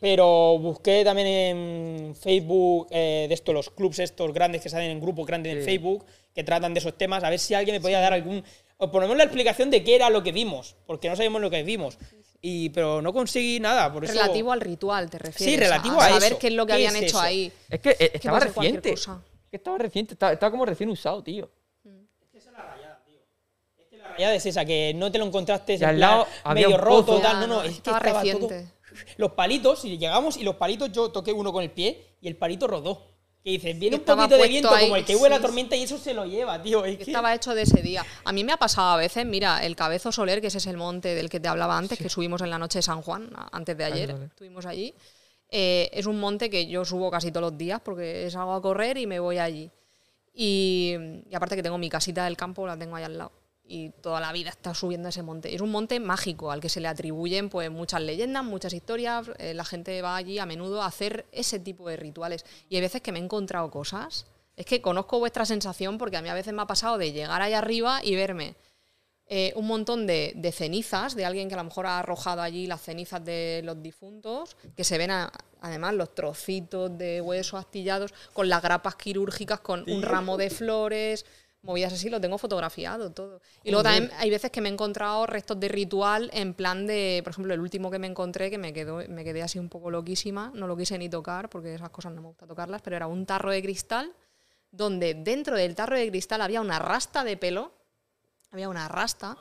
pero 0.00 0.58
busqué 0.58 1.04
también 1.04 1.26
en 1.26 2.14
Facebook 2.14 2.86
eh, 2.90 3.26
de 3.28 3.34
estos, 3.34 3.54
los 3.54 3.68
clubs 3.68 3.98
estos 3.98 4.32
grandes 4.32 4.62
que 4.62 4.70
salen 4.70 4.90
en 4.92 5.00
grupos 5.00 5.26
grandes 5.26 5.58
en. 5.58 5.62
Facebook, 5.62 6.06
que 6.34 6.42
tratan 6.42 6.72
de 6.72 6.80
esos 6.80 6.96
temas, 6.96 7.22
a 7.22 7.28
ver 7.28 7.38
si 7.38 7.52
alguien 7.52 7.76
me 7.76 7.80
podía 7.82 8.00
dar 8.00 8.14
algún, 8.14 8.42
o 8.80 9.00
menos 9.00 9.16
la 9.16 9.24
explicación 9.24 9.70
de 9.70 9.84
qué 9.84 9.94
era 9.94 10.10
lo 10.10 10.22
que 10.22 10.32
vimos, 10.32 10.76
porque 10.86 11.08
no 11.08 11.16
sabíamos 11.16 11.40
lo 11.40 11.50
que 11.50 11.62
vimos. 11.62 11.98
Y, 12.42 12.70
pero 12.70 13.02
no 13.02 13.12
conseguí 13.12 13.60
nada, 13.60 13.92
por 13.92 14.04
eso... 14.04 14.14
Relativo 14.14 14.50
al 14.52 14.60
ritual, 14.62 15.10
te 15.10 15.18
refieres. 15.18 15.60
relativo 15.60 16.00
a, 16.00 16.06
a 16.06 16.08
saber 16.10 16.32
eso. 16.32 16.38
qué 16.38 16.46
es 16.46 16.52
lo 16.54 16.64
que 16.64 16.70
¿Qué 16.70 16.74
habían 16.74 16.96
es 16.96 17.02
hecho 17.02 17.18
eso? 17.18 17.20
ahí. 17.20 17.52
Es 17.68 17.80
que 17.80 17.90
eh, 17.90 18.10
estaba 18.14 18.40
reciente. 18.40 18.90
cosa. 18.92 19.22
Que 19.50 19.56
estaba 19.58 19.76
reciente, 19.78 20.14
estaba, 20.14 20.32
estaba 20.32 20.50
como 20.50 20.64
recién 20.64 20.88
usado, 20.88 21.22
tío. 21.22 21.50
La 23.92 24.08
rayada 24.08 24.34
es 24.34 24.46
esa, 24.46 24.64
que 24.64 24.92
no 24.94 25.12
te 25.12 25.18
lo 25.18 25.26
encontraste 25.26 25.74
al 25.74 25.82
en 25.82 25.86
plan 25.96 26.00
lado 26.00 26.26
había 26.44 26.66
medio 26.68 26.78
roto, 26.78 27.20
tal. 27.20 27.40
No, 27.40 27.46
no, 27.46 27.62
es 27.62 27.70
que 27.70 27.76
estaba 27.76 27.98
estaba 27.98 28.22
todo- 28.22 28.48
reciente. 28.48 28.72
Los 29.18 29.32
palitos, 29.32 29.84
y 29.84 29.98
llegamos 29.98 30.36
y 30.36 30.42
los 30.42 30.56
palitos 30.56 30.90
yo 30.90 31.10
toqué 31.10 31.32
uno 31.32 31.52
con 31.52 31.62
el 31.62 31.70
pie 31.70 32.16
y 32.20 32.26
el 32.28 32.36
palito 32.36 32.66
rodó. 32.66 33.06
Que 33.42 33.50
dices, 33.52 33.78
viene 33.78 33.96
un 33.96 34.02
poquito 34.02 34.36
de 34.36 34.48
viento 34.48 34.70
ahí, 34.70 34.84
como 34.84 34.96
el 34.96 35.04
que 35.06 35.16
huele 35.16 35.34
la 35.36 35.40
tormenta 35.40 35.74
y 35.74 35.82
eso 35.84 35.96
se 35.96 36.12
lo 36.12 36.26
lleva, 36.26 36.62
tío. 36.62 36.84
Es 36.84 36.98
que 36.98 37.04
que- 37.04 37.10
estaba 37.10 37.34
hecho 37.34 37.54
de 37.54 37.62
ese 37.62 37.80
día. 37.80 38.04
A 38.24 38.32
mí 38.32 38.44
me 38.44 38.52
ha 38.52 38.58
pasado 38.58 38.90
a 38.90 38.96
veces, 38.98 39.24
mira, 39.24 39.64
el 39.64 39.76
Cabezo 39.76 40.12
Soler, 40.12 40.40
que 40.42 40.48
ese 40.48 40.58
es 40.58 40.66
el 40.66 40.76
monte 40.76 41.14
del 41.14 41.30
que 41.30 41.40
te 41.40 41.48
hablaba 41.48 41.78
antes, 41.78 41.98
que 41.98 42.10
subimos 42.10 42.42
en 42.42 42.50
la 42.50 42.58
noche 42.58 42.80
de 42.80 42.82
San 42.82 43.00
Juan, 43.00 43.30
antes 43.52 43.76
de 43.78 43.84
ayer, 43.84 44.12
vale. 44.12 44.26
estuvimos 44.26 44.66
allí. 44.66 44.94
Eh, 45.48 45.88
es 45.92 46.04
un 46.06 46.20
monte 46.20 46.50
que 46.50 46.66
yo 46.66 46.84
subo 46.84 47.10
casi 47.10 47.32
todos 47.32 47.50
los 47.50 47.58
días 47.58 47.80
porque 47.82 48.30
salgo 48.30 48.52
a 48.54 48.60
correr 48.62 48.98
y 48.98 49.06
me 49.06 49.18
voy 49.18 49.38
allí. 49.38 49.70
Y, 50.34 50.94
y 51.28 51.34
aparte 51.34 51.56
que 51.56 51.62
tengo 51.62 51.78
mi 51.78 51.88
casita 51.88 52.24
del 52.24 52.36
campo, 52.36 52.66
la 52.66 52.76
tengo 52.78 52.94
ahí 52.96 53.04
al 53.04 53.16
lado. 53.18 53.32
Y 53.72 53.90
toda 53.90 54.18
la 54.20 54.32
vida 54.32 54.50
está 54.50 54.74
subiendo 54.74 55.08
ese 55.10 55.22
monte. 55.22 55.54
Es 55.54 55.60
un 55.60 55.70
monte 55.70 56.00
mágico 56.00 56.50
al 56.50 56.60
que 56.60 56.68
se 56.68 56.80
le 56.80 56.88
atribuyen 56.88 57.48
pues, 57.48 57.70
muchas 57.70 58.00
leyendas, 58.02 58.42
muchas 58.44 58.72
historias. 58.72 59.30
Eh, 59.38 59.54
la 59.54 59.64
gente 59.64 60.02
va 60.02 60.16
allí 60.16 60.40
a 60.40 60.44
menudo 60.44 60.82
a 60.82 60.86
hacer 60.86 61.24
ese 61.30 61.60
tipo 61.60 61.88
de 61.88 61.96
rituales. 61.96 62.44
Y 62.68 62.74
hay 62.74 62.80
veces 62.80 63.00
que 63.00 63.12
me 63.12 63.20
he 63.20 63.22
encontrado 63.22 63.70
cosas. 63.70 64.26
Es 64.56 64.66
que 64.66 64.82
conozco 64.82 65.20
vuestra 65.20 65.44
sensación 65.46 65.98
porque 65.98 66.16
a 66.16 66.22
mí 66.22 66.28
a 66.28 66.34
veces 66.34 66.52
me 66.52 66.62
ha 66.62 66.66
pasado 66.66 66.98
de 66.98 67.12
llegar 67.12 67.40
ahí 67.42 67.52
arriba 67.52 68.00
y 68.02 68.16
verme 68.16 68.56
eh, 69.32 69.52
un 69.54 69.68
montón 69.68 70.08
de, 70.08 70.32
de 70.34 70.50
cenizas 70.50 71.14
de 71.14 71.24
alguien 71.24 71.46
que 71.48 71.54
a 71.54 71.58
lo 71.58 71.62
mejor 71.64 71.86
ha 71.86 72.00
arrojado 72.00 72.42
allí 72.42 72.66
las 72.66 72.82
cenizas 72.82 73.24
de 73.24 73.60
los 73.62 73.80
difuntos, 73.80 74.56
que 74.76 74.82
se 74.82 74.98
ven 74.98 75.12
a- 75.12 75.30
además 75.60 75.94
los 75.94 76.12
trocitos 76.16 76.98
de 76.98 77.20
huesos 77.20 77.60
astillados 77.60 78.12
con 78.32 78.48
las 78.48 78.60
grapas 78.60 78.96
quirúrgicas, 78.96 79.60
con 79.60 79.88
un 79.88 80.02
ramo 80.02 80.36
de 80.36 80.50
flores, 80.50 81.24
movidas 81.62 81.92
así, 81.92 82.08
lo 82.08 82.20
tengo 82.20 82.38
fotografiado 82.38 83.12
todo. 83.12 83.40
Y 83.62 83.70
luego 83.70 83.82
también 83.82 84.10
hay 84.18 84.30
veces 84.30 84.50
que 84.50 84.60
me 84.60 84.68
he 84.68 84.72
encontrado 84.72 85.26
restos 85.26 85.60
de 85.60 85.68
ritual 85.68 86.30
en 86.32 86.54
plan 86.54 86.86
de, 86.86 87.20
por 87.22 87.32
ejemplo, 87.32 87.52
el 87.52 87.60
último 87.60 87.90
que 87.90 87.98
me 87.98 88.06
encontré, 88.06 88.50
que 88.50 88.58
me, 88.58 88.72
quedó, 88.72 89.02
me 89.08 89.24
quedé 89.24 89.42
así 89.42 89.58
un 89.58 89.68
poco 89.68 89.90
loquísima, 89.90 90.50
no 90.54 90.66
lo 90.66 90.76
quise 90.76 90.96
ni 90.98 91.08
tocar 91.08 91.50
porque 91.50 91.74
esas 91.74 91.90
cosas 91.90 92.12
no 92.12 92.22
me 92.22 92.28
gusta 92.28 92.46
tocarlas, 92.46 92.82
pero 92.82 92.96
era 92.96 93.06
un 93.06 93.26
tarro 93.26 93.50
de 93.50 93.62
cristal 93.62 94.12
donde 94.70 95.14
dentro 95.14 95.56
del 95.56 95.74
tarro 95.74 95.96
de 95.96 96.08
cristal 96.08 96.40
había 96.42 96.60
una 96.60 96.78
rasta 96.78 97.24
de 97.24 97.36
pelo, 97.36 97.72
había 98.50 98.68
una 98.68 98.88
rasta, 98.88 99.36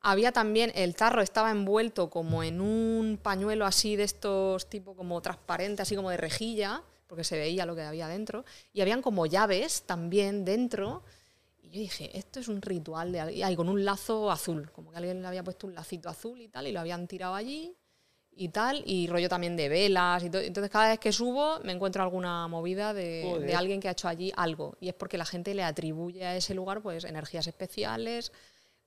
había 0.00 0.32
también, 0.32 0.70
el 0.74 0.94
tarro 0.94 1.22
estaba 1.22 1.50
envuelto 1.50 2.10
como 2.10 2.42
en 2.42 2.60
un 2.60 3.18
pañuelo 3.22 3.64
así 3.64 3.96
de 3.96 4.04
estos 4.04 4.68
tipo 4.68 4.94
como 4.94 5.20
transparente, 5.22 5.82
así 5.82 5.96
como 5.96 6.10
de 6.10 6.18
rejilla, 6.18 6.82
porque 7.06 7.24
se 7.24 7.38
veía 7.38 7.64
lo 7.64 7.74
que 7.74 7.82
había 7.82 8.08
dentro, 8.08 8.44
y 8.72 8.82
habían 8.82 9.00
como 9.00 9.24
llaves 9.24 9.82
también 9.82 10.44
dentro, 10.44 11.02
yo 11.74 11.80
dije, 11.80 12.16
esto 12.16 12.38
es 12.38 12.46
un 12.46 12.62
ritual 12.62 13.10
de 13.10 13.34
y 13.34 13.56
con 13.56 13.68
un 13.68 13.84
lazo 13.84 14.30
azul, 14.30 14.70
como 14.70 14.92
que 14.92 14.98
alguien 14.98 15.20
le 15.20 15.26
había 15.26 15.42
puesto 15.42 15.66
un 15.66 15.74
lacito 15.74 16.08
azul 16.08 16.40
y 16.40 16.46
tal, 16.46 16.68
y 16.68 16.72
lo 16.72 16.78
habían 16.78 17.08
tirado 17.08 17.34
allí, 17.34 17.76
y 18.30 18.50
tal, 18.50 18.84
y 18.86 19.08
rollo 19.08 19.28
también 19.28 19.56
de 19.56 19.68
velas 19.68 20.22
y 20.22 20.30
todo. 20.30 20.40
Entonces 20.42 20.70
cada 20.70 20.90
vez 20.90 21.00
que 21.00 21.10
subo 21.10 21.58
me 21.64 21.72
encuentro 21.72 22.04
alguna 22.04 22.46
movida 22.46 22.94
de 22.94 23.54
alguien 23.56 23.80
que 23.80 23.88
ha 23.88 23.90
hecho 23.90 24.06
allí 24.06 24.32
algo. 24.36 24.76
Y 24.80 24.88
es 24.88 24.94
porque 24.94 25.18
la 25.18 25.24
gente 25.24 25.52
le 25.52 25.64
atribuye 25.64 26.24
a 26.24 26.36
ese 26.36 26.54
lugar 26.54 26.80
pues 26.80 27.02
energías 27.02 27.48
especiales, 27.48 28.30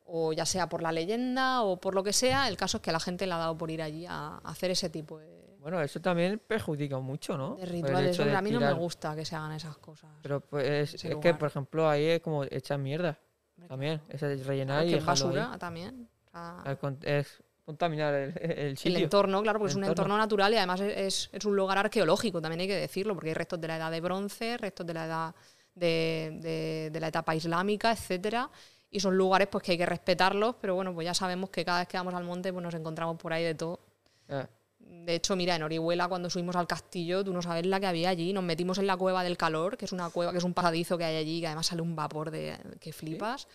o 0.05 0.31
ya 0.31 0.45
sea 0.45 0.69
por 0.69 0.81
la 0.81 0.93
leyenda 0.93 1.63
o 1.63 1.75
por 1.81 1.93
lo 1.93 2.03
que 2.03 2.13
sea. 2.13 2.47
El 2.47 2.55
caso 2.55 2.77
es 2.77 2.83
que 2.83 2.93
la 2.93 3.01
gente 3.01 3.27
le 3.27 3.33
ha 3.33 3.37
dado 3.37 3.57
por 3.57 3.69
ir 3.69 3.81
allí 3.81 4.05
a, 4.05 4.37
a 4.37 4.49
hacer 4.49 4.71
ese 4.71 4.89
tipo 4.89 5.19
de, 5.19 5.46
Bueno, 5.69 5.81
eso 5.81 5.99
también 5.99 6.39
perjudica 6.47 6.97
mucho, 6.99 7.37
¿no? 7.37 7.55
de 7.55 7.63
el 7.63 7.69
rituales. 7.69 8.11
hecho 8.13 8.23
de 8.23 8.29
Hombre, 8.29 8.37
a 8.37 8.41
mí 8.41 8.51
no 8.51 8.59
me 8.61 8.67
tirar- 8.67 8.79
gusta 8.79 9.15
que 9.17 9.25
se 9.25 9.35
hagan 9.35 9.51
esas 9.51 9.75
cosas. 9.79 10.09
Pero 10.21 10.39
pues 10.39 10.93
es 10.93 11.01
que, 11.21 11.33
por 11.33 11.49
ejemplo, 11.49 11.89
ahí 11.89 12.05
es 12.05 12.21
como 12.21 12.45
echar 12.45 12.79
mierda. 12.79 13.19
También. 13.67 14.01
Es 14.07 14.21
rellenar 14.47 14.85
y 14.85 14.91
que 14.91 14.95
es 14.95 15.01
dejarlo 15.05 15.27
ahí. 15.29 15.35
basura 15.35 15.57
también. 15.57 16.07
O 16.27 16.31
sea, 16.31 16.63
Es 16.71 16.77
con- 16.77 16.99
Es 17.03 17.43
contaminar 17.65 18.13
el, 18.13 18.33
el 18.39 18.51
el 18.59 18.77
sitio. 18.77 18.97
entorno, 18.99 19.41
claro, 19.43 19.59
porque 19.59 19.71
El 19.71 19.73
es 19.73 19.75
un 19.75 19.83
entorno. 19.83 20.03
entorno 20.03 20.17
natural 20.17 20.53
y 20.53 20.55
además 20.55 20.79
es, 20.79 20.97
es- 20.97 21.29
es 21.33 21.43
un 21.43 21.53
lugar 21.57 21.77
arqueológico, 21.77 22.41
también 22.41 22.61
hay 22.61 22.67
que 22.67 22.75
decirlo, 22.77 23.13
porque 23.13 23.31
hay 23.31 23.33
restos 23.33 23.59
de 23.59 23.67
la 23.67 23.75
edad 23.75 23.91
de 23.91 23.99
bronce, 23.99 24.55
restos 24.57 24.87
de 24.87 24.93
la 24.93 25.05
edad 25.05 25.35
de, 25.75 26.39
de- 26.41 26.89
de 26.93 26.99
la 27.01 27.09
etapa 27.09 27.35
islámica, 27.35 27.91
etcétera. 27.91 28.49
Y 28.89 29.01
son 29.01 29.17
lugares 29.17 29.49
pues 29.51 29.65
que 29.65 29.73
hay 29.73 29.77
que 29.77 29.85
respetarlos, 29.85 30.55
pero 30.61 30.75
bueno, 30.75 30.93
pues 30.93 31.03
ya 31.03 31.13
sabemos 31.13 31.49
que 31.49 31.65
cada 31.65 31.79
vez 31.79 31.89
que 31.89 31.97
vamos 31.97 32.13
al 32.13 32.23
monte 32.23 32.53
pues 32.53 32.63
nos 32.63 32.73
encontramos 32.73 33.17
por 33.17 33.33
ahí 33.33 33.43
de 33.43 33.53
todo. 33.55 33.81
Ah, 34.29 34.47
De 34.89 35.15
hecho, 35.15 35.35
mira, 35.35 35.55
en 35.55 35.63
Orihuela 35.63 36.07
cuando 36.07 36.29
subimos 36.29 36.55
al 36.55 36.67
castillo, 36.67 37.23
tú 37.23 37.33
no 37.33 37.41
sabes 37.41 37.65
la 37.65 37.79
que 37.79 37.87
había 37.87 38.09
allí, 38.09 38.33
nos 38.33 38.43
metimos 38.43 38.77
en 38.77 38.87
la 38.87 38.97
cueva 38.97 39.23
del 39.23 39.37
calor, 39.37 39.77
que 39.77 39.85
es 39.85 39.91
una 39.91 40.09
cueva, 40.09 40.31
que 40.31 40.37
es 40.37 40.43
un 40.43 40.53
pasadizo 40.53 40.97
que 40.97 41.05
hay 41.05 41.15
allí, 41.15 41.39
que 41.39 41.47
además 41.47 41.67
sale 41.67 41.81
un 41.81 41.95
vapor 41.95 42.31
de 42.31 42.57
que 42.79 42.91
flipas. 42.91 43.47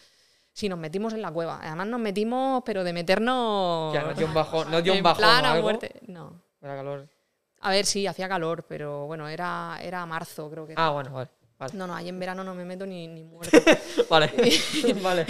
Sí, 0.52 0.68
nos 0.68 0.78
metimos 0.78 1.14
en 1.14 1.22
la 1.22 1.30
cueva. 1.30 1.60
Además 1.62 1.86
nos 1.86 2.00
metimos, 2.00 2.62
pero 2.64 2.84
de 2.84 2.92
meternos 2.92 3.94
ya, 3.94 4.02
no 4.02 4.14
dio 4.14 4.26
un 4.26 4.34
bajón, 4.34 4.70
no 4.70 4.82
dio 4.82 4.92
un 4.92 5.02
bajón 5.02 5.18
plan 5.18 5.44
algo. 5.44 5.62
muerte. 5.62 6.00
No. 6.06 6.42
Era 6.60 6.76
calor. 6.76 7.08
A 7.60 7.70
ver, 7.70 7.86
sí, 7.86 8.06
hacía 8.06 8.28
calor, 8.28 8.64
pero 8.68 9.06
bueno, 9.06 9.28
era, 9.28 9.78
era 9.82 10.04
marzo, 10.04 10.50
creo 10.50 10.66
que. 10.66 10.72
era. 10.72 10.86
Ah, 10.86 10.90
bueno, 10.90 11.12
vale. 11.12 11.30
Vale. 11.58 11.74
No, 11.74 11.86
no, 11.86 11.94
ahí 11.94 12.08
en 12.08 12.18
verano 12.18 12.42
no 12.42 12.54
me 12.54 12.64
meto 12.64 12.84
ni, 12.84 13.06
ni 13.06 13.22
muerto. 13.22 13.56
Vale. 14.10 14.32
vale. 15.02 15.26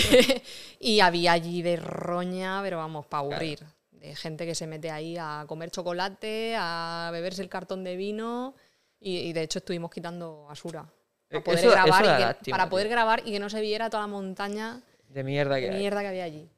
y 0.80 1.00
había 1.00 1.32
allí 1.32 1.61
de 1.61 1.76
roña, 1.76 2.61
pero 2.62 2.78
vamos, 2.78 3.05
para 3.05 3.20
aburrir. 3.20 3.59
De 4.03 4.16
gente 4.16 4.44
que 4.46 4.55
se 4.57 4.66
mete 4.66 4.90
ahí 4.90 5.16
a 5.18 5.44
comer 5.46 5.70
chocolate, 5.70 6.55
a 6.59 7.11
beberse 7.12 7.40
el 7.42 7.48
cartón 7.48 7.84
de 7.84 7.94
vino. 7.96 8.55
Y, 8.98 9.18
y 9.18 9.32
de 9.32 9.42
hecho 9.42 9.61
estuvimos 9.61 9.90
quitando 9.90 10.44
basura. 10.48 10.86
Eh, 11.30 11.40
Para 11.40 11.44
poder, 11.44 11.59
eso- 11.61 11.70
grabar, 11.70 12.03
eso 12.05 12.12
y 12.12 12.16
que, 12.16 12.20
lástima, 12.24 12.55
para 12.57 12.64
tío. 12.64 12.70
poder 12.70 12.88
grabar 12.88 13.22
y 13.24 13.30
que 13.32 13.38
no 13.38 13.48
se 13.48 13.61
viera 13.61 13.88
toda 13.90 14.03
la 14.03 14.07
montaña 14.09 14.82
De 15.09 15.22
mierda 15.24 15.59
que 15.61 15.70
de 15.70 15.78
mierda 15.78 16.00
que 16.00 16.09
había 16.09 16.24
allí. 16.24 16.48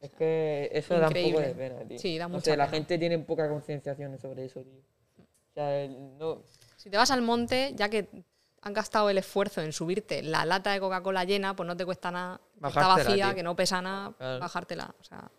Es 0.00 0.10
que 0.12 0.68
eso 0.72 0.98
da 0.98 1.08
un 1.08 1.14
poco 1.14 1.40
de 1.40 1.54
pena, 1.54 1.84
tío. 1.88 1.98
Sí, 1.98 2.18
da 2.18 2.28
mucha 2.28 2.44
sé, 2.44 2.56
la 2.56 2.66
pena. 2.66 2.76
gente 2.76 2.98
tiene 2.98 3.18
poca 3.20 3.48
concienciación 3.48 4.18
sobre 4.18 4.44
eso, 4.46 4.60
tío. 4.62 4.80
O 5.20 5.54
sea, 5.54 5.86
no... 5.88 6.42
Si 6.76 6.90
te 6.90 6.96
vas 6.96 7.10
al 7.10 7.22
monte, 7.22 7.72
ya 7.76 7.88
que 7.88 8.08
han 8.62 8.72
gastado 8.74 9.08
el 9.10 9.18
esfuerzo 9.18 9.60
en 9.62 9.72
subirte 9.72 10.22
la 10.22 10.44
lata 10.44 10.72
de 10.72 10.80
Coca-Cola 10.80 11.24
llena, 11.24 11.54
pues 11.56 11.66
no 11.66 11.76
te 11.76 11.84
cuesta 11.84 12.10
nada. 12.10 12.40
Está 12.66 12.86
vacía, 12.88 13.26
tío. 13.26 13.34
que 13.34 13.42
no 13.42 13.54
pesa 13.56 13.80
nada, 13.82 14.12
Claro. 14.18 14.40
bajártela. 14.40 14.94
O 15.00 15.04
sea, 15.04 15.30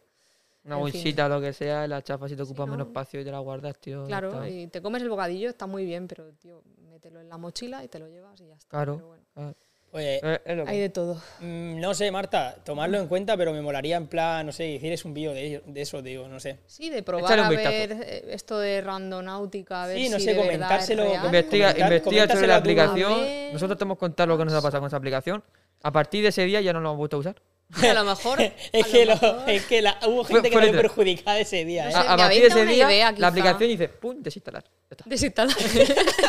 Una 0.66 0.76
En 0.76 0.82
bolsita 0.82 1.26
o 1.26 1.30
lo 1.30 1.42
que 1.42 1.52
sea, 1.52 1.86
la 1.88 2.02
chapa 2.02 2.30
si 2.30 2.36
te 2.38 2.44
ocupa 2.44 2.66
no. 2.66 2.72
menos 2.72 2.88
espacio 2.88 3.20
y 3.20 3.26
te 3.26 3.32
la 3.32 3.40
guardas, 3.40 3.78
tío. 3.80 4.06
claro, 4.06 4.48
y 4.48 4.68
te 4.68 4.82
comes 4.82 5.02
el 5.02 5.10
bocadillo, 5.10 5.50
está 5.50 5.68
muy 5.68 5.86
bien, 5.86 6.08
pero, 6.08 6.32
tío, 6.36 6.62
mételo 6.90 7.20
en 7.20 7.28
la 7.28 7.38
mochila 7.38 7.84
y 7.84 7.90
te 7.90 8.00
lo 8.00 8.08
llevas 8.08 8.40
y 8.40 8.48
ya 8.48 8.56
está. 8.56 8.70
Claro. 8.70 8.96
Pero 8.96 9.08
bueno, 9.08 9.24
Ah, 9.36 9.54
Pues, 9.92 10.24
eh, 10.24 10.42
es 10.46 10.58
lo 10.58 10.64
que- 10.66 10.72
hay 10.72 10.80
de 10.80 10.90
todo. 10.90 11.16
mm, 11.42 11.80
no 11.82 11.94
sé, 11.94 12.10
Marta, 12.12 12.56
tomarlo 12.64 12.98
en 12.98 13.08
cuenta, 13.08 13.36
pero 13.38 13.52
me 13.52 13.62
molaría 13.62 13.98
en 13.98 14.08
plan, 14.08 14.46
no 14.46 14.52
sé, 14.54 14.68
hicieres 14.68 15.04
un 15.06 15.14
vídeo 15.14 15.34
de, 15.34 15.62
de 15.66 15.82
eso, 15.82 16.02
digo, 16.02 16.28
no 16.30 16.40
sé. 16.40 16.60
Sí, 16.66 16.90
de 16.90 17.04
probar 17.04 17.26
Échale 17.26 17.42
un 17.42 17.48
a 17.48 17.50
vistazo. 17.50 17.70
ver 17.70 17.92
eh, 17.92 18.26
esto 18.30 18.58
de 18.60 18.82
randonáutica, 18.82 19.84
a 19.84 19.88
ver 19.88 19.98
Sí, 20.00 20.10
no 20.10 20.18
si 20.18 20.24
sé, 20.26 20.30
de 20.34 20.38
verdad 20.38 20.50
es 20.54 20.58
comentárselo, 20.58 21.04
real. 21.04 21.26
Investiga, 21.26 21.68
Comentar- 21.74 21.92
investiga 21.94 22.28
sobre 22.34 22.48
la 22.48 22.56
aplicación. 22.56 23.14
Nosotros 23.54 23.78
te 23.78 23.84
hemos 23.84 23.98
contado 23.98 24.28
lo 24.28 24.38
que 24.38 24.46
nos 24.46 24.54
ha 24.54 24.62
pasado 24.62 24.80
con 24.82 24.88
esa 24.88 24.98
aplicación. 24.98 25.44
A 25.84 25.92
partir 25.92 26.24
de 26.24 26.30
ese 26.30 26.46
día 26.46 26.62
ya 26.62 26.72
no 26.74 26.80
lo 26.80 26.88
hemos 26.90 26.98
vuelto 26.98 27.18
a 27.18 27.20
usar. 27.20 27.36
A 27.82 27.94
lo 27.94 28.04
mejor. 28.04 28.42
es, 28.42 28.52
a 28.52 28.88
que 28.90 29.06
lo 29.06 29.16
lo- 29.16 29.22
mejor- 29.22 29.50
es 29.50 29.66
que 29.66 29.82
la- 29.82 29.98
hubo 30.08 30.24
gente 30.26 30.50
que 30.50 30.54
fue 30.56 30.66
salió 30.68 30.82
perjudicada 30.82 31.40
ese 31.40 31.66
día, 31.66 31.84
No 31.86 31.90
¿eh? 31.90 31.94
sé, 31.94 31.98
A, 31.98 32.02
a 32.02 32.04
me 32.04 32.08
partir 32.08 32.26
habéis 32.26 32.42
de 32.44 32.50
dado 32.50 32.60
ese 32.62 32.68
una 32.68 32.74
día, 32.74 32.92
idea, 32.92 33.12
la 33.12 33.16
quizá. 33.16 33.28
aplicación 33.28 33.70
dice, 33.70 33.88
¡pum! 33.90 34.16
desinstalar. 34.20 34.64
Desinstalar. 35.06 35.56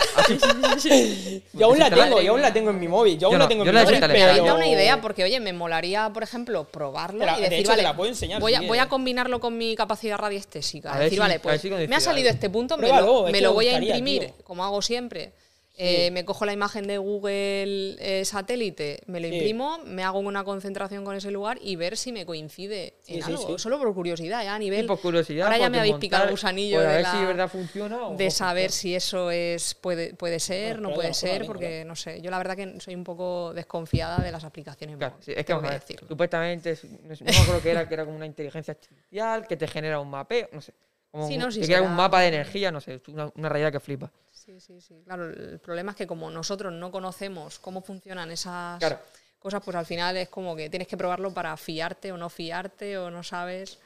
Yo 1.52 1.66
aún 1.66 1.78
la 1.78 1.90
tengo, 1.90 2.20
yo 2.22 2.32
aún 2.32 2.42
la 2.42 2.52
tengo 2.52 2.70
en 2.70 2.80
mi 2.80 2.88
móvil. 2.88 3.18
Yo 3.18 3.26
aún 3.28 3.34
Yo 3.34 3.38
la 3.38 3.48
tengo 3.48 3.64
en 3.64 3.74
mi 3.74 3.82
móvil, 3.82 3.98
Pero- 4.00 4.22
habéis 4.24 4.42
dado 4.42 4.56
una 4.56 4.66
idea 4.66 5.00
porque, 5.00 5.24
oye, 5.24 5.40
me 5.40 5.52
molaría, 5.52 6.10
por 6.12 6.22
ejemplo, 6.22 6.64
probarlo 6.64 7.24
y 7.24 7.26
de 7.26 7.32
decir, 7.42 7.52
hecho, 7.52 7.62
te 7.64 7.68
vale, 7.68 7.82
la 7.82 7.96
puedo 7.96 8.08
enseñar 8.10 8.40
voy, 8.40 8.52
si 8.52 8.56
a, 8.56 8.60
voy 8.60 8.68
quieres. 8.68 8.84
a 8.84 8.88
combinarlo 8.88 9.40
con 9.40 9.56
mi 9.58 9.76
capacidad 9.76 10.16
radiestésica. 10.16 10.94
A 10.94 10.98
decir, 10.98 11.14
si- 11.16 11.20
vale, 11.20 11.40
pues 11.40 11.60
si 11.60 11.70
me 11.70 11.96
ha 11.96 12.00
salido 12.00 12.30
este 12.30 12.48
punto, 12.50 12.76
me 12.78 12.88
lo, 12.88 13.24
me 13.30 13.46
voy 13.48 13.68
a 13.68 13.78
imprimir, 13.78 14.32
como 14.44 14.64
hago 14.64 14.80
siempre. 14.82 15.32
Eh, 15.76 16.10
me 16.12 16.24
cojo 16.24 16.46
la 16.46 16.52
imagen 16.52 16.86
de 16.86 16.98
Google 16.98 17.96
eh, 17.98 18.24
satélite, 18.24 19.00
me 19.06 19.18
lo 19.18 19.26
imprimo, 19.26 19.78
me 19.84 20.04
hago 20.04 20.20
una 20.20 20.44
concentración 20.44 21.04
con 21.04 21.16
ese 21.16 21.32
lugar 21.32 21.58
y 21.60 21.74
ver 21.74 21.96
si 21.96 22.12
me 22.12 22.24
coincide 22.24 22.94
en 23.08 23.22
algo. 23.24 23.58
Solo 23.58 23.78
por 23.78 23.92
curiosidad, 23.92 24.44
ya 24.44 24.54
a 24.54 24.58
nivel. 24.58 24.86
Por 24.86 25.00
curiosidad. 25.00 25.46
Ahora 25.46 25.58
ya 25.58 25.68
me 25.70 25.78
habéis 25.80 25.96
picado 25.96 26.24
el 26.26 26.30
gusanillo 26.30 26.80
de, 26.80 26.86
ver 26.86 27.02
la- 27.02 27.10
si 27.12 27.18
de 27.18 27.26
verdad 27.26 27.48
funciona 27.50 28.06
o 28.06 28.16
de 28.16 28.24
no 28.26 28.30
saber 28.30 28.70
funciona. 28.70 28.80
si 28.80 28.94
eso 28.94 29.30
es 29.32 29.74
puede, 29.74 30.14
puede 30.14 30.38
ser, 30.38 30.80
no 30.80 30.94
puede 30.94 31.12
ser, 31.12 31.44
porque 31.44 31.84
no 31.84 31.96
sé. 31.96 32.20
Yo 32.20 32.30
la 32.30 32.38
verdad 32.38 32.56
que 32.56 32.78
soy 32.80 32.94
un 32.94 33.02
poco 33.02 33.52
desconfiada 33.52 34.22
de 34.22 34.30
las 34.30 34.44
aplicaciones. 34.44 34.96
Claro, 34.96 35.14
móviles, 35.14 35.24
sí, 35.26 35.32
es 35.32 35.36
que 35.38 35.44
tengo 35.44 35.58
vamos 35.60 35.70
a 35.70 35.72
ver, 35.72 35.80
decirlo. 35.80 36.06
supuestamente, 36.08 36.70
es- 36.70 36.84
no, 36.84 37.16
sé, 37.16 37.24
no 37.24 37.32
me 37.32 37.38
acuerdo 37.40 37.60
que 37.62 37.70
era, 37.72 37.88
que 37.88 37.94
era 37.94 38.04
como 38.04 38.16
una 38.16 38.26
inteligencia 38.26 38.72
artificial 38.72 39.44
que 39.48 39.56
te 39.56 39.66
genera 39.66 39.98
un 39.98 40.08
mapeo, 40.10 40.48
no 40.52 40.60
sé. 40.60 40.72
Como 41.10 41.26
Sí, 41.28 41.36
no, 41.36 41.50
sí 41.50 41.60
te 41.60 41.66
crea 41.66 41.82
un 41.82 41.94
mapa 41.96 42.20
de 42.20 42.28
energía, 42.28 42.70
no 42.70 42.80
sé, 42.80 43.00
una 43.34 43.48
realidad 43.48 43.72
que 43.72 43.80
flipa. 43.80 44.12
Sí, 44.44 44.60
sí, 44.60 44.80
sí. 44.80 45.02
Claro, 45.04 45.30
el 45.30 45.58
problema 45.60 45.92
es 45.92 45.96
que 45.96 46.06
como 46.06 46.30
nosotros 46.30 46.72
no 46.72 46.90
conocemos 46.90 47.58
cómo 47.58 47.80
funcionan 47.80 48.30
esas 48.30 48.78
Claro. 48.78 48.98
cosas, 49.38 49.62
pues 49.64 49.74
al 49.76 49.86
final 49.86 50.16
es 50.18 50.28
como 50.28 50.54
que 50.54 50.68
tienes 50.68 50.86
que 50.86 50.96
probarlo 50.98 51.32
para 51.32 51.56
fiarte 51.56 52.12
o 52.12 52.16
no 52.18 52.28
fiarte 52.28 52.98
o 52.98 53.10
no 53.10 53.22
sabes 53.22 53.78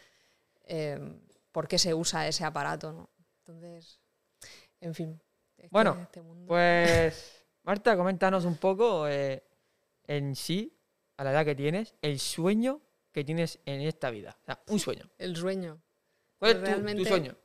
eh, 0.66 0.98
por 1.52 1.68
qué 1.68 1.78
se 1.78 1.94
usa 1.94 2.26
ese 2.26 2.44
aparato, 2.44 2.92
¿no? 2.92 3.09
Entonces, 3.38 4.00
en 4.80 4.94
fin. 4.94 5.22
este- 5.56 5.68
Bueno, 5.70 5.96
este 6.02 6.22
Pues, 6.46 7.44
Marta, 7.62 7.96
coméntanos 7.96 8.44
un 8.44 8.56
poco 8.56 9.06
eh, 9.09 9.42
en 10.06 10.34
sí, 10.34 10.76
a 11.16 11.24
la 11.24 11.30
edad 11.32 11.44
que 11.44 11.54
tienes, 11.54 11.94
el 12.02 12.18
sueño 12.18 12.80
que 13.12 13.24
tienes 13.24 13.59
en 13.64 13.80
esta 13.82 14.11
vida. 14.11 14.36
O 14.42 14.44
sea, 14.44 14.61
un 14.68 14.78
sueño. 14.78 15.09
el 15.18 15.36
sueño. 15.36 15.80
¿Cuál 16.38 16.52
es 16.52 16.59
Pues 16.82 16.96
tu- 16.96 17.04
sueño? 17.04 17.36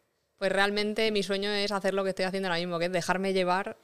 Pues 0.44 0.52
realmente 0.52 1.10
mi 1.10 1.24
sueño 1.24 1.50
es 1.52 1.72
hacer 1.72 1.94
lo 1.94 2.04
que 2.04 2.10
estoy 2.10 2.26
haciendo 2.26 2.50
ahora 2.50 2.60
mismo, 2.60 2.78
que 2.78 2.88
es 2.88 2.92
dejarme 2.92 3.32
llevar 3.32 3.78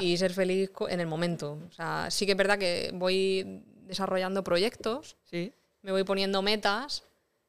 y 0.00 0.16
ser 0.18 0.32
feliz 0.32 0.70
en 0.88 1.00
el 1.00 1.08
momento. 1.08 1.58
O 1.68 1.72
sea, 1.72 2.12
sí 2.12 2.26
que 2.26 2.32
es 2.32 2.38
verdad 2.38 2.60
que 2.60 2.92
voy 2.94 3.64
desarrollando 3.88 4.44
proyectos, 4.44 5.16
Sí. 5.24 5.52
me 5.82 5.90
voy 5.90 6.04
poniendo 6.04 6.42
metas 6.42 7.02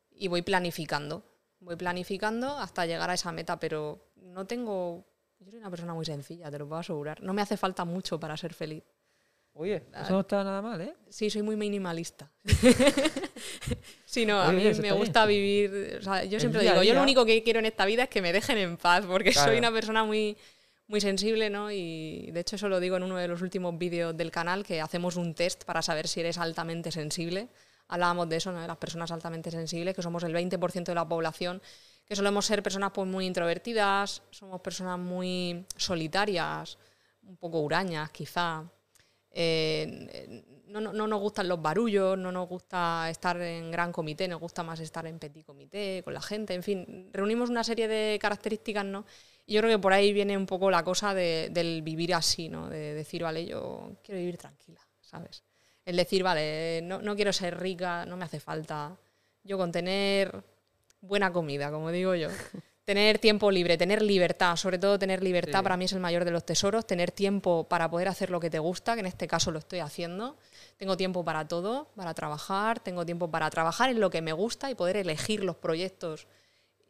y 0.10 0.28
voy 0.28 0.42
planificando. 0.42 1.24
Voy 1.60 1.76
planificando 1.76 2.58
hasta 2.58 2.88
llegar 2.88 3.12
a 3.12 3.14
esa 3.14 3.32
meta, 3.32 3.60
pero 3.60 4.08
no 4.16 4.48
tengo... 4.48 5.06
Yo 5.38 5.52
soy 5.52 5.60
una 5.60 5.70
persona 5.70 5.94
muy 5.94 6.06
sencilla, 6.06 6.50
te 6.50 6.58
lo 6.58 6.68
puedo 6.68 6.80
asegurar. 6.80 7.22
No 7.22 7.34
me 7.34 7.44
hace 7.44 7.58
falta 7.58 7.86
mucho 7.86 8.20
para 8.20 8.36
ser 8.38 8.56
feliz. 8.56 8.82
Oye, 9.54 9.84
eso 9.94 10.14
no 10.14 10.22
está 10.22 10.44
nada 10.44 10.62
mal, 10.62 10.80
¿eh? 10.82 10.96
Sí, 11.10 11.30
soy 11.30 11.42
muy 11.42 11.56
minimalista. 11.56 12.32
sí, 14.06 14.26
no, 14.26 14.42
a 14.42 14.48
Oye, 14.50 14.58
mí 14.58 14.66
eso 14.68 14.82
me 14.82 14.88
está 14.90 15.00
gusta 15.00 15.26
vivir. 15.26 15.98
o 16.00 16.04
sea, 16.04 16.24
yo 16.24 16.40
siempre 16.40 16.62
a 16.68 16.72
digo, 16.72 16.84
yo 16.84 16.94
lo 16.94 17.02
único 17.04 17.26
que 17.26 17.44
quiero 17.44 17.60
en 17.60 17.66
esta 17.66 17.86
vida 17.86 18.04
es 18.04 18.10
que 18.10 18.22
me 18.22 18.34
dejen 18.34 18.58
en 18.58 18.78
paz, 18.78 19.06
porque 19.06 19.32
Claro. 19.32 19.50
soy 19.52 19.60
una 19.60 19.72
persona 19.72 20.04
muy, 20.04 20.38
muy 20.88 21.02
sensible, 21.02 21.50
¿no? 21.50 21.70
Y 21.72 22.32
de 22.32 22.40
hecho, 22.40 22.56
eso 22.56 22.70
lo 22.70 22.80
digo 22.80 22.98
en 22.98 23.04
uno 23.04 23.18
de 23.18 23.28
los 23.28 23.42
últimos 23.42 23.78
vídeos 23.78 24.16
del 24.16 24.32
canal, 24.32 24.64
que 24.66 24.82
hacemos 24.82 25.16
un 25.16 25.34
test 25.34 25.64
para 25.66 25.82
saber 25.82 26.08
si 26.08 26.22
eres 26.22 26.38
altamente 26.38 26.92
sensible. 26.92 27.50
Hablábamos 27.88 28.30
de 28.30 28.38
eso, 28.38 28.52
¿no? 28.54 28.62
De 28.62 28.68
las 28.68 28.78
personas 28.78 29.12
altamente 29.12 29.52
sensibles, 29.52 29.94
que 29.96 30.02
somos 30.02 30.24
el 30.24 30.34
20% 30.34 30.84
de 30.86 30.96
la 30.96 31.08
población, 31.08 31.62
que 32.06 32.16
solemos 32.16 32.46
ser 32.46 32.64
personas 32.64 32.92
pues, 32.94 33.08
muy 33.08 33.26
introvertidas, 33.26 34.24
somos 34.32 34.62
personas 34.62 34.98
muy 34.98 35.66
solitarias, 35.76 36.78
un 37.24 37.36
poco 37.36 37.60
hurañas, 37.60 38.10
quizá. 38.12 38.64
Eh, 39.34 40.44
no, 40.68 40.80
no- 40.82 40.94
no 40.94 41.08
nos 41.08 41.20
gustan 41.20 41.48
los 41.48 41.62
barullos, 41.62 42.18
no 42.18 42.32
nos 42.32 42.48
gusta 42.48 43.10
estar 43.10 43.40
en 43.42 43.72
gran 43.72 43.92
comité, 43.92 44.28
nos 44.28 44.40
gusta 44.40 44.64
más 44.64 44.80
estar 44.80 45.06
en 45.06 45.20
petit 45.20 45.46
comité, 45.46 46.02
con 46.04 46.14
la 46.14 46.22
gente, 46.22 46.54
en 46.54 46.64
fin, 46.64 47.10
reunimos 47.14 47.50
una 47.50 47.64
serie 47.64 47.88
de 47.88 48.18
características, 48.20 48.86
¿no? 48.86 49.06
Y 49.46 49.54
yo 49.54 49.62
creo 49.62 49.78
que 49.78 49.82
por 49.82 49.94
ahí 49.94 50.14
viene 50.14 50.38
un 50.38 50.46
poco 50.46 50.70
la 50.72 50.84
cosa 50.84 51.14
de- 51.14 51.50
del 51.52 51.82
vivir 51.82 52.14
así, 52.14 52.48
¿no? 52.50 52.70
De 52.70 52.94
decir, 52.94 53.24
vale, 53.24 53.46
yo 53.46 53.92
quiero 54.04 54.20
vivir 54.20 54.38
tranquila, 54.38 54.80
¿sabes? 55.02 55.44
El 55.86 55.98
decir, 55.98 56.24
vale, 56.24 56.82
no, 56.84 57.02
no 57.02 57.16
quiero 57.16 57.34
ser 57.34 57.60
rica, 57.60 58.06
no 58.06 58.16
me 58.18 58.26
hace 58.26 58.40
falta. 58.40 58.96
Yo 59.44 59.58
con 59.58 59.72
tener 59.72 60.44
buena 61.02 61.32
comida, 61.34 61.72
como 61.72 61.92
digo 61.92 62.16
yo. 62.16 62.30
Tener 62.84 63.20
tiempo 63.20 63.52
libre, 63.52 63.78
tener 63.78 64.02
libertad, 64.02 64.56
sobre 64.56 64.80
todo 64.80 64.98
tener 64.98 65.22
libertad 65.22 65.60
Sí. 65.60 65.64
para 65.64 65.78
mí 65.78 65.86
es 65.86 65.94
el 65.94 66.00
mayor 66.00 66.26
de 66.26 66.32
los 66.32 66.46
tesoros, 66.46 66.88
tener 66.88 67.12
tiempo 67.12 67.66
para 67.70 67.90
poder 67.90 68.08
hacer 68.08 68.32
lo 68.32 68.40
que 68.40 68.50
te 68.50 68.58
gusta, 68.58 68.96
que 68.96 69.02
en 69.02 69.06
este 69.06 69.28
caso 69.28 69.52
lo 69.52 69.60
estoy 69.60 69.80
haciendo. 69.80 70.36
Tengo 70.78 70.98
tiempo 70.98 71.24
para 71.24 71.48
todo, 71.48 71.92
para 71.96 72.14
trabajar, 72.16 72.80
tengo 72.80 73.06
tiempo 73.06 73.30
para 73.30 73.50
trabajar 73.52 73.92
en 73.92 74.00
lo 74.00 74.10
que 74.10 74.22
me 74.24 74.34
gusta 74.34 74.72
y 74.72 74.76
poder 74.76 74.98
elegir 74.98 75.44
los 75.44 75.58
proyectos 75.58 76.28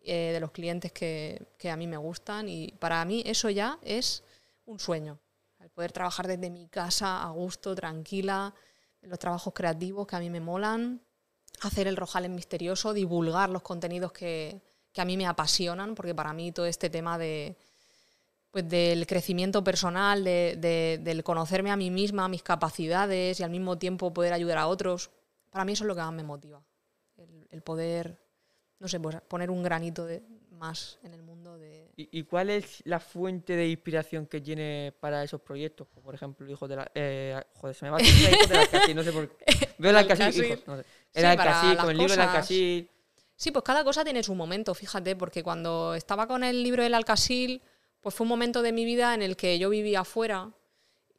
eh, 0.04 0.32
de 0.34 0.40
los 0.40 0.52
clientes 0.52 0.94
que, 0.94 1.46
que 1.58 1.70
a 1.70 1.76
mí 1.76 1.88
me 1.88 1.98
gustan. 1.98 2.48
Y 2.48 2.72
para 2.80 3.04
mí 3.04 3.22
eso 3.26 3.50
ya 3.50 3.78
es 3.84 4.24
un 4.66 4.80
sueño. 4.80 5.20
El 5.60 5.70
poder 5.70 5.92
trabajar 5.92 6.26
desde 6.26 6.50
mi 6.50 6.68
casa 6.70 7.22
a 7.22 7.32
gusto, 7.32 7.76
tranquila, 7.76 8.56
en 9.02 9.10
los 9.10 9.20
trabajos 9.20 9.54
creativos 9.54 10.08
que 10.08 10.16
a 10.16 10.20
mí 10.20 10.30
me 10.30 10.40
molan, 10.40 11.02
hacer 11.60 11.88
el 11.88 11.98
Rojales 11.98 12.32
misterioso, 12.32 12.94
divulgar 12.94 13.50
los 13.50 13.62
contenidos 13.62 14.12
que, 14.14 14.62
que 14.94 15.02
a 15.02 15.06
mí 15.06 15.18
me 15.18 15.26
apasionan, 15.26 15.96
porque 15.96 16.14
para 16.16 16.34
mí 16.34 16.52
todo 16.52 16.66
este 16.66 16.90
tema 16.90 17.18
de 17.18 17.56
pues 18.52 18.68
del 18.68 19.08
crecimiento 19.08 19.64
personal, 19.64 20.26
de, 20.26 20.58
de- 20.60 21.00
del 21.02 21.24
conocerme 21.24 21.72
a 21.72 21.78
mí 21.78 21.90
misma, 21.90 22.28
mis 22.28 22.44
capacidades 22.44 23.40
y 23.40 23.44
al 23.44 23.50
mismo 23.50 23.78
tiempo 23.78 24.14
poder 24.14 24.34
ayudar 24.34 24.58
a 24.58 24.68
otros, 24.68 25.10
para 25.50 25.64
mí 25.64 25.72
eso 25.72 25.86
es 25.86 25.88
lo 25.88 25.96
que 25.96 26.02
más 26.02 26.12
me 26.14 26.24
motiva. 26.24 26.62
El, 27.16 27.48
el 27.50 27.62
poder, 27.62 28.18
no 28.80 28.90
sé, 28.90 29.00
pues 29.00 29.16
poner 29.30 29.50
un 29.50 29.64
granito 29.64 30.06
de, 30.06 30.22
más 30.52 31.00
en 31.04 31.14
el 31.14 31.22
mundo 31.22 31.58
de... 31.58 31.92
¿Y, 31.96 32.10
y 32.20 32.24
cuál 32.24 32.50
es 32.50 32.82
la 32.86 33.00
fuente 33.00 33.56
de 33.56 33.70
inspiración 33.70 34.26
que 34.28 34.42
tiene 34.42 34.94
para 35.00 35.24
esos 35.24 35.40
proyectos? 35.40 35.88
Como 35.88 36.02
por 36.04 36.16
ejemplo, 36.16 36.50
hijos 36.50 36.68
de 36.70 36.76
la. 36.76 36.92
Eh, 36.94 37.42
joder, 37.56 37.76
se 37.76 37.86
me 37.86 37.92
va 37.92 37.98
a 37.98 38.00
decir 38.00 38.30
hijos 38.34 38.50
de 38.50 38.56
la 38.56 38.62
Alcacil, 38.62 38.96
no 38.96 39.04
sé 39.04 39.12
por 39.14 39.30
qué. 39.30 39.46
Veo 39.78 39.94
no 39.94 40.00
sé. 40.04 40.60
El 41.14 41.24
para 41.24 41.30
Alcacil, 41.32 41.70
las 41.76 41.78
con 41.84 41.92
el 41.92 41.98
libro 41.98 42.12
del 42.14 42.20
cosas. 42.20 42.36
Alcacil. 42.36 42.90
Sí, 43.42 43.50
pues 43.50 43.64
cada 43.66 43.84
cosa 43.84 44.04
tiene 44.04 44.22
su 44.22 44.36
momento, 44.36 44.76
fíjate, 44.76 45.16
porque 45.16 45.42
cuando 45.42 45.96
estaba 45.96 46.28
con 46.28 46.44
el 46.44 46.62
libro 46.62 46.84
del 46.84 46.94
Alcasil, 46.94 47.64
pues 48.00 48.14
fue 48.14 48.26
un 48.26 48.28
momento 48.28 48.62
de 48.62 48.72
mi 48.72 48.86
vida 48.86 49.16
en 49.16 49.24
el 49.24 49.36
que 49.36 49.58
yo 49.58 49.72
vivía 49.72 50.02
afuera 50.02 50.52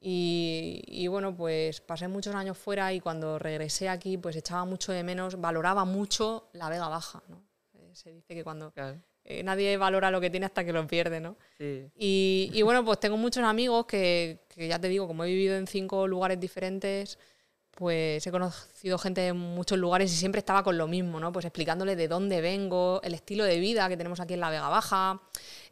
y, 0.01 0.85
y, 0.87 1.09
bueno, 1.09 1.35
pues 1.37 1.81
pasé 1.81 2.07
muchos 2.07 2.33
años 2.37 2.57
fuera 2.57 2.93
y 2.93 3.01
cuando 3.01 3.41
regresé 3.41 3.89
aquí, 3.89 4.18
pues 4.18 4.37
echaba 4.37 4.64
mucho 4.64 4.93
de 4.93 5.03
menos, 5.03 5.41
valoraba 5.41 5.85
mucho 5.85 6.49
la 6.53 6.68
Vega 6.68 6.87
Baja, 6.87 7.25
¿no? 7.27 7.43
Eh, 7.75 7.91
se 7.93 8.12
dice 8.12 8.37
que 8.37 8.45
cuando 8.45 8.70
Claro, 8.70 9.01
eh, 9.25 9.43
nadie 9.43 9.77
valora 9.77 10.12
lo 10.12 10.20
que 10.20 10.31
tiene 10.31 10.47
hasta 10.47 10.64
que 10.64 10.73
lo 10.73 10.87
pierde, 10.87 11.18
¿no? 11.18 11.37
sí. 11.59 11.91
Y, 11.97 12.51
y 12.53 12.62
bueno, 12.62 12.85
pues 12.85 13.01
tengo 13.01 13.16
muchos 13.16 13.43
amigos 13.43 13.87
que, 13.87 14.45
que 14.49 14.68
ya 14.68 14.79
te 14.79 14.87
digo, 14.87 15.09
como 15.09 15.25
he 15.25 15.29
vivido 15.29 15.57
en 15.57 15.66
cinco 15.66 16.07
lugares 16.07 16.39
diferentes, 16.39 17.18
pues 17.75 18.27
he 18.27 18.31
conocido 18.31 18.99
gente 18.99 19.23
de 19.23 19.33
muchos 19.33 19.79
lugares 19.79 20.12
y 20.12 20.16
siempre 20.16 20.39
estaba 20.41 20.62
con 20.62 20.77
lo 20.77 20.87
mismo, 20.87 21.18
¿no? 21.18 21.33
Pues 21.33 21.45
explicándole 21.47 21.97
de 21.97 22.07
dónde 22.07 22.41
vengo, 22.41 23.01
el 23.03 23.14
estilo 23.14 23.45
de 23.45 23.59
vida 23.59 23.89
que 23.89 23.97
tenemos 23.97 24.20
aquí 24.20 24.35
en 24.35 24.41
la 24.41 24.51
Vega 24.51 24.68
Baja, 24.68 25.20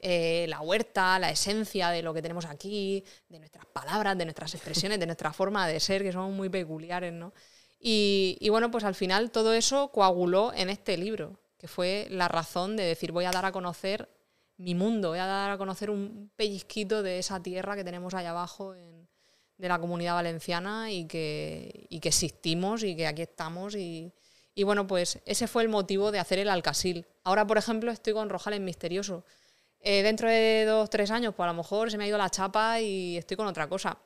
eh, 0.00 0.46
la 0.48 0.60
huerta, 0.60 1.18
la 1.18 1.30
esencia 1.30 1.90
de 1.90 2.02
lo 2.02 2.14
que 2.14 2.22
tenemos 2.22 2.46
aquí, 2.46 3.04
de 3.28 3.38
nuestras 3.38 3.66
palabras, 3.66 4.16
de 4.16 4.24
nuestras 4.24 4.54
expresiones, 4.54 4.98
de 4.98 5.06
nuestra 5.06 5.32
forma 5.32 5.68
de 5.68 5.78
ser, 5.78 6.02
que 6.02 6.10
son 6.12 6.34
muy 6.34 6.48
peculiares, 6.48 7.12
¿no? 7.12 7.32
Y, 7.78 8.36
y 8.40 8.48
bueno, 8.48 8.70
pues 8.70 8.84
al 8.84 8.94
final 8.94 9.30
todo 9.30 9.52
eso 9.52 9.88
coaguló 9.88 10.52
en 10.54 10.70
este 10.70 10.96
libro, 10.96 11.38
que 11.58 11.68
fue 11.68 12.06
la 12.10 12.28
razón 12.28 12.76
de 12.76 12.84
decir 12.84 13.12
voy 13.12 13.26
a 13.26 13.30
dar 13.30 13.44
a 13.44 13.52
conocer 13.52 14.08
mi 14.56 14.74
mundo, 14.74 15.10
voy 15.10 15.18
a 15.18 15.26
dar 15.26 15.50
a 15.50 15.58
conocer 15.58 15.90
un 15.90 16.30
pellizquito 16.36 17.02
de 17.02 17.18
esa 17.18 17.42
tierra 17.42 17.76
que 17.76 17.84
tenemos 17.84 18.12
allá 18.14 18.30
abajo 18.30 18.74
en- 18.74 18.99
de 19.60 19.68
la 19.68 19.78
comunidad 19.78 20.14
valenciana 20.14 20.90
y 20.90 21.06
que, 21.06 21.86
y 21.88 22.00
que 22.00 22.08
existimos 22.08 22.82
y 22.82 22.96
que 22.96 23.06
aquí 23.06 23.22
estamos. 23.22 23.74
Y, 23.74 24.12
y 24.54 24.62
bueno, 24.64 24.86
pues 24.86 25.20
ese 25.26 25.46
fue 25.46 25.62
el 25.62 25.68
motivo 25.68 26.10
de 26.10 26.18
hacer 26.18 26.38
el 26.38 26.48
Alcasil. 26.48 27.06
Ahora, 27.24 27.46
por 27.46 27.58
ejemplo, 27.58 27.90
estoy 27.92 28.12
con 28.14 28.28
Rojales 28.30 28.60
Misterioso. 28.60 29.24
Eh, 29.80 30.02
dentro 30.02 30.28
de 30.28 30.64
dos, 30.66 30.90
tres 30.90 31.10
años, 31.10 31.34
pues 31.34 31.44
a 31.44 31.52
lo 31.52 31.56
mejor 31.56 31.90
se 31.90 31.98
me 31.98 32.04
ha 32.04 32.08
ido 32.08 32.18
la 32.18 32.30
chapa 32.30 32.80
y 32.80 33.16
estoy 33.16 33.36
con 33.36 33.46
otra 33.46 33.68
cosa. 33.68 33.98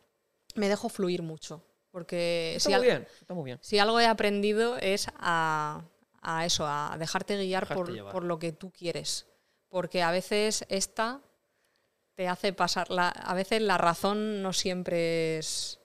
Me 0.57 0.69
dejo 0.69 0.89
fluir 0.89 1.23
mucho. 1.23 1.65
Porque 1.91 2.55
Está 2.57 2.69
si, 2.71 2.75
muy 2.75 2.75
al- 2.75 2.83
bien, 2.83 3.09
está 3.21 3.35
muy 3.35 3.45
bien. 3.45 3.59
si 3.63 3.79
algo 3.79 4.01
he 4.01 4.07
aprendido 4.07 4.77
es 4.79 5.07
a, 5.17 5.85
a 6.23 6.45
eso, 6.45 6.67
a 6.67 6.97
dejarte 6.99 7.37
guiar 7.37 7.69
Dejarte 7.69 8.03
por, 8.03 8.13
por 8.13 8.25
lo 8.25 8.41
que 8.41 8.51
tú 8.53 8.73
quieres. 8.73 9.27
Porque 9.69 10.03
a 10.03 10.11
veces 10.11 10.65
esta 10.69 11.21
te 12.15 12.29
hace 12.29 12.53
pasar, 12.53 12.91
la, 12.91 13.09
a 13.09 13.35
veces 13.35 13.61
la 13.63 13.77
razón 13.79 14.43
no 14.43 14.53
siempre 14.53 15.39
es 15.39 15.81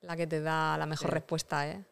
la 0.00 0.16
que 0.16 0.26
te 0.26 0.40
da 0.40 0.76
la 0.78 0.86
mejor 0.86 1.08
Sí. 1.08 1.14
respuesta. 1.14 1.68
¿eh? 1.70 1.84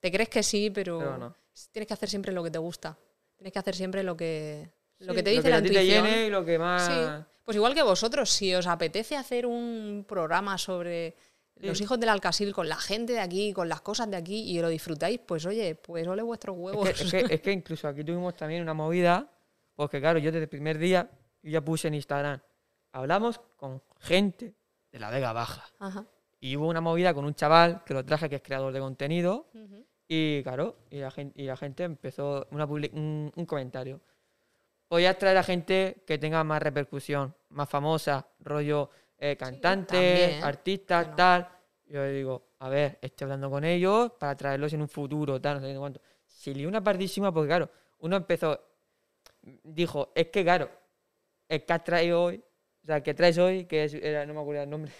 Te 0.00 0.10
crees 0.12 0.28
que 0.28 0.42
sí, 0.42 0.70
pero, 0.70 0.98
Pero 0.98 1.18
no. 1.18 1.36
tienes 1.72 1.86
que 1.86 1.94
hacer 1.94 2.08
siempre 2.08 2.32
lo 2.32 2.42
que 2.42 2.50
te 2.50 2.58
gusta. 2.58 2.96
Tienes 3.36 3.52
que 3.52 3.58
hacer 3.58 3.74
siempre 3.74 4.02
lo 4.02 4.16
que, 4.16 4.68
lo 4.98 5.12
Sí, 5.12 5.16
que 5.16 5.22
te 5.22 5.30
dice 5.30 5.48
a 5.48 5.50
la 5.50 5.62
ti 5.62 5.68
te 5.70 5.74
intuición. 5.82 6.04
llene 6.06 6.26
y 6.26 6.30
lo 6.30 6.44
que 6.44 6.58
más. 6.58 6.86
Sí. 6.86 7.24
Pues 7.44 7.56
igual 7.56 7.74
que 7.74 7.82
vosotros, 7.82 8.30
si 8.30 8.54
os 8.54 8.66
apetece 8.66 9.16
hacer 9.16 9.46
un 9.46 10.04
programa 10.06 10.58
sobre 10.58 11.16
los 11.56 11.80
hijos 11.80 11.98
del 12.00 12.08
Alcasil 12.10 12.54
con 12.54 12.68
la 12.68 12.76
gente 12.76 13.14
de 13.14 13.20
aquí, 13.20 13.52
con 13.52 13.68
las 13.68 13.80
cosas 13.80 14.10
de 14.10 14.16
aquí 14.16 14.50
y 14.50 14.60
lo 14.60 14.68
disfrutáis, 14.68 15.18
pues 15.26 15.44
oye, 15.46 15.74
pues 15.74 16.06
ole 16.06 16.22
vuestros 16.22 16.56
huevos. 16.56 16.88
Es 16.88 16.96
que, 17.10 17.18
es, 17.18 17.24
que, 17.28 17.34
es 17.34 17.40
que 17.40 17.52
incluso 17.52 17.88
aquí 17.88 18.04
tuvimos 18.04 18.34
también 18.36 18.62
una 18.62 18.72
movida, 18.74 19.28
porque 19.74 20.00
claro, 20.00 20.18
yo 20.18 20.30
desde 20.30 20.44
el 20.44 20.48
primer 20.48 20.78
día 20.78 21.10
yo 21.42 21.50
ya 21.50 21.60
puse 21.62 21.88
en 21.88 21.94
Instagram, 21.94 22.40
hablamos 22.92 23.40
con 23.56 23.82
gente 24.00 24.54
de 24.92 24.98
la 24.98 25.10
Vega 25.10 25.32
Baja. 25.32 25.64
Ajá. 25.78 26.04
Y 26.40 26.56
hubo 26.56 26.68
una 26.68 26.80
movida 26.80 27.12
con 27.12 27.24
un 27.24 27.34
chaval 27.34 27.84
que 27.84 27.94
lo 27.94 28.04
traje, 28.04 28.28
que 28.28 28.36
es 28.36 28.42
creador 28.42 28.72
de 28.72 28.80
contenido, 28.80 29.46
y 30.08 30.42
claro, 30.42 30.78
y 30.90 30.98
la 30.98 31.10
gente, 31.10 31.40
y 31.40 31.46
la 31.46 31.56
gente 31.56 31.84
empezó 31.84 32.46
una 32.50 32.64
un, 32.64 33.30
un 33.34 33.46
comentario. 33.46 34.00
Podías 34.88 35.18
traer 35.18 35.36
a 35.36 35.42
gente 35.42 36.02
que 36.06 36.18
tenga 36.18 36.42
más 36.42 36.60
repercusión, 36.62 37.34
más 37.50 37.68
famosa, 37.68 38.26
rollo 38.40 38.90
eh, 39.18 39.36
artistas, 40.42 41.04
Bueno. 41.06 41.16
tal. 41.16 41.48
Yo 41.86 42.00
le 42.02 42.12
digo, 42.12 42.50
a 42.60 42.68
ver, 42.68 42.98
estoy 43.02 43.26
hablando 43.26 43.50
con 43.50 43.64
ellos 43.64 44.12
para 44.18 44.36
traerlos 44.36 44.72
en 44.72 44.80
un 44.82 44.88
futuro, 44.88 45.40
tal, 45.40 45.60
no 45.60 45.66
sé 45.66 45.76
cuánto. 45.76 46.00
Se 46.24 46.54
lió 46.54 46.68
una 46.68 46.82
pardísima 46.82 47.32
porque, 47.32 47.48
claro, 47.48 47.68
uno 47.98 48.16
empezó, 48.16 48.58
dijo, 49.42 50.10
es 50.14 50.28
que, 50.28 50.42
claro, 50.42 50.70
el 51.48 51.64
que 51.64 51.72
has 51.72 51.84
traído 51.84 52.22
hoy, 52.24 52.42
o 52.82 52.86
sea, 52.86 52.96
el 52.96 53.02
que 53.02 53.14
traes 53.14 53.38
hoy, 53.38 53.64
que 53.66 53.84
es- 53.84 53.94
era, 53.94 54.24
no 54.26 54.34
me 54.34 54.40
acuerdo 54.40 54.62
el 54.62 54.70
nombre, 54.70 54.92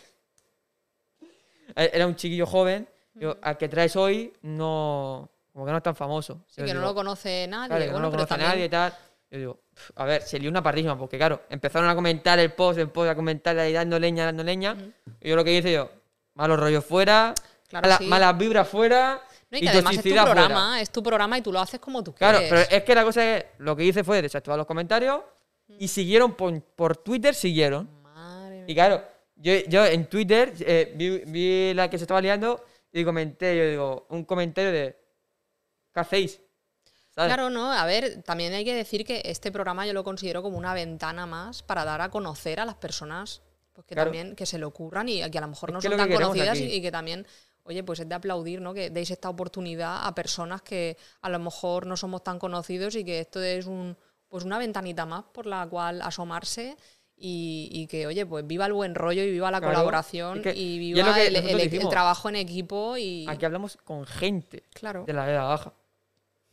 era 1.76 2.06
un 2.06 2.16
chiquillo 2.16 2.46
joven, 2.46 2.88
digo, 3.14 3.36
al 3.42 3.56
que 3.56 3.68
traes 3.68 3.96
hoy 3.96 4.32
no, 4.42 5.28
como 5.52 5.64
que 5.66 5.70
no 5.72 5.76
es 5.78 5.82
tan 5.82 5.94
famoso. 5.96 6.44
Sí, 6.46 6.60
Yo 6.60 6.66
que 6.66 6.74
no 6.74 6.80
digo, 6.80 6.90
lo 6.90 6.94
conoce 6.94 7.46
nadie. 7.48 7.68
Claro, 7.68 7.84
que 7.84 7.90
bueno, 7.90 7.98
no 8.00 8.06
lo 8.06 8.10
conoce 8.12 8.28
también- 8.28 8.50
nadie 8.50 8.64
y 8.64 8.68
tal. 8.68 8.94
Yo 9.30 9.38
digo, 9.38 9.60
"Pf, 9.74 9.92
a 9.94 10.04
ver, 10.04 10.22
se 10.22 10.38
lió 10.40 10.50
una 10.50 10.62
parrísima, 10.62 10.98
porque 10.98 11.16
claro, 11.16 11.42
empezaron 11.50 11.88
a 11.88 11.94
comentar 11.94 12.38
el 12.40 12.52
post, 12.52 12.78
el 12.80 12.88
post 12.90 13.10
a 13.10 13.14
comentar 13.14 13.56
ahí 13.58 13.72
dando 13.72 13.98
leña, 13.98 14.24
dando 14.24 14.42
leña. 14.42 14.76
Y 15.20 15.28
yo 15.28 15.36
lo 15.36 15.44
que 15.44 15.52
hice 15.56 15.72
yo, 15.72 15.88
malos 16.34 16.58
rollos 16.58 16.84
fuera, 16.84 17.32
Claro, 17.68 17.86
mala- 17.86 17.98
sí. 17.98 18.04
malas 18.06 18.36
vibras 18.36 18.66
fuera, 18.68 19.22
No, 19.50 19.58
y 19.58 19.60
y 19.60 19.62
que 19.62 19.68
además 19.68 19.92
es 19.92 19.98
tu 19.98 20.02
toxicidad 20.02 20.22
fuera. 20.26 20.40
programa, 20.46 20.80
es 20.80 20.90
tu 20.90 21.02
programa 21.02 21.38
y 21.38 21.42
tú 21.42 21.52
lo 21.52 21.60
haces 21.60 21.78
como 21.78 22.02
tú 22.02 22.12
Claro, 22.12 22.38
quieres. 22.38 22.66
pero 22.68 22.76
es 22.78 22.84
que 22.84 22.94
la 22.96 23.04
cosa 23.04 23.36
es, 23.36 23.44
lo 23.58 23.76
que 23.76 23.84
hice 23.84 24.02
fue 24.02 24.20
desactivar 24.20 24.58
los 24.58 24.66
comentarios 24.66 25.20
y 25.78 25.88
siguieron 25.88 26.34
por, 26.34 26.60
por 26.62 26.96
Twitter, 26.96 27.34
siguieron. 27.34 27.88
Madre 28.02 28.64
Y 28.66 28.74
claro, 28.74 29.04
yo, 29.36 29.52
yo 29.68 29.84
en 29.86 30.06
Twitter 30.06 30.52
eh, 30.60 30.92
vi, 30.96 31.18
vi 31.26 31.74
la 31.74 31.88
que 31.88 31.98
se 31.98 32.04
estaba 32.04 32.20
liando 32.20 32.64
y 32.92 33.04
comenté, 33.04 33.56
yo 33.56 33.68
digo, 33.70 34.06
un 34.10 34.24
comentario 34.24 34.72
de, 34.72 34.96
¿qué 35.94 36.00
hacéis? 36.00 36.40
¿Sabes? 37.14 37.34
Claro, 37.34 37.50
no, 37.50 37.72
a 37.72 37.84
ver, 37.86 38.22
también 38.22 38.52
hay 38.52 38.64
que 38.64 38.74
decir 38.74 39.04
que 39.04 39.22
este 39.24 39.50
programa 39.50 39.86
yo 39.86 39.92
lo 39.92 40.04
considero 40.04 40.42
como 40.42 40.58
una 40.58 40.74
ventana 40.74 41.26
más 41.26 41.62
para 41.62 41.84
dar 41.84 42.00
a 42.00 42.10
conocer 42.10 42.60
a 42.60 42.64
las 42.64 42.76
personas 42.76 43.42
pues, 43.72 43.86
que 43.86 43.94
Claro. 43.94 44.10
también 44.10 44.36
que 44.36 44.46
se 44.46 44.58
le 44.58 44.64
ocurran 44.64 45.08
y 45.08 45.28
que 45.30 45.38
a 45.38 45.40
lo 45.40 45.48
mejor 45.48 45.70
Es 45.70 45.74
no 45.74 45.80
que 45.80 45.88
son 45.88 45.92
que 45.92 45.96
tan 45.98 46.08
queremos 46.08 46.28
conocidas 46.28 46.60
y, 46.60 46.64
y 46.72 46.82
que 46.82 46.92
también, 46.92 47.26
oye, 47.64 47.82
pues 47.82 47.98
es 48.00 48.08
de 48.08 48.14
aplaudir, 48.14 48.60
¿no? 48.60 48.72
Que 48.74 48.90
deis 48.90 49.10
esta 49.10 49.28
oportunidad 49.28 50.06
a 50.06 50.14
personas 50.14 50.62
que 50.62 50.96
a 51.22 51.28
lo 51.28 51.38
mejor 51.40 51.86
no 51.86 51.96
somos 51.96 52.22
tan 52.22 52.38
conocidos 52.38 52.94
y 52.94 53.04
que 53.04 53.20
esto 53.20 53.42
es 53.42 53.66
un 53.66 53.96
pues 54.30 54.44
una 54.44 54.56
ventanita 54.58 55.04
más 55.04 55.24
por 55.32 55.44
la 55.44 55.66
cual 55.66 56.00
asomarse 56.00 56.76
y, 57.16 57.68
y 57.70 57.86
que, 57.86 58.06
oye, 58.06 58.24
pues 58.24 58.46
viva 58.46 58.64
el 58.64 58.72
buen 58.72 58.94
rollo 58.94 59.22
y 59.22 59.30
viva 59.30 59.50
la 59.50 59.58
Claro, 59.58 59.74
colaboración 59.74 60.38
es 60.38 60.42
que- 60.44 60.54
y 60.58 60.78
viva 60.78 61.06
lo 61.08 61.12
que 61.14 61.26
el, 61.26 61.88
trabajo 61.90 62.30
en 62.30 62.36
equipo 62.36 62.96
y... 62.96 63.26
Aquí 63.28 63.44
hablamos 63.44 63.76
con 63.84 64.06
gente 64.06 64.62
Claro. 64.72 65.04
de 65.06 65.12
la 65.12 65.26
Vega 65.26 65.44
Baja. 65.44 65.72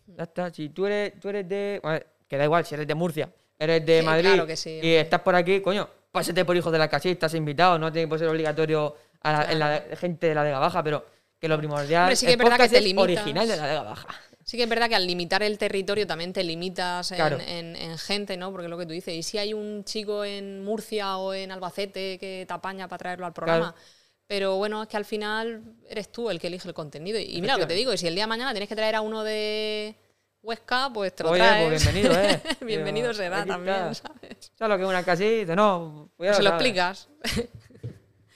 Ya 0.08 0.24
está. 0.24 0.50
Si 0.54 0.70
tú 0.70 0.86
eres, 0.86 1.20
tú 1.20 1.30
eres 1.30 1.48
de. 1.48 1.80
ver, 1.84 2.08
que 2.28 2.38
da 2.38 2.44
igual, 2.46 2.66
si 2.66 2.74
eres 2.76 2.88
de 2.88 2.96
Murcia, 2.96 3.30
eres 3.60 3.86
de 3.86 4.00
Sí, 4.00 4.06
Madrid 4.06 4.30
claro 4.30 4.48
que 4.48 4.56
sí, 4.58 4.70
y 4.72 4.76
hombre. 4.76 5.00
estás 5.02 5.22
por 5.22 5.36
aquí, 5.36 5.62
coño, 5.62 5.88
pásate 6.12 6.44
por 6.46 6.56
hijos 6.58 6.72
de 6.72 6.80
la 6.80 6.88
casilla, 6.90 7.14
estás 7.14 7.34
invitado, 7.34 7.78
no 7.78 7.92
tiene 7.92 8.10
que 8.10 8.18
ser 8.18 8.28
obligatorio 8.30 8.96
a 9.22 9.32
la, 9.34 9.52
en 9.52 9.60
la 9.60 9.84
gente 9.98 10.28
de 10.28 10.36
la 10.36 10.44
Vega 10.44 10.60
Baja, 10.60 10.82
pero 10.84 11.06
que 11.40 11.48
lo 11.50 11.58
primordial 11.58 12.04
Hombre, 12.04 12.16
sí 12.16 12.26
que 12.26 12.32
es 12.34 12.38
verdad 12.38 12.52
que 12.52 12.58
podcast 12.58 12.72
te 12.72 12.78
es 12.80 12.84
limitas. 12.86 13.04
original 13.04 13.48
de 13.48 13.58
la 13.58 13.66
Vega 13.68 13.84
Baja. 13.84 14.08
Sí 14.48 14.56
que 14.56 14.64
es 14.64 14.70
verdad 14.70 14.88
que 14.88 14.96
al 14.96 15.06
limitar 15.06 15.44
el 15.44 15.58
territorio 15.58 16.08
también 16.08 16.32
te 16.32 16.42
limitas 16.42 17.12
en, 17.12 17.18
Claro. 17.18 17.38
en- 17.46 17.76
en 17.76 17.98
gente, 17.98 18.38
¿no? 18.38 18.50
Porque 18.52 18.70
lo 18.70 18.78
que 18.78 18.86
tú 18.86 18.94
dices, 18.94 19.14
¿y 19.14 19.22
si 19.22 19.38
hay 19.38 19.54
un 19.54 19.84
chico 19.84 20.24
en 20.24 20.64
Murcia 20.64 21.18
o 21.18 21.34
en 21.34 21.52
Albacete 21.52 22.18
que 22.18 22.46
te 22.48 22.54
apaña 22.54 22.88
para 22.88 22.98
traerlo 22.98 23.26
al 23.26 23.34
programa? 23.34 23.74
Claro. 23.74 23.88
Pero 24.26 24.56
bueno, 24.56 24.82
es 24.84 24.88
que 24.88 24.96
al 24.96 25.04
final 25.04 25.64
eres 25.90 26.10
tú 26.14 26.30
el 26.30 26.40
que 26.40 26.48
elige 26.48 26.66
el 26.68 26.74
contenido. 26.74 27.20
Y 27.20 27.42
mira 27.42 27.56
lo 27.56 27.60
que 27.60 27.66
te 27.66 27.74
digo, 27.74 27.92
y 27.94 27.98
si 27.98 28.08
el 28.08 28.16
día 28.16 28.24
de 28.24 28.28
mañana 28.28 28.52
tienes 28.52 28.70
que 28.70 28.76
traer 28.76 28.96
a 28.96 29.02
uno 29.02 29.22
de 29.26 29.96
Huesca, 30.42 30.92
pues 30.94 31.14
te 31.14 31.24
lo 31.24 31.32
Oye, 31.32 31.40
traes. 31.42 31.68
pues 31.68 31.84
bienvenido, 31.94 32.22
¿eh? 32.22 32.42
bienvenido 32.66 33.08
Digo, 33.10 33.22
será 33.22 33.46
también. 33.46 33.96
¿sabes? 33.96 34.52
¿Sabes 34.56 34.70
lo 34.70 34.78
que 34.78 34.84
es 34.84 34.90
una 34.90 35.04
casita? 35.04 35.56
No, 35.58 36.10
pues 36.16 36.30
ya 36.30 36.34
Se 36.36 36.44
lo 36.44 36.50
explicas. 36.52 37.10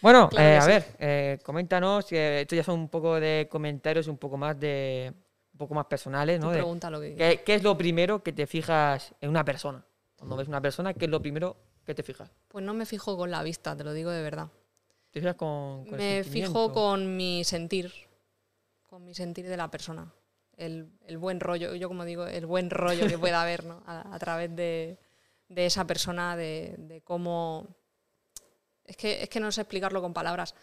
Bueno, 0.01 0.27
Claro 0.29 0.45
eh, 0.49 0.57
a 0.57 0.61
sí. 0.63 0.67
ver, 0.67 0.85
eh, 0.99 1.39
coméntanos, 1.43 2.11
esto 2.11 2.55
ya 2.55 2.63
son 2.63 2.79
un 2.79 2.89
poco 2.89 3.19
de 3.19 3.47
comentarios 3.49 4.07
un 4.07 4.17
poco 4.17 4.35
más 4.35 4.59
de 4.59 5.13
poco 5.61 5.73
más 5.73 5.85
personales, 5.85 6.39
¿no? 6.39 6.51
Pregunta 6.51 6.89
lo 6.89 6.99
que 6.99 7.15
¿qué, 7.15 7.43
qué 7.45 7.55
es 7.55 7.63
lo 7.63 7.77
primero 7.77 8.21
que 8.21 8.33
te 8.33 8.45
fijas 8.45 9.13
en 9.21 9.29
una 9.29 9.45
persona? 9.45 9.85
Cuando 10.17 10.35
ves 10.35 10.47
una 10.47 10.61
persona, 10.61 10.93
¿qué 10.93 11.05
es 11.05 11.11
lo 11.11 11.21
primero 11.21 11.55
que 11.85 11.95
te 11.95 12.03
fijas? 12.03 12.29
Pues 12.47 12.63
no 12.63 12.73
me 12.73 12.85
fijo 12.85 13.17
con 13.17 13.31
la 13.31 13.41
vista, 13.41 13.75
te 13.75 13.83
lo 13.83 13.93
digo 13.93 14.11
de 14.11 14.21
verdad. 14.21 14.49
¿Te 15.09 15.19
fijas 15.19 15.35
con, 15.35 15.85
con 15.85 15.97
Me 15.97 16.23
fijo 16.23 16.71
con 16.71 17.15
mi 17.15 17.43
sentir, 17.43 17.91
con 18.87 19.03
mi 19.03 19.13
sentir 19.13 19.47
de 19.47 19.57
la 19.57 19.71
persona. 19.71 20.13
El, 20.57 20.91
el 21.07 21.17
buen 21.17 21.39
rollo, 21.39 21.73
yo 21.75 21.87
como 21.87 22.05
digo, 22.05 22.27
el 22.27 22.45
buen 22.45 22.69
rollo 22.69 23.07
que 23.07 23.17
pueda 23.17 23.41
haber 23.41 23.65
¿no? 23.65 23.81
a, 23.87 24.13
a 24.13 24.19
través 24.19 24.55
de, 24.55 24.99
de 25.49 25.65
esa 25.65 25.85
persona, 25.85 26.35
de, 26.35 26.75
de 26.77 27.01
cómo... 27.01 27.67
Es 28.85 28.97
que, 28.97 29.23
es 29.23 29.29
que 29.29 29.39
no 29.39 29.51
sé 29.51 29.61
explicarlo 29.61 30.01
con 30.01 30.13
palabras. 30.13 30.53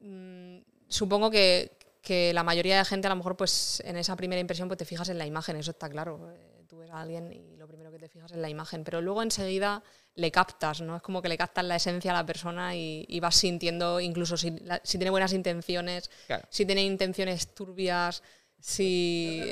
Mm, 0.00 0.58
supongo 0.88 1.30
que, 1.30 1.78
que 2.04 2.32
la 2.34 2.44
mayoría 2.44 2.78
de 2.78 2.84
gente 2.84 3.06
a 3.06 3.10
lo 3.10 3.16
mejor 3.16 3.36
pues 3.36 3.80
en 3.84 3.96
esa 3.96 4.14
primera 4.14 4.38
impresión 4.40 4.68
pues 4.68 4.78
te 4.78 4.84
fijas 4.84 5.08
en 5.08 5.18
la 5.18 5.26
imagen, 5.26 5.56
eso 5.56 5.72
está 5.72 5.88
claro. 5.88 6.30
Eh, 6.32 6.50
Tú 6.68 6.78
ves 6.78 6.90
a 6.90 7.00
alguien 7.02 7.32
y 7.32 7.56
lo 7.56 7.66
primero 7.68 7.90
que 7.92 7.98
te 7.98 8.08
fijas 8.08 8.32
es 8.32 8.38
la 8.38 8.48
imagen, 8.48 8.82
pero 8.84 9.00
luego 9.00 9.22
enseguida 9.22 9.82
le 10.16 10.30
captas, 10.32 10.80
¿no? 10.80 10.96
Es 10.96 11.02
como 11.02 11.20
que 11.22 11.28
le 11.28 11.36
captas 11.38 11.64
la 11.64 11.76
esencia 11.76 12.10
a 12.10 12.14
la 12.14 12.26
persona 12.26 12.74
y, 12.74 13.04
y 13.08 13.20
vas 13.20 13.36
sintiendo, 13.36 14.00
incluso 14.00 14.36
si, 14.36 14.50
la- 14.50 14.80
si 14.82 14.98
tiene 14.98 15.10
buenas 15.10 15.32
intenciones, 15.32 16.10
Claro. 16.26 16.46
si 16.50 16.66
tiene 16.66 16.82
intenciones 16.84 17.54
turbias, 17.54 18.22
si... 18.60 19.42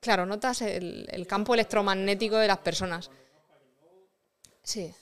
Claro, 0.00 0.26
notas 0.26 0.62
el, 0.62 1.06
el 1.12 1.26
campo 1.28 1.54
electromagnético 1.54 2.36
de 2.36 2.48
las 2.48 2.58
personas. 2.58 3.10
Sí. 4.64 4.92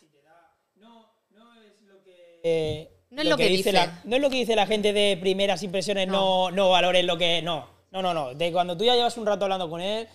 Eh, 2.43 2.91
No 3.11 3.23
es 3.23 3.29
lo 3.29 3.37
que 3.37 3.49
dice. 3.49 3.73
La, 3.73 4.01
no 4.05 4.17
es 4.17 4.23
lo 4.23 4.31
que 4.31 4.37
dice 4.37 4.55
la 4.57 4.67
gente 4.67 4.93
de 4.93 5.17
primeras 5.21 5.63
impresiones, 5.63 6.07
no, 6.09 6.51
no, 6.51 6.71
valores 6.71 7.05
lo 7.05 7.19
que. 7.19 7.43
No, 7.43 7.67
no, 7.91 8.03
no, 8.03 8.15
no. 8.15 8.35
De 8.35 8.53
cuando 8.53 8.77
tú 8.77 8.85
ya 8.85 8.95
llevas 8.95 9.17
un 9.17 9.27
rato 9.27 9.45
hablando 9.45 9.69
con 9.69 9.81
él, 9.81 10.07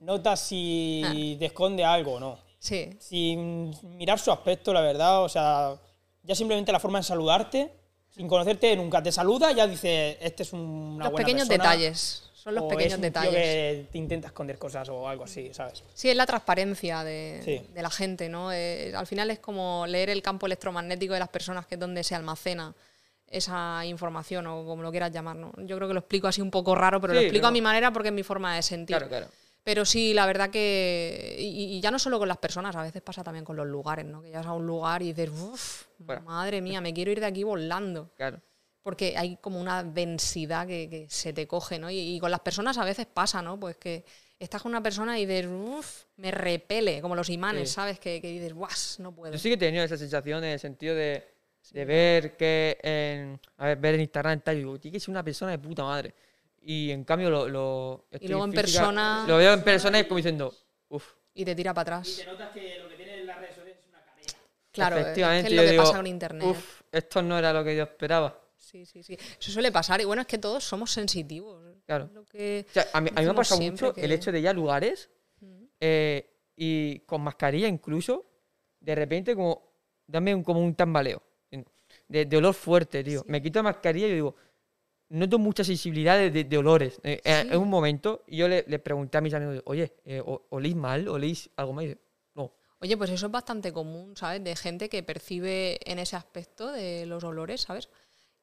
notas 0.00 0.40
si 0.40 1.02
Ah. 1.04 1.12
te 1.38 1.46
esconde 1.46 1.84
algo 1.84 2.14
o 2.14 2.20
no. 2.20 2.38
Sí, 2.58 2.90
Sin 2.98 3.74
mirar 3.96 4.18
su 4.18 4.30
aspecto, 4.32 4.72
la 4.72 4.80
verdad, 4.80 5.22
o 5.22 5.28
sea, 5.28 5.74
ya 6.22 6.34
simplemente 6.34 6.72
la 6.72 6.80
forma 6.80 6.98
de 6.98 7.04
saludarte, 7.04 7.72
sin 8.10 8.28
conocerte 8.28 8.74
nunca 8.76 9.02
te 9.02 9.12
saluda, 9.12 9.52
ya 9.52 9.66
dice, 9.66 10.18
este 10.20 10.42
es 10.42 10.52
un- 10.52 10.60
una 10.60 11.04
los 11.04 11.12
buena 11.12 11.26
pequeños 11.26 11.48
persona", 11.48 11.70
detalles. 11.70 12.29
Son 12.50 12.54
los 12.56 12.64
o 12.64 12.68
pequeños 12.68 12.92
es 12.92 12.98
un 12.98 13.00
tío 13.02 13.08
detalles. 13.10 13.32
que 13.34 13.86
te 13.92 13.98
intenta 13.98 14.28
esconder 14.28 14.58
cosas 14.58 14.88
o 14.88 15.08
algo 15.08 15.24
así, 15.24 15.50
¿sabes? 15.52 15.82
Sí, 15.94 16.08
es 16.10 16.16
la 16.16 16.26
transparencia 16.26 17.02
de, 17.04 17.40
Sí. 17.44 17.62
de 17.72 17.82
la 17.82 17.90
gente, 17.90 18.28
¿no? 18.28 18.52
Eh, 18.52 18.92
al 18.94 19.06
final 19.06 19.30
es 19.30 19.38
como 19.38 19.86
leer 19.86 20.10
el 20.10 20.22
campo 20.22 20.46
electromagnético 20.46 21.14
de 21.14 21.20
las 21.20 21.28
personas, 21.28 21.66
que 21.66 21.74
es 21.76 21.80
donde 21.80 22.04
se 22.04 22.14
almacena 22.14 22.74
esa 23.26 23.84
información 23.86 24.46
o 24.48 24.64
como 24.64 24.82
lo 24.82 24.90
quieras 24.90 25.12
llamar, 25.12 25.36
¿no? 25.36 25.52
Yo 25.58 25.76
creo 25.76 25.86
que 25.88 25.94
lo 25.94 26.00
explico 26.00 26.26
así 26.28 26.40
un 26.40 26.50
poco 26.50 26.74
raro, 26.74 27.00
pero 27.00 27.14
lo 27.14 27.20
explico 27.20 27.46
a 27.46 27.50
mi 27.52 27.60
manera 27.60 27.92
porque 27.92 28.08
es 28.08 28.14
mi 28.14 28.22
forma 28.24 28.56
de 28.56 28.62
sentir. 28.62 28.96
Claro, 28.96 29.08
claro. 29.08 29.26
Pero 29.62 29.84
sí, 29.84 30.14
la 30.14 30.24
verdad 30.26 30.50
que. 30.50 31.36
Y, 31.38 31.76
y 31.76 31.80
ya 31.80 31.90
no 31.90 31.98
solo 31.98 32.18
con 32.18 32.26
las 32.26 32.38
personas, 32.38 32.74
a 32.74 32.82
veces 32.82 33.02
pasa 33.02 33.22
también 33.22 33.44
con 33.44 33.56
los 33.56 33.66
lugares, 33.66 34.06
¿no? 34.06 34.22
Que 34.22 34.28
llegas 34.28 34.46
a 34.46 34.52
un 34.54 34.66
lugar 34.66 35.02
y 35.02 35.12
dices, 35.12 35.30
uff, 35.30 35.84
madre 36.24 36.60
mía, 36.62 36.80
me 36.80 36.94
quiero 36.94 37.10
ir 37.12 37.20
de 37.20 37.26
aquí 37.26 37.44
volando. 37.44 38.10
claro. 38.16 38.40
Porque 38.82 39.14
hay 39.16 39.36
como 39.36 39.60
una 39.60 39.82
densidad 39.84 40.66
que, 40.66 40.88
que 40.88 41.06
se 41.10 41.32
te 41.32 41.46
coge, 41.46 41.78
¿no? 41.78 41.90
Y, 41.90 41.98
y 42.16 42.18
con 42.20 42.30
las 42.30 42.40
personas 42.40 42.78
a 42.78 42.84
veces 42.84 43.06
pasa, 43.06 43.42
¿no? 43.42 43.60
Pues 43.60 43.76
que 43.76 44.04
estás 44.38 44.62
con 44.62 44.70
una 44.72 44.82
persona 44.82 45.18
y 45.18 45.26
dices, 45.26 45.46
uff, 45.52 46.04
me 46.16 46.30
repele, 46.30 47.02
como 47.02 47.14
los 47.14 47.28
imanes, 47.28 47.68
Sí. 47.68 47.74
¿sabes? 47.74 47.98
Que, 48.00 48.20
que 48.22 48.28
dices, 48.28 48.54
guas, 48.54 48.96
no 48.98 49.12
puedo. 49.12 49.32
Yo 49.32 49.38
sí 49.38 49.48
que 49.50 49.54
he 49.54 49.58
tenido 49.58 49.84
esa 49.84 49.98
sensación 49.98 50.42
en 50.44 50.50
el 50.52 50.58
sentido 50.58 50.94
de, 50.94 51.28
de 51.72 51.84
ver 51.84 52.36
que 52.38 52.78
en, 52.82 53.38
a 53.58 53.66
ver, 53.66 53.76
ver 53.78 53.94
en 53.96 54.00
Instagram 54.00 54.40
tal, 54.40 54.56
y 54.56 54.58
digo, 54.60 54.78
tiene 54.80 54.94
que 54.94 55.00
ser 55.00 55.10
una 55.10 55.22
persona 55.22 55.50
de 55.52 55.58
puta 55.58 55.84
madre. 55.84 56.14
Y 56.62 56.90
en 56.90 57.04
cambio 57.04 57.28
lo, 57.30 57.48
lo 57.48 58.06
estoy 58.10 58.28
luego 58.28 58.44
en 58.46 58.52
física- 58.52 58.62
persona- 58.80 59.24
Lo 59.28 59.36
veo 59.36 59.52
en 59.52 59.62
persona 59.62 59.98
y 59.98 60.00
es 60.02 60.06
como 60.06 60.16
diciendo, 60.16 60.54
uff. 60.88 61.04
Y 61.34 61.44
te 61.44 61.54
tira 61.54 61.72
para 61.74 61.96
atrás. 61.98 62.16
te 62.16 62.24
notas 62.24 62.50
que 62.50 62.78
lo 62.78 62.88
que 62.88 62.96
tienes 62.96 63.18
en 63.20 63.26
las 63.26 63.36
redes 63.38 63.54
sociales 63.54 63.78
es 63.80 63.88
una 63.88 64.02
carrera. 64.02 64.32
Claro, 64.72 64.96
es 64.96 65.02
que 65.02 65.08
efectivamente. 65.10 65.48
es 65.50 65.54
lo 65.56 65.62
que 65.62 65.70
digo, 65.70 65.82
pasa 65.84 65.96
con 65.96 66.06
internet. 66.06 66.48
Uf, 66.48 66.80
esto 66.90 67.22
no 67.22 67.38
era 67.38 67.52
lo 67.52 67.62
que 67.62 67.76
yo 67.76 67.82
esperaba. 67.84 68.38
Sí, 68.70 68.86
sí, 68.86 69.02
sí. 69.02 69.16
Eso 69.40 69.50
suele 69.50 69.72
pasar. 69.72 70.00
Y 70.00 70.04
bueno, 70.04 70.22
es 70.22 70.28
que 70.28 70.38
todos 70.38 70.62
somos 70.64 70.92
sensitivos. 70.92 71.60
Claro. 71.86 72.08
Lo 72.14 72.24
que 72.24 72.64
O 72.68 72.72
sea, 72.72 72.86
a 72.92 73.00
mí, 73.00 73.10
a 73.14 73.20
mí 73.20 73.26
me 73.26 73.32
ha 73.32 73.34
pasado 73.34 73.60
mucho 73.60 73.92
que- 73.92 74.04
el 74.04 74.12
hecho 74.12 74.30
de 74.30 74.40
ir 74.40 74.48
a 74.48 74.52
lugares 74.52 75.10
eh, 75.80 76.30
y 76.56 77.00
con 77.00 77.22
mascarilla 77.22 77.66
incluso, 77.66 78.26
de 78.80 78.94
repente 78.94 79.34
como, 79.34 79.72
dame 80.06 80.34
un, 80.34 80.42
como 80.44 80.60
un 80.60 80.74
tambaleo. 80.74 81.22
De, 82.06 82.24
de 82.24 82.36
olor 82.36 82.54
fuerte, 82.54 83.02
tío. 83.04 83.24
Me 83.26 83.40
quito 83.42 83.58
la 83.60 83.64
mascarilla 83.64 84.06
y 84.06 84.10
yo 84.10 84.14
digo, 84.14 84.34
noto 85.10 85.38
mucha 85.38 85.64
sensibilidad 85.64 86.16
de, 86.18 86.30
de- 86.30 86.44
de 86.44 86.58
olores. 86.58 87.00
Eh, 87.04 87.20
eh, 87.24 87.46
En 87.50 87.56
un 87.56 87.68
momento, 87.68 88.24
yo 88.28 88.46
le, 88.48 88.64
le 88.68 88.78
pregunté 88.78 89.18
a 89.18 89.20
mis 89.20 89.32
amigos, 89.34 89.62
oye, 89.66 89.92
eh, 90.04 90.20
o- 90.24 90.46
¿olís 90.50 90.74
mal? 90.76 91.08
¿Olís 91.08 91.50
algo 91.56 91.72
más? 91.72 91.86
Oye, 92.82 92.96
pues 92.96 93.10
eso 93.10 93.26
es 93.26 93.32
bastante 93.32 93.72
común, 93.74 94.16
¿sabes? 94.16 94.42
De 94.42 94.56
gente 94.56 94.88
que 94.88 95.02
percibe 95.02 95.78
en 95.84 95.98
ese 95.98 96.16
aspecto 96.16 96.72
de 96.72 97.04
los 97.06 97.22
olores, 97.24 97.60
¿sabes? 97.60 97.90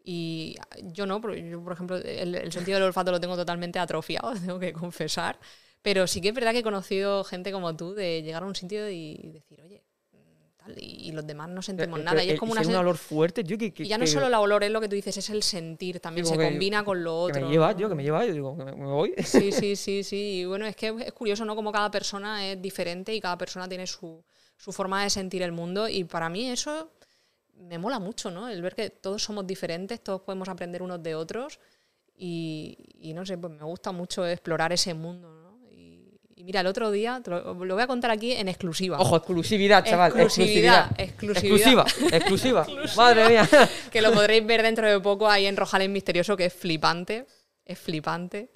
Y 0.09 0.55
yo 0.93 1.05
no, 1.05 1.19
pero 1.19 1.35
yo, 1.35 1.61
por 1.61 1.73
ejemplo, 1.73 1.97
el, 1.97 2.33
el 2.33 2.51
sentido 2.53 2.77
del 2.77 2.87
olfato 2.87 3.11
lo 3.11 3.19
tengo 3.19 3.35
totalmente 3.35 3.77
atrofiado, 3.77 4.31
tengo 4.39 4.57
que 4.57 4.71
confesar. 4.71 5.37
Pero 5.81 6.07
sí 6.07 6.21
que 6.21 6.29
es 6.29 6.33
verdad 6.33 6.53
que 6.53 6.59
he 6.59 6.63
conocido 6.63 7.25
gente 7.25 7.51
como 7.51 7.75
tú 7.75 7.93
de 7.93 8.21
llegar 8.23 8.43
a 8.43 8.45
un 8.45 8.55
sitio 8.55 8.89
y 8.89 9.15
decir, 9.33 9.59
oye, 9.61 9.83
mm, 10.13 10.17
tal, 10.63 10.75
y, 10.81 11.09
y 11.09 11.11
los 11.11 11.27
demás 11.27 11.49
no 11.49 11.61
sentimos 11.61 11.99
Eh, 11.99 12.03
nada. 12.03 12.15
pero, 12.15 12.25
Y 12.25 12.29
es 12.29 12.35
eh, 12.35 12.37
como 12.39 12.53
una 12.53 12.61
un 12.61 12.73
olor 12.75 12.95
fuerte, 12.97 13.43
tío, 13.43 13.57
que, 13.57 13.73
que- 13.73 13.83
y 13.83 13.87
ya 13.89 13.97
no 13.97 14.05
que- 14.05 14.11
solo 14.11 14.27
el 14.27 14.33
olor, 14.33 14.63
es 14.63 14.71
lo 14.71 14.79
que 14.79 14.87
tú 14.87 14.95
dices, 14.95 15.17
es 15.17 15.29
el 15.29 15.43
sentir 15.43 15.99
también, 15.99 16.25
se 16.25 16.37
que- 16.37 16.43
combina 16.45 16.85
con 16.85 17.03
lo 17.03 17.11
que 17.27 17.31
otro. 17.33 17.45
me 17.45 17.51
lleva, 17.51 17.71
¿no? 17.71 17.75
tío, 17.77 17.89
que 17.89 17.95
me 17.95 18.03
lleva, 18.03 18.25
yo 18.25 18.31
digo, 18.33 18.57
que 18.57 18.63
me, 18.63 18.71
me 18.77 18.85
voy. 18.85 19.13
Sí, 19.25 19.51
sí, 19.51 19.75
sí, 19.75 20.03
sí. 20.05 20.39
Y 20.39 20.45
bueno, 20.45 20.65
es 20.65 20.75
que 20.77 20.95
es 21.05 21.11
curioso, 21.11 21.43
¿no? 21.43 21.53
Como 21.53 21.73
cada 21.73 21.91
persona 21.91 22.49
es 22.49 22.61
diferente 22.61 23.13
y 23.13 23.19
cada 23.19 23.37
persona 23.37 23.67
tiene 23.67 23.85
su, 23.87 24.23
su 24.55 24.71
forma 24.71 25.03
de 25.03 25.09
sentir 25.09 25.41
el 25.41 25.51
mundo. 25.51 25.89
Y 25.89 26.05
para 26.05 26.29
mí 26.29 26.49
eso 26.49 26.91
me 27.59 27.77
mola 27.77 27.99
mucho, 27.99 28.31
¿no? 28.31 28.47
El 28.49 28.61
ver 28.61 28.75
que 28.75 28.89
todos 28.89 29.23
somos 29.23 29.45
diferentes, 29.45 30.03
todos 30.03 30.21
podemos 30.21 30.47
aprender 30.49 30.81
unos 30.81 31.01
de 31.03 31.15
otros. 31.15 31.59
Y, 32.15 32.77
y 32.99 33.13
no 33.13 33.25
sé, 33.25 33.37
pues 33.37 33.53
me 33.53 33.63
gusta 33.63 33.91
mucho 33.91 34.25
explorar 34.27 34.73
ese 34.73 34.93
mundo, 34.93 35.29
¿no? 35.33 35.59
Y, 35.71 36.19
y 36.35 36.43
mira, 36.43 36.61
el 36.61 36.67
otro 36.67 36.89
día, 36.89 37.21
te 37.23 37.29
lo, 37.29 37.53
lo 37.53 37.73
voy 37.75 37.83
a 37.83 37.87
contar 37.87 38.09
aquí 38.11 38.31
en 38.31 38.47
exclusiva. 38.47 38.99
Ojo, 38.99 39.17
exclusividad, 39.17 39.85
chaval. 39.85 40.11
Exclusividad, 40.19 40.91
Exclusiva. 40.99 41.85
exclusividad. 41.85 41.85
Exclusiva. 42.13 42.67
Madre 42.95 43.29
mía. 43.29 43.47
que 43.91 44.01
lo 44.01 44.11
podréis 44.13 44.45
ver 44.45 44.63
dentro 44.63 44.87
de 44.89 44.99
poco 44.99 45.29
ahí 45.29 45.45
en 45.45 45.55
Rojales 45.57 45.89
Misterioso, 45.89 46.35
que 46.35 46.45
es 46.45 46.53
flipante. 46.53 47.27
Es 47.65 47.77
flipante. 47.77 48.49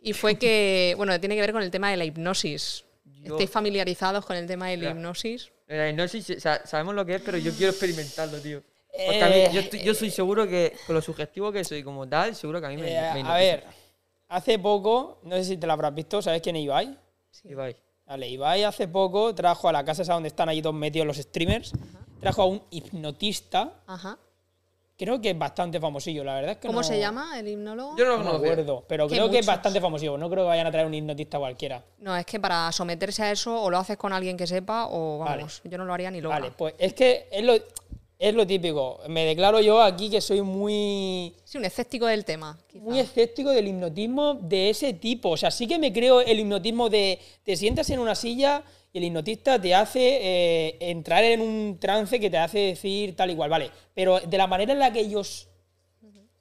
Y 0.00 0.12
fue 0.14 0.36
que, 0.36 0.94
bueno, 0.96 1.18
tiene 1.20 1.34
que 1.34 1.40
ver 1.42 1.52
con 1.52 1.62
el 1.62 1.70
tema 1.70 1.90
de 1.90 1.96
la 1.96 2.04
hipnosis. 2.04 2.84
Yo- 3.04 3.34
¿Estáis 3.34 3.50
familiarizados 3.50 4.24
con 4.24 4.36
el 4.36 4.46
tema 4.46 4.68
de 4.68 4.76
la 4.78 4.84
Ya. 4.84 4.90
hipnosis? 4.90 5.50
La 5.68 5.88
hipnosis, 5.88 6.30
o 6.30 6.40
sea, 6.40 6.66
sabemos 6.66 6.94
lo 6.94 7.04
que 7.04 7.16
es, 7.16 7.22
pero 7.22 7.36
yo 7.38 7.52
quiero 7.52 7.70
experimentarlo, 7.70 8.38
tío. 8.40 8.62
Porque 8.90 9.22
a 9.22 9.28
Eh, 9.36 9.48
mí, 9.48 9.54
yo, 9.54 9.60
estoy- 9.60 9.82
yo 9.84 9.94
soy 9.94 10.10
seguro 10.10 10.48
que, 10.48 10.74
con 10.86 10.94
lo 10.94 11.02
sugestivo 11.02 11.52
que 11.52 11.62
soy 11.62 11.82
como 11.84 12.08
tal, 12.08 12.34
seguro 12.34 12.58
que 12.60 12.66
a 12.66 12.70
mí 12.70 12.76
me, 12.78 12.88
Eh, 12.88 12.90
me 12.92 12.98
a 12.98 13.18
hipnotiza. 13.18 13.34
ver, 13.34 13.64
hace 14.28 14.58
poco, 14.58 15.20
no 15.24 15.36
sé 15.36 15.44
si 15.44 15.56
te 15.58 15.66
lo 15.66 15.74
habrás 15.74 15.94
visto, 15.94 16.22
¿sabes 16.22 16.40
quién 16.40 16.56
es 16.56 16.62
Ibai? 16.64 16.98
Ibai. 17.44 17.76
Vale, 18.06 18.28
Ibai 18.28 18.64
hace 18.64 18.88
poco 18.88 19.34
trajo 19.34 19.68
a 19.68 19.72
la 19.72 19.84
casa 19.84 20.00
esa 20.02 20.14
donde 20.14 20.28
están 20.28 20.48
allí 20.48 20.62
todos 20.62 20.74
metidos 20.74 21.06
los 21.06 21.18
streamers, 21.18 21.72
trajo 22.18 22.42
a 22.42 22.46
un 22.46 22.62
hipnotista, 22.70 23.74
Ajá. 23.86 24.18
Creo 24.98 25.20
que 25.20 25.30
es 25.30 25.38
bastante 25.38 25.78
famosillo, 25.80 26.24
la 26.24 26.34
verdad 26.34 26.50
es 26.52 26.56
que 26.58 26.66
¿Cómo 26.66 26.80
no- 26.80 26.84
se 26.86 26.98
llama 26.98 27.38
el 27.38 27.46
hipnólogo? 27.48 27.96
Yo 27.96 28.04
no 28.04 28.10
lo 28.10 28.16
No 28.18 28.24
me 28.24 28.30
conocía. 28.32 28.52
acuerdo, 28.52 28.84
pero 28.88 29.06
Que 29.08 29.14
creo 29.14 29.30
que 29.30 29.38
es 29.38 29.46
bastante 29.46 29.80
famosillo, 29.80 30.18
no 30.18 30.28
creo 30.28 30.42
que 30.44 30.48
vayan 30.48 30.66
a 30.66 30.70
traer 30.72 30.86
un 30.86 30.94
hipnotista 30.94 31.38
cualquiera. 31.38 31.82
No, 32.00 32.16
es 32.16 32.26
que 32.26 32.40
para 32.40 32.70
someterse 32.72 33.22
a 33.22 33.30
eso 33.30 33.62
o 33.62 33.70
lo 33.70 33.78
haces 33.78 33.96
con 33.96 34.12
alguien 34.12 34.36
que 34.36 34.46
sepa 34.46 34.88
o 34.90 35.18
Vale. 35.18 35.36
vamos, 35.36 35.60
yo 35.64 35.78
no 35.78 35.84
lo 35.84 35.94
haría 35.94 36.10
ni 36.10 36.20
loca. 36.20 36.38
Vale, 36.40 36.50
pues 36.56 36.74
es 36.78 36.92
que 36.94 37.28
es 37.30 37.44
lo, 37.44 37.54
es 38.18 38.34
lo 38.34 38.44
típico, 38.44 38.98
me 39.08 39.24
declaro 39.24 39.60
yo 39.60 39.80
aquí 39.80 40.10
que 40.10 40.20
soy 40.20 40.42
muy... 40.42 41.32
Sí, 41.44 41.56
un 41.58 41.64
escéptico 41.64 42.06
del 42.06 42.24
tema. 42.24 42.58
quizá. 42.66 42.82
muy 42.82 42.98
escéptico 42.98 43.50
del 43.50 43.68
hipnotismo 43.68 44.34
de 44.34 44.70
ese 44.70 44.92
tipo. 44.94 45.30
O 45.30 45.36
sea, 45.36 45.52
sí 45.52 45.68
que 45.68 45.78
me 45.78 45.92
creo 45.92 46.20
el 46.20 46.40
hipnotismo 46.40 46.90
de 46.90 47.20
te 47.44 47.54
sientas 47.56 47.88
en 47.90 48.00
una 48.00 48.16
silla 48.16 48.64
el 48.98 49.04
hipnotista 49.04 49.60
te 49.60 49.74
hace 49.74 50.00
eh, 50.00 50.76
entrar 50.80 51.24
en 51.24 51.40
un 51.40 51.78
trance 51.80 52.20
que 52.20 52.30
te 52.30 52.38
hace 52.38 52.58
decir 52.58 53.16
tal 53.16 53.30
y 53.30 53.36
cual, 53.36 53.50
vale. 53.50 53.70
Pero 53.94 54.20
de 54.20 54.38
la 54.38 54.46
manera 54.46 54.72
en 54.72 54.78
la 54.78 54.92
que 54.92 55.00
ellos 55.00 55.48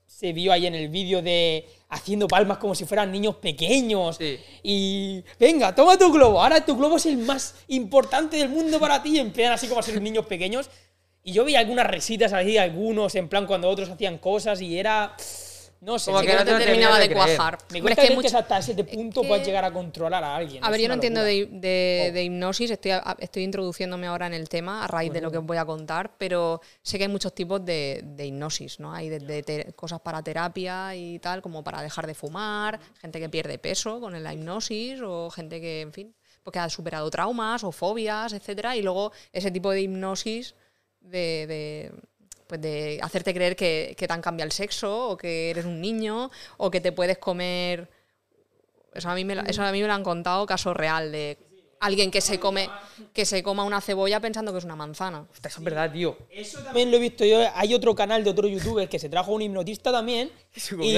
se 0.05 0.33
vio 0.33 0.51
ahí 0.51 0.65
en 0.65 0.75
el 0.75 0.89
vídeo 0.89 1.21
de 1.21 1.67
haciendo 1.89 2.27
palmas 2.27 2.57
como 2.57 2.73
si 2.75 2.85
fueran 2.85 3.11
niños 3.11 3.35
pequeños. 3.35 4.17
Sí. 4.17 4.39
Y 4.63 5.23
venga, 5.39 5.73
toma 5.75 5.97
tu 5.97 6.11
globo. 6.11 6.41
Ahora 6.41 6.65
tu 6.65 6.75
globo 6.75 6.97
es 6.97 7.05
el 7.05 7.17
más 7.17 7.55
importante 7.67 8.37
del 8.37 8.49
mundo 8.49 8.79
para 8.79 9.01
ti. 9.01 9.15
Y 9.15 9.19
empiezan 9.19 9.53
así 9.53 9.67
como 9.67 9.79
a 9.79 9.83
ser 9.83 10.01
niños 10.01 10.25
pequeños. 10.25 10.69
Y 11.23 11.33
yo 11.33 11.45
vi 11.45 11.55
algunas 11.55 11.85
risitas 11.87 12.33
ahí, 12.33 12.57
algunos, 12.57 13.13
en 13.15 13.29
plan 13.29 13.45
cuando 13.45 13.69
otros 13.69 13.89
hacían 13.89 14.17
cosas 14.17 14.61
y 14.61 14.79
era. 14.79 15.15
No 15.79 15.99
sé, 15.99 16.09
Como 16.11 16.21
que 16.21 16.27
que 16.27 16.33
no 16.33 16.43
te 16.45 16.57
terminaba 16.57 16.97
de 16.99 17.11
cuajar. 17.13 17.57
me 17.71 17.81
cuesta 17.81 18.01
es 18.01 18.07
que 18.09 18.13
creer 18.15 18.21
que 18.21 18.27
mucho- 18.27 18.37
hasta 18.39 18.57
ese 18.57 18.73
punto 18.83 19.21
que- 19.21 19.27
puedes 19.27 19.45
llegar 19.45 19.63
a 19.63 19.71
controlar 19.71 20.23
a 20.23 20.35
alguien. 20.35 20.63
A 20.63 20.71
ver, 20.71 20.81
yo 20.81 20.87
no 20.87 20.95
entiendo 20.95 21.21
de, 21.23 21.45
de- 21.51 22.07
Oh. 22.09 22.13
de 22.13 22.23
hipnosis, 22.23 22.71
estoy, 22.71 22.91
estoy 23.19 23.43
introduciéndome 23.43 24.07
ahora 24.07 24.25
en 24.27 24.33
el 24.33 24.49
tema 24.49 24.83
a 24.83 24.87
raíz 24.87 25.13
de 25.13 25.21
lo 25.21 25.29
que 25.31 25.37
os 25.37 25.45
voy 25.45 25.57
a 25.57 25.65
contar, 25.65 26.13
pero 26.17 26.61
sé 26.81 26.97
que 26.97 27.03
hay 27.03 27.09
muchos 27.11 27.33
tipos 27.35 27.63
de, 27.63 28.01
de 28.03 28.25
hipnosis, 28.25 28.79
¿no? 28.79 28.91
Hay 28.93 29.09
desde 29.09 29.71
cosas 29.73 30.01
para 30.01 30.23
terapia 30.23 30.95
y 30.95 31.19
tal, 31.19 31.41
como 31.43 31.63
para 31.63 31.81
dejar 31.83 32.07
de 32.07 32.15
fumar, 32.15 32.79
gente 32.99 33.19
que 33.19 33.29
pierde 33.29 33.59
peso 33.59 33.99
con 33.99 34.21
la 34.23 34.33
hipnosis, 34.33 34.99
o 35.05 35.29
gente 35.29 35.61
que, 35.61 35.81
en 35.81 35.93
fin, 35.93 36.15
pues 36.43 36.53
que 36.53 36.59
ha 36.59 36.69
superado 36.69 37.09
traumas 37.11 37.63
o 37.63 37.71
fobias, 37.71 38.33
etcétera, 38.33 38.75
y 38.75 38.81
luego 38.81 39.11
ese 39.31 39.51
tipo 39.51 39.69
de 39.69 39.81
hipnosis 39.81 40.55
de, 41.01 41.45
de, 41.47 41.91
pues 42.47 42.61
de 42.61 42.99
hacerte 43.01 43.33
creer 43.33 43.55
que, 43.55 43.93
que 43.97 44.07
te 44.07 44.13
han 44.13 44.21
cambiado 44.21 44.47
el 44.47 44.51
sexo, 44.53 45.09
o 45.09 45.17
que 45.17 45.49
eres 45.51 45.65
un 45.65 45.79
niño, 45.81 46.31
o 46.57 46.71
que 46.71 46.79
te 46.81 46.91
puedes 46.91 47.17
comer 47.17 47.89
eso 48.93 49.09
a 49.09 49.15
mí 49.15 49.23
me, 49.25 49.35
lo- 49.35 49.43
eso 49.43 49.61
a 49.61 49.71
mí 49.71 49.81
me 49.81 49.87
lo 49.87 49.93
han 49.93 50.03
contado, 50.03 50.45
caso 50.47 50.73
real, 50.73 51.11
de 51.11 51.37
alguien 51.79 52.09
que 52.09 52.21
se 52.21 52.39
come 52.39 52.67
que 53.13 53.23
se 53.25 53.43
coma 53.43 53.63
una 53.63 53.79
cebolla 53.81 54.19
pensando 54.19 54.51
que 54.51 54.57
es 54.57 54.63
una 54.65 54.75
manzana. 54.75 55.27
Hostia, 55.31 55.49
eso 55.49 55.59
es 55.59 55.63
verdad, 55.63 55.91
tío. 55.91 56.17
Eso 56.31 56.59
también 56.63 56.89
lo 56.89 56.97
he 56.97 56.99
visto 56.99 57.23
yo. 57.23 57.39
Hay 57.53 57.75
otro 57.75 57.93
canal 57.93 58.23
de 58.23 58.31
otro 58.31 58.47
youtuber 58.47 58.89
que 58.89 58.97
se 58.97 59.09
trajo 59.09 59.33
un 59.33 59.43
hipnotista 59.43 59.91
también. 59.91 60.31
Se 60.55 60.73
y 60.75 60.93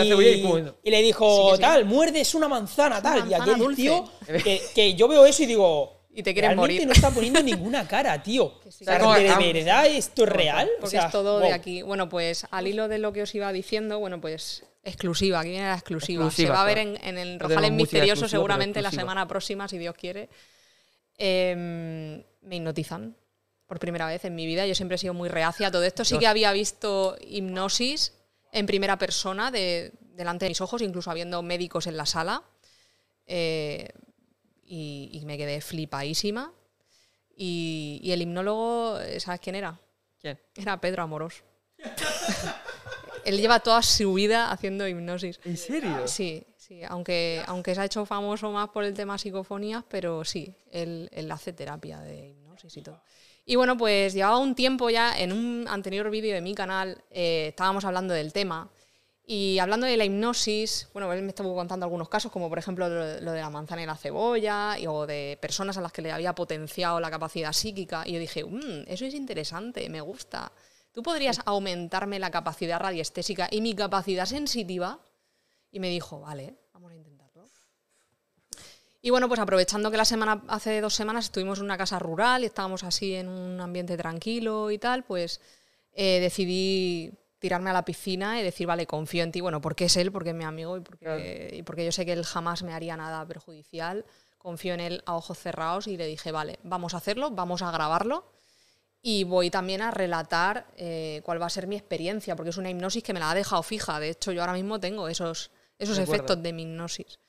le 0.92 1.02
dijo, 1.02 1.50
Sí 1.50 1.56
sí. 1.58 1.62
tal, 1.62 1.84
muerde, 1.84 2.22
es 2.22 2.34
una 2.34 2.48
manzana, 2.48 3.02
tal. 3.02 3.18
y 3.18 3.22
manzana 3.32 3.44
aquel 3.44 3.58
dulce. 3.58 3.82
tío, 3.82 4.10
que, 4.42 4.62
que 4.74 4.94
yo 4.94 5.10
veo 5.10 5.26
eso 5.26 5.44
y 5.44 5.48
digo. 5.48 5.99
Y 6.12 6.24
te 6.24 6.34
quieres 6.34 6.50
realmente 6.50 6.74
morir. 6.74 6.88
no 6.88 6.94
está 6.94 7.12
poniendo 7.12 7.42
ninguna 7.44 7.88
cara, 7.88 8.22
tío. 8.22 8.60
sí, 8.70 8.84
O 8.84 8.86
sea. 8.86 8.98
¿de, 8.98 9.54
verdad 9.54 9.88
esto 9.88 10.24
es 10.24 10.30
real? 10.30 10.70
O 10.78 10.82
Porque 10.82 10.98
sea, 10.98 11.06
es 11.06 11.12
todo 11.12 11.40
de 11.40 11.54
aquí. 11.54 11.82
Bueno, 11.82 12.10
pues 12.10 12.48
al 12.50 12.68
hilo 12.68 12.88
de 12.88 12.98
lo 12.98 13.14
que 13.14 13.22
os 13.22 13.36
iba 13.36 13.52
diciendo, 13.54 14.00
bueno, 14.00 14.20
pues 14.20 14.66
exclusiva, 14.84 15.40
aquí 15.40 15.50
viene 15.50 15.68
la 15.68 15.76
exclusiva. 15.76 16.26
Exclusiva, 16.26 16.48
se 16.48 16.54
va 16.54 16.64
a 16.64 16.66
ver 16.66 16.80
en, 16.80 16.98
en 17.04 17.18
el 17.18 17.40
Rojales 17.40 17.72
Misterioso 17.72 18.28
seguramente 18.28 18.82
la 18.82 18.92
semana 18.92 19.28
próxima, 19.28 19.68
si 19.68 19.78
Dios 19.78 19.96
quiere. 19.96 20.30
Em, 21.18 22.24
me 22.42 22.56
hipnotizan 22.56 23.16
por 23.68 23.78
primera 23.78 24.08
vez 24.08 24.24
en 24.26 24.36
mi 24.36 24.46
vida. 24.46 24.66
Yo 24.66 24.74
siempre 24.74 24.96
he 24.96 24.98
sido 24.98 25.14
muy 25.14 25.30
reacia 25.30 25.68
a 25.68 25.72
todo 25.72 25.84
esto. 25.84 26.06
Sí 26.06 26.18
que 26.18 26.28
había 26.28 26.52
visto 26.54 27.18
hipnosis 27.22 28.14
en 28.52 28.66
primera 28.66 28.98
persona 28.98 29.52
de, 29.52 29.92
delante 30.16 30.46
de 30.46 30.50
mis 30.50 30.62
ojos, 30.62 30.82
incluso 30.82 31.12
habiendo 31.12 31.42
médicos 31.44 31.86
en 31.88 31.98
la 31.98 32.06
sala. 32.06 32.44
Eh, 33.28 33.90
y, 34.70 35.10
y 35.12 35.26
me 35.26 35.38
quedé 35.38 35.60
flipadísima. 35.60 36.54
Y, 37.36 38.00
y 38.04 38.12
el 38.12 38.22
hipnólogo, 38.22 39.00
¿sabes 39.20 39.40
quién 39.40 39.56
era? 39.56 39.80
¿Quién? 40.20 40.40
Era 40.56 40.80
Pedro 40.80 41.04
Amorós. 41.04 41.44
Él 43.26 43.38
lleva 43.38 43.60
toda 43.60 43.82
su 43.82 44.14
vida 44.14 44.52
haciendo 44.52 44.88
hipnosis. 44.88 45.40
¿En 45.44 45.58
serio? 45.58 46.08
Sí, 46.08 46.46
sí, 46.58 46.82
aunque, 46.84 47.44
aunque 47.48 47.76
se 47.76 47.82
ha 47.82 47.86
hecho 47.86 48.06
famoso 48.06 48.52
más 48.52 48.70
por 48.70 48.84
el 48.84 48.94
tema 48.94 49.18
psicofonías, 49.18 49.84
pero 49.90 50.24
sí, 50.24 50.54
él, 50.72 51.10
él 51.12 51.32
hace 51.32 51.54
terapia 51.54 52.00
de 52.00 52.30
hipnosis 52.30 52.78
y 52.78 52.82
todo. 52.82 53.02
Y 53.46 53.56
bueno, 53.56 53.78
pues 53.78 54.14
llevaba 54.14 54.38
un 54.38 54.56
tiempo 54.56 54.90
ya, 54.90 55.20
en 55.20 55.32
un 55.32 55.66
anterior 55.68 56.10
vídeo 56.10 56.36
de 56.36 56.42
mi 56.42 56.54
canal, 56.54 57.04
eh, 57.10 57.48
estábamos 57.50 57.84
hablando 57.86 58.14
del 58.14 58.32
tema. 58.32 58.70
Y 59.32 59.60
hablando 59.60 59.86
de 59.86 59.96
la 59.96 60.06
hipnosis, 60.06 60.90
bueno, 60.92 61.14
él 61.14 61.22
me 61.22 61.28
estuvo 61.28 61.54
contando 61.54 61.86
algunos 61.86 62.10
casos, 62.10 62.32
como 62.32 62.50
por 62.50 62.58
ejemplo 62.58 62.90
lo, 62.90 63.06
de 63.06 63.40
la 63.40 63.52
manzana 63.52 63.84
y 63.84 63.86
la 63.86 63.96
cebolla, 63.96 64.76
y, 64.80 64.88
o 64.88 65.06
de 65.06 65.38
personas 65.40 65.78
a 65.78 65.82
las 65.82 65.92
que 65.92 66.02
le 66.02 66.12
había 66.12 66.34
potenciado 66.34 67.00
la 67.00 67.12
capacidad 67.12 67.54
psíquica. 67.54 68.02
Y 68.08 68.14
yo 68.14 68.20
dije, 68.20 68.44
"Mm, 68.44 68.86
eso 68.88 69.06
es 69.06 69.14
interesante, 69.14 69.88
me 69.88 70.02
gusta. 70.02 70.52
¿Tú 70.92 71.04
podrías 71.04 71.42
aumentarme 71.46 72.18
la 72.18 72.32
capacidad 72.32 72.80
radiestésica 72.80 73.48
y 73.52 73.62
mi 73.62 73.76
capacidad 73.76 74.26
sensitiva? 74.26 75.00
Y 75.72 75.80
me 75.80 75.90
dijo, 75.90 76.22
vale, 76.22 76.56
vamos 76.74 76.92
a 76.92 76.96
intentarlo. 76.96 77.48
Y 79.04 79.12
bueno, 79.12 79.28
pues 79.28 79.40
aprovechando 79.40 79.92
que 79.92 79.98
la 79.98 80.06
semana, 80.06 80.44
hace 80.48 80.82
dos 80.82 80.96
semanas 80.96 81.26
estuvimos 81.26 81.60
en 81.60 81.66
una 81.66 81.78
casa 81.78 82.00
rural 82.00 82.42
y 82.42 82.48
estábamos 82.48 82.84
así 82.84 83.14
en 83.14 83.28
un 83.28 83.62
ambiente 83.62 83.96
tranquilo 83.96 84.72
y 84.72 84.80
tal, 84.80 85.04
pues 85.04 85.40
eh, 85.94 86.20
decidí 86.20 87.14
tirarme 87.40 87.70
a 87.70 87.74
la 87.74 87.86
piscina 87.86 88.40
y 88.40 88.44
decir, 88.44 88.68
vale, 88.68 88.86
confío 88.86 89.24
en 89.24 89.32
ti, 89.32 89.42
bueno, 89.42 89.62
porque 89.62 89.86
es 89.86 89.98
él, 89.98 90.12
porque 90.12 90.30
es 90.30 90.36
mi 90.36 90.44
amigo 90.44 90.78
y 90.78 90.82
porque, 90.82 91.06
Claro. 91.06 91.22
y 91.56 91.64
porque 91.64 91.86
yo 91.86 91.92
sé 91.92 92.06
que 92.06 92.14
él 92.14 92.24
jamás 92.26 92.64
me 92.64 92.74
haría 92.74 92.96
nada 92.98 93.26
perjudicial, 93.26 94.06
confío 94.38 94.74
en 94.74 94.80
él 94.82 95.04
a 95.06 95.16
ojos 95.16 95.38
cerrados 95.38 95.88
y 95.88 95.98
le 95.98 96.06
dije, 96.06 96.32
vale, 96.32 96.60
vamos 96.64 96.94
a 96.94 96.98
hacerlo, 96.98 97.32
vamos 97.32 97.62
a 97.62 97.72
grabarlo 97.72 98.26
y 99.02 99.24
voy 99.24 99.50
también 99.50 99.82
a 99.82 99.92
relatar 99.92 100.68
eh, 100.76 101.22
cuál 101.24 101.42
va 101.42 101.46
a 101.46 101.50
ser 101.50 101.68
mi 101.68 101.78
experiencia, 101.78 102.36
porque 102.36 102.50
es 102.50 102.58
una 102.58 102.70
hipnosis 102.70 103.02
que 103.04 103.14
me 103.14 103.20
la 103.20 103.32
ha 103.32 103.36
dejado 103.36 103.64
fija. 103.64 104.00
De 104.00 104.10
hecho, 104.10 104.32
yo 104.34 104.42
ahora 104.42 104.54
mismo 104.54 104.80
tengo 104.80 105.08
esos, 105.08 105.52
esos 105.78 105.98
efectos 105.98 106.44
de 106.44 106.52
mi 106.52 106.64
hipnosis. 106.64 107.20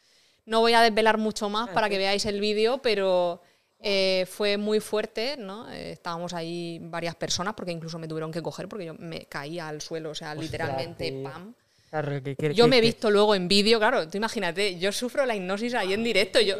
No 0.46 0.60
voy 0.60 0.72
a 0.72 0.80
desvelar 0.82 1.18
mucho 1.18 1.48
más 1.48 1.68
para 1.68 1.88
que 1.88 1.98
veáis 1.98 2.26
el 2.26 2.40
vídeo, 2.40 2.78
pero 2.78 3.40
eh, 3.82 4.26
fue 4.30 4.56
muy 4.58 4.78
fuerte, 4.80 5.36
¿no? 5.38 5.70
Eh, 5.70 5.92
estábamos 5.92 6.32
ahí 6.34 6.78
varias 6.82 7.14
personas, 7.14 7.54
porque 7.54 7.72
incluso 7.72 7.98
me 7.98 8.06
tuvieron 8.08 8.30
que 8.30 8.42
coger, 8.42 8.68
porque 8.68 8.84
yo 8.86 8.94
me 8.94 9.24
caía 9.26 9.68
al 9.68 9.80
suelo, 9.80 10.10
o 10.10 10.14
sea, 10.14 10.34
literalmente, 10.34 11.10
tío. 11.10 11.22
pam. 11.22 11.54
Claro, 11.90 12.22
que- 12.22 12.36
que- 12.36 12.54
Yo 12.54 12.64
que- 12.64 12.70
me 12.70 12.76
he 12.76 12.80
que- 12.80 12.86
visto 12.86 13.10
luego 13.10 13.34
en 13.34 13.48
vídeo, 13.48 13.78
claro, 13.78 14.08
tú 14.08 14.16
imagínate, 14.18 14.78
yo 14.78 14.92
sufro 14.92 15.26
la 15.26 15.34
hipnosis 15.34 15.74
ahí 15.74 15.92
en 15.92 16.04
directo, 16.04 16.40
yo... 16.40 16.56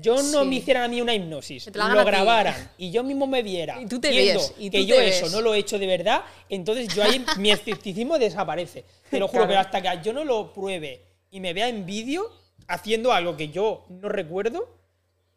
Yo 0.00 0.22
no 0.22 0.42
Sí. 0.42 0.48
me 0.48 0.54
hicieran 0.56 0.84
a 0.84 0.88
mí 0.88 1.02
una 1.02 1.12
hipnosis, 1.14 1.66
lo 1.74 2.04
grabaran 2.04 2.70
y 2.78 2.90
yo 2.92 3.02
mismo 3.02 3.26
me 3.26 3.42
viera 3.42 3.78
Y 3.82 3.86
tú 3.86 4.00
te 4.00 4.10
viendo 4.10 4.40
ves, 4.40 4.54
y 4.58 4.70
que 4.70 4.86
yo 4.86 4.94
eso 4.98 5.28
no 5.28 5.40
lo 5.42 5.52
he 5.54 5.58
hecho 5.58 5.78
de 5.78 5.86
verdad, 5.86 6.22
entonces 6.48 6.88
yo 6.94 7.02
ahí 7.02 7.22
mi 7.38 7.50
escepticismo 7.50 8.16
desaparece. 8.18 8.84
Te 9.10 9.18
lo 9.18 9.26
juro, 9.26 9.40
Claro. 9.46 9.48
pero 9.48 9.60
hasta 9.60 9.82
que 9.82 10.04
yo 10.04 10.12
no 10.14 10.24
lo 10.24 10.52
pruebe 10.54 11.02
y 11.30 11.40
me 11.40 11.52
vea 11.52 11.68
en 11.68 11.84
vídeo 11.84 12.30
haciendo 12.68 13.12
algo 13.12 13.36
que 13.36 13.48
yo 13.48 13.84
no 13.90 14.08
recuerdo, 14.08 14.66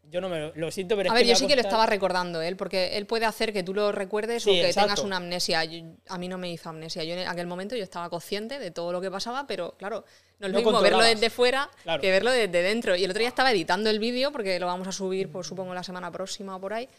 yo 0.09 0.21
no 0.21 0.29
me 0.29 0.51
lo, 0.55 0.71
siento, 0.71 0.95
pero 0.95 1.07
es 1.07 1.11
A 1.11 1.13
ver, 1.13 1.23
que 1.23 1.27
me 1.27 1.33
yo 1.33 1.35
sí 1.39 1.47
que 1.47 1.55
lo 1.55 1.61
estaba 1.61 1.85
recordando 1.85 2.41
él, 2.41 2.55
porque 2.57 2.97
él 2.97 3.05
puede 3.05 3.25
hacer 3.25 3.53
que 3.53 3.63
tú 3.63 3.73
lo 3.73 3.91
recuerdes 3.91 4.43
Sí, 4.43 4.49
o 4.49 4.53
que 4.53 4.67
exacto. 4.67 4.87
tengas 4.87 5.03
una 5.05 5.17
amnesia. 5.17 5.63
Yo- 5.65 5.83
a 6.07 6.17
mí 6.17 6.27
no 6.27 6.37
me 6.37 6.51
hizo 6.51 6.69
amnesia. 6.69 7.03
Yo 7.03 7.13
en 7.15 7.27
aquel 7.27 7.47
momento 7.47 7.75
yo 7.75 7.83
estaba 7.83 8.09
consciente 8.09 8.59
de 8.59 8.71
todo 8.71 8.91
lo 8.91 9.01
que 9.01 9.11
pasaba, 9.11 9.45
pero 9.47 9.75
claro, 9.77 10.05
no 10.39 10.47
es 10.47 10.53
No 10.53 10.59
lo 10.59 10.65
mismo 10.65 10.81
verlo 10.81 11.01
desde 11.03 11.29
fuera 11.29 11.69
Claro. 11.83 12.01
que 12.01 12.11
verlo 12.11 12.31
desde 12.31 12.61
dentro. 12.63 12.95
Y 12.95 13.03
el 13.03 13.11
otro 13.11 13.19
día 13.19 13.29
estaba 13.29 13.51
editando 13.51 13.89
el 13.89 13.99
vídeo, 13.99 14.31
porque 14.31 14.59
lo 14.59 14.65
vamos 14.65 14.87
a 14.87 14.91
subir, 14.91 15.29
pues 15.31 15.47
supongo, 15.47 15.73
la 15.73 15.83
semana 15.83 16.11
próxima 16.11 16.55
o 16.55 16.59
por 16.61 16.73
ahí. 16.73 16.89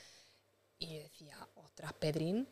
Y 0.79 0.99
decía, 0.99 1.37
ostras, 1.57 1.93
Pedrín, 1.95 2.49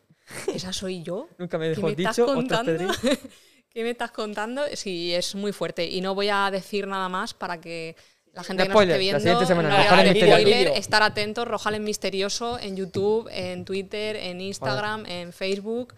esa 0.53 0.73
soy 0.73 1.01
yo. 1.03 1.27
Nunca 1.37 1.57
me 1.57 1.65
¿Qué 1.65 1.75
dejó 1.75 1.89
estás 1.89 2.15
dicho, 2.17 2.25
ostras? 2.37 2.61
Pedrín. 2.63 2.89
¿Qué 3.71 3.83
me 3.83 3.91
estás 3.91 4.11
contando? 4.11 4.63
Sí, 4.73 5.13
es 5.13 5.35
muy 5.35 5.51
fuerte. 5.51 5.85
Y 5.85 6.01
no 6.01 6.15
voy 6.15 6.29
a 6.29 6.49
decir 6.51 6.87
nada 6.87 7.07
más 7.07 7.33
para 7.35 7.61
que 7.61 7.95
la 8.39 8.43
gente 8.43 8.63
que 8.63 8.69
nos 8.69 8.81
esté 8.81 8.95
spoiler, 8.95 8.95
la 8.95 8.99
viendo. 8.99 9.19
siguiente 9.19 9.45
semana, 9.45 9.83
Rojales 9.83 10.17
spoiler, 10.17 10.67
estar 10.69 11.03
atentos, 11.03 11.47
Rojales 11.47 11.81
Misterioso 11.81 12.59
en 12.59 12.75
YouTube, 12.75 13.29
en 13.31 13.65
Twitter, 13.65 14.15
en 14.15 14.41
Instagram, 14.41 15.05
en 15.05 15.33
Facebook. 15.33 15.93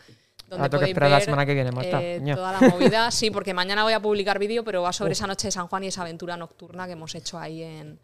Donde 0.47 0.63
Ahora 0.63 0.69
tengo 0.69 0.69
que 0.69 0.77
podéis 0.79 0.89
esperar 0.89 1.09
la 1.11 1.15
ver, 1.17 1.25
semana 1.25 1.45
que 1.45 1.53
viene, 1.53 1.71
Marta, 1.71 2.03
eh, 2.03 2.21
toda 2.35 2.51
la 2.51 2.67
movida. 2.67 3.11
Sí, 3.11 3.31
porque 3.31 3.53
mañana 3.53 3.83
voy 3.83 3.93
a 3.93 4.01
publicar 4.01 4.37
vídeo, 4.37 4.65
pero 4.65 4.81
va 4.81 4.91
sobre 4.91 5.13
esa 5.13 5.25
noche 5.25 5.47
de 5.47 5.51
San 5.51 5.67
Juan 5.67 5.83
y 5.85 5.87
esa 5.87 6.01
aventura 6.01 6.35
nocturna 6.35 6.87
que 6.87 6.93
hemos 6.93 7.15
hecho 7.15 7.39
ahí 7.39 7.63
en, 7.63 7.99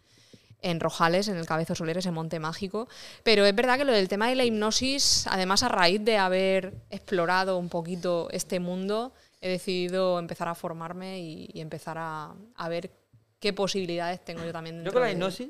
en 0.61 0.79
Rojales, 0.79 1.27
en 1.27 1.35
el 1.35 1.45
Cabezo 1.45 1.75
Soler, 1.75 1.97
ese 1.97 2.11
monte 2.11 2.39
mágico. 2.39 2.87
Pero 3.23 3.45
es 3.45 3.53
verdad 3.53 3.77
que 3.77 3.83
lo 3.83 3.91
del 3.91 4.07
tema 4.07 4.29
de 4.29 4.35
la 4.35 4.45
hipnosis, 4.45 5.25
además 5.27 5.63
a 5.63 5.69
raíz 5.69 6.03
de 6.05 6.17
haber 6.17 6.73
explorado 6.89 7.57
un 7.57 7.67
poquito 7.67 8.29
este 8.31 8.61
mundo, 8.61 9.13
he 9.41 9.49
decidido 9.49 10.17
empezar 10.17 10.47
a 10.47 10.55
formarme 10.55 11.19
y, 11.19 11.49
y 11.53 11.59
empezar 11.59 11.97
a, 11.99 12.33
a 12.55 12.69
ver 12.69 12.91
qué 13.39 13.53
posibilidades 13.53 14.23
tengo 14.23 14.43
yo 14.43 14.51
también. 14.51 14.83
Yo 14.83 14.91
con 14.93 15.01
la 15.01 15.11
hipnosis, 15.11 15.49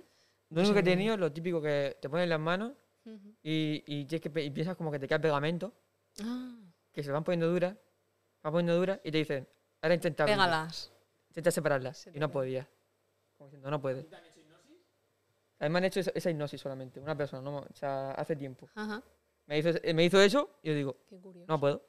lo 0.50 0.60
único 0.62 0.74
que 0.74 0.80
he 0.82 0.84
tenido 0.84 1.14
es 1.16 1.20
lo 1.20 1.32
típico 1.32 1.62
que 1.62 1.98
te 2.02 2.10
ponen 2.10 2.30
las 2.30 2.40
manos 2.40 2.74
y, 3.44 3.84
y, 3.88 4.06
tienes 4.06 4.22
que 4.30 4.42
y 4.44 4.50
piensas 4.50 4.76
como 4.76 4.92
que 4.92 5.00
te 5.00 5.08
cae 5.08 5.20
pegamento, 5.20 5.74
Ah, 6.24 6.58
que 6.92 7.04
se 7.04 7.12
van 7.12 7.24
poniendo 7.24 7.48
duras, 7.50 7.76
van 8.44 8.52
poniendo 8.54 8.76
duras 8.76 9.00
y 9.04 9.12
te 9.12 9.20
dicen, 9.20 9.48
ahora 9.82 9.94
intenta 9.96 10.26
pégalas. 10.26 10.92
intenta 11.30 11.52
separarlas. 11.52 12.10
Y 12.14 12.20
no 12.20 12.30
podía. 12.32 12.68
Como 13.38 13.50
diciendo, 13.50 13.70
no 13.72 13.80
puedes. 13.82 14.06
A 15.60 15.64
mí 15.66 15.70
me 15.72 15.78
han 15.80 15.86
hecho 15.86 16.00
esa, 16.02 16.12
esa 16.14 16.30
hipnosis 16.30 16.60
solamente, 16.62 17.00
una 17.00 17.16
persona, 17.16 17.42
no, 17.42 17.58
o 17.60 17.68
sea, 17.74 18.12
hace 18.12 18.36
tiempo. 18.36 18.70
Ajá, 18.76 19.02
Me 19.48 19.58
hizo, 19.60 19.70
me 19.94 20.04
hizo 20.06 20.20
eso 20.22 20.60
y 20.62 20.68
yo 20.70 20.76
digo, 20.76 20.98
qué 21.08 21.18
curioso. 21.20 21.46
no 21.48 21.60
puedo. 21.60 21.84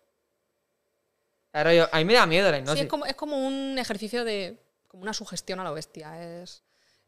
Ahora 1.53 1.75
yo, 1.75 1.87
a 1.91 1.99
mí 1.99 2.05
me 2.05 2.15
da 2.15 2.27
miedo 2.27 2.51
la 2.51 2.57
Sí, 2.57 2.61
hipnosis. 2.63 2.83
es 2.85 2.89
como, 2.89 3.07
es 3.07 3.15
como 3.15 3.47
un 3.47 3.79
ejercicio 3.79 4.25
de. 4.25 4.59
Como 4.89 5.03
una 5.03 5.13
sugestión 5.13 5.61
a 5.61 5.65
lo 5.65 5.75
bestia. 5.75 6.43
Es, 6.43 6.65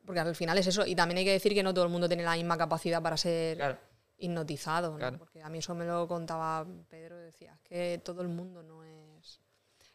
porque 0.06 0.20
al 0.20 0.34
final 0.36 0.56
es 0.58 0.66
eso. 0.68 0.86
Y 0.86 0.94
también 0.94 1.18
hay 1.18 1.24
que 1.24 1.32
decir 1.32 1.52
que 1.54 1.62
no 1.62 1.74
todo 1.74 1.84
el 1.84 1.90
mundo 1.90 2.06
tiene 2.08 2.22
la 2.22 2.34
misma 2.34 2.56
capacidad 2.56 3.02
para 3.02 3.16
ser 3.16 3.56
Claro. 3.56 3.78
hipnotizado. 4.18 4.92
¿no? 4.92 4.98
Claro. 4.98 5.18
Porque 5.18 5.42
a 5.42 5.48
mí 5.48 5.58
eso 5.58 5.74
me 5.74 5.84
lo 5.84 6.06
contaba 6.06 6.66
Pedro. 6.88 7.16
Decía 7.18 7.54
es 7.54 7.60
que 7.62 8.00
todo 8.04 8.22
el 8.22 8.28
mundo 8.28 8.62
no 8.62 8.84
es. 8.84 9.40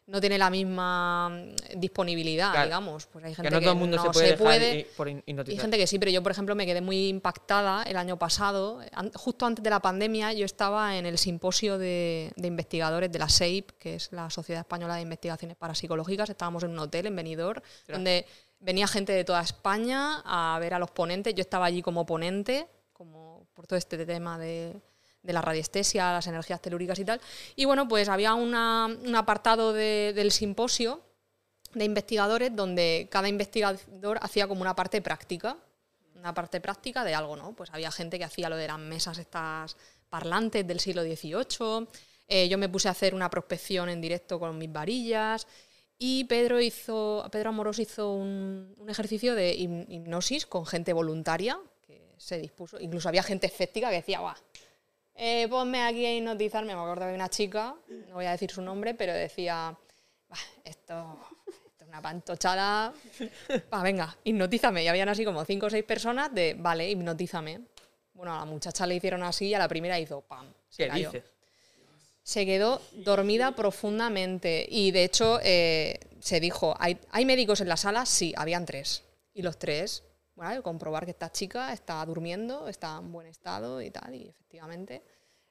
No 0.06 0.20
tiene 0.20 0.38
la 0.38 0.50
misma 0.50 1.28
mm, 1.30 1.78
disponibilidad, 1.80 2.52
Claro. 2.52 2.66
digamos. 2.66 3.06
Pues 3.06 3.24
hay 3.24 3.34
gente 3.34 3.48
Que 3.48 3.54
que, 3.54 3.54
no 3.56 3.60
todo 3.60 3.72
el 3.72 3.78
mundo 3.78 3.96
no 3.96 4.02
se 4.04 4.10
puede 4.10 4.26
dejar 4.30 4.38
puede. 4.46 4.78
i- 4.78 4.84
por 4.84 5.08
Hay 5.08 5.58
gente 5.58 5.78
que 5.78 5.86
sí, 5.86 5.98
pero 5.98 6.12
yo, 6.12 6.22
por 6.22 6.30
ejemplo, 6.32 6.54
me 6.54 6.64
quedé 6.64 6.80
muy 6.80 7.08
impactada 7.08 7.82
el 7.82 7.96
año 7.96 8.16
pasado. 8.18 8.80
An- 8.92 9.10
Justo 9.14 9.46
antes 9.46 9.62
de 9.64 9.70
la 9.70 9.80
pandemia, 9.80 10.32
yo 10.32 10.44
estaba 10.44 10.96
en 10.96 11.06
el 11.06 11.18
simposio 11.18 11.76
de, 11.78 12.32
de 12.36 12.48
investigadores 12.48 13.10
de 13.10 13.18
la 13.18 13.28
SEIP, 13.28 13.72
que 13.78 13.96
es 13.96 14.12
la 14.12 14.30
Sociedad 14.30 14.60
Española 14.60 14.94
de 14.94 15.02
Investigaciones 15.02 15.56
Parapsicológicas. 15.56 16.30
Estábamos 16.30 16.62
en 16.62 16.70
un 16.70 16.78
hotel 16.78 17.06
en 17.06 17.16
Benidorm, 17.16 17.60
donde 17.88 18.26
venía 18.60 18.86
gente 18.86 19.12
de 19.12 19.24
toda 19.24 19.40
España 19.42 20.22
a 20.24 20.56
ver 20.60 20.74
a 20.74 20.78
los 20.78 20.90
ponentes. 20.92 21.34
Yo 21.34 21.40
estaba 21.42 21.66
allí 21.66 21.82
como 21.82 22.06
ponente, 22.06 22.68
como 22.92 23.46
por 23.54 23.66
todo 23.66 23.76
este 23.76 24.06
tema 24.06 24.38
de, 24.38 24.72
de 25.26 25.32
la 25.32 25.42
radiestesia, 25.42 26.12
las 26.12 26.26
energías 26.26 26.60
telúricas 26.62 26.98
y 26.98 27.04
tal. 27.04 27.20
Y 27.56 27.64
bueno, 27.64 27.86
pues 27.88 28.08
había 28.08 28.34
un 28.34 28.54
apartado 28.54 29.72
de- 29.72 30.12
del 30.14 30.30
simposio 30.32 31.00
de 31.74 31.84
investigadores 31.84 32.54
donde 32.54 33.08
cada 33.10 33.28
investigador 33.28 34.18
hacía 34.22 34.46
como 34.48 34.62
una 34.62 34.74
parte 34.74 35.02
práctica, 35.02 35.56
una 36.14 36.32
parte 36.32 36.60
práctica 36.60 37.04
de 37.04 37.14
algo, 37.14 37.36
¿no? 37.36 37.52
Pues 37.54 37.70
había 37.72 37.90
gente 37.90 38.18
que 38.18 38.24
hacía 38.24 38.48
lo 38.48 38.56
de 38.56 38.66
las 38.68 38.78
mesas 38.78 39.18
estas 39.18 39.76
parlantes 40.08 40.66
del 40.66 40.80
siglo 40.80 41.02
XVIII, 41.02 41.86
eh, 42.28 42.48
yo 42.48 42.56
me 42.58 42.68
puse 42.68 42.88
a 42.88 42.92
hacer 42.92 43.14
una 43.14 43.28
prospección 43.28 43.88
en 43.88 44.00
directo 44.00 44.38
con 44.40 44.56
mis 44.56 44.72
varillas 44.72 45.46
y 45.98 46.24
Pedro 46.24 46.60
hizo, 46.60 47.26
Pedro 47.30 47.50
Amorós 47.50 47.78
hizo 47.78 48.12
un, 48.12 48.74
ejercicio 48.88 49.34
de 49.34 49.54
hip- 49.54 49.86
hipnosis 49.88 50.46
con 50.46 50.64
gente 50.66 50.92
voluntaria 50.92 51.58
que 51.86 52.14
se 52.16 52.38
dispuso, 52.38 52.80
incluso 52.80 53.08
había 53.08 53.22
gente 53.22 53.46
escéptica 53.46 53.90
que 53.90 53.96
decía, 53.96 54.20
guau, 54.20 54.34
eh, 55.16 55.46
ponme 55.48 55.82
aquí 55.82 56.04
a 56.06 56.14
hipnotizarme. 56.14 56.74
Me 56.74 56.80
acuerdo 56.80 57.06
de 57.06 57.14
una 57.14 57.28
chica, 57.28 57.74
no 58.08 58.14
voy 58.14 58.26
a 58.26 58.32
decir 58.32 58.50
su 58.50 58.62
nombre, 58.62 58.94
pero 58.94 59.12
decía, 59.12 59.76
"Bah, 60.28 60.36
esto, 60.64 61.18
esto 61.46 61.84
es 61.84 61.88
una 61.88 62.00
pantochada. 62.02 62.92
Va, 63.72 63.82
venga, 63.82 64.16
hipnotízame. 64.24 64.84
Y 64.84 64.88
habían 64.88 65.08
así 65.08 65.24
como 65.24 65.44
cinco 65.44 65.66
o 65.66 65.70
seis 65.70 65.84
personas 65.84 66.32
de, 66.34 66.54
vale, 66.58 66.88
hipnotízame. 66.90 67.60
Bueno, 68.12 68.34
a 68.34 68.38
la 68.38 68.44
muchacha 68.46 68.86
le 68.86 68.94
hicieron 68.94 69.22
así 69.22 69.46
y 69.48 69.54
a 69.54 69.58
la 69.58 69.68
primera 69.68 69.98
hizo, 70.00 70.22
pam, 70.22 70.46
se 70.68 70.84
¿Qué 70.84 70.88
cayó. 70.90 71.10
dices? 71.12 71.24
Se 72.22 72.44
quedó 72.44 72.80
dormida 72.92 73.54
profundamente 73.54 74.66
y 74.68 74.90
de 74.90 75.04
hecho 75.04 75.38
eh, 75.44 76.00
se 76.20 76.40
dijo, 76.40 76.74
¿hay, 76.80 76.98
¿hay 77.10 77.24
médicos 77.24 77.60
en 77.60 77.68
la 77.68 77.76
sala? 77.76 78.04
Sí, 78.04 78.34
habían 78.36 78.64
tres. 78.66 79.02
Y 79.32 79.42
los 79.42 79.58
tres, 79.58 80.02
que 80.36 80.62
comprobar 80.62 81.04
que 81.04 81.10
esta 81.10 81.30
chica 81.30 81.72
está 81.72 82.04
durmiendo, 82.04 82.68
está 82.68 82.98
en 82.98 83.10
buen 83.10 83.26
estado 83.26 83.80
y 83.80 83.90
tal, 83.90 84.14
y 84.14 84.28
efectivamente, 84.28 85.02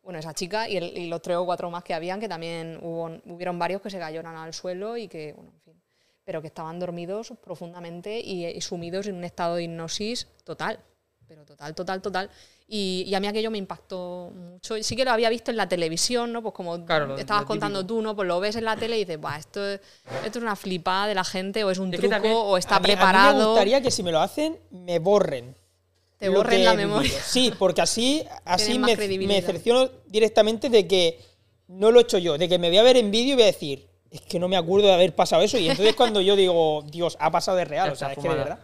bueno, 0.01 0.19
esa 0.19 0.33
chica 0.33 0.69
y, 0.69 1.07
los 1.07 1.21
tres 1.21 1.37
o 1.37 1.45
cuatro 1.45 1.69
más 1.69 1.83
que 1.83 1.93
habían, 1.93 2.19
que 2.19 2.29
también 2.29 2.79
hubo, 2.81 3.05
hubieron 3.25 3.57
varios 3.57 3.81
que 3.81 3.89
se 3.89 3.99
cayeron 3.99 4.35
al 4.35 4.53
suelo 4.53 4.97
y 4.97 5.07
que, 5.07 5.33
bueno, 5.33 5.51
en 5.53 5.61
fin, 5.61 5.81
pero 6.23 6.41
que 6.41 6.47
estaban 6.47 6.79
dormidos 6.79 7.33
profundamente 7.43 8.19
y 8.19 8.59
sumidos 8.61 9.07
en 9.07 9.15
un 9.15 9.23
estado 9.23 9.55
de 9.55 9.63
hipnosis 9.63 10.27
total, 10.43 10.79
pero 11.27 11.43
total, 11.45 11.73
total, 11.75 12.01
total. 12.01 12.29
Y, 12.67 13.03
y 13.07 13.13
a 13.15 13.19
mí 13.19 13.27
aquello 13.27 13.51
me 13.51 13.57
impactó 13.57 14.31
mucho. 14.33 14.81
Sí 14.81 14.95
que 14.95 15.05
lo 15.05 15.11
había 15.11 15.29
visto 15.29 15.51
en 15.51 15.57
la 15.57 15.69
televisión, 15.69 16.33
¿no? 16.33 16.41
Pues 16.41 16.53
como 16.53 16.83
Claro, 16.85 17.07
lo- 17.07 17.17
estabas 17.17 17.43
lo 17.43 17.47
contando 17.47 17.79
típico. 17.81 17.95
tú, 17.97 18.01
¿no? 18.01 18.15
Pues 18.15 18.27
lo 18.27 18.39
ves 18.39 18.55
en 18.55 18.65
la 18.65 18.75
tele 18.75 18.97
y 18.97 18.99
dices, 19.01 19.19
Buah, 19.19 19.37
esto, 19.37 19.65
es- 19.67 19.79
esto 20.25 20.39
es 20.39 20.43
una 20.43 20.55
flipada 20.55 21.07
de 21.07 21.15
la 21.15 21.23
gente, 21.23 21.63
o 21.63 21.69
es 21.71 21.77
un 21.77 21.93
Es 21.93 21.99
truco, 21.99 22.13
también 22.15 22.35
o 22.37 22.57
está 22.57 22.77
A 22.77 22.79
mí- 22.79 22.85
A 22.85 22.87
mí 22.87 22.93
me 22.93 22.97
preparado. 22.97 23.49
gustaría 23.49 23.81
que 23.81 23.91
si 23.91 24.01
me 24.03 24.11
lo 24.11 24.19
hacen, 24.19 24.57
me 24.71 24.99
borren. 24.99 25.55
Te 26.17 26.29
borren 26.29 26.63
la 26.63 26.73
memoria. 26.73 27.11
Sí, 27.23 27.53
porque 27.59 27.81
así, 27.81 28.23
así 28.45 28.79
me, 28.79 28.95
me 28.95 29.41
cerciono 29.41 29.89
directamente 30.07 30.69
de 30.69 30.87
que 30.87 31.19
no 31.67 31.91
lo 31.91 31.99
he 31.99 32.03
hecho 32.03 32.17
yo, 32.17 32.37
de 32.37 32.47
que 32.47 32.57
me 32.57 32.69
voy 32.69 32.77
a 32.77 32.83
ver 32.83 32.97
en 32.97 33.11
vídeo 33.11 33.33
y 33.33 33.35
voy 33.35 33.43
a 33.43 33.47
decir, 33.47 33.87
es 34.11 34.21
que 34.21 34.39
no 34.39 34.47
me 34.47 34.55
acuerdo 34.55 34.87
de 34.87 34.93
haber 34.93 35.13
pasado 35.15 35.41
eso. 35.41 35.57
Y 35.57 35.67
entonces 35.69 35.95
cuando 35.95 36.21
yo 36.21 36.35
digo, 36.35 36.83
Dios, 36.89 37.17
ha 37.19 37.31
pasado 37.31 37.57
de 37.57 37.65
real, 37.65 37.89
o 37.91 37.95
sea, 37.95 38.11
es 38.13 38.17
que 38.17 38.29
de 38.29 38.35
verdad. 38.43 38.59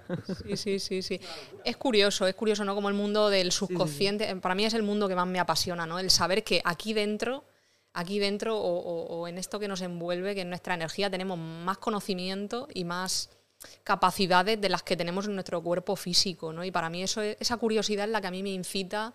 Sí, 0.48 0.58
sí, 0.58 0.80
sí, 0.80 1.02
sí. 1.02 1.20
Es 1.66 1.78
curioso, 1.78 2.26
es 2.28 2.36
curioso, 2.36 2.64
¿no? 2.64 2.74
Como 2.76 2.88
el 2.90 2.96
mundo 2.96 3.30
del 3.30 3.52
subconsciente, 3.52 4.34
para 4.38 4.56
mí 4.56 4.64
es 4.66 4.74
el 4.74 4.84
mundo 4.84 5.08
que 5.10 5.16
más 5.16 5.28
me 5.28 5.40
apasiona, 5.40 5.86
¿no? 5.86 6.00
El 6.00 6.10
saber 6.10 6.44
que 6.44 6.62
aquí 6.64 6.94
dentro, 6.94 7.44
aquí 7.94 8.20
dentro 8.20 8.58
o, 8.58 8.78
o- 8.80 9.20
o 9.22 9.28
en 9.28 9.38
esto 9.38 9.60
que 9.60 9.68
nos 9.68 9.82
envuelve, 9.82 10.34
que 10.36 10.42
es 10.42 10.48
nuestra 10.48 10.76
energía, 10.76 11.10
tenemos 11.10 11.38
más 11.38 11.78
conocimiento 11.80 12.68
y 12.74 12.86
más 12.86 13.30
capacidades 13.84 14.60
de 14.60 14.70
las 14.70 14.84
que 14.84 14.96
tenemos 14.98 15.26
en 15.26 15.36
nuestro 15.36 15.62
cuerpo 15.62 15.96
físico, 15.96 16.54
¿no? 16.54 16.64
Y 16.64 16.72
para 16.72 16.90
mí 16.90 17.04
eso 17.04 17.22
es- 17.22 17.38
esa 17.40 17.58
curiosidad 17.58 18.06
es 18.06 18.12
la 18.12 18.22
que 18.22 18.28
a 18.28 18.32
mí 18.32 18.42
me 18.44 18.50
incita 18.52 19.14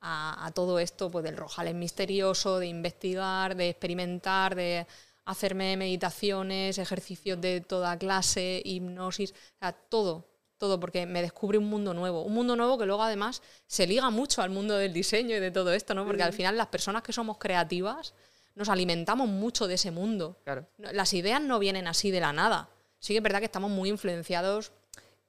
a, 0.00 0.46
a 0.46 0.50
todo 0.52 0.78
esto, 0.78 1.10
pues 1.10 1.24
del 1.24 1.36
rojales 1.36 1.74
misterioso, 1.74 2.58
de 2.58 2.66
investigar, 2.66 3.54
de 3.56 3.68
experimentar, 3.70 4.54
de 4.54 4.86
hacerme 5.24 5.76
meditaciones, 5.76 6.78
ejercicios 6.78 7.40
de 7.40 7.60
toda 7.60 7.98
clase, 7.98 8.62
hipnosis, 8.64 9.32
o 9.32 9.58
sea, 9.60 9.72
todo, 9.72 10.26
todo, 10.58 10.78
porque 10.78 11.06
me 11.06 11.22
descubre 11.22 11.58
un 11.58 11.68
mundo 11.68 11.94
nuevo. 11.94 12.22
Un 12.22 12.34
mundo 12.34 12.56
nuevo 12.56 12.78
que 12.78 12.86
luego 12.86 13.02
además 13.02 13.42
se 13.66 13.86
liga 13.86 14.10
mucho 14.10 14.42
al 14.42 14.50
mundo 14.50 14.76
del 14.76 14.92
diseño 14.92 15.36
y 15.36 15.40
de 15.40 15.50
todo 15.50 15.72
esto, 15.72 15.94
¿no? 15.94 16.06
Porque 16.06 16.22
al 16.22 16.32
final 16.32 16.56
las 16.56 16.68
personas 16.68 17.02
que 17.02 17.12
somos 17.12 17.38
creativas 17.38 18.14
nos 18.54 18.68
alimentamos 18.68 19.28
mucho 19.28 19.66
de 19.66 19.74
ese 19.74 19.90
mundo. 19.90 20.38
Claro. 20.44 20.66
Las 20.78 21.12
ideas 21.12 21.40
no 21.40 21.58
vienen 21.58 21.88
así 21.88 22.10
de 22.10 22.20
la 22.20 22.32
nada. 22.32 22.68
Sí 22.98 23.12
que 23.12 23.18
es 23.18 23.22
verdad 23.22 23.40
que 23.40 23.46
estamos 23.46 23.70
muy 23.70 23.88
influenciados 23.88 24.72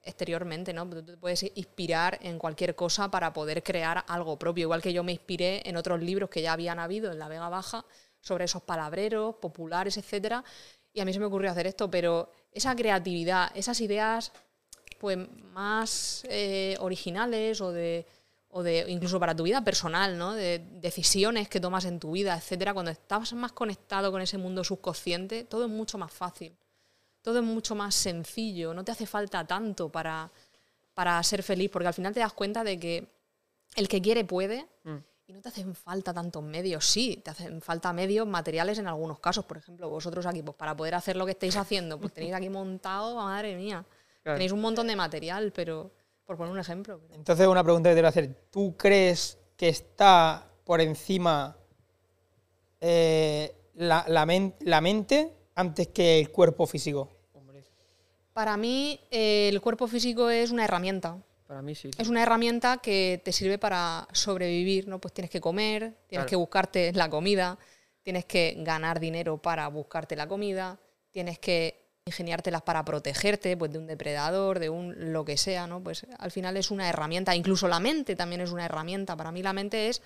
exteriormente, 0.04 0.72
¿no? 0.72 0.88
Tú 0.88 1.04
te 1.04 1.18
puedes 1.18 1.44
inspirar 1.56 2.20
en 2.22 2.38
cualquier 2.38 2.76
cosa 2.76 3.10
para 3.10 3.34
poder 3.34 3.64
crear 3.64 4.06
algo 4.08 4.38
propio. 4.38 4.64
Igual 4.64 4.82
que 4.82 4.94
yo 4.94 5.04
me 5.04 5.12
inspiré 5.12 5.68
en 5.68 5.76
otros 5.76 6.00
libros 6.02 6.30
que 6.30 6.44
ya 6.44 6.54
habían 6.54 6.80
habido 6.80 7.12
en 7.12 7.20
la 7.20 7.28
Vega 7.28 7.50
Baja 7.50 7.84
sobre 8.26 8.46
esos 8.46 8.64
palabreros 8.64 9.36
populares, 9.36 9.98
etcétera. 9.98 10.44
Y 10.94 11.00
a 11.00 11.06
mí 11.06 11.14
se 11.14 11.20
me 11.20 11.26
ocurrió 11.26 11.52
hacer 11.52 11.68
esto, 11.68 11.90
pero 11.92 12.32
esa 12.52 12.76
creatividad, 12.76 13.52
esas 13.56 13.80
ideas 13.82 14.32
pues 14.98 15.18
más 15.54 16.26
eh, 16.30 16.76
originales 16.80 17.62
o 17.62 17.72
de, 17.72 18.06
o 18.50 18.64
de 18.64 18.86
incluso 18.88 19.20
para 19.20 19.36
tu 19.36 19.44
vida 19.44 19.64
personal, 19.64 20.18
¿no? 20.18 20.34
De 20.34 20.60
decisiones 20.60 21.50
que 21.50 21.60
tomas 21.60 21.86
en 21.86 22.00
tu 22.00 22.12
vida, 22.12 22.36
etcétera, 22.36 22.74
cuando 22.74 22.92
estás 22.92 23.34
más 23.34 23.52
conectado 23.52 24.12
con 24.12 24.22
ese 24.22 24.38
mundo 24.38 24.64
subconsciente, 24.64 25.44
todo 25.44 25.66
es 25.66 25.72
mucho 25.72 25.98
más 25.98 26.12
fácil. 26.12 26.56
Todo 27.22 27.40
es 27.40 27.46
mucho 27.46 27.76
más 27.76 27.94
sencillo, 27.94 28.74
no 28.74 28.84
te 28.84 28.92
hace 28.92 29.06
falta 29.06 29.46
tanto 29.46 29.90
para, 29.90 30.32
para 30.94 31.22
ser 31.24 31.44
feliz, 31.44 31.70
porque 31.70 31.88
al 31.88 31.94
final 31.94 32.14
te 32.14 32.22
das 32.22 32.34
cuenta 32.34 32.64
de 32.64 32.80
que 32.80 33.08
el 33.76 33.88
que 33.88 34.02
quiere 34.02 34.24
puede 34.24 34.66
Mm. 34.84 34.98
Y 35.28 35.34
no 35.34 35.42
te 35.42 35.50
hacen 35.50 35.74
falta 35.76 36.14
tantos 36.14 36.44
medios. 36.44 36.86
Sí, 36.86 37.20
te 37.24 37.32
hacen 37.32 37.62
falta 37.62 37.92
medios 37.94 38.28
materiales 38.28 38.78
en 38.78 38.88
algunos 38.88 39.20
casos. 39.20 39.46
Por 39.46 39.58
ejemplo, 39.58 39.90
vosotros 39.90 40.26
aquí, 40.26 40.42
pues 40.44 40.56
para 40.56 40.76
poder 40.76 40.96
hacer 40.96 41.16
lo 41.16 41.26
que 41.26 41.32
estáis 41.32 41.56
haciendo, 41.58 42.00
pues 42.00 42.14
tenéis 42.14 42.34
aquí 42.36 42.50
montado, 42.50 43.16
madre 43.16 43.56
mía. 43.56 43.84
Claro. 44.22 44.38
Tenéis 44.38 44.52
un 44.52 44.62
montón 44.62 44.88
de 44.88 44.96
material, 44.96 45.52
pero 45.52 45.92
por 46.26 46.38
poner 46.38 46.52
un 46.54 46.60
ejemplo. 46.60 47.00
pero- 47.00 47.16
Entonces, 47.16 47.48
una 47.48 47.64
pregunta 47.64 47.90
que 47.90 47.96
te 47.96 48.02
voy 48.02 48.06
a 48.06 48.10
hacer. 48.10 48.34
¿Tú 48.52 48.76
crees 48.78 49.38
que 49.58 49.70
está 49.70 50.48
por 50.64 50.82
encima 50.82 51.56
eh, 52.82 53.56
la, 53.76 54.06
la 54.08 54.26
men- 54.26 54.56
la 54.60 54.82
mente 54.82 55.34
antes 55.56 55.88
que 55.88 56.20
el 56.20 56.32
cuerpo 56.32 56.66
físico? 56.68 57.10
Para 58.34 58.58
mí, 58.58 59.00
eh, 59.12 59.48
el 59.50 59.62
cuerpo 59.62 59.88
físico 59.88 60.30
es 60.30 60.52
una 60.52 60.66
herramienta. 60.66 61.18
Para 61.48 61.62
mí 61.62 61.76
sí. 61.76 61.92
Es 61.98 62.08
una 62.08 62.24
herramienta 62.24 62.78
que 62.78 63.22
te 63.24 63.32
sirve 63.32 63.58
para 63.58 64.08
sobrevivir, 64.12 64.88
¿no? 64.88 65.00
Pues 65.00 65.14
tienes 65.14 65.30
que 65.30 65.40
comer, 65.42 65.82
tienes 66.08 66.08
Claro. 66.10 66.26
que 66.28 66.36
buscarte 66.36 66.92
la 66.94 67.10
comida, 67.10 67.58
tienes 68.02 68.26
que 68.26 68.56
ganar 68.60 69.00
dinero 69.00 69.38
para 69.38 69.68
buscarte 69.68 70.16
la 70.16 70.28
comida, 70.28 70.80
tienes 71.12 71.38
que 71.40 71.84
ingeniártelas 72.08 72.62
para 72.62 72.84
protegerte 72.86 73.58
pues, 73.58 73.72
de 73.72 73.80
un 73.80 73.88
depredador, 73.88 74.60
de 74.60 74.70
un 74.70 75.12
lo 75.14 75.26
que 75.26 75.38
sea, 75.38 75.66
¿no? 75.68 75.82
Pues 75.84 76.06
al 76.20 76.32
final 76.32 76.56
es 76.58 76.70
una 76.72 76.88
herramienta, 76.90 77.36
incluso 77.36 77.68
la 77.68 77.80
mente 77.80 78.16
también 78.16 78.42
es 78.42 78.52
una 78.52 78.66
herramienta. 78.66 79.16
Para 79.16 79.32
mí 79.32 79.42
la 79.42 79.54
mente 79.54 79.88
es 79.90 80.02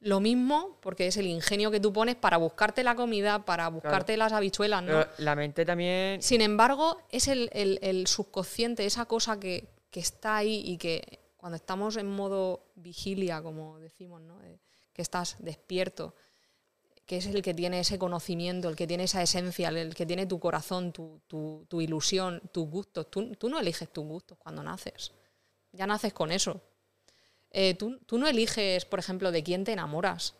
lo 0.00 0.18
mismo 0.20 0.78
porque 0.80 1.06
es 1.06 1.16
el 1.16 1.26
ingenio 1.26 1.70
que 1.70 1.80
tú 1.80 1.92
pones 1.92 2.16
para 2.16 2.36
buscarte 2.38 2.82
la 2.82 2.94
comida, 2.96 3.44
para 3.44 3.68
buscarte 3.68 4.16
las 4.16 4.32
habichuelas, 4.32 4.82
¿no? 4.82 4.88
Pero 5.00 5.10
la 5.18 5.34
mente 5.36 5.64
también. 5.64 6.20
Sin 6.22 6.40
embargo, 6.40 6.98
es 7.10 7.28
el, 7.28 7.48
el- 7.52 7.78
el 7.82 8.06
subconsciente, 8.08 8.84
esa 8.84 9.04
cosa 9.06 9.38
que, 9.38 9.68
que 9.94 10.00
está 10.00 10.30
ahí 10.42 10.56
y 10.72 10.76
que 10.84 11.20
cuando 11.40 11.56
estamos 11.56 11.96
en 11.96 12.08
modo 12.20 12.72
vigilia, 12.88 13.40
como 13.46 13.78
decimos, 13.78 14.20
¿no? 14.22 14.42
Eh, 14.42 14.58
que 14.92 15.02
estás 15.02 15.36
despierto, 15.38 16.14
que 17.06 17.18
es 17.18 17.26
el 17.26 17.42
que 17.42 17.54
tiene 17.54 17.78
ese 17.80 17.98
conocimiento, 17.98 18.68
el 18.68 18.76
que 18.76 18.86
tiene 18.88 19.04
esa 19.04 19.22
esencia, 19.22 19.68
el 19.68 19.94
que 19.94 20.06
tiene 20.06 20.26
tu 20.26 20.38
corazón, 20.40 20.92
tu, 20.92 21.20
tu- 21.28 21.64
tu 21.68 21.80
ilusión, 21.80 22.42
tus 22.52 22.66
gustos. 22.68 23.10
Tú, 23.10 23.34
tú 23.36 23.48
no 23.48 23.60
eliges 23.60 23.92
tus 23.92 24.04
gustos 24.04 24.36
cuando 24.38 24.62
naces, 24.64 25.12
ya 25.72 25.86
naces 25.86 26.12
con 26.12 26.32
eso. 26.32 26.60
Eh, 27.50 27.74
tú, 27.74 27.98
tú 28.06 28.18
no 28.18 28.26
eliges, 28.26 28.84
por 28.86 28.98
ejemplo, 28.98 29.30
de 29.32 29.42
quién 29.44 29.64
te 29.64 29.72
enamoras, 29.72 30.34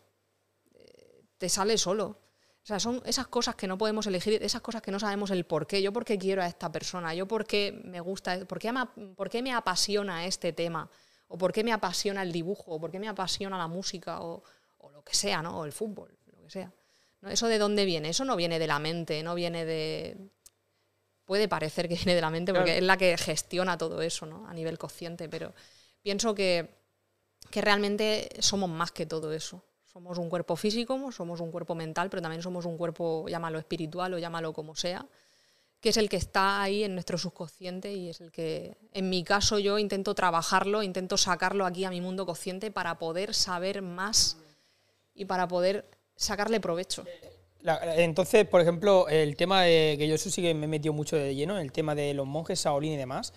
Eh, 0.75 1.23
te 1.37 1.49
sale 1.49 1.77
solo. 1.77 2.19
O 2.65 2.67
sea, 2.67 2.79
son 2.79 2.99
esas 3.05 3.27
cosas 3.27 3.53
que 3.53 3.67
no 3.67 3.77
podemos 3.77 4.07
elegir, 4.07 4.41
esas 4.41 4.59
cosas 4.61 4.81
que 4.81 4.89
no 4.89 4.99
sabemos 4.99 5.29
el 5.29 5.45
por 5.45 5.67
qué. 5.67 5.83
Yo 5.83 5.93
por 5.93 6.03
qué 6.03 6.17
quiero 6.17 6.41
a 6.41 6.47
esta 6.47 6.71
persona, 6.71 7.13
yo 7.13 7.27
por 7.27 7.45
qué 7.45 7.79
me 7.83 7.99
gusta, 7.99 8.43
por 8.47 8.57
qué 8.57 8.71
me, 8.71 8.83
por 9.15 9.29
qué 9.29 9.43
me 9.43 9.53
apasiona 9.53 10.25
este 10.25 10.51
tema, 10.51 10.89
o 11.27 11.37
por 11.37 11.53
qué 11.53 11.63
me 11.63 11.71
apasiona 11.71 12.23
el 12.23 12.31
dibujo, 12.31 12.71
o 12.71 12.79
por 12.79 12.89
qué 12.89 12.97
me 12.99 13.07
apasiona 13.07 13.55
la 13.59 13.67
música, 13.67 14.21
o, 14.21 14.41
o 14.79 14.89
lo 14.89 15.03
que 15.03 15.13
sea, 15.13 15.43
¿no? 15.43 15.59
O 15.59 15.65
el 15.65 15.73
fútbol, 15.73 16.17
lo 16.25 16.41
que 16.41 16.49
sea. 16.49 16.73
¿No? 17.21 17.29
¿Eso 17.29 17.47
de 17.47 17.59
dónde 17.59 17.85
viene? 17.85 18.09
Eso 18.09 18.25
no 18.25 18.35
viene 18.35 18.57
de 18.57 18.65
la 18.65 18.79
mente, 18.79 19.21
no 19.21 19.35
viene 19.35 19.63
de... 19.63 20.17
Puede 21.23 21.47
parecer 21.47 21.87
que 21.87 21.93
viene 21.93 22.15
de 22.15 22.21
la 22.21 22.31
mente 22.31 22.51
porque 22.51 22.71
Claro. 22.71 22.79
es 22.79 22.87
la 22.87 22.97
que 22.97 23.15
gestiona 23.15 23.77
todo 23.77 24.01
eso, 24.01 24.25
¿no? 24.25 24.47
A 24.47 24.53
nivel 24.55 24.79
consciente, 24.79 25.29
pero 25.29 25.53
pienso 26.01 26.33
que, 26.33 26.79
que 27.51 27.61
realmente 27.61 28.29
somos 28.39 28.71
más 28.71 28.91
que 28.91 29.05
todo 29.05 29.31
eso. 29.33 29.63
Somos 29.95 30.17
un 30.17 30.27
cuerpo 30.27 30.57
físico, 30.57 31.09
somos 31.13 31.39
un 31.39 31.51
cuerpo 31.51 31.73
mental, 31.73 32.09
pero 32.09 32.21
también 32.21 32.41
somos 32.41 32.65
un 32.65 32.75
cuerpo, 32.75 33.27
llámalo 33.29 33.57
espiritual 33.57 34.13
o 34.13 34.19
llámalo 34.19 34.51
como 34.51 34.75
sea, 34.75 35.05
que 35.79 35.87
es 35.87 35.95
el 35.95 36.09
que 36.09 36.17
está 36.17 36.61
ahí 36.61 36.83
en 36.83 36.95
nuestro 36.95 37.17
subconsciente 37.17 37.93
y 37.93 38.09
es 38.09 38.19
el 38.19 38.29
que, 38.29 38.75
en 38.91 39.09
mi 39.09 39.23
caso, 39.23 39.57
yo 39.57 39.79
intento 39.79 40.13
trabajarlo, 40.13 40.83
intento 40.83 41.15
sacarlo 41.15 41.65
aquí 41.65 41.85
a 41.85 41.91
mi 41.91 42.01
mundo 42.01 42.25
consciente 42.25 42.71
para 42.71 42.99
poder 42.99 43.33
saber 43.33 43.81
más 43.81 44.35
y 45.13 45.23
para 45.23 45.47
poder 45.47 45.85
sacarle 46.17 46.59
provecho. 46.59 47.05
Entonces, 47.63 48.45
por 48.45 48.59
ejemplo, 48.59 49.07
el 49.07 49.37
tema 49.37 49.61
de 49.61 49.95
que 49.97 50.09
yo 50.09 50.15
eso 50.15 50.29
sí 50.29 50.41
que 50.41 50.53
me 50.53 50.65
he 50.65 50.67
metido 50.67 50.93
mucho 50.93 51.15
de 51.15 51.33
lleno, 51.33 51.57
el 51.57 51.71
tema 51.71 51.95
de 51.95 52.13
los 52.13 52.27
monjes 52.27 52.61
Shaolin 52.61 52.91
y 52.91 52.97
demás, 52.97 53.31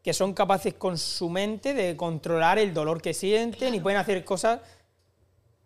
que 0.00 0.14
son 0.14 0.32
capaces 0.32 0.74
con 0.74 0.96
su 0.96 1.28
mente 1.28 1.74
de 1.74 1.96
controlar 1.96 2.60
el 2.60 2.72
dolor 2.72 3.02
que 3.02 3.14
sienten 3.14 3.74
y 3.74 3.80
pueden 3.80 3.98
hacer 3.98 4.24
cosas 4.24 4.60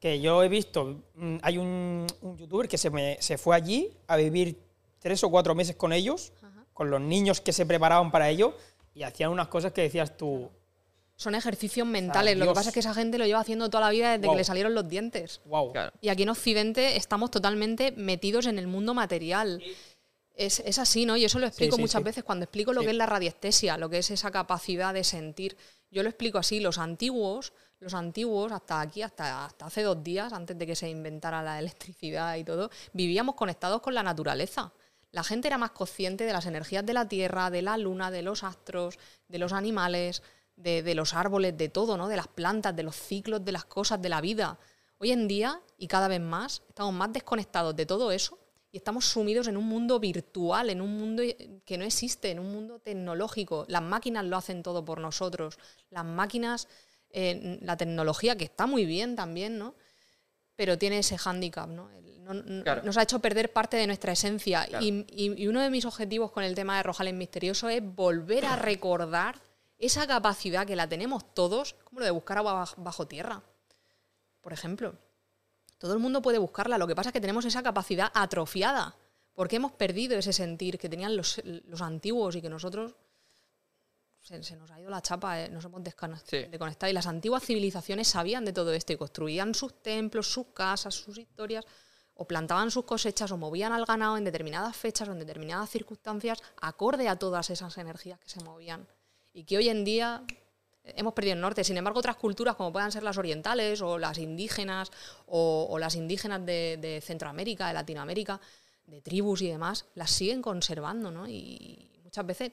que 0.00 0.20
yo 0.20 0.42
he 0.42 0.48
visto. 0.48 1.02
Mm, 1.14 1.36
Hay 1.42 1.58
un, 1.58 2.06
un 2.22 2.36
youtuber 2.36 2.68
que 2.68 2.78
se, 2.78 2.90
me- 2.90 3.16
se 3.20 3.36
fue 3.38 3.56
allí 3.56 3.90
a 4.06 4.16
vivir 4.16 4.58
tres 4.98 5.22
o 5.24 5.30
cuatro 5.30 5.54
meses 5.54 5.76
con 5.76 5.92
ellos, 5.92 6.32
con 6.72 6.90
los 6.90 7.00
niños 7.00 7.40
que 7.40 7.52
se 7.52 7.66
preparaban 7.66 8.10
para 8.10 8.28
ello, 8.30 8.56
y 8.94 9.02
hacían 9.02 9.30
unas 9.30 9.48
cosas 9.48 9.72
que 9.72 9.82
decías 9.82 10.16
tú, 10.16 10.50
Son 11.16 11.34
ejercicios 11.34 11.84
mentales, 11.86 12.36
lo 12.36 12.46
que 12.46 12.52
pasa 12.54 12.68
es 12.70 12.74
que 12.74 12.78
esa 12.80 12.94
gente 12.94 13.18
lo 13.18 13.26
lleva 13.26 13.40
haciendo 13.40 13.68
toda 13.70 13.84
la 13.86 13.90
vida 13.90 14.12
desde 14.12 14.26
Wow. 14.26 14.34
que 14.34 14.38
le 14.38 14.44
salieron 14.44 14.74
los 14.74 14.88
dientes. 14.88 15.40
wow. 15.46 15.72
Claro. 15.72 15.92
Y 16.00 16.08
aquí 16.10 16.22
en 16.22 16.28
Occidente 16.28 16.96
estamos 16.96 17.30
totalmente 17.32 17.90
metidos 17.92 18.46
en 18.46 18.56
el 18.58 18.68
mundo 18.68 18.94
material. 18.94 19.60
Es, 20.36 20.60
es 20.60 20.78
así, 20.78 21.04
¿no? 21.04 21.16
Y 21.16 21.24
eso 21.24 21.40
lo 21.40 21.46
explico 21.48 21.74
sí, 21.74 21.82
muchas 21.82 21.98
sí. 21.98 22.04
veces 22.04 22.22
cuando 22.22 22.44
explico 22.44 22.72
lo 22.72 22.80
Sí. 22.82 22.86
que 22.86 22.90
es 22.92 22.96
la 22.96 23.06
radiestesia, 23.06 23.76
lo 23.76 23.90
que 23.90 23.98
es 23.98 24.10
esa 24.12 24.30
capacidad 24.30 24.94
de 24.94 25.02
sentir. 25.02 25.56
Yo 25.90 26.04
lo 26.04 26.08
explico 26.08 26.38
así, 26.38 26.60
los 26.60 26.78
antiguos, 26.78 27.52
los 27.80 27.94
antiguos, 27.94 28.52
hasta 28.52 28.80
aquí, 28.80 29.02
hasta, 29.02 29.46
hasta 29.46 29.66
hace 29.66 29.82
dos 29.82 30.02
días, 30.02 30.32
antes 30.32 30.58
de 30.58 30.66
que 30.66 30.76
se 30.76 30.88
inventara 30.88 31.42
la 31.42 31.58
electricidad 31.58 32.36
y 32.36 32.44
todo, 32.44 32.70
vivíamos 32.92 33.34
conectados 33.34 33.80
con 33.80 33.94
la 33.94 34.02
naturaleza. 34.02 34.72
La 35.10 35.24
gente 35.24 35.48
era 35.48 35.58
más 35.58 35.70
consciente 35.70 36.24
de 36.24 36.32
las 36.32 36.46
energías 36.46 36.84
de 36.84 36.92
la 36.92 37.08
tierra, 37.08 37.50
de 37.50 37.62
la 37.62 37.76
luna, 37.78 38.10
de 38.10 38.22
los 38.22 38.44
astros, 38.44 38.98
de 39.28 39.38
los 39.38 39.52
animales, 39.52 40.22
de, 40.56 40.82
de 40.82 40.94
los 40.94 41.14
árboles, 41.14 41.56
de 41.56 41.68
todo, 41.68 41.96
¿no? 41.96 42.08
De 42.08 42.16
las 42.16 42.28
plantas, 42.28 42.74
de 42.76 42.82
los 42.82 42.96
ciclos, 42.96 43.44
de 43.44 43.52
las 43.52 43.64
cosas, 43.64 44.02
de 44.02 44.08
la 44.08 44.20
vida. 44.20 44.58
Hoy 44.98 45.12
en 45.12 45.28
día, 45.28 45.60
y 45.78 45.86
cada 45.86 46.08
vez 46.08 46.20
más, 46.20 46.62
estamos 46.68 46.92
más 46.92 47.12
desconectados 47.12 47.74
de 47.76 47.86
todo 47.86 48.10
eso 48.10 48.38
y 48.70 48.76
estamos 48.76 49.06
sumidos 49.06 49.46
en 49.48 49.56
un 49.56 49.64
mundo 49.64 49.98
virtual, 49.98 50.68
en 50.68 50.80
un 50.80 50.98
mundo 50.98 51.22
que 51.64 51.78
no 51.78 51.84
existe, 51.84 52.30
en 52.30 52.38
un 52.38 52.52
mundo 52.52 52.80
tecnológico. 52.80 53.64
Las 53.68 53.82
máquinas 53.82 54.24
lo 54.24 54.36
hacen 54.36 54.62
todo 54.62 54.84
por 54.84 55.00
nosotros. 55.00 55.58
Las 55.90 56.04
máquinas, 56.04 56.68
eh, 57.10 57.58
la 57.62 57.76
tecnología, 57.76 58.36
que 58.36 58.44
está 58.44 58.66
muy 58.66 58.84
bien 58.84 59.16
también, 59.16 59.58
¿no? 59.58 59.74
Pero 60.56 60.76
tiene 60.78 60.98
ese 60.98 61.16
hándicap, 61.18 61.68
¿no? 61.68 61.88
Claro. 62.62 62.82
Nos 62.82 62.98
ha 62.98 63.02
hecho 63.02 63.20
perder 63.20 63.52
parte 63.54 63.76
de 63.78 63.86
nuestra 63.86 64.12
esencia. 64.12 64.66
Claro. 64.66 64.84
Y, 64.84 65.06
y- 65.08 65.42
y 65.42 65.46
uno 65.48 65.62
de 65.62 65.70
mis 65.70 65.86
objetivos 65.86 66.30
con 66.30 66.44
el 66.44 66.54
tema 66.54 66.76
de 66.76 66.82
Rojales 66.82 67.14
Misterioso 67.14 67.70
es 67.70 67.80
volver 67.82 68.44
a 68.44 68.56
recordar 68.56 69.40
esa 69.78 70.06
capacidad 70.06 70.66
que 70.66 70.76
la 70.76 70.88
tenemos 70.88 71.32
todos, 71.34 71.74
como 71.84 72.00
lo 72.00 72.04
de 72.04 72.10
buscar 72.10 72.36
agua 72.38 72.66
baj- 72.66 72.74
bajo 72.76 73.06
tierra, 73.06 73.42
por 74.42 74.52
ejemplo. 74.52 74.94
Todo 75.78 75.92
el 75.94 76.00
mundo 76.00 76.20
puede 76.20 76.38
buscarla, 76.38 76.76
lo 76.76 76.86
que 76.86 76.94
pasa 76.96 77.10
es 77.10 77.12
que 77.14 77.20
tenemos 77.20 77.44
esa 77.44 77.62
capacidad 77.62 78.10
atrofiada, 78.12 78.96
porque 79.32 79.56
hemos 79.56 79.72
perdido 79.72 80.18
ese 80.18 80.32
sentir 80.32 80.78
que 80.78 80.88
tenían 80.88 81.16
los, 81.16 81.40
los 81.44 81.80
antiguos 81.80 82.34
y 82.36 82.42
que 82.42 82.50
nosotros 82.50 82.94
se, 84.20 84.42
se 84.42 84.56
nos 84.56 84.70
ha 84.70 84.80
ido 84.80 84.90
la 84.90 85.00
chapa, 85.02 85.40
eh, 85.42 85.48
nos 85.48 85.64
hemos 85.64 85.82
Sí. 86.24 86.44
desconectado. 86.50 86.90
Y 86.90 86.92
las 86.94 87.06
antiguas 87.06 87.42
civilizaciones 87.44 88.08
sabían 88.08 88.44
de 88.44 88.52
todo 88.52 88.72
esto 88.72 88.92
y 88.92 88.96
construían 88.96 89.54
sus 89.54 89.82
templos, 89.82 90.30
sus 90.30 90.48
casas, 90.48 90.94
sus 90.94 91.18
historias, 91.18 91.64
o 92.14 92.26
plantaban 92.26 92.70
sus 92.70 92.84
cosechas 92.84 93.30
o 93.30 93.36
movían 93.36 93.72
al 93.72 93.84
ganado 93.84 94.16
en 94.16 94.24
determinadas 94.24 94.76
fechas 94.76 95.08
o 95.08 95.12
en 95.12 95.20
determinadas 95.20 95.70
circunstancias, 95.70 96.42
acorde 96.60 97.08
a 97.08 97.16
todas 97.16 97.48
esas 97.50 97.78
energías 97.78 98.18
que 98.18 98.28
se 98.28 98.42
movían. 98.42 98.88
Y 99.32 99.44
que 99.44 99.56
hoy 99.56 99.68
en 99.68 99.84
día 99.84 100.24
hemos 100.82 101.12
perdido 101.14 101.34
el 101.34 101.40
norte. 101.40 101.62
Sin 101.62 101.76
embargo, 101.76 102.00
otras 102.00 102.16
culturas, 102.16 102.56
como 102.56 102.72
puedan 102.72 102.90
ser 102.90 103.04
las 103.04 103.18
orientales 103.18 103.80
o 103.82 103.98
las 103.98 104.18
indígenas 104.18 104.90
o, 105.26 105.68
o 105.70 105.78
las 105.78 105.94
indígenas 105.94 106.44
de, 106.44 106.76
de 106.80 107.00
Centroamérica, 107.00 107.68
de 107.68 107.74
Latinoamérica, 107.74 108.40
de 108.86 109.00
tribus 109.00 109.42
y 109.42 109.48
demás, 109.48 109.84
las 109.94 110.10
siguen 110.10 110.42
conservando, 110.42 111.10
¿no? 111.12 111.28
Y 111.28 112.00
muchas 112.02 112.26
veces 112.26 112.52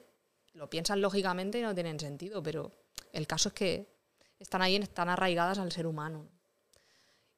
lo 0.56 0.68
piensan 0.70 1.00
lógicamente 1.00 1.58
y 1.58 1.62
no 1.62 1.74
tienen 1.74 2.00
sentido, 2.00 2.42
pero 2.42 2.72
el 3.12 3.26
caso 3.26 3.48
es 3.50 3.54
que 3.54 3.86
están 4.38 4.62
ahí, 4.62 4.76
están 4.76 5.08
arraigadas 5.08 5.58
al 5.58 5.70
ser 5.70 5.86
humano. 5.86 6.24
¿no? 6.24 6.30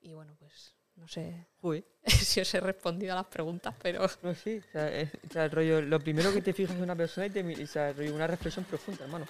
Y 0.01 0.13
bueno, 0.15 0.35
pues 0.39 0.75
no 0.97 1.07
sé 1.09 1.47
Uy. 1.63 1.85
si 2.07 2.41
os 2.41 2.55
he 2.55 2.61
respondido 2.61 3.13
a 3.13 3.17
las 3.17 3.27
preguntas, 3.27 3.75
pero 3.83 4.09
No, 4.23 4.35
sí. 4.35 4.61
O 4.69 4.73
sea, 4.73 4.89
es- 4.89 5.11
o 5.29 5.33
sea, 5.33 5.45
el 5.45 5.51
rollo, 5.51 5.81
lo 5.83 6.01
primero 6.01 6.33
que 6.33 6.43
te 6.43 6.53
fijas 6.53 6.77
en 6.77 6.83
una 6.83 6.97
persona 6.97 7.27
y 7.27 7.31
te 7.31 7.43
mi- 7.43 7.61
o 7.63 7.67
sea, 7.67 7.91
el 7.91 7.97
rollo, 7.97 8.15
una 8.15 8.27
reflexión 8.27 8.65
profunda, 8.65 9.05
hermano. 9.05 9.27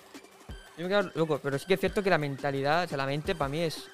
Yo 0.77 0.85
me 0.85 0.89
quedo 0.91 1.11
loco, 1.15 1.41
pero 1.43 1.59
sí 1.59 1.67
que 1.67 1.75
es 1.75 1.81
cierto 1.81 2.03
que 2.03 2.11
la 2.11 2.19
mentalidad, 2.19 2.85
o 2.85 2.89
sea, 2.89 2.97
la 2.99 3.07
mente 3.07 3.35
para 3.35 3.49
mí 3.49 3.61
es. 3.63 3.85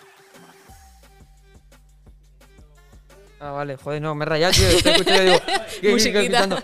Ah, 3.41 3.51
vale, 3.53 3.77
joder, 3.77 4.01
no, 4.01 4.15
me 4.15 4.25
he 4.25 4.29
rayado, 4.29 4.53
tío. 4.55 4.69
Estoy 4.69 4.93
escuchando 4.93 5.23
y 5.23 5.27
digo. 5.27 6.57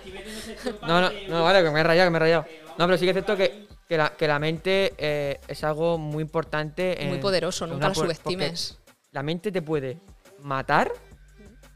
No, 0.86 1.00
no, 1.00 1.10
no, 1.28 1.42
vale, 1.44 1.62
que 1.62 1.70
me 1.70 1.80
he 1.80 1.82
rayado, 1.82 2.06
que 2.06 2.10
me 2.10 2.16
he 2.16 2.20
rayado. 2.20 2.46
No, 2.80 2.86
pero 2.86 2.96
sí 2.96 3.04
que 3.04 3.10
es 3.10 3.14
cierto 3.14 3.36
que, 3.36 3.68
que, 3.86 3.98
la, 3.98 4.08
que 4.16 4.26
la 4.26 4.38
mente 4.38 4.94
eh, 4.96 5.38
es 5.46 5.62
algo 5.64 5.98
muy 5.98 6.22
importante. 6.22 6.96
muy 7.04 7.16
en- 7.16 7.20
poderoso, 7.20 7.66
en 7.66 7.72
nunca 7.72 7.88
porque 7.88 8.00
subestimes. 8.00 8.78
La 9.12 9.22
mente 9.22 9.52
te 9.52 9.60
puede 9.60 9.98
matar 10.38 10.90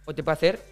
o 0.07 0.15
te 0.15 0.25
puede 0.25 0.33
hacer 0.33 0.65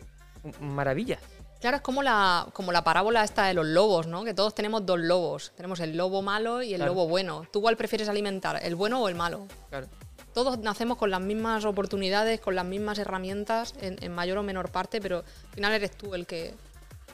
maravillas. 0.61 1.21
Claro, 1.61 1.77
es 1.77 1.83
como 1.83 2.03
la, 2.03 2.47
como 2.55 2.73
la 2.73 2.83
parábola 2.83 3.23
esta 3.23 3.45
de 3.47 3.53
los 3.53 3.67
lobos, 3.67 4.07
¿no? 4.07 4.25
Que 4.25 4.33
todos 4.33 4.55
tenemos 4.55 4.87
dos 4.87 4.99
lobos. 4.99 5.53
Tenemos 5.55 5.81
el 5.81 5.99
lobo 5.99 6.23
malo 6.23 6.63
y 6.63 6.71
el 6.73 6.79
Claro. 6.79 6.93
lobo 6.95 7.09
bueno. 7.09 7.47
¿Tú 7.53 7.61
cuál 7.61 7.77
prefieres 7.77 8.09
alimentar, 8.09 8.59
el 8.65 8.75
bueno 8.75 9.03
o 9.03 9.09
el 9.11 9.15
malo? 9.15 9.47
Claro. 9.69 9.87
Todos 10.33 10.59
nacemos 10.61 10.97
con 10.97 11.11
las 11.11 11.21
mismas 11.21 11.67
oportunidades, 11.67 12.41
con 12.41 12.55
las 12.55 12.65
mismas 12.65 12.99
herramientas, 12.99 13.75
en, 13.83 14.03
en 14.03 14.13
mayor 14.15 14.39
o 14.39 14.43
menor 14.43 14.71
parte, 14.71 14.99
pero 14.99 15.19
al 15.19 15.55
final 15.55 15.73
eres 15.75 15.91
tú 15.91 16.15
el 16.15 16.27
que 16.27 16.55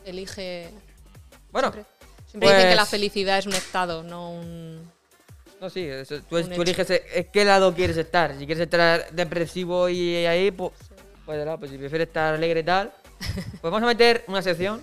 elige. 0.05 0.71
Bueno, 1.51 1.73
Siempre, 1.73 1.93
siempre 2.29 2.49
dicen 2.51 2.71
que 2.71 2.77
la 2.77 2.83
pues- 2.83 2.91
felicidad 2.91 3.39
es 3.39 3.47
un 3.47 3.55
estado, 3.55 4.03
no 4.03 4.31
un. 4.33 4.91
no, 5.61 5.71
sí, 5.71 5.81
eso- 5.81 6.21
tú, 6.23 6.37
eliges 6.37 6.91
en 6.91 7.25
qué 7.33 7.45
lado 7.45 7.75
quieres 7.75 7.97
estar. 7.97 8.33
Si 8.39 8.47
quieres 8.47 8.61
estar 8.61 9.11
depresivo 9.11 9.89
y 9.89 10.27
ahí, 10.27 10.51
pues, 10.51 10.73
pues, 11.27 11.39
de 11.39 11.45
lado, 11.45 11.59
pues 11.59 11.71
si 11.71 11.79
prefieres 11.79 12.09
estar 12.09 12.35
alegre 12.35 12.61
y 12.61 12.65
tal, 12.65 12.93
pues 13.61 13.63
vamos 13.63 13.83
a 13.83 13.87
meter 13.87 14.25
una 14.29 14.43
sección. 14.43 14.83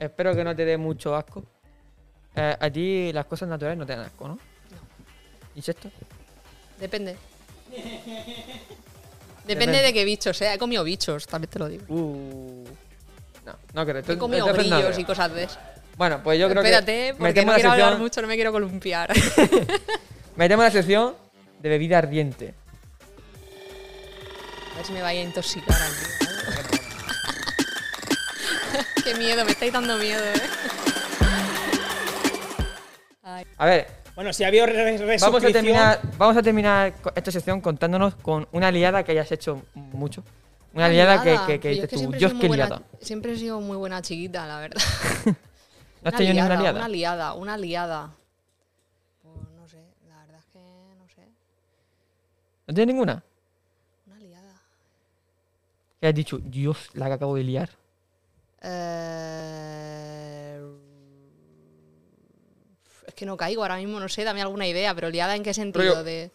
Espero 0.00 0.34
que 0.34 0.42
no 0.42 0.56
te 0.56 0.64
dé 0.64 0.76
mucho 0.76 1.14
asco. 1.14 1.44
Eh, 2.34 2.56
a 2.58 2.70
ti 2.70 3.12
las 3.12 3.26
cosas 3.26 3.48
naturales 3.48 3.78
no 3.78 3.86
te 3.86 3.94
dan 3.94 4.06
asco, 4.06 4.26
¿no? 4.26 4.38
¿Insectos? 5.54 5.92
Depende. 6.80 7.16
Depende 9.46 9.82
de 9.82 9.92
qué 9.92 10.04
bichos 10.04 10.36
sea. 10.36 10.54
He 10.54 10.58
comido 10.58 10.82
bichos, 10.84 11.26
también 11.26 11.50
te 11.50 11.58
lo 11.58 11.68
digo. 11.68 11.84
Uh. 11.88 12.64
No, 13.44 13.56
no 13.74 13.86
creo. 13.86 14.02
He 14.06 14.18
comido 14.18 14.46
no 14.46 14.52
grillos 14.52 14.98
y 14.98 15.04
cosas 15.04 15.32
de 15.34 15.44
esas. 15.44 15.71
Bueno, 15.96 16.20
pues 16.22 16.38
yo 16.38 16.48
creo 16.48 16.62
Espérate, 16.62 16.92
que 17.08 17.14
porque 17.14 17.22
metemos 17.24 17.46
no 17.46 17.52
la 17.52 17.56
quiero 17.58 17.72
hablar 17.86 17.98
mucho, 17.98 18.22
no 18.22 18.28
me 18.28 18.34
quiero 18.34 18.52
columpiar. 18.52 19.12
metemos 20.36 20.64
la 20.64 20.70
sección 20.70 21.14
de 21.60 21.68
bebida 21.68 21.98
ardiente. 21.98 22.54
A 24.72 24.76
ver 24.76 24.86
si 24.86 24.92
me 24.92 25.02
vaya 25.02 25.20
a 25.20 25.24
intoxicar 25.24 25.76
aquí. 25.76 26.76
Qué 29.04 29.14
miedo, 29.16 29.44
me 29.44 29.50
estáis 29.52 29.72
dando 29.72 29.96
miedo, 29.98 30.22
¿eh? 30.24 30.32
Ay, 33.24 33.44
A 33.58 33.66
ver, 33.66 33.86
Bueno, 34.14 34.32
si 34.32 34.44
ha 34.44 34.48
habido 34.48 34.66
re- 34.66 34.98
re- 34.98 35.16
vamos 35.20 35.44
a 35.44 35.50
terminar, 35.52 36.00
vamos 36.18 36.36
a 36.36 36.42
terminar 36.42 36.94
esta 37.14 37.30
sección 37.30 37.60
contándonos 37.60 38.14
con 38.16 38.48
una 38.52 38.70
liada 38.70 39.02
que 39.04 39.12
hayas 39.12 39.30
hecho 39.32 39.62
mucho. 39.74 40.24
Una 40.74 40.88
liada, 40.88 41.22
que, 41.22 41.38
que, 41.46 41.60
que 41.60 41.76
Yo 41.76 41.82
es 41.84 41.90
que 41.90 41.96
tú, 41.96 42.10
qué 42.18 42.28
muy 42.28 42.48
buena- 42.48 42.66
liada. 42.66 42.82
Siempre 43.00 43.32
he 43.32 43.36
sido 43.36 43.60
muy 43.60 43.76
buena 43.76 44.00
chiquita, 44.02 44.46
la 44.46 44.58
verdad. 44.58 44.82
¿No 46.02 46.08
has 46.08 46.16
tenido 46.16 46.34
ninguna 46.34 46.60
liada? 46.60 46.78
Una 46.80 46.88
liada, 46.88 47.32
una 47.34 47.56
liada. 47.56 48.10
Pues 49.22 49.34
no 49.56 49.68
sé, 49.68 49.82
la 50.08 50.16
verdad 50.18 50.40
es 50.40 50.46
que 50.52 50.58
no 50.98 51.08
sé. 51.08 51.28
¿No 52.66 52.74
tienes 52.74 52.94
ninguna? 52.94 53.22
Una 54.06 54.18
liada. 54.18 54.60
Que 56.00 56.08
has 56.08 56.14
dicho, 56.14 56.38
Dios, 56.38 56.90
la 56.94 57.06
que 57.06 57.12
acabo 57.12 57.36
de 57.36 57.44
liar. 57.44 57.70
Eh, 58.62 60.60
Es 63.06 63.14
que 63.14 63.26
no 63.26 63.36
caigo 63.36 63.62
ahora 63.62 63.76
mismo, 63.76 64.00
no 64.00 64.08
sé, 64.08 64.24
dame 64.24 64.42
alguna 64.42 64.66
idea, 64.66 64.94
pero 64.94 65.10
liada 65.10 65.36
en 65.36 65.42
qué 65.42 65.54
sentido 65.54 66.02
de. 66.02 66.30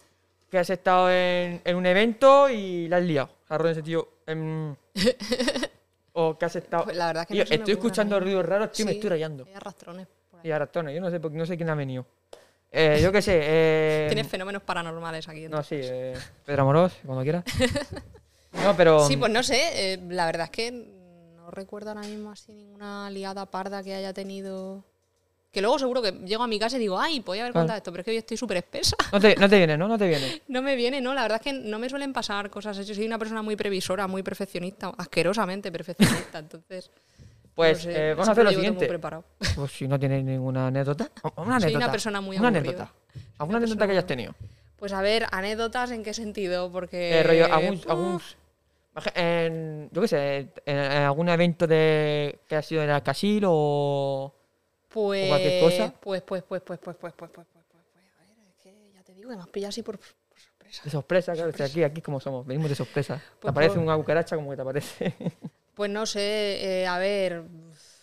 Que 0.51 0.59
has 0.59 0.69
estado 0.69 1.09
en, 1.11 1.61
en 1.65 1.75
un 1.75 1.85
evento 1.85 2.49
y 2.49 2.87
la 2.87 2.97
has 2.97 3.03
liado. 3.03 3.29
O 3.43 3.47
sea, 3.47 3.57
en 3.57 3.75
sentido. 3.75 4.07
o 6.19 6.35
que 6.37 6.45
has 6.45 6.55
estado. 6.55 6.85
Pues 6.85 6.97
la 6.97 7.07
verdad 7.07 7.23
es 7.23 7.27
que 7.27 7.33
Tío, 7.35 7.43
no 7.43 7.47
se 7.47 7.53
me 7.53 7.55
estoy 7.57 7.73
escuchando 7.75 8.19
ruidos 8.19 8.45
raros, 8.45 8.71
tío, 8.71 8.85
me 8.85 8.93
estoy 8.93 9.09
rayando. 9.09 9.45
Hay 9.45 9.53
arrastrones 9.53 10.07
por 10.31 10.39
ahí. 10.39 10.47
Y 10.49 10.51
arrastones, 10.51 10.95
yo 10.95 11.01
no 11.01 11.11
sé, 11.11 11.19
no 11.19 11.45
sé 11.45 11.57
quién 11.57 11.69
ha 11.69 11.75
venido. 11.75 12.05
Eh, 12.71 12.99
yo 13.01 13.11
qué 13.11 13.21
sé. 13.21 13.39
Eh, 13.43 14.05
Tienes 14.09 14.27
fenómenos 14.27 14.63
paranormales 14.63 15.27
aquí. 15.29 15.41
no, 15.41 15.45
entonces. 15.45 15.85
sí, 15.85 15.91
eh, 15.93 16.13
Pedro 16.43 16.63
Amorós, 16.63 16.93
cuando 17.05 17.23
quieras. 17.23 17.43
No, 18.63 18.75
pero. 18.75 19.05
Sí, 19.07 19.17
pues 19.17 19.31
no 19.31 19.43
sé, 19.43 19.93
eh, 19.93 19.99
la 20.09 20.25
verdad 20.25 20.45
es 20.45 20.49
que 20.49 20.71
no 20.71 21.51
recuerdo 21.51 21.89
ahora 21.91 22.01
mismo 22.01 22.31
así 22.31 22.53
ninguna 22.53 23.07
liada 23.11 23.45
parda 23.45 23.83
que 23.83 23.93
haya 23.93 24.13
tenido. 24.13 24.83
Que 25.57 25.61
luego 25.61 25.79
seguro 25.79 26.03
que 26.03 26.11
llego 26.11 26.43
a 26.43 26.47
mi 26.47 26.59
casa 26.59 26.75
y 26.77 26.79
digo, 26.81 26.99
ay, 26.99 27.19
podía 27.21 27.41
haber 27.41 27.51
contado 27.53 27.77
esto, 27.77 27.89
pero 27.91 28.01
es 28.01 28.05
que 28.05 28.11
hoy 28.11 28.17
estoy 28.17 28.37
súper 28.37 28.57
espesa. 28.57 28.95
No 29.11 29.19
te, 29.19 29.35
no 29.37 29.49
te 29.49 29.57
viene, 29.57 29.75
¿no? 29.75 29.87
No 29.87 29.97
te 29.97 30.07
viene. 30.07 30.43
No 30.49 30.61
me 30.61 30.75
viene, 30.75 31.01
no, 31.01 31.15
la 31.15 31.23
verdad 31.23 31.41
es 31.43 31.51
que 31.51 31.51
no 31.59 31.79
me 31.79 31.89
suelen 31.89 32.13
pasar 32.13 32.51
cosas. 32.51 32.77
Yo 32.85 32.93
soy 32.93 33.07
una 33.07 33.17
persona 33.17 33.41
muy 33.41 33.55
previsora, 33.55 34.05
muy 34.05 34.21
perfeccionista, 34.21 34.91
asquerosamente 34.95 35.71
perfeccionista, 35.71 36.37
entonces. 36.37 36.91
Pues 37.55 37.87
no 37.87 37.91
sé, 37.91 38.09
eh, 38.09 38.13
vamos 38.13 38.27
a 38.29 38.31
hacer 38.33 38.43
lo 38.43 38.51
siguiente. 38.51 38.99
Pues 39.55 39.71
si 39.71 39.87
no 39.87 39.99
tienes 39.99 40.23
ninguna 40.23 40.67
anécdota. 40.67 41.09
Una 41.37 41.55
anécdota. 41.55 41.59
Soy 41.61 41.75
una 41.75 41.91
persona 41.91 42.21
muy 42.21 42.37
Una 42.37 42.49
aburrida. 42.49 42.69
anécdota. 42.69 42.93
¿Alguna 43.39 43.57
anécdota 43.57 43.85
que 43.87 43.91
hayas 43.93 44.05
tenido? 44.05 44.35
Pues 44.77 44.93
a 44.93 45.01
ver, 45.01 45.25
anécdotas 45.31 45.89
en 45.89 46.03
qué 46.03 46.13
sentido, 46.13 46.71
porque. 46.71 47.17
Eh, 47.19 47.23
rollo, 47.23 47.51
algún, 47.51 47.73
uf, 47.77 47.89
algún- 47.89 48.21
baje- 48.93 49.11
en, 49.15 49.89
yo 49.91 50.01
qué 50.03 50.07
sé, 50.07 50.37
en, 50.67 50.77
en 50.77 51.01
algún 51.01 51.29
evento 51.29 51.65
de 51.65 52.41
que 52.47 52.57
ha 52.57 52.61
sido 52.61 52.83
en 52.83 52.91
el 52.91 53.01
casil 53.01 53.43
o... 53.47 54.35
Pues, 55.01 55.61
cosa. 55.61 55.93
Pues, 56.01 56.21
pues, 56.23 56.41
pues, 56.43 56.61
pues, 56.63 56.79
pues, 56.79 56.95
pues, 56.97 57.13
pues, 57.13 57.13
pues, 57.31 57.47
pues, 57.53 57.65
pues, 57.71 57.85
pues, 57.93 58.05
a 58.17 58.21
ver, 58.23 58.47
es 58.49 58.55
que 58.63 58.91
ya 58.95 59.03
te 59.03 59.13
digo 59.13 59.29
que 59.29 59.35
me 59.35 59.41
has 59.43 59.47
pillado 59.49 59.69
así 59.69 59.83
por, 59.83 59.99
por 59.99 60.39
sorpresa. 60.39 60.81
De 60.83 60.89
sorpresa, 60.89 61.33
claro. 61.33 61.51
si 61.53 61.61
aquí, 61.63 61.83
aquí 61.83 62.01
como 62.01 62.19
somos, 62.19 62.47
venimos 62.47 62.69
de 62.69 62.75
sorpresa. 62.75 63.17
te 63.17 63.35
Pues 63.41 63.51
aparece 63.51 63.75
por- 63.75 63.83
una 63.83 63.95
cucaracha 63.95 64.35
como 64.35 64.49
que 64.49 64.55
te 64.55 64.61
aparece. 64.63 65.15
Pues 65.75 65.91
no 65.91 66.07
sé, 66.07 66.81
eh, 66.81 66.87
a 66.87 66.97
ver, 66.97 67.43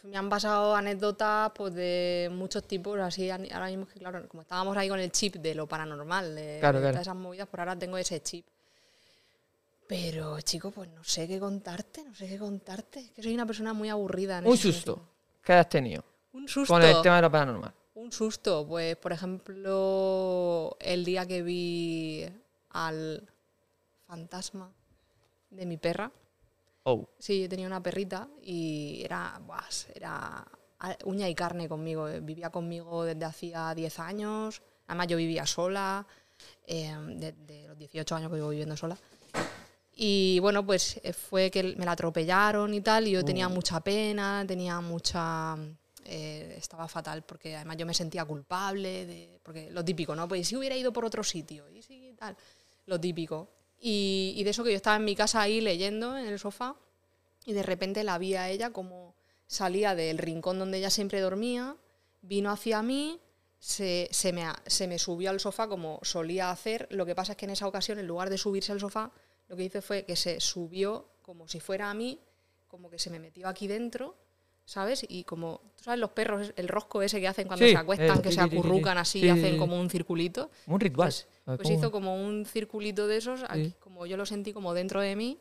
me 0.04 0.16
han 0.16 0.28
pasado 0.28 0.76
anécdotas 0.76 1.50
pues, 1.56 1.74
de 1.74 2.28
muchos 2.30 2.62
tipos, 2.68 2.96
así 3.00 3.28
ahora 3.28 3.66
mismo 3.66 3.86
que 3.86 3.98
claro, 3.98 4.28
como 4.28 4.42
estábamos 4.42 4.76
ahí 4.76 4.88
con 4.88 5.00
el 5.00 5.10
chip 5.10 5.34
de 5.34 5.56
lo 5.56 5.66
paranormal, 5.66 6.36
de, 6.36 6.58
Claro, 6.60 6.78
de 6.78 6.82
claro. 6.84 6.92
todas 6.94 7.08
esas 7.08 7.16
movidas, 7.16 7.48
por 7.48 7.58
ahora 7.58 7.76
tengo 7.76 7.98
ese 7.98 8.22
chip. 8.22 8.46
Pero, 9.88 10.40
chico, 10.42 10.70
pues 10.70 10.88
no 10.90 11.02
sé 11.02 11.26
qué 11.26 11.40
contarte, 11.40 12.04
no 12.04 12.14
sé 12.14 12.28
qué 12.28 12.38
contarte. 12.38 13.00
Es 13.00 13.10
que 13.10 13.22
soy 13.24 13.34
una 13.34 13.44
persona 13.46 13.72
muy 13.72 13.88
aburrida. 13.88 14.38
En 14.38 14.46
Un 14.46 14.56
susto 14.56 14.94
sentido. 14.94 15.08
que 15.42 15.52
hayas 15.52 15.68
tenido 15.68 16.04
Un 16.34 16.48
susto. 16.48 16.74
con 16.74 16.82
el 16.82 17.00
tema 17.02 17.16
de 17.16 17.22
lo 17.22 17.30
paranormal. 17.30 17.74
Un 17.94 18.12
susto, 18.12 18.66
pues 18.66 18.96
por 18.96 19.12
ejemplo, 19.12 20.76
el 20.80 21.04
día 21.04 21.26
que 21.26 21.42
vi 21.42 22.26
al 22.70 23.26
fantasma 24.06 24.70
de 25.50 25.66
mi 25.66 25.76
perra. 25.76 26.10
Oh, 26.82 27.08
Sí, 27.18 27.40
yo 27.40 27.48
tenía 27.48 27.66
una 27.66 27.82
perrita 27.82 28.28
y 28.42 29.02
era, 29.04 29.40
era 29.94 30.46
uña 31.04 31.28
y 31.28 31.34
carne 31.34 31.68
conmigo. 31.68 32.06
Vivía 32.20 32.50
conmigo 32.50 33.04
desde 33.04 33.24
hacía 33.24 33.72
10 33.74 33.98
años. 34.00 34.62
Además, 34.86 35.06
yo 35.06 35.16
vivía 35.16 35.46
sola, 35.46 36.06
eh, 36.66 36.94
desde 37.16 37.68
los 37.68 37.78
18 37.78 38.16
años 38.16 38.30
que 38.30 38.36
llevo 38.36 38.50
viviendo 38.50 38.76
sola. 38.76 38.98
Y 39.96 40.40
bueno, 40.40 40.66
pues 40.66 41.00
eh, 41.02 41.12
fue 41.12 41.50
que 41.50 41.74
me 41.76 41.84
la 41.84 41.92
atropellaron 41.92 42.74
y 42.74 42.80
tal, 42.80 43.06
y 43.06 43.12
yo 43.12 43.24
tenía 43.24 43.48
mucha 43.48 43.80
pena, 43.80 44.44
tenía 44.46 44.80
mucha... 44.80 45.56
eh, 46.04 46.54
estaba 46.58 46.88
fatal 46.88 47.22
porque 47.24 47.56
además 47.56 47.76
yo 47.76 47.86
me 47.86 47.94
sentía 47.94 48.24
culpable, 48.24 49.40
porque 49.42 49.70
lo 49.70 49.84
típico, 49.84 50.14
¿no? 50.14 50.28
Pues 50.28 50.48
si 50.48 50.56
hubiera 50.56 50.76
ido 50.76 50.92
por 50.92 51.04
otro 51.04 51.24
sitio, 51.24 51.68
y 51.70 51.82
si 51.82 52.14
tal, 52.18 52.36
lo 52.86 53.00
típico. 53.00 53.50
Y, 53.80 54.40
de 54.44 54.50
eso 54.50 54.64
que 54.64 54.70
yo 54.70 54.76
estaba 54.76 54.96
en 54.96 55.04
mi 55.04 55.14
casa 55.14 55.42
ahí 55.42 55.60
leyendo 55.60 56.16
en 56.16 56.26
el 56.26 56.38
sofá, 56.38 56.76
y 57.44 57.52
de 57.52 57.62
repente 57.62 58.04
la 58.04 58.18
vi 58.18 58.34
a 58.34 58.48
ella 58.48 58.70
como 58.70 59.14
salía 59.46 59.94
del 59.94 60.18
rincón 60.18 60.58
donde 60.58 60.78
ella 60.78 60.90
siempre 60.90 61.20
dormía, 61.20 61.76
vino 62.22 62.50
hacia 62.50 62.82
mí, 62.82 63.20
se, 63.58 64.08
se 64.10 64.32
me, 64.32 64.46
se 64.66 64.88
me 64.88 64.98
subió 64.98 65.30
al 65.30 65.40
sofá 65.40 65.68
como 65.68 66.00
solía 66.02 66.50
hacer. 66.50 66.86
Lo 66.90 67.06
que 67.06 67.14
pasa 67.14 67.32
es 67.32 67.38
que 67.38 67.44
en 67.44 67.50
esa 67.50 67.66
ocasión, 67.66 67.98
en 67.98 68.06
lugar 68.06 68.30
de 68.30 68.38
subirse 68.38 68.72
al 68.72 68.80
sofá, 68.80 69.10
lo 69.48 69.56
que 69.56 69.64
hizo 69.64 69.82
fue 69.82 70.04
que 70.04 70.16
se 70.16 70.40
subió 70.40 71.08
como 71.22 71.48
si 71.48 71.60
fuera 71.60 71.90
a 71.90 71.94
mí, 71.94 72.20
como 72.66 72.90
que 72.90 72.98
se 72.98 73.10
me 73.10 73.18
metió 73.18 73.48
aquí 73.48 73.66
dentro, 73.66 74.16
¿sabes? 74.64 75.04
Y 75.08 75.24
como, 75.24 75.60
¿tú 75.76 75.84
sabes 75.84 76.00
los 76.00 76.10
perros, 76.10 76.52
el 76.56 76.68
rosco 76.68 77.02
ese 77.02 77.20
que 77.20 77.28
hacen 77.28 77.46
cuando 77.46 77.64
Sí, 77.66 77.72
se 77.72 77.76
acuestan, 77.78 78.18
eh, 78.18 78.22
que 78.22 78.30
sí, 78.30 78.34
se 78.36 78.40
sí, 78.42 78.48
sí, 78.48 78.50
sí. 78.52 78.58
acurrucan 78.58 78.98
así 78.98 79.20
Sí, 79.20 79.26
y 79.26 79.28
hacen 79.30 79.58
como 79.58 79.78
un 79.80 79.90
circulito? 79.90 80.50
un 80.66 80.80
ritual. 80.80 81.08
Pues, 81.08 81.26
Ah, 81.46 81.56
pues 81.56 81.68
¿cómo? 81.68 81.78
hizo 81.78 81.90
como 81.92 82.16
un 82.24 82.46
circulito 82.46 83.06
de 83.06 83.18
esos, 83.18 83.44
aquí, 83.48 83.74
como 83.78 84.06
yo 84.06 84.16
lo 84.16 84.24
sentí 84.24 84.52
como 84.54 84.72
dentro 84.72 85.00
de 85.02 85.14
mí, 85.16 85.38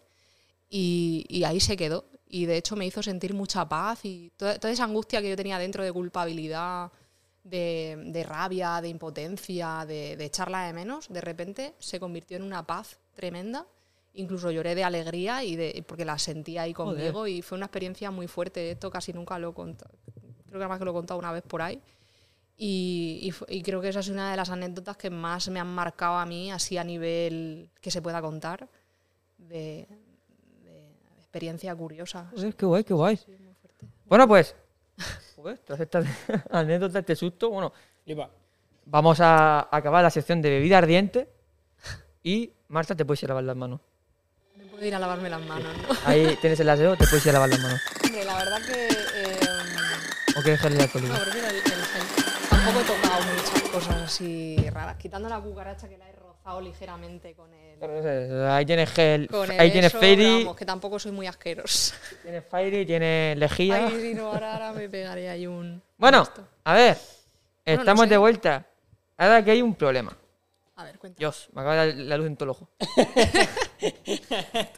y, 0.69 1.25
y 1.29 1.43
ahí 1.43 1.59
se 1.59 1.77
quedó. 1.77 2.05
Y 2.27 2.45
de 2.45 2.57
hecho 2.57 2.75
me 2.75 2.85
hizo 2.85 3.03
sentir 3.03 3.33
mucha 3.33 3.67
paz 3.69 3.99
y 4.03 4.31
toda, 4.37 4.57
toda 4.59 4.73
esa 4.73 4.85
angustia 4.85 5.21
que 5.21 5.29
yo 5.29 5.35
tenía 5.35 5.59
dentro 5.59 5.83
de 5.83 5.91
culpabilidad, 5.93 6.91
de, 7.43 7.95
de 8.07 8.23
rabia, 8.23 8.79
de 8.81 8.87
impotencia, 8.89 9.85
de, 9.87 10.15
de 10.17 10.25
echarla 10.25 10.65
de 10.65 10.73
menos, 10.73 11.07
de 11.09 11.21
repente 11.21 11.73
se 11.79 11.99
convirtió 11.99 12.37
en 12.37 12.43
una 12.43 12.65
paz 12.65 12.97
tremenda. 13.15 13.65
Incluso 14.15 14.51
lloré 14.51 14.75
de 14.75 14.83
alegría 14.83 15.43
y 15.43 15.55
de, 15.55 15.83
porque 15.87 16.05
la 16.05 16.19
sentía 16.19 16.63
ahí 16.63 16.73
Joder. 16.73 16.95
conmigo 16.97 17.27
y 17.27 17.41
fue 17.41 17.57
una 17.57 17.65
experiencia 17.65 18.11
muy 18.11 18.27
fuerte. 18.27 18.71
Esto 18.71 18.91
casi 18.91 19.11
nunca 19.11 19.39
lo 19.39 19.49
he 19.49 19.53
contado. 19.53 19.91
Creo 20.45 20.59
que 20.59 20.63
además 20.63 20.77
que 20.79 20.85
lo 20.85 20.91
he 20.91 20.93
contado 20.93 21.19
una 21.19 21.31
vez 21.31 21.41
por 21.43 21.61
ahí. 21.61 21.81
Y, 22.55 23.33
y 23.49 23.55
y 23.57 23.63
creo 23.63 23.81
que 23.81 23.89
esa 23.89 24.01
es 24.01 24.09
una 24.09 24.29
de 24.29 24.37
las 24.37 24.51
anécdotas 24.51 24.95
que 24.97 25.09
más 25.09 25.49
me 25.49 25.59
han 25.59 25.73
marcado 25.73 26.17
a 26.17 26.25
mí, 26.27 26.51
así 26.51 26.77
a 26.77 26.83
nivel 26.83 27.71
que 27.81 27.89
se 27.89 28.03
pueda 28.03 28.21
contar, 28.21 28.69
de, 29.39 29.87
de 30.63 30.91
experiencia 31.17 31.75
curiosa. 31.75 32.29
Joder, 32.35 32.55
qué 32.55 32.65
guay, 32.67 32.83
qué 32.83 32.93
guay. 32.93 33.17
Sí, 33.17 33.35
fuerte. 33.59 33.87
Bueno, 34.05 34.27
pues, 34.27 34.55
joder, 35.35 35.57
tras 35.57 35.79
estas 35.79 36.05
anécdotas, 36.51 36.97
este 36.97 37.15
susto, 37.15 37.49
bueno, 37.49 37.73
vamos 38.85 39.19
a 39.19 39.75
acabar 39.75 40.03
la 40.03 40.11
sección 40.11 40.39
de 40.39 40.51
bebida 40.51 40.77
ardiente 40.77 41.27
y 42.21 42.53
Marta 42.67 42.95
te 42.95 43.03
puedes 43.03 43.23
ir 43.23 43.29
a 43.29 43.33
lavar 43.33 43.45
las 43.45 43.55
manos. 43.57 43.81
¿Me 44.83 44.89
puedo 44.89 44.89
Puedo 44.89 44.89
ir 44.89 44.95
a 44.95 44.99
lavarme 44.99 45.29
las 45.29 45.41
manos, 45.41 45.77
¿no? 45.87 45.95
Ahí 46.05 46.37
tienes 46.41 46.59
el 46.59 46.69
aseo, 46.69 46.95
te 46.97 47.07
puedes 47.07 47.25
ir 47.25 47.29
a 47.29 47.33
lavar 47.33 47.49
las 47.49 47.59
manos. 47.59 47.81
Hombre, 48.03 48.25
la 48.25 48.35
verdad 48.35 48.61
que. 48.65 48.87
eh, 48.87 49.39
¿O 50.37 50.41
quieres 50.41 50.59
gel 50.61 50.79
alcohólico? 50.81 51.13
no, 51.13 51.19
prefiero 51.19 51.47
el, 51.49 51.55
el 51.55 51.63
gel. 51.63 52.03
Tampoco 52.49 52.79
he 52.79 52.83
tocado 52.83 53.21
muchas 53.23 53.61
cosas 53.69 53.95
así 54.01 54.57
raras. 54.71 54.95
Quitando 54.97 55.29
la 55.29 55.39
cucaracha 55.39 55.87
que 55.87 55.97
la 55.97 56.09
he 56.09 56.13
rozado 56.13 56.61
ligeramente 56.61 57.33
con 57.33 57.53
el. 57.53 58.47
Ahí 58.49 58.65
tienes 58.65 58.89
gel, 58.91 59.27
Con 59.27 59.51
el 59.51 59.59
ahí 59.59 59.71
tienes 59.71 59.91
eso, 59.91 59.99
Fairy, 59.99 60.43
Vamos, 60.43 60.55
que 60.57 60.65
tampoco 60.65 60.99
soy 60.99 61.11
muy 61.11 61.27
asquerosa. 61.27 61.95
tienes 62.21 62.43
Fairy, 62.49 62.85
tienes 62.85 63.37
lejía. 63.37 63.87
Ay, 63.87 64.01
si 64.01 64.13
no, 64.13 64.27
ahora, 64.27 64.53
ahora 64.53 64.71
me 64.73 64.89
pegaré 64.89 65.29
ahí 65.29 65.45
un. 65.47 65.81
Bueno, 65.97 66.27
a 66.65 66.73
ver, 66.73 66.97
no 67.65 67.73
estamos 67.73 68.03
sé. 68.03 68.09
de 68.09 68.17
vuelta. 68.17 68.65
Ahora 69.17 69.43
que 69.45 69.51
hay 69.51 69.61
un 69.61 69.75
problema. 69.75 70.15
A 70.75 70.83
ver, 70.83 70.97
cuenta. 70.97 71.19
Dios, 71.19 71.49
me 71.53 71.61
acaba 71.61 71.85
la 71.85 72.17
luz 72.17 72.27
en 72.27 72.35
todo 72.35 72.45
el 72.45 72.49
ojo. 72.51 72.69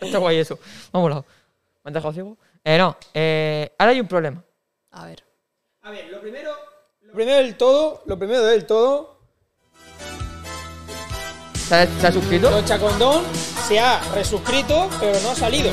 Está 0.01 0.17
guay 0.17 0.37
eso. 0.37 0.59
Vamos, 0.91 1.09
lado. 1.09 1.25
¿Me 1.83 1.89
has 1.89 1.93
dejado 1.93 2.13
ciego? 2.13 2.37
Eh, 2.63 2.77
no, 2.77 2.97
eh, 3.13 3.73
ahora 3.77 3.91
hay 3.91 3.99
un 4.01 4.07
problema. 4.07 4.43
A 4.91 5.05
ver. 5.05 5.23
A 5.81 5.91
ver, 5.91 6.09
lo 6.09 6.19
primero. 6.19 6.51
Lo 7.01 7.13
primero 7.13 7.37
del 7.37 7.55
todo, 7.55 8.01
lo 8.07 8.17
primero 8.17 8.43
del 8.43 8.65
todo, 8.65 9.15
¿Se 11.67 11.73
ha, 11.73 11.87
se 11.87 12.07
ha 12.07 12.11
suscrito? 12.11 12.51
Locha 12.51 12.77
Condón 12.77 13.23
se 13.67 13.79
ha 13.79 13.99
resuscrito, 14.13 14.87
pero 14.99 15.19
no 15.21 15.31
ha 15.31 15.35
salido. 15.35 15.71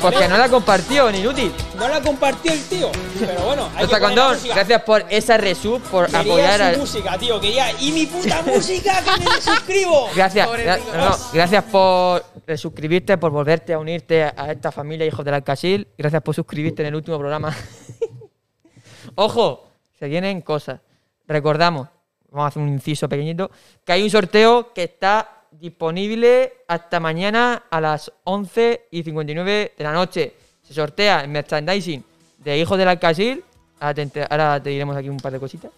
Porque 0.00 0.28
no 0.28 0.38
la 0.38 0.44
ha 0.44 0.48
compartido, 0.48 1.10
ni 1.12 1.18
inútil. 1.18 1.52
No 1.76 1.88
la 1.88 2.00
compartió 2.00 2.52
el 2.52 2.62
tío. 2.68 2.90
Pero 3.18 3.40
bueno, 3.42 3.68
hay 3.76 3.86
que 3.86 3.98
Condón, 4.00 4.36
gracias 4.46 4.82
por 4.82 5.04
esa 5.10 5.36
resub, 5.36 5.80
por 5.82 6.06
Quería 6.06 6.20
apoyar 6.20 6.56
su 6.58 6.62
al. 6.64 6.78
música, 6.78 7.18
tío, 7.18 7.40
quería. 7.40 7.72
¡Y 7.80 7.92
mi 7.92 8.06
puta 8.06 8.42
música 8.42 9.02
que 9.04 9.24
me 9.24 9.40
suscribo! 9.40 10.08
Gracias, 10.14 10.46
Pobrecito. 10.46 10.92
gra- 10.92 10.96
no, 10.96 11.10
no, 11.10 11.16
gracias 11.32 11.64
por 11.64 12.24
suscribirte, 12.56 13.18
por 13.18 13.30
volverte 13.30 13.72
a 13.74 13.78
unirte 13.78 14.24
a 14.24 14.50
esta 14.50 14.72
familia 14.72 15.06
Hijos 15.06 15.24
del 15.24 15.34
Alcasil. 15.34 15.86
Gracias 15.98 16.22
por 16.22 16.34
suscribirte 16.34 16.82
en 16.82 16.88
el 16.88 16.94
último 16.94 17.18
programa. 17.18 17.54
Ojo, 19.16 19.68
se 19.98 20.08
vienen 20.08 20.40
cosas. 20.42 20.80
Recordamos, 21.26 21.88
vamos 22.30 22.44
a 22.44 22.48
hacer 22.48 22.62
un 22.62 22.68
inciso 22.68 23.08
pequeñito, 23.08 23.50
que 23.84 23.92
hay 23.92 24.02
un 24.02 24.10
sorteo 24.10 24.72
que 24.72 24.84
está 24.84 25.39
disponible 25.60 26.54
hasta 26.66 26.98
mañana 26.98 27.64
a 27.70 27.80
las 27.80 28.10
11 28.24 28.86
y 28.90 29.02
59 29.02 29.74
de 29.76 29.84
la 29.84 29.92
noche. 29.92 30.34
Se 30.62 30.72
sortea 30.72 31.20
el 31.20 31.28
merchandising 31.28 32.02
de 32.38 32.58
Hijos 32.58 32.78
del 32.78 32.88
Alcasil. 32.88 33.44
Ahora 33.78 33.94
te, 33.94 34.26
ahora 34.28 34.60
diremos 34.60 34.96
aquí 34.96 35.08
un 35.08 35.18
par 35.18 35.32
de 35.32 35.38
cositas. 35.38 35.70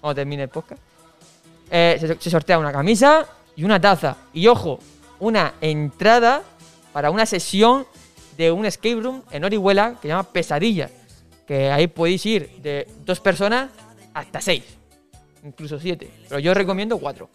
Cuando 0.00 0.16
termine 0.16 0.44
el 0.44 0.48
podcast. 0.48 0.80
Eh, 1.70 2.16
se, 2.18 2.30
sortea 2.30 2.58
una 2.58 2.72
camisa 2.72 3.26
y 3.54 3.64
una 3.64 3.80
taza. 3.80 4.16
Y 4.32 4.46
ojo, 4.48 4.80
una 5.20 5.54
entrada 5.60 6.42
para 6.92 7.10
una 7.10 7.24
sesión 7.24 7.86
de 8.36 8.50
un 8.50 8.66
escape 8.66 9.00
room 9.00 9.22
en 9.30 9.44
Orihuela 9.44 9.94
que 9.94 10.02
se 10.02 10.08
llama 10.08 10.24
Pesadilla. 10.24 10.90
Que 11.46 11.70
ahí 11.70 11.86
podéis 11.86 12.26
ir 12.26 12.50
de 12.60 12.88
dos 13.04 13.20
personas 13.20 13.70
hasta 14.14 14.40
seis. 14.40 14.64
Incluso 15.44 15.78
siete. 15.78 16.10
Pero 16.28 16.40
yo 16.40 16.54
recomiendo 16.54 16.98
cuatro. 16.98 17.30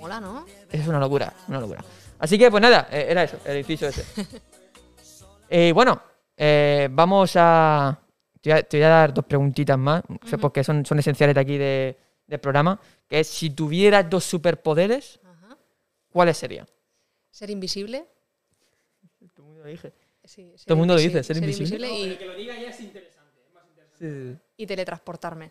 Mola, 0.00 0.18
¿no? 0.18 0.46
Es 0.70 0.86
una 0.86 0.98
locura, 1.00 1.32
una 1.48 1.60
locura. 1.60 1.84
Así 2.18 2.38
que, 2.38 2.50
pues 2.50 2.60
nada, 2.62 2.88
eh, 2.90 3.06
era 3.08 3.24
eso, 3.24 3.38
el 3.44 3.58
inciso 3.58 3.86
ese. 3.88 4.04
Eh, 5.52 5.72
bueno, 5.72 6.00
eh, 6.36 6.86
vamos 6.92 7.32
a 7.34 7.98
te, 8.40 8.50
voy 8.50 8.58
a. 8.60 8.62
te 8.62 8.76
voy 8.76 8.84
a 8.84 8.88
dar 8.88 9.12
dos 9.12 9.24
preguntitas 9.24 9.76
más, 9.76 10.00
sea, 10.28 10.38
porque 10.38 10.62
son, 10.62 10.86
son 10.86 11.00
esenciales 11.00 11.34
de 11.34 11.40
aquí 11.40 11.58
de- 11.58 11.98
del 12.24 12.38
programa. 12.38 12.78
Que 13.08 13.18
es: 13.18 13.26
si 13.26 13.50
tuvieras 13.50 14.08
dos 14.08 14.22
superpoderes. 14.22 15.18
¿cuáles 16.12 16.36
serían? 16.36 16.66
Ser 17.32 17.50
invisible. 17.50 18.06
Todo 19.34 19.42
el 19.42 19.48
mundo 19.48 19.64
lo. 19.64 19.92
Sí, 20.24 20.52
ser 20.56 20.66
Todo 20.66 20.74
el 20.74 20.78
mundo 20.78 20.94
lo 20.94 21.00
invisible- 21.00 21.20
dice, 21.20 21.34
ser 21.34 21.36
invisible. 21.42 21.88
No, 21.88 21.94
y, 21.96 22.16
que 22.16 22.26
lo 22.26 22.34
diga 22.36 22.54
ya 22.56 22.68
es 22.68 22.80
interesante. 22.80 23.40
Es 23.44 23.52
más 23.52 23.64
interesante. 23.68 24.40
y 24.56 24.66
teletransportarme. 24.66 25.50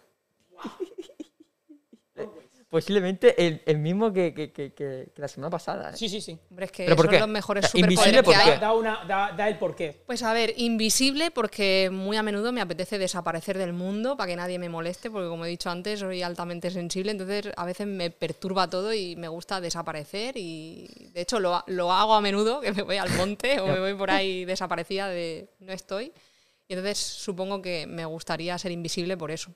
Posiblemente 2.70 3.48
el, 3.48 3.64
el 3.66 3.80
mismo 3.80 4.14
que, 4.14 4.32
que- 4.32 4.52
que- 4.52 5.08
la 5.16 5.28
semana 5.28 5.50
pasada. 5.50 5.90
¿eh? 5.90 5.98
Sí, 5.98 6.08
sí, 6.08 6.22
sí. 6.22 6.38
Hombre, 6.52 6.66
es 6.68 6.72
que 6.72 6.84
¿Pero 6.84 6.96
por 6.96 7.06
son 7.06 7.14
qué? 7.16 7.20
los 7.20 7.28
mejores 7.28 7.66
O 7.66 7.68
sea, 7.70 7.80
invisible, 7.80 8.20
superpoderes 8.20 8.44
¿por 8.46 8.54
qué? 8.54 8.60
Da, 8.60 8.74
una, 8.74 9.06
da, 9.06 9.32
da 9.36 9.48
el 9.50 9.58
porqué. 9.58 10.04
Pues 10.06 10.22
a 10.22 10.34
ver, 10.34 10.54
invisible 10.58 11.32
porque 11.32 11.90
muy 11.92 12.16
a 12.16 12.22
menudo 12.22 12.52
me 12.52 12.62
apetece 12.62 13.00
desaparecer 13.00 13.58
del 13.58 13.74
mundo 13.74 14.16
para 14.16 14.30
que 14.30 14.36
nadie 14.36 14.60
me 14.60 14.70
moleste, 14.70 15.10
porque 15.10 15.30
como 15.30 15.46
he 15.46 15.50
dicho 15.50 15.72
antes, 15.72 16.00
soy 16.02 16.22
altamente 16.22 16.70
sensible, 16.70 17.10
entonces 17.12 17.52
a 17.58 17.66
veces 17.66 17.88
me 17.88 18.12
perturba 18.12 18.70
todo 18.70 18.94
y 18.94 19.16
me 19.16 19.28
gusta 19.28 19.60
desaparecer 19.60 20.38
y 20.38 21.10
de 21.12 21.22
hecho 21.22 21.40
lo, 21.40 21.64
lo 21.66 21.92
hago 21.92 22.14
a 22.14 22.22
menudo, 22.22 22.62
que 22.62 22.72
me 22.72 22.84
voy 22.84 22.98
al 22.98 23.10
monte 23.18 23.60
o 23.62 23.66
me 23.66 23.80
voy 23.80 23.96
por 23.96 24.12
ahí 24.12 24.46
desaparecida 24.46 25.08
de 25.08 25.50
no 25.60 25.74
estoy. 25.74 26.14
Y 26.68 26.74
entonces 26.74 27.00
supongo 27.00 27.64
que 27.64 27.88
me 27.88 28.06
gustaría 28.06 28.56
ser 28.60 28.72
invisible 28.72 29.18
por 29.18 29.32
eso. 29.32 29.52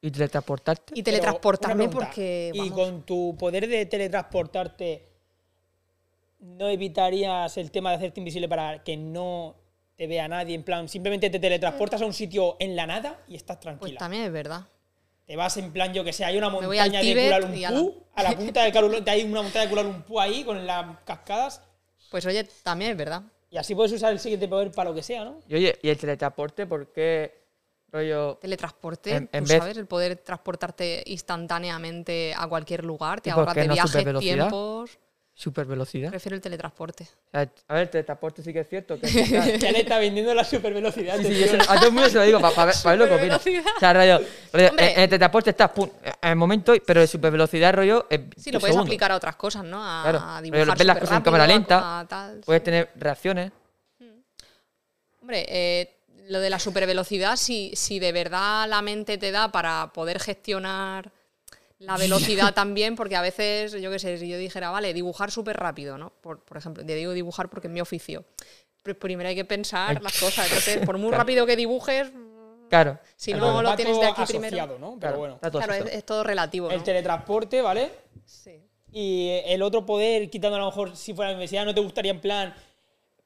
¿Y 0.00 0.10
teletransportarte? 0.10 0.92
Y 0.96 1.02
teletransportarme 1.02 1.84
pregunta, 1.84 2.06
porque... 2.06 2.52
Y 2.54 2.58
vamos, 2.58 2.74
con 2.74 3.02
tu 3.02 3.36
poder 3.38 3.66
de 3.68 3.86
teletransportarte, 3.86 5.08
¿no 6.40 6.68
evitarías 6.68 7.56
el 7.56 7.70
tema 7.70 7.90
de 7.90 7.96
hacerte 7.96 8.20
invisible 8.20 8.48
para 8.48 8.82
que 8.84 8.96
no 8.96 9.56
te 9.96 10.06
vea 10.06 10.28
nadie? 10.28 10.54
En 10.54 10.62
plan, 10.62 10.88
simplemente 10.88 11.30
te 11.30 11.38
teletransportas 11.38 12.02
a 12.02 12.06
un 12.06 12.12
sitio 12.12 12.56
en 12.60 12.76
la 12.76 12.86
nada 12.86 13.20
y 13.26 13.36
estás 13.36 13.56
pues 13.56 13.62
tranquila. 13.62 13.98
también 13.98 14.24
es 14.24 14.32
verdad. 14.32 14.66
te 15.24 15.34
vas 15.34 15.56
en 15.56 15.72
plan, 15.72 15.92
yo 15.92 16.04
que 16.04 16.12
sé, 16.12 16.24
hay 16.24 16.36
una 16.36 16.50
montaña 16.50 17.00
de 17.00 17.14
Kuala 17.28 17.56
y 17.56 17.64
ala. 17.64 17.78
Lumpur, 17.78 18.02
a 18.14 18.22
la 18.22 18.32
punta 18.36 18.62
de 18.64 18.72
Kuala 18.72 18.88
Lumpur, 18.88 19.10
hay 19.10 19.22
una 19.24 19.42
montaña 19.42 19.64
de 19.64 19.70
Kuala 19.70 19.88
Lumpur 19.88 20.22
ahí 20.22 20.44
con 20.44 20.66
las 20.66 20.98
cascadas 21.04 21.62
Pues 22.10 22.24
oye, 22.26 22.44
también 22.62 22.92
es 22.92 22.96
verdad. 22.98 23.22
y 23.50 23.56
así 23.56 23.74
puedes 23.74 23.92
usar 23.92 24.12
el 24.12 24.20
siguiente 24.20 24.46
poder 24.46 24.70
para 24.70 24.90
lo 24.90 24.94
que 24.94 25.02
sea, 25.02 25.24
¿no? 25.24 25.40
Y 25.48 25.54
oye, 25.54 25.76
¿y 25.82 25.88
el 25.88 25.96
teletransporte 25.98 26.66
por 26.66 26.92
qué 26.92 27.45
rollo? 27.92 28.36
Teletransporte, 28.40 29.14
En- 29.14 29.28
vez- 29.44 29.58
sabes, 29.58 29.76
el 29.76 29.86
poder 29.86 30.16
transportarte 30.16 31.02
instantáneamente 31.06 32.34
a 32.36 32.46
cualquier 32.46 32.84
lugar, 32.84 33.20
te 33.20 33.30
¿Y 33.30 33.32
por 33.32 33.40
ahorras 33.40 33.54
de 33.56 33.66
no 33.68 33.74
viajes, 33.74 34.20
tiempos. 34.20 34.98
Super 35.38 35.66
velocidad. 35.66 36.08
Prefiero 36.08 36.34
el 36.34 36.40
teletransporte. 36.40 37.04
O 37.04 37.30
sea, 37.30 37.52
a 37.68 37.74
ver, 37.74 37.82
el 37.82 37.90
teletransporte 37.90 38.42
sí 38.42 38.54
que 38.54 38.60
es 38.60 38.68
cierto. 38.70 38.98
Que 38.98 39.06
está- 39.06 39.56
Ya 39.58 39.70
le 39.72 39.80
está 39.80 39.98
vendiendo 39.98 40.32
la 40.32 40.44
supervelocidad. 40.44 41.18
Sí, 41.18 41.24
sí, 41.24 41.40
yo 41.40 41.46
tío. 41.46 41.62
se- 41.62 41.70
a 41.70 41.76
todo 41.76 41.88
el 41.88 41.92
mundo 41.92 42.08
se 42.08 42.14
lo 42.16 42.22
digo 42.22 42.40
para 42.40 42.64
ver, 42.64 42.74
pa 42.82 42.90
ver 42.90 42.98
lo 43.00 43.06
que 43.06 43.14
opina. 43.16 43.36
O 43.36 43.78
sea, 43.78 43.92
rollo, 43.92 44.20
rollo, 44.50 44.68
en 44.78 45.00
el 45.00 45.08
teletransporte 45.10 45.50
estás 45.50 45.70
pum, 45.72 45.90
en 46.22 46.30
el 46.30 46.36
momento, 46.36 46.72
pero 46.86 47.02
de 47.02 47.06
supervelocidad, 47.06 47.74
rollo. 47.74 48.06
en 48.08 48.30
Sí, 48.38 48.50
lo 48.50 48.60
puedes 48.60 48.72
segundo. 48.72 48.88
aplicar 48.88 49.12
a 49.12 49.16
otras 49.16 49.36
cosas, 49.36 49.62
¿no? 49.62 49.78
A, 49.84 50.04
Claro. 50.04 50.20
a 50.24 50.40
dibujar 50.40 50.78
ves 50.78 50.86
las 50.86 50.98
cosas 50.98 51.16
en 51.18 51.22
cámara 51.22 51.46
lenta, 51.46 51.78
a- 51.80 52.00
a 52.00 52.08
tal, 52.08 52.40
Puedes 52.40 52.60
sí. 52.62 52.64
tener 52.64 52.90
reacciones. 52.96 53.52
Hombre, 55.20 55.44
eh, 55.48 55.95
lo 56.28 56.40
de 56.40 56.50
la 56.50 56.58
supervelocidad, 56.58 57.36
si, 57.36 57.72
si 57.74 57.98
de 57.98 58.12
verdad 58.12 58.68
la 58.68 58.82
mente 58.82 59.18
te 59.18 59.30
da 59.30 59.50
para 59.52 59.92
poder 59.92 60.18
gestionar 60.20 61.12
la 61.78 61.96
velocidad 61.98 62.54
también, 62.54 62.96
porque 62.96 63.16
a 63.16 63.22
veces, 63.22 63.72
yo 63.72 63.90
qué 63.90 63.98
sé, 63.98 64.18
si 64.18 64.28
yo 64.28 64.38
dijera, 64.38 64.70
vale, 64.70 64.92
dibujar 64.94 65.30
súper 65.30 65.56
rápido, 65.56 65.98
¿no? 65.98 66.10
Por, 66.20 66.40
por 66.40 66.56
ejemplo, 66.56 66.84
te 66.84 66.94
digo 66.94 67.12
dibujar 67.12 67.48
porque 67.48 67.68
es 67.68 67.72
mi 67.72 67.80
oficio. 67.80 68.24
Pero 68.82 68.98
primero 68.98 69.28
hay 69.28 69.34
que 69.34 69.44
pensar 69.44 70.00
las 70.02 70.18
cosas. 70.20 70.46
Entonces, 70.46 70.84
por 70.86 70.96
muy 70.96 71.08
Claro. 71.08 71.22
rápido 71.22 71.46
que 71.46 71.56
dibujes, 71.56 72.12
Claro. 72.68 72.98
si 73.16 73.32
Claro, 73.32 73.52
no 73.52 73.62
lo 73.62 73.76
tienes 73.76 73.98
de 74.00 74.06
aquí 74.06 74.22
asociado, 74.22 74.40
primero. 74.40 74.78
¿no? 74.78 74.90
Pero 74.90 74.98
claro, 74.98 75.18
bueno. 75.18 75.34
está 75.36 75.50
todo 75.50 75.62
Claro, 75.62 75.84
es, 75.86 76.04
todo 76.06 76.24
relativo. 76.24 76.70
El 76.70 76.82
teletransporte, 76.82 77.62
¿vale? 77.62 77.92
Sí. 78.24 78.60
Y 78.90 79.40
el 79.44 79.62
otro 79.62 79.84
poder, 79.86 80.30
quitando 80.30 80.56
a 80.56 80.60
lo 80.60 80.66
mejor 80.66 80.96
si 80.96 81.14
fuera 81.14 81.30
la 81.30 81.36
universidad, 81.36 81.64
¿no 81.64 81.74
te 81.74 81.80
gustaría 81.80 82.10
en 82.12 82.20
plan 82.20 82.54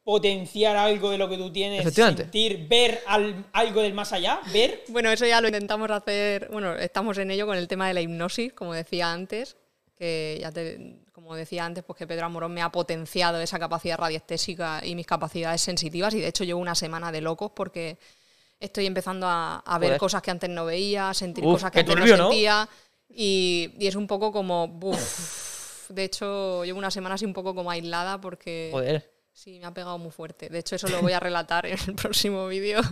potenciar 0.03 0.77
algo 0.77 1.11
de 1.11 1.19
lo 1.19 1.29
que 1.29 1.37
tú 1.37 1.53
tienes? 1.53 1.81
Efectivamente. 1.81 2.23
Sentir, 2.23 2.67
ver 2.69 3.01
al- 3.07 3.45
algo 3.53 3.83
del 3.83 3.93
más 3.95 4.13
allá, 4.13 4.41
ver. 4.53 4.85
Bueno, 4.89 5.11
eso 5.11 5.27
ya 5.27 5.41
lo 5.41 5.49
intentamos 5.49 5.91
hacer, 5.91 6.49
bueno, 6.51 6.75
estamos 6.77 7.19
en 7.19 7.31
ello 7.31 7.47
con 7.47 7.57
el 7.57 7.69
tema 7.69 7.87
de 7.89 7.95
la 7.95 8.01
hipnosis, 8.01 8.53
como 8.53 8.73
decía 8.75 9.13
antes, 9.13 9.57
que 9.97 10.39
ya 10.41 10.51
te, 10.51 10.97
como 11.13 11.35
decía 11.37 11.65
antes, 11.65 11.85
pues 11.85 11.99
que 11.99 12.07
Pedro 12.07 12.25
Amorón 12.27 12.53
me 12.55 12.63
ha 12.63 12.71
potenciado 12.73 13.39
esa 13.41 13.59
capacidad 13.59 13.99
radiestésica 13.99 14.81
y 14.85 14.95
mis 14.95 15.07
capacidades 15.07 15.61
sensitivas 15.61 16.15
y 16.15 16.21
de 16.21 16.29
hecho 16.29 16.45
llevo 16.45 16.61
una 16.61 16.75
semana 16.75 17.13
de 17.13 17.21
locos 17.21 17.53
porque 17.55 17.99
estoy 18.59 18.87
empezando 18.87 19.27
a, 19.29 19.59
a 19.59 19.79
ver 19.79 19.91
Joder. 19.91 20.01
cosas 20.01 20.23
que 20.23 20.31
antes 20.31 20.49
no 20.49 20.65
veía, 20.65 21.13
sentir 21.13 21.45
Uf, 21.45 21.53
cosas 21.55 21.71
que 21.71 21.81
antes 21.81 21.95
turbio, 21.95 22.17
no 22.17 22.23
¿no? 22.25 22.29
sentía 22.31 22.69
y, 23.11 23.73
y 23.79 23.87
es 23.87 23.95
un 23.95 24.07
poco 24.07 24.33
como, 24.33 24.69
buf, 24.69 25.91
de 25.91 26.05
hecho 26.05 26.65
llevo 26.65 26.79
una 26.79 26.91
semana 26.91 27.17
así 27.17 27.27
un 27.27 27.35
poco 27.35 27.55
como 27.55 27.71
aislada 27.71 28.19
porque... 28.21 28.71
Joder. 28.73 29.11
Sí, 29.43 29.59
me 29.59 29.65
ha 29.65 29.73
pegado 29.73 29.97
muy 29.97 30.11
fuerte. 30.11 30.51
De 30.51 30.59
hecho, 30.59 30.77
eso 30.77 30.87
lo 30.89 31.01
voy 31.01 31.15
a 31.15 31.19
relatar 31.19 31.65
en 31.65 31.79
el 31.87 31.95
próximo 31.97 32.47
vídeo 32.47 32.83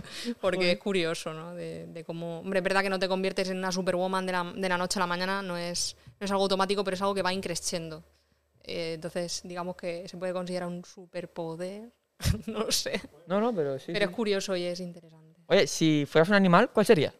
porque 0.41 0.71
es 0.71 0.79
curioso, 0.79 1.31
¿no? 1.31 1.53
De, 1.53 1.85
de 1.85 2.03
cómo... 2.03 2.39
Hombre, 2.39 2.57
es 2.57 2.63
verdad 2.63 2.81
que 2.81 2.89
no 2.89 2.97
te 2.97 3.07
conviertes 3.07 3.49
en 3.49 3.59
una 3.59 3.71
superwoman 3.71 4.25
de 4.25 4.31
la, 4.31 4.51
de 4.55 4.67
la 4.67 4.75
noche 4.75 4.97
a 4.97 5.01
la 5.01 5.05
mañana, 5.05 5.43
no 5.43 5.55
es, 5.55 5.95
no 6.19 6.25
es 6.25 6.31
algo 6.31 6.41
automático, 6.41 6.83
pero 6.83 6.95
es 6.95 7.01
algo 7.03 7.13
que 7.13 7.21
va 7.21 7.31
increciendo. 7.31 8.03
Eh, 8.63 8.93
entonces, 8.95 9.41
digamos 9.43 9.75
que 9.75 10.07
se 10.07 10.17
puede 10.17 10.33
considerar 10.33 10.69
un 10.69 10.83
superpoder. 10.83 11.93
no 12.47 12.61
lo 12.61 12.71
sé. 12.71 12.99
No, 13.27 13.39
no, 13.39 13.53
pero 13.53 13.77
sí. 13.77 13.91
Pero 13.93 14.07
sí. 14.07 14.09
es 14.09 14.15
curioso 14.15 14.55
y 14.55 14.63
es 14.63 14.79
interesante. 14.79 15.39
Oye, 15.45 15.67
si 15.67 16.07
fueras 16.09 16.29
un 16.29 16.35
animal, 16.35 16.71
¿cuál 16.71 16.87
sería? 16.87 17.13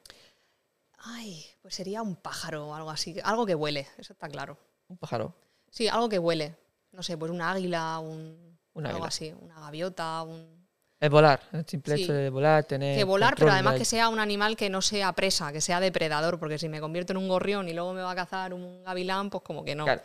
Ay, 0.98 1.46
pues 1.62 1.76
sería 1.76 2.02
un 2.02 2.16
pájaro 2.16 2.70
o 2.70 2.74
algo 2.74 2.90
así. 2.90 3.16
Algo 3.24 3.46
que 3.46 3.54
huele, 3.54 3.90
eso 4.00 4.12
está 4.14 4.28
claro. 4.28 4.58
Un 4.88 4.98
pájaro. 4.98 5.36
Sí, 5.70 5.88
algo 5.88 6.10
que 6.10 6.18
huele. 6.18 6.56
No 6.94 7.04
sé, 7.04 7.16
pues 7.16 7.32
un 7.32 7.44
águila, 7.44 8.00
un... 8.00 8.49
Algo 8.88 9.06
así, 9.06 9.34
una 9.40 9.60
gaviota, 9.60 10.24
un... 10.24 10.60
Es 11.02 11.10
volar, 11.10 11.40
el 11.54 11.66
simple 11.66 11.96
Sí. 11.96 12.04
hecho 12.04 12.14
de 12.14 12.30
volar, 12.30 12.66
tener. 12.66 12.98
Que 12.98 13.06
volar, 13.06 13.34
pero 13.38 13.52
además 13.52 13.74
de- 13.74 13.80
que 13.80 13.86
sea 13.86 14.10
un 14.10 14.20
animal 14.20 14.58
que 14.58 14.70
no 14.70 14.82
sea 14.82 15.14
presa, 15.14 15.52
que 15.54 15.62
sea 15.62 15.80
depredador, 15.80 16.38
porque 16.40 16.58
si 16.60 16.68
me 16.68 16.82
convierto 16.82 17.14
en 17.14 17.18
un 17.18 17.30
gorrión 17.30 17.70
y 17.70 17.74
luego 17.74 17.94
me 17.94 18.02
va 18.02 18.12
a 18.12 18.16
cazar 18.16 18.54
un 18.54 18.84
gavilán, 18.84 19.30
pues 19.30 19.42
como 19.44 19.64
que 19.64 19.76
no. 19.76 19.86
Claro. 19.86 20.02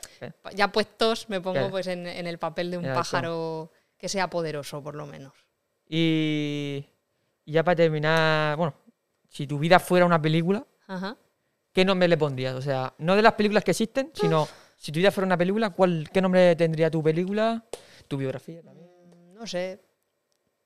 Ya 0.54 0.70
puestos 0.70 1.28
me 1.28 1.40
pongo 1.40 1.54
Claro. 1.54 1.70
pues 1.70 1.88
en, 1.88 2.06
en 2.06 2.26
el 2.28 2.38
papel 2.38 2.70
de 2.70 2.78
un 2.78 2.84
pájaro 2.84 3.72
que 3.98 4.08
sea 4.08 4.30
poderoso, 4.30 4.82
por 4.84 4.94
lo 4.94 5.04
menos. 5.06 5.32
Y, 5.88 6.86
y 7.44 7.52
ya 7.52 7.62
para 7.64 7.76
terminar, 7.76 8.56
bueno, 8.56 8.74
si 9.28 9.46
tu 9.46 9.58
vida 9.58 9.78
fuera 9.80 10.06
una 10.06 10.20
película, 10.22 10.64
Ajá. 10.86 11.16
¿qué 11.72 11.84
nombre 11.84 12.06
le 12.08 12.16
pondrías? 12.16 12.54
O 12.54 12.62
sea, 12.62 12.94
no 12.98 13.16
de 13.16 13.22
las 13.22 13.32
películas 13.34 13.64
que 13.64 13.72
existen, 13.72 14.10
sino 14.14 14.46
si 14.76 14.92
tu 14.92 14.98
vida 14.98 15.10
fuera 15.10 15.26
una 15.26 15.36
película, 15.36 15.70
¿cuál, 15.70 16.08
¿qué 16.12 16.20
nombre 16.22 16.54
tendría 16.56 16.90
tu 16.90 17.02
película? 17.02 17.64
Tu 18.08 18.16
biografía 18.16 18.62
también. 18.62 18.88
Mm, 19.10 19.34
No 19.34 19.46
sé. 19.46 19.80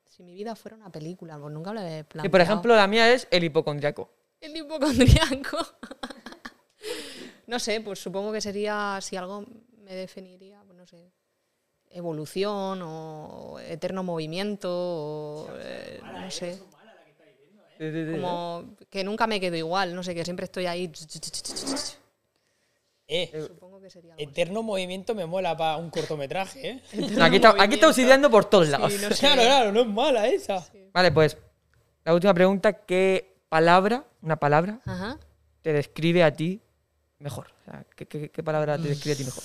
Si 0.04 0.22
mi 0.22 0.34
vida 0.34 0.56
fuera 0.56 0.76
una 0.76 0.90
película, 0.90 1.38
pues 1.38 1.52
nunca 1.52 1.72
lo 1.72 1.80
he 1.80 2.02
planteado. 2.04 2.26
Y 2.26 2.30
por 2.30 2.40
ejemplo, 2.40 2.74
la 2.74 2.86
mía 2.86 3.12
es 3.12 3.28
El 3.30 3.44
hipocondriaco. 3.44 4.10
El 4.40 4.56
hipocondriaco. 4.56 5.58
no 7.46 7.58
sé, 7.58 7.80
pues 7.80 7.98
supongo 8.00 8.32
que 8.32 8.40
sería, 8.40 8.98
si 9.00 9.16
algo 9.16 9.44
me 9.82 9.94
definiría, 9.94 10.60
pues 10.64 10.76
no 10.76 10.86
sé, 10.86 11.12
evolución 11.90 12.80
o 12.82 13.58
eterno 13.60 14.02
movimiento 14.02 14.68
o 14.70 15.48
eh, 15.58 16.00
no 16.02 16.30
sé. 16.30 16.58
Como 17.78 18.74
que 18.90 19.04
nunca 19.04 19.26
me 19.26 19.38
quedo 19.38 19.56
igual, 19.56 19.94
no 19.94 20.02
sé, 20.02 20.14
que 20.14 20.24
siempre 20.24 20.44
estoy 20.44 20.66
ahí. 20.66 20.90
Eh, 23.10 23.30
Supongo 23.46 23.80
que 23.80 23.88
sería 23.88 24.12
algo 24.12 24.22
así. 24.22 24.30
eterno 24.30 24.62
movimiento 24.62 25.14
me 25.14 25.24
mola 25.24 25.56
para 25.56 25.78
un 25.78 25.88
cortometraje, 25.90 26.68
¿eh? 26.68 26.82
Aquí 27.22 27.36
está, 27.36 27.54
aquí 27.58 27.74
está 27.74 27.86
auxiliando 27.86 28.30
por 28.30 28.44
todos 28.44 28.68
lados. 28.68 28.92
Sí, 28.92 28.98
no 29.00 29.08
sé. 29.14 29.20
Claro, 29.20 29.42
claro, 29.42 29.72
no 29.72 29.80
es 29.80 29.86
mala 29.86 30.28
esa. 30.28 30.66
Vale, 30.92 31.10
pues 31.12 31.36
la 32.04 32.12
última 32.14 32.34
pregunta, 32.34 32.84
¿qué 32.84 33.38
palabra, 33.48 34.04
una 34.20 34.36
palabra, 34.36 34.80
Ajá. 34.84 35.18
te 35.62 35.72
describe 35.72 36.22
a 36.22 36.32
ti 36.34 36.60
mejor? 37.18 37.46
O 37.62 37.64
sea, 37.70 37.86
¿qué, 37.96 38.06
qué- 38.06 38.30
qué 38.30 38.42
palabra 38.42 38.76
te 38.76 38.88
describe 38.88 39.14
a 39.14 39.16
ti 39.16 39.24
mejor? 39.24 39.42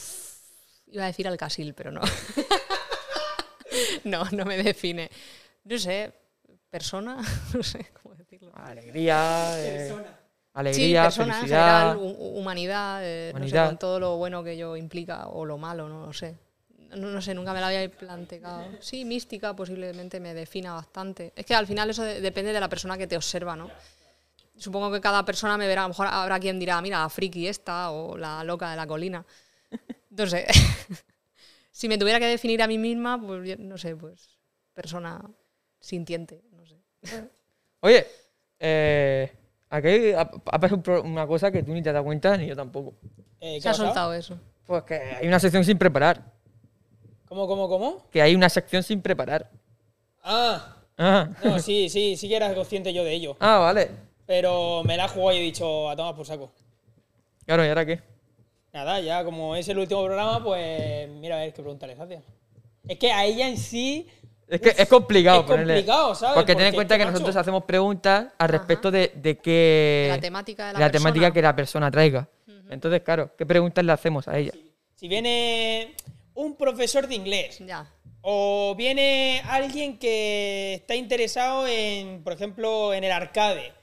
Iba 0.88 1.03
a 1.06 1.07
decir 1.07 1.27
Alcasil, 1.27 1.73
pero 1.73 1.91
no. 1.91 2.02
no, 4.03 4.26
no 4.31 4.45
me 4.45 4.57
define. 4.61 5.10
No 5.64 5.77
sé, 5.77 6.11
persona, 6.69 7.18
no 7.53 7.64
sé 7.64 7.91
cómo 8.02 8.15
decirlo. 8.15 8.52
Alegría, 8.56 9.53
eh, 9.57 9.77
Persona. 9.88 10.19
Sí, 10.53 10.59
alegría, 10.59 11.03
persona 11.03 11.34
en 11.34 11.39
felicidad. 11.39 11.91
general, 11.93 11.97
hu- 11.97 12.38
humanidad, 12.39 12.99
eh, 13.03 13.31
no 13.34 13.39
sé, 13.39 13.55
con 13.67 13.77
todo 13.80 13.99
lo 13.99 14.17
bueno 14.17 14.43
que 14.43 14.51
ello 14.51 14.75
implica 14.75 15.27
o 15.27 15.45
lo 15.45 15.57
malo, 15.57 15.89
no 15.89 16.05
lo 16.05 16.13
sé. 16.13 16.38
No, 16.95 17.09
no 17.09 17.21
sé, 17.21 17.34
nunca 17.34 17.53
me 17.53 17.59
lo 17.59 17.65
había 17.65 17.89
planteado. 17.89 18.67
Sí, 18.80 19.03
mística 19.03 19.55
posiblemente 19.55 20.19
me 20.19 20.34
defina 20.35 20.73
bastante. 20.73 21.34
Es 21.35 21.43
que 21.45 21.55
al 21.55 21.65
final 21.65 21.89
eso 21.89 22.03
de- 22.03 22.21
depende 22.21 22.53
de 22.53 22.59
la 22.59 22.69
persona 22.69 22.97
que 22.99 23.07
te 23.07 23.17
observa, 23.17 23.55
¿no? 23.55 23.71
Supongo 24.55 24.91
que 24.91 25.01
cada 25.01 25.25
persona 25.25 25.57
me 25.57 25.65
verá, 25.67 25.81
a 25.81 25.85
lo 25.85 25.89
mejor 25.89 26.05
habrá 26.07 26.39
quien 26.39 26.59
dirá, 26.59 26.80
mira, 26.81 26.99
la 26.99 27.09
friki 27.09 27.47
esta 27.47 27.89
o 27.89 28.15
la 28.15 28.43
loca 28.43 28.69
de 28.69 28.75
la 28.77 28.85
colina. 28.88 29.25
No 30.11 30.27
sé. 30.27 30.45
si 31.71 31.88
me 31.89 31.97
tuviera 31.97 32.19
que 32.19 32.27
definir 32.27 32.61
a 32.61 32.67
mí 32.67 32.77
misma, 32.77 33.19
pues 33.19 33.57
no 33.57 33.80
sé, 33.80 33.95
pues 33.95 34.38
persona 34.73 35.19
sintiente, 35.80 36.43
no 36.51 36.63
sé. 36.67 36.77
Oye, 37.80 38.05
eh, 38.59 39.31
aquí 39.78 40.12
ha, 40.14 40.22
ha 40.22 40.60
pasado 40.60 41.02
una 41.04 41.26
cosa 41.28 41.52
que 41.52 41.64
tú 41.64 41.74
ni 41.74 41.82
te 41.82 41.91
das 41.91 42.04
cuenta 42.04 42.38
ni 42.38 42.48
yo 42.48 42.56
tampoco. 42.56 42.94
Eh, 43.40 43.56
¿qué 43.56 43.62
Se 43.62 43.70
ha 43.70 43.72
pasado? 43.72 43.88
soltado 43.88 44.14
eso. 44.14 44.38
Pues 44.66 44.84
que 44.84 44.95
hay 44.95 45.28
una 45.28 45.40
sección 45.40 45.64
sin 45.66 45.78
preparar. 45.78 46.22
¿Cómo, 47.28 47.48
cómo, 47.48 47.68
cómo? 47.68 48.08
Que 48.12 48.22
hay 48.22 48.36
una 48.36 48.50
sección 48.50 48.84
sin 48.84 49.02
preparar. 49.02 49.50
Ah, 50.24 50.70
Ah, 50.95 51.28
no, 51.44 51.58
sí, 51.58 51.90
sí, 51.90 52.16
sí 52.16 52.30
que 52.30 52.36
era 52.36 52.54
consciente 52.54 52.94
yo 52.94 53.04
de 53.04 53.14
ello. 53.14 53.36
ah 53.40 53.58
vale. 53.58 53.90
Pero 54.28 54.84
me 54.84 54.95
la 54.95 55.06
he 55.06 55.08
jugado 55.10 55.34
y 55.34 55.38
he 55.40 55.44
dicho, 55.44 55.90
a 55.90 55.95
tomar 55.95 56.16
por 56.16 56.26
saco. 56.26 56.52
Claro, 57.45 57.66
¿y 57.66 57.70
ahora 57.70 57.86
qué? 57.86 58.00
Nada, 58.72 59.00
ya 59.00 59.24
como 59.26 59.56
es 59.56 59.68
el 59.68 59.80
último 59.80 60.04
programa, 60.06 60.44
pues 60.44 61.10
mira 61.10 61.36
a 61.36 61.40
ver 61.40 61.54
qué 61.54 61.62
pregunta 61.62 61.88
les 61.88 62.00
hace. 62.00 62.22
Es 62.88 62.98
que 63.00 63.12
a 63.12 63.26
ella 63.26 63.48
en 63.48 63.58
sí. 63.58 64.08
Es 64.53 64.61
que 64.61 64.81
es 64.84 64.88
complicado 64.88 65.41
es 65.41 65.45
ponerle. 65.45 65.73
complicado, 65.75 66.15
¿sabes? 66.15 66.35
Porque 66.35 66.55
ten 66.55 66.67
en 66.67 66.75
cuenta 66.75 66.97
que 66.97 67.03
macho, 67.05 67.13
nosotros 67.13 67.35
hacemos 67.35 67.63
preguntas 67.63 68.27
al 68.38 68.49
respecto 68.49 68.91
de, 68.91 69.11
de 69.15 69.38
qué. 69.38 70.03
De 70.09 70.15
la 70.15 70.21
temática 70.21 70.73
de 70.73 70.80
la 70.80 70.91
temática 70.91 71.31
que 71.31 71.41
la 71.41 71.55
persona 71.55 71.89
traiga. 71.89 72.27
Entonces, 72.69 73.01
claro, 73.01 73.31
¿qué 73.38 73.45
preguntas 73.45 73.84
le 73.84 73.91
hacemos 73.91 74.27
a 74.27 74.38
ella? 74.38 74.51
Si 74.95 75.07
viene 75.07 75.95
un 76.35 76.55
profesor 76.55 77.07
de 77.07 77.15
inglés 77.15 77.59
Ya. 77.59 77.85
o 78.21 78.73
viene 78.77 79.41
alguien 79.47 79.97
que 79.99 80.75
está 80.75 80.95
interesado 80.95 81.67
en, 81.67 82.23
por 82.23 82.34
ejemplo, 82.34 82.93
en 82.93 83.03
el 83.03 83.11
arcade. 83.11 83.73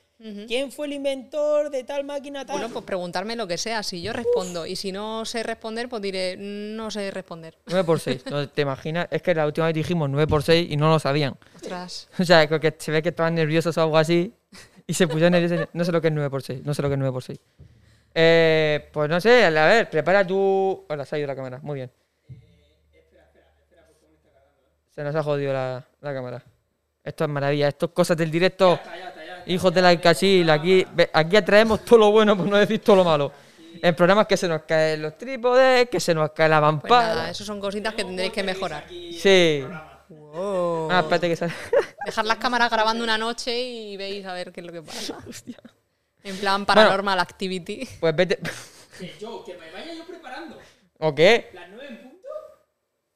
¿Quién 0.46 0.70
fue 0.70 0.86
el 0.86 0.92
inventor 0.92 1.70
de 1.70 1.82
tal 1.82 2.04
máquina 2.04 2.44
tal? 2.44 2.58
Bueno, 2.58 2.70
pues 2.70 2.84
preguntarme 2.84 3.36
lo 3.36 3.46
que 3.46 3.56
sea. 3.56 3.82
Si 3.82 4.02
yo 4.02 4.12
respondo 4.12 4.66
y 4.66 4.76
si 4.76 4.92
no 4.92 5.24
sé 5.24 5.42
responder, 5.42 5.88
pues 5.88 6.02
diré, 6.02 6.36
no 6.38 6.90
sé 6.90 7.10
responder. 7.10 7.56
9 7.66 7.84
por 7.84 8.00
6 8.00 8.26
¿no 8.30 8.46
te 8.46 8.60
imaginas? 8.62 9.08
Es 9.10 9.22
que 9.22 9.34
la 9.34 9.46
última 9.46 9.66
vez 9.66 9.74
dijimos 9.74 10.10
9 10.10 10.26
por 10.26 10.42
6 10.42 10.70
y 10.70 10.76
no 10.76 10.90
lo 10.90 10.98
sabían. 10.98 11.36
Ostras. 11.56 12.08
O 12.18 12.24
sea, 12.24 12.46
creo 12.46 12.60
que 12.60 12.74
se 12.78 12.92
ve 12.92 13.02
que 13.02 13.08
estaban 13.08 13.34
nerviosos 13.34 13.76
o 13.78 13.80
algo 13.80 13.96
así 13.96 14.34
y 14.86 14.92
se 14.92 15.08
pusieron 15.08 15.32
nerviosos. 15.32 15.68
No 15.72 15.84
sé 15.84 15.92
lo 15.92 16.02
que 16.02 16.08
es 16.08 16.12
9 16.12 16.28
por 16.28 16.42
6 16.42 16.64
no 16.64 16.74
sé 16.74 16.82
lo 16.82 16.88
que 16.88 16.94
es 16.94 16.98
9 16.98 17.12
por 17.12 17.22
6 17.22 17.40
Eh, 18.14 18.88
pues 18.92 19.08
no 19.08 19.20
sé, 19.22 19.46
a 19.46 19.50
ver, 19.50 19.88
prepara 19.88 20.26
tu... 20.26 20.84
Hola, 20.86 21.06
se 21.06 21.16
ha 21.16 21.18
ido 21.18 21.28
la 21.28 21.36
cámara, 21.36 21.60
muy 21.62 21.76
bien. 21.76 21.90
Se 24.90 25.02
nos 25.02 25.14
ha 25.14 25.22
jodido 25.22 25.54
la, 25.54 25.82
la 26.02 26.12
cámara. 26.12 26.42
Esto 27.02 27.24
es 27.24 27.30
maravilla, 27.30 27.68
esto 27.68 27.86
es 27.86 27.92
cosas 27.92 28.16
del 28.18 28.30
directo. 28.30 28.78
Alcasil, 29.84 30.48
aquí, 30.50 30.86
ve- 30.92 31.10
aquí 31.12 31.36
atraemos 31.36 31.84
todo 31.84 31.98
lo 32.00 32.10
bueno, 32.12 32.36
por 32.36 32.46
no 32.46 32.56
decir 32.56 32.80
todo 32.80 32.96
lo 32.96 33.04
malo. 33.04 33.32
En 33.82 33.94
programas 33.94 34.26
que 34.26 34.36
se 34.36 34.48
nos 34.48 34.62
caen 34.62 35.00
los 35.02 35.16
trípodes, 35.16 35.88
que 35.88 36.00
se 36.00 36.14
nos 36.14 36.30
cae 36.32 36.48
la 36.48 36.60
Pues 36.60 36.72
mampara. 36.72 37.08
nada, 37.14 37.30
eso 37.30 37.44
son 37.44 37.60
cositas 37.60 37.94
que 37.94 38.04
tendréis 38.04 38.32
que 38.32 38.42
mejorar. 38.42 38.86
Sí. 38.88 39.64
Ah, 40.90 41.00
espérate 41.02 41.28
que 41.28 41.36
sale. 41.36 41.52
Dejar 42.04 42.24
las 42.26 42.38
cámaras 42.38 42.70
grabando 42.70 43.04
una 43.04 43.16
noche 43.16 43.58
y 43.60 43.96
veis 43.96 44.26
a 44.26 44.32
ver 44.34 44.52
qué 44.52 44.60
es 44.60 44.66
lo 44.66 44.72
que 44.72 44.82
pasa. 44.82 45.18
Hostia. 45.28 45.56
En 46.24 46.36
plan 46.36 46.66
paranormal 46.66 47.18
activity. 47.20 47.88
Pues 48.00 48.14
vete. 48.16 48.38
Que 48.98 49.14
yo, 49.20 49.44
que 49.44 49.56
me 49.56 49.70
vaya 49.70 49.94
yo 49.94 50.04
preparando. 50.06 50.58
¿O 50.98 51.14
qué? 51.14 51.50
Las 51.54 51.68
nueve 51.70 51.86
en 51.88 51.98
punto. 52.02 52.28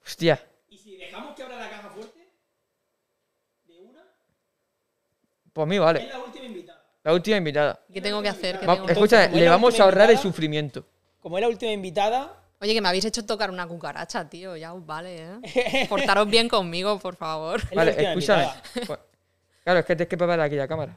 Hostia. 0.04 0.40
Y 0.68 0.78
si 0.78 0.96
dejamos 0.96 1.34
que 1.34 1.42
abra 1.42 1.56
la 1.58 1.68
caja 1.68 1.90
fuerte. 1.90 2.20
De 3.66 3.76
una. 3.78 4.00
Pues 5.54 5.62
a 5.62 5.66
mí 5.66 5.76
Es 5.76 5.80
vale. 5.80 6.06
la 6.08 6.18
última 6.18 6.44
invitada. 6.44 6.82
La 7.04 7.12
última 7.14 7.36
invitada. 7.38 7.80
¿Qué 7.92 8.00
tengo 8.02 8.20
que 8.20 8.28
hacer? 8.28 8.60
¿Qué 8.60 8.66
Va- 8.66 8.74
tengo 8.74 8.86
que- 8.86 8.92
escucha, 8.92 9.28
le 9.28 9.48
vamos 9.48 9.80
a 9.80 9.84
ahorrar 9.84 10.10
el 10.10 10.18
sufrimiento. 10.18 10.84
Como 11.20 11.38
es 11.38 11.42
la 11.42 11.48
última 11.48 11.72
invitada, 11.72 12.40
Oye, 12.60 12.72
que 12.72 12.80
me 12.80 12.88
habéis 12.88 13.04
hecho 13.04 13.26
tocar 13.26 13.50
una 13.50 13.66
cucaracha, 13.66 14.26
tío. 14.28 14.56
Ya 14.56 14.72
os 14.72 14.84
vale, 14.86 15.22
¿eh? 15.42 15.86
Portaros 15.88 16.28
bien 16.28 16.48
conmigo, 16.48 16.98
por 16.98 17.14
favor. 17.16 17.60
Vale, 17.74 17.90
escúchame. 17.90 18.48
Pues, 18.86 18.98
claro, 19.64 19.80
es 19.80 19.84
que 19.86 19.96
tienes 19.96 20.08
que 20.08 20.16
preparar 20.16 20.40
aquella 20.46 20.66
cámara. 20.66 20.96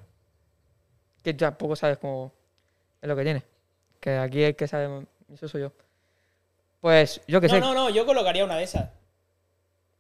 Que 1.24 1.34
tampoco 1.34 1.76
sabes 1.76 1.98
cómo 1.98 2.32
es 3.02 3.08
lo 3.10 3.16
que 3.18 3.24
tiene. 3.24 3.44
Que 4.00 4.18
aquí 4.18 4.44
el 4.44 4.56
que 4.56 4.68
sabe, 4.68 5.06
eso 5.34 5.48
soy 5.50 5.62
yo. 5.62 5.74
Pues 6.80 7.20
yo 7.28 7.42
que 7.42 7.48
No, 7.48 7.54
sé. 7.56 7.60
no, 7.60 7.74
no, 7.74 7.90
yo 7.90 8.06
colocaría 8.06 8.46
una 8.46 8.56
de 8.56 8.64
esas. 8.64 8.90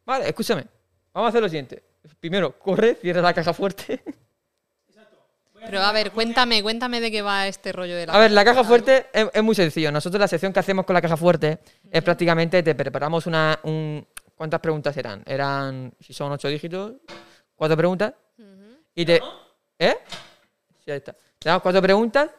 Vale, 0.05 0.27
escúchame. 0.29 0.65
Vamos 1.13 1.27
a 1.27 1.29
hacer 1.29 1.41
lo 1.41 1.49
siguiente. 1.49 1.84
Primero, 2.21 2.57
corre, 2.57 2.95
cierra 2.95 3.21
la 3.21 3.34
caja 3.34 3.53
fuerte. 3.53 4.01
Pero 5.65 5.81
a 5.81 5.91
ver, 5.91 6.11
cuéntame, 6.11 6.61
cuéntame 6.63 6.99
de 7.01 7.11
qué 7.11 7.21
va 7.21 7.47
este 7.47 7.71
rollo 7.71 7.95
de 7.95 8.05
la. 8.07 8.13
A 8.13 8.19
ver, 8.19 8.31
la 8.31 8.45
caja 8.45 8.63
fuerte 8.63 9.07
es, 9.11 9.27
es 9.34 9.43
muy 9.43 9.55
sencillo. 9.55 9.91
Nosotros 9.91 10.19
la 10.19 10.27
sección 10.27 10.53
que 10.53 10.59
hacemos 10.59 10.85
con 10.85 10.93
la 10.93 11.01
caja 11.01 11.17
fuerte 11.17 11.59
es 11.91 12.03
prácticamente 12.03 12.61
te 12.63 12.75
preparamos 12.75 13.25
una... 13.27 13.59
Un, 13.63 14.05
¿Cuántas 14.35 14.59
preguntas 14.59 14.95
eran? 14.95 15.23
Eran, 15.25 15.91
si 15.99 16.13
son 16.13 16.31
ocho 16.31 16.47
dígitos, 16.47 16.93
cuatro 17.55 17.75
preguntas. 17.75 18.13
Y 18.93 19.03
te... 19.05 19.19
¿Eh? 19.79 19.97
Sí, 20.85 20.91
ahí 20.91 20.97
está. 20.97 21.13
Te 21.39 21.49
damos 21.49 21.63
cuatro 21.63 21.81
preguntas 21.81 22.29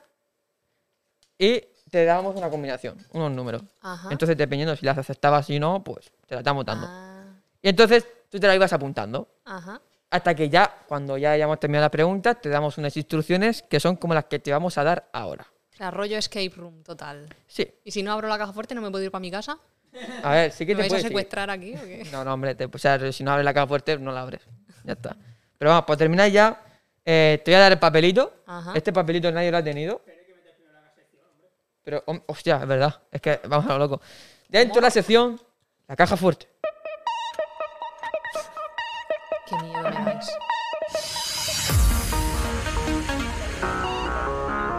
y 1.36 1.60
te 1.90 2.04
damos 2.04 2.36
una 2.36 2.48
combinación, 2.50 2.98
unos 3.12 3.32
números. 3.32 3.62
Ajá. 3.80 4.08
Entonces, 4.12 4.36
dependiendo 4.36 4.76
si 4.76 4.86
las 4.86 4.96
aceptabas 4.98 5.48
y 5.50 5.58
no, 5.58 5.82
pues 5.82 6.10
te 6.26 6.34
las 6.34 6.40
estamos 6.42 6.64
dando. 6.64 6.86
Ah, 6.88 7.24
Y 7.62 7.68
entonces 7.68 8.06
tú 8.30 8.38
te 8.38 8.46
la 8.46 8.54
ibas 8.54 8.72
apuntando. 8.72 9.28
ajá. 9.44 9.80
Hasta 10.10 10.34
que 10.34 10.48
ya, 10.48 10.74
cuando 10.86 11.18
ya 11.18 11.32
hayamos 11.32 11.60
terminado 11.60 11.84
las 11.84 11.90
preguntas, 11.90 12.40
te 12.40 12.48
damos 12.48 12.78
unas 12.78 12.96
instrucciones 12.96 13.62
que 13.62 13.78
son 13.78 13.96
como 13.96 14.14
las 14.14 14.24
que 14.24 14.38
te 14.38 14.50
vamos 14.50 14.78
a 14.78 14.84
dar 14.84 15.08
ahora. 15.12 15.46
O 15.74 15.76
sea, 15.76 15.90
rollo 15.90 16.16
escape 16.16 16.50
room 16.56 16.82
total. 16.82 17.28
Sí. 17.46 17.70
¿Y 17.84 17.90
si 17.90 18.02
no 18.02 18.12
abro 18.12 18.26
la 18.26 18.38
caja 18.38 18.52
fuerte, 18.52 18.74
no 18.74 18.80
me 18.80 18.90
puedo 18.90 19.04
ir 19.04 19.10
para 19.10 19.20
mi 19.20 19.30
casa? 19.30 19.58
A 20.22 20.32
ver, 20.32 20.52
sí 20.52 20.64
que 20.66 20.74
¿Me 20.74 20.82
te 20.84 20.88
vais 20.88 20.92
a 20.92 20.94
puedes 20.94 21.06
secuestrar 21.06 21.50
aquí 21.50 21.74
o 21.76 21.80
qué? 21.82 22.06
No, 22.12 22.24
no, 22.24 22.32
hombre, 22.34 22.54
te- 22.54 22.64
o 22.66 22.78
sea, 22.78 23.12
si 23.12 23.22
no 23.22 23.32
abres 23.32 23.44
la 23.44 23.52
caja 23.54 23.66
fuerte, 23.66 23.98
no 23.98 24.10
la 24.12 24.22
abres. 24.22 24.42
Ya 24.84 24.94
está. 24.94 25.16
Pero 25.58 25.70
vamos, 25.70 25.84
para 25.84 25.96
terminar 25.96 26.30
ya, 26.30 26.62
eh, 27.04 27.40
te 27.44 27.50
voy 27.50 27.56
a 27.56 27.60
dar 27.60 27.72
el 27.72 27.78
papelito. 27.78 28.42
Ajá. 28.46 28.72
Este 28.74 28.92
papelito 28.92 29.30
nadie 29.30 29.50
lo 29.50 29.58
ha 29.58 29.62
tenido. 29.62 30.02
Pero, 31.84 32.04
hostia, 32.26 32.58
es 32.62 32.66
verdad. 32.66 33.00
Es 33.10 33.20
que 33.20 33.40
vamos 33.48 33.66
a 33.70 33.74
lo 33.74 33.78
loco. 33.78 34.00
Dentro 34.48 34.76
de 34.76 34.82
la 34.82 34.90
sección, 34.90 35.40
la 35.86 35.96
caja 35.96 36.16
fuerte. 36.16 36.46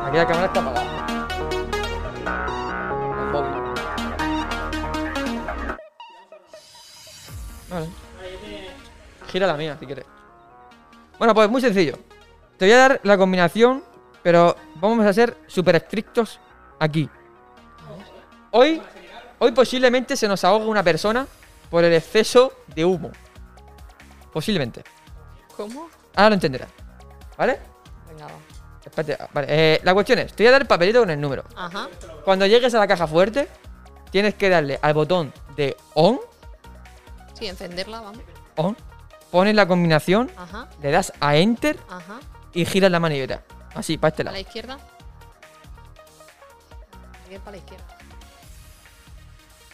Aquí 0.05 0.17
la 0.17 0.27
cámara 0.27 0.45
está 0.47 0.59
apagada. 0.59 0.99
Vale. 7.69 7.87
Gira 9.31 9.47
la 9.47 9.55
mía 9.55 9.77
si 9.79 9.85
quieres. 9.85 10.05
Bueno, 11.17 11.33
pues 11.33 11.49
muy 11.49 11.61
sencillo. 11.61 11.97
Te 12.57 12.65
voy 12.65 12.73
a 12.73 12.77
dar 12.77 13.01
la 13.03 13.17
combinación, 13.17 13.83
pero 14.23 14.55
vamos 14.75 15.05
a 15.05 15.13
ser 15.13 15.37
súper 15.47 15.75
estrictos 15.75 16.39
aquí. 16.79 17.09
Hoy, 18.51 18.81
hoy 19.37 19.51
posiblemente 19.51 20.17
se 20.17 20.27
nos 20.27 20.43
ahoga 20.43 20.65
una 20.65 20.83
persona 20.83 21.27
por 21.69 21.83
el 21.83 21.93
exceso 21.93 22.51
de 22.75 22.83
humo. 22.83 23.11
Posiblemente. 24.33 24.83
¿Cómo? 25.60 25.90
Ahora 26.15 26.30
lo 26.30 26.34
entenderás. 26.36 26.69
¿Vale? 27.38 27.60
Venga, 28.07 28.27
va. 28.27 28.31
Espérate, 28.86 29.22
ah, 29.22 29.30
vale. 29.34 29.48
eh, 29.49 29.81
la 29.84 29.94
cuestión 29.94 30.19
es, 30.19 30.31
te 30.34 30.44
voy 30.44 30.48
a 30.48 30.52
dar 30.53 30.61
el 30.61 30.68
papelito 30.69 31.02
con 31.02 31.10
el 31.10 31.19
número. 31.19 31.44
Ajá. 31.53 31.90
Cuando 32.23 32.45
llegues 32.45 32.73
a 32.76 32.80
la 32.80 32.88
caja 32.88 33.07
fuerte, 33.07 33.49
tienes 34.10 34.36
que 34.36 34.48
darle 34.48 34.80
al 34.81 34.94
botón 34.94 35.34
de 35.57 35.76
on, 35.95 36.18
Sí, 37.38 37.48
encenderla, 37.48 37.99
vamos. 37.99 38.22
on, 38.56 38.77
pones 39.31 39.53
la 39.53 39.68
combinación, 39.68 40.31
Ajá, 40.38 40.69
le 40.81 40.91
das 40.91 41.11
a 41.19 41.36
enter 41.36 41.77
ajá. 41.90 42.22
y 42.53 42.64
giras 42.64 42.90
la 42.90 43.02
manivela. 43.02 43.44
Así, 43.76 43.98
para 43.98 44.10
este 44.11 44.22
¿A 44.22 44.26
la 44.26 44.31
lado. 44.31 44.41
izquierda? 44.41 44.77
Es 47.30 47.40
para 47.41 47.52
la 47.52 47.57
izquierda. 47.57 47.86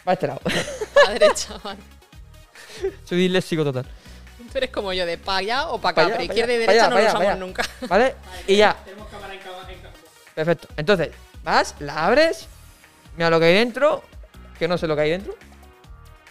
Para 0.02 0.14
este 0.14 0.26
lado. 0.26 0.40
A 0.96 1.04
la 1.06 1.12
derecha, 1.12 1.58
vale. 1.62 1.80
Soy 3.04 3.18
disléxico 3.18 3.62
total. 3.62 3.86
Tú 4.56 4.58
eres 4.58 4.70
como 4.70 4.90
yo, 4.94 5.04
de 5.04 5.18
para 5.18 5.36
allá 5.36 5.68
o 5.68 5.78
para 5.78 5.82
Pa' 5.82 6.00
acá, 6.00 6.00
allá, 6.00 6.16
pero 6.16 6.26
pa' 6.28 6.32
izquierda 6.32 6.54
y 6.54 6.56
derecha 6.56 6.84
pa' 6.84 6.88
no 6.88 6.96
lo 6.96 7.02
pa' 7.02 7.18
usamos 7.18 7.38
nunca. 7.38 7.62
¿Vale? 7.90 8.14
Y 8.46 8.56
ya. 8.56 8.74
Tenemos 8.86 9.06
cámara 9.08 9.34
en 9.34 9.40
cama. 9.40 9.58
Perfecto. 10.34 10.68
Entonces, 10.78 11.10
vas, 11.44 11.74
la 11.78 12.06
abres, 12.06 12.48
mira 13.18 13.28
lo 13.28 13.38
que 13.38 13.44
hay 13.44 13.54
dentro, 13.54 14.02
que 14.58 14.66
no 14.66 14.78
sé 14.78 14.86
lo 14.86 14.96
que 14.96 15.02
hay 15.02 15.10
dentro. 15.10 15.34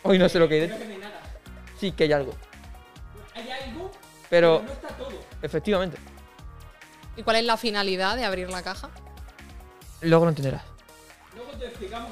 Hoy 0.01 0.17
no 0.17 0.27
sé 0.27 0.39
lo 0.39 0.47
que 0.49 0.55
hay 0.55 0.67
Creo 0.67 0.79
dentro. 0.79 0.87
que 0.91 0.97
no 0.99 1.05
hay 1.05 1.11
nada. 1.11 1.21
Sí 1.79 1.91
que 1.91 2.05
hay 2.05 2.13
algo. 2.13 2.33
Hay 3.35 3.47
algo, 3.47 3.91
Pero, 4.27 4.63
no 4.65 4.71
está 4.73 4.87
todo. 4.87 5.19
efectivamente, 5.43 5.97
¿Y 7.17 7.21
cuál 7.21 7.35
es 7.35 7.43
la 7.45 7.57
finalidad 7.57 8.15
de 8.15 8.25
abrir 8.25 8.49
la 8.49 8.63
caja? 8.63 8.89
luego 10.01 10.25
lo 10.25 10.29
entenderás. 10.29 10.63
Luego 11.35 11.51
te 11.51 11.67
explicamos 11.67 12.09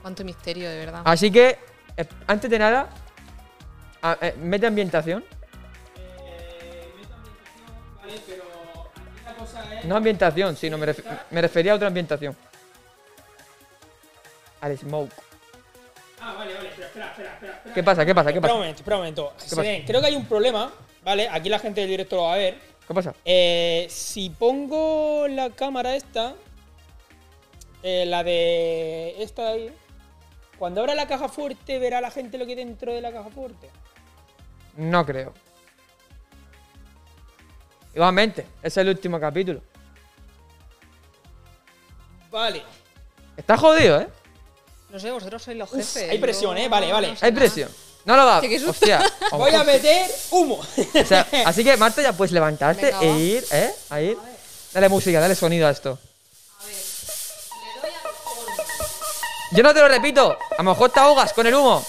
Cuánto 0.00 0.22
misterio, 0.22 0.70
de 0.70 0.76
verdad. 0.78 1.02
Así 1.04 1.32
que, 1.32 1.58
eh, 1.96 2.06
antes 2.28 2.48
de 2.48 2.58
nada, 2.60 2.88
a- 4.02 4.18
eh, 4.20 4.34
mete 4.38 4.66
ambientación. 4.66 5.24
eh, 6.26 6.84
ambientación, 6.92 7.96
¿vale? 7.96 8.20
Pero 8.26 8.42
aquí 8.94 9.24
la 9.24 9.34
cosa 9.34 9.78
es. 9.78 9.84
No 9.84 9.96
ambientación, 9.96 10.56
sino 10.56 10.78
me, 10.78 10.86
ref- 10.86 11.04
me 11.30 11.40
refería 11.42 11.72
a 11.72 11.76
otra 11.76 11.88
ambientación. 11.88 12.36
Al 14.60 14.76
smoke. 14.76 15.12
Ah, 16.20 16.34
vale, 16.36 16.52
vale, 16.54 16.70
pero 16.74 16.86
espera, 16.88 17.06
espera, 17.10 17.32
espera. 17.34 17.52
espera. 17.54 17.74
¿Qué 17.74 17.82
pasa? 17.84 18.04
¿Qué 18.04 18.14
pasa? 18.14 18.32
¿Qué 18.32 18.38
Espera 18.38 18.52
un 18.54 18.58
pasa? 18.58 18.58
momento, 18.60 18.80
espera 18.80 18.96
un 18.96 19.00
momento. 19.02 19.32
pasa? 19.38 19.62
Creo 19.86 20.00
que 20.00 20.06
hay 20.06 20.16
un 20.16 20.26
problema, 20.26 20.72
¿vale? 21.04 21.28
Aquí 21.30 21.48
la 21.48 21.58
gente 21.60 21.80
del 21.80 21.90
directo 21.90 22.16
lo 22.16 22.22
va 22.24 22.34
a 22.34 22.38
ver. 22.38 22.58
¿Qué 22.86 22.94
pasa? 22.94 23.14
Eh, 23.24 23.86
si 23.88 24.30
pongo 24.30 25.28
la 25.28 25.50
cámara 25.50 25.94
esta, 25.94 26.34
eh, 27.84 28.04
la 28.06 28.24
de 28.24 29.22
esta 29.22 29.44
de 29.44 29.48
ahí, 29.50 29.72
cuando 30.58 30.80
abra 30.80 30.96
la 30.96 31.06
caja 31.06 31.28
fuerte, 31.28 31.78
verá 31.78 32.00
la 32.00 32.10
gente 32.10 32.36
lo 32.36 32.46
que 32.46 32.52
hay 32.52 32.56
dentro 32.56 32.92
de 32.92 33.00
la 33.00 33.12
caja 33.12 33.28
fuerte. 33.30 33.70
No 34.78 35.04
creo. 35.04 35.34
Igualmente, 37.94 38.42
ese 38.62 38.66
es 38.68 38.76
el 38.76 38.88
último 38.90 39.18
capítulo. 39.18 39.60
Vale. 42.30 42.62
Está 43.36 43.56
jodido, 43.56 44.00
¿eh? 44.00 44.08
No 44.90 45.00
sé, 45.00 45.10
vosotros 45.10 45.42
sois 45.42 45.56
los 45.56 45.72
Uf, 45.72 45.78
jefes. 45.78 46.10
hay 46.10 46.18
presión, 46.18 46.56
¿eh? 46.58 46.68
Vale, 46.68 46.92
vale. 46.92 47.16
Hay 47.20 47.32
presión. 47.32 47.68
No 48.04 48.16
lo 48.16 48.24
da. 48.24 48.40
Sí. 48.40 48.64
Hostia. 48.64 49.02
Voy 49.32 49.52
a 49.52 49.64
meter 49.64 50.08
humo. 50.30 50.60
O 50.60 51.04
sea, 51.04 51.26
así 51.46 51.64
que 51.64 51.76
Marta 51.76 52.00
ya 52.00 52.12
puedes 52.12 52.30
levantarte 52.30 52.94
e 53.00 53.18
ir, 53.18 53.44
¿eh? 53.50 53.74
A 53.90 54.00
ir. 54.00 54.16
Dale 54.72 54.88
música, 54.88 55.18
dale 55.18 55.34
sonido 55.34 55.66
a 55.66 55.70
esto. 55.70 55.98
Yo 59.50 59.62
no 59.64 59.74
te 59.74 59.80
lo 59.80 59.88
repito. 59.88 60.38
A 60.56 60.62
lo 60.62 60.70
mejor 60.70 60.90
te 60.90 61.00
ahogas 61.00 61.32
con 61.32 61.48
el 61.48 61.54
humo. 61.54 61.84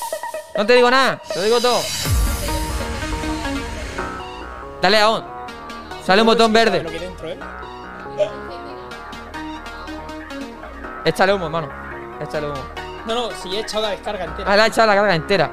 No 0.57 0.65
te 0.65 0.73
digo 0.73 0.89
nada. 0.89 1.21
Te 1.27 1.35
lo 1.35 1.43
digo 1.43 1.61
todo. 1.61 1.81
Dale 4.81 4.99
a 4.99 5.10
on. 5.10 5.23
Sale 6.06 6.22
un 6.22 6.27
botón 6.27 6.53
verde. 6.53 6.85
¿eh? 6.88 7.39
Échale 11.06 11.34
humo, 11.34 11.45
hermano. 11.45 11.69
Échale 12.22 12.47
humo. 12.47 12.60
No, 13.06 13.15
no, 13.15 13.31
si 13.31 13.56
he 13.56 13.60
echado 13.61 13.84
la 13.84 13.89
descarga 13.91 14.26
entera. 14.26 14.51
Ah, 14.51 14.56
le 14.56 14.61
ha 14.61 14.68
echado 14.68 14.88
la 14.88 14.95
carga 14.95 15.15
entera. 15.15 15.51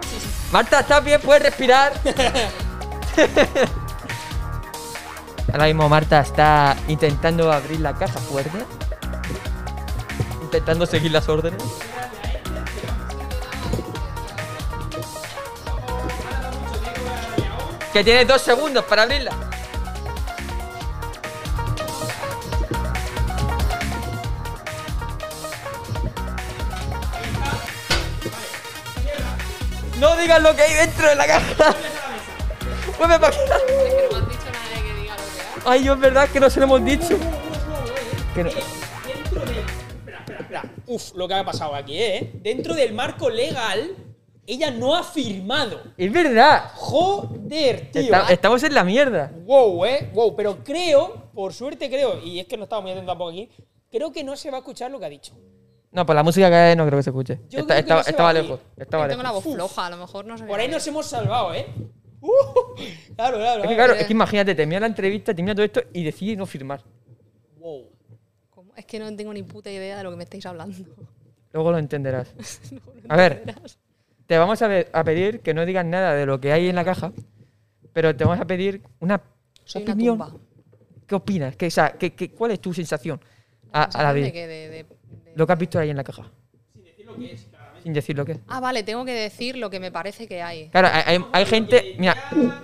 Marta, 0.53 0.81
¿estás 0.81 1.05
bien? 1.05 1.21
¿Puedes 1.21 1.43
respirar? 1.43 1.93
Ahora 5.53 5.67
mismo 5.67 5.89
Marta 5.89 6.21
está 6.21 6.77
intentando 6.89 7.51
abrir 7.53 7.81
la 7.81 7.95
caja 7.95 8.19
fuerte. 8.21 8.65
Intentando 10.43 10.87
seguir 10.87 11.13
las 11.13 11.29
órdenes. 11.29 11.63
Que 17.97 18.05
tiene 18.05 18.27
dos 18.27 18.43
segundos 18.43 18.85
para 18.85 19.05
abrirla. 19.05 19.31
No 29.99 30.15
digas 30.19 30.43
lo 30.43 30.55
que 30.55 30.61
hay 30.61 30.75
dentro 30.75 31.09
de 31.09 31.15
la 31.15 31.27
caja. 31.27 31.75
Mueve 32.99 33.19
para 33.19 33.29
acá. 33.29 33.57
Es 33.57 33.95
que 33.95 34.09
no 34.11 34.11
me 34.11 34.19
has 34.19 34.29
dicho 34.29 34.45
nadie 34.53 34.83
que 34.85 35.01
diga 35.01 35.15
lo 35.15 35.23
que 35.23 35.41
hay. 35.41 35.79
Ay, 35.79 35.85
yo 35.85 35.95
es 35.95 36.01
verdad 36.01 36.29
que 36.29 36.41
no 36.41 36.51
se 36.51 36.61
lo 36.61 36.65
hemos 36.67 36.85
dicho. 36.85 37.19
Que 38.35 38.45
no-. 38.45 38.51
Espera, 38.51 40.19
espera, 40.19 40.39
espera. 40.41 40.65
Uf, 40.85 41.15
lo 41.15 41.27
que 41.27 41.33
ha 41.33 41.45
pasado 41.47 41.75
aquí, 41.75 41.97
¿eh? 41.99 42.31
Dentro 42.43 42.75
del 42.75 42.93
marco 42.93 43.31
legal, 43.31 43.97
ella 44.47 44.71
no 44.71 44.95
ha 44.95 45.03
firmado. 45.03 45.83
Es 45.97 46.13
verdad. 46.13 46.73
Joder, 46.87 47.91
tío. 47.91 48.03
Está- 48.03 48.33
estamos 48.33 48.63
en 48.63 48.75
la 48.75 48.85
mierda. 48.85 49.33
Wow, 49.45 49.85
eh. 49.87 50.11
Wow, 50.15 50.37
pero 50.37 50.59
creo, 50.63 51.31
por 51.35 51.53
suerte 51.53 51.89
creo, 51.89 52.23
y 52.23 52.39
es 52.39 52.47
que 52.47 52.57
no 52.57 52.65
estaba 52.65 52.81
muy 52.83 52.93
atento 52.93 53.09
tampoco 53.11 53.31
aquí, 53.31 53.49
creo 53.91 54.13
que 54.13 54.23
no 54.23 54.37
se 54.37 54.51
va 54.51 54.59
a 54.59 54.61
escuchar 54.61 54.91
lo 54.91 54.99
que 55.01 55.07
ha 55.07 55.09
dicho. 55.09 55.35
No, 55.91 56.05
pues 56.07 56.15
la 56.15 56.23
música 56.23 56.49
que 56.49 56.55
hay 56.55 56.77
no 56.77 56.87
creo 56.87 56.99
que 56.99 57.03
se 57.03 57.11
escuche. 57.11 57.41
Yo 57.49 57.61
Está- 57.61 57.75
creo 57.75 57.77
que 57.77 57.81
estaba 57.81 58.01
no 58.01 58.05
se 58.05 58.11
estaba 58.11 58.33
va 58.33 58.39
a 58.39 58.43
lejos. 58.43 58.61
Estaba 58.77 59.05
Yo 59.05 59.09
tengo 59.11 59.23
la 59.23 59.29
lejos. 59.31 59.45
voz 59.45 59.53
Uf. 59.53 59.57
floja, 59.57 59.87
a 59.87 59.91
lo 59.91 59.97
mejor 59.97 60.25
no 60.27 60.39
se 60.39 60.45
Por 60.45 60.61
ahí 60.61 60.69
nos 60.69 60.87
hemos 60.87 61.07
salvado, 61.07 61.55
¿eh? 61.55 61.67
Uh, 62.21 62.29
claro, 63.17 63.37
claro. 63.39 63.63
Es 63.65 63.69
que 63.69 63.75
claro. 63.75 63.75
claro, 63.75 63.93
es 63.95 64.07
que 64.07 64.13
imagínate, 64.13 64.55
termina 64.55 64.81
la 64.81 64.87
entrevista, 64.87 65.35
termina 65.35 65.55
todo 65.55 65.65
esto 65.65 65.81
y 65.93 66.05
decide 66.05 66.37
no 66.37 66.47
firmar. 66.47 66.83
Wow. 67.59 67.85
¿Cómo? 68.51 68.73
Es 68.77 68.85
que 68.85 68.99
no 68.99 69.15
tengo 69.17 69.33
ni 69.33 69.43
puta 69.43 69.71
idea 69.71 69.99
de 69.99 70.05
lo 70.05 70.11
que 70.11 70.17
me 70.17 70.25
estáis 70.25 70.45
hablando. 70.47 70.77
Luego 71.53 71.73
lo 71.73 71.79
entenderás. 71.79 72.29
A 73.09 73.17
ver, 73.17 73.43
te 74.27 74.39
vamos 74.39 74.61
a, 74.63 74.69
a 74.93 75.05
pedir 75.05 75.41
que 75.41 75.55
no 75.55 75.65
digas 75.67 75.85
nada 75.85 76.15
de 76.15 76.27
lo 76.27 76.41
que 76.41 76.53
hay 76.53 76.69
en 76.69 76.77
la 76.77 76.85
caja, 76.85 77.13
pero 77.93 78.15
te 78.15 78.25
vamos 78.25 78.41
a 78.41 78.45
pedir 78.47 78.83
una 79.01 79.21
Soy 79.65 79.83
una 79.83 79.93
opinión. 79.93 80.19
tumba. 80.19 80.37
¿Qué 81.07 81.15
opinas? 81.15 81.57
¿Qué, 81.57 81.67
o 81.67 81.71
sea, 81.71 81.93
qué- 81.93 82.13
qué- 82.15 82.31
¿Cuál 82.31 82.51
es 82.53 82.61
tu 82.61 82.75
sensación 82.75 83.21
a, 83.73 83.85
a 83.85 84.03
la 84.03 84.15
qué? 84.15 84.33
De- 84.33 84.47
de- 84.47 84.69
de- 84.71 84.87
Lo 85.37 85.47
que 85.47 85.53
has 85.53 85.59
visto 85.59 85.79
ahí 85.79 85.91
en 85.91 85.97
la 85.97 86.05
caja. 86.05 86.31
Sin 87.83 87.93
decir 87.93 88.17
lo 88.17 88.25
que 88.25 88.33
es. 88.33 88.39
Ah, 88.49 88.59
vale, 88.59 88.83
tengo 88.83 89.05
que 89.05 89.13
decir 89.13 89.57
lo 89.57 89.71
que 89.71 89.79
me 89.79 89.93
parece 89.93 90.27
que 90.27 90.43
hay. 90.43 90.69
Claro, 90.71 90.89
hay, 90.93 91.03
hay- 91.07 91.25
hay 91.33 91.47
gente. 91.47 91.95
Mira, 91.99 92.17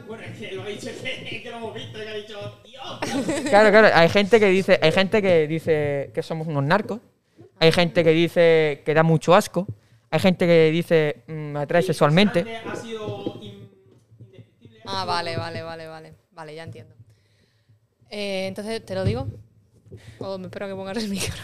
Bueno, 0.09 0.25
es 0.25 0.37
que 0.39 0.53
lo 0.57 0.63
ha 0.63 0.67
dicho 0.67 0.89
que, 1.01 1.43
que 1.43 1.51
lo 1.51 1.57
hemos 1.59 1.75
visto, 1.75 1.99
que 1.99 2.09
ha 2.09 2.15
dicho, 2.15 2.61
Dios. 2.65 3.43
claro, 3.49 3.71
claro, 3.71 3.89
hay 3.95 4.09
gente 4.09 4.41
que 4.41 4.47
dice, 4.47 4.81
hay 4.83 4.91
gente 4.91 5.23
que 5.23 5.47
dice 5.47 6.11
que 6.13 6.23
somos 6.25 6.49
unos 6.49 6.65
narcos. 6.65 6.99
Hay 7.61 7.71
gente 7.71 8.03
que 8.03 8.11
dice 8.11 8.83
que 8.85 8.95
da 8.95 9.05
mucho 9.05 9.33
asco. 9.37 9.69
Hay 10.13 10.21
gente 10.21 10.47
que 10.47 10.71
dice 10.71 11.23
mm, 11.27 11.33
me 11.33 11.61
atrae 11.61 11.83
sexualmente. 11.83 12.57
Ha 12.67 12.77
sido 12.77 13.39
in- 13.41 13.69
indescriptible. 14.21 14.81
Ah, 14.85 15.05
vale, 15.07 15.37
vale, 15.37 15.63
vale, 15.63 15.87
vale. 15.89 16.15
Vale, 16.33 16.55
ya 16.55 16.63
entiendo. 16.65 16.95
Eh, 18.11 18.47
entonces, 18.47 18.85
¿te 18.85 18.95
lo 18.95 19.05
digo? 19.05 19.27
O 20.19 20.39
me 20.39 20.47
espero 20.47 20.67
a 20.67 20.69
que 20.69 20.75
pongas 20.75 20.97
el 20.99 21.09
micro. 21.11 21.35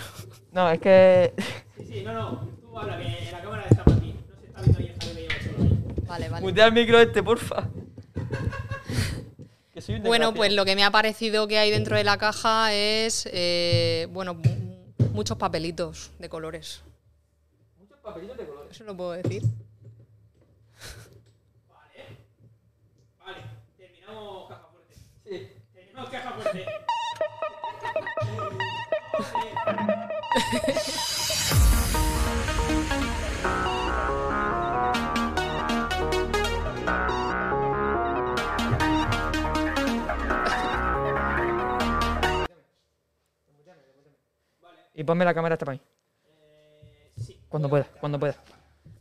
No, 0.53 0.71
es 0.71 0.81
que. 0.81 1.33
Sí, 1.79 1.87
sí, 1.89 2.03
no, 2.05 2.13
no. 2.13 2.49
Tú 2.61 2.79
habla, 2.79 2.99
que 2.99 3.31
la 3.33 3.41
cámara 3.43 3.65
está 3.71 3.85
para 3.85 4.01
ti. 4.01 4.15
No 4.55 4.63
se 4.65 4.71
está 4.71 4.79
viendo 4.79 5.35
solo 5.43 5.63
ahí. 5.63 5.79
Vale, 6.07 6.29
vale. 6.29 6.47
Mutea 6.47 6.67
el 6.67 6.73
micro 6.73 7.01
este, 7.01 7.23
porfa. 7.23 7.69
Que 9.73 9.81
soy 9.81 9.95
un 9.97 10.03
Bueno, 10.03 10.35
pues 10.35 10.53
lo 10.53 10.65
que 10.65 10.75
me 10.75 10.83
ha 10.85 10.91
parecido 10.91 11.47
que 11.47 11.59
hay 11.59 11.71
dentro 11.71 11.97
de 11.97 12.03
la 12.05 12.19
caja 12.19 12.75
es, 12.75 13.29
eh, 13.33 14.09
bueno, 14.11 14.35
mu- 14.35 14.93
muchos 15.13 15.39
papelitos 15.39 16.11
de 16.19 16.29
colores. 16.29 16.83
Muchos 17.79 17.99
papelitos 17.99 18.37
de 18.39 18.45
colores. 18.45 18.58
Eso 18.71 18.85
lo 18.85 18.97
puedo 18.97 19.13
decir. 19.13 19.43
Vale, 23.19 23.43
terminamos 23.77 24.53
Y 44.95 45.05
ponme 45.05 45.25
la 45.25 45.33
cámara 45.33 45.55
hasta 45.55 45.65
para 45.65 45.79
mí. 45.79 45.83
Cuando 47.49 47.69
pueda, 47.69 47.85
cuando 48.01 48.19
pueda. 48.19 48.37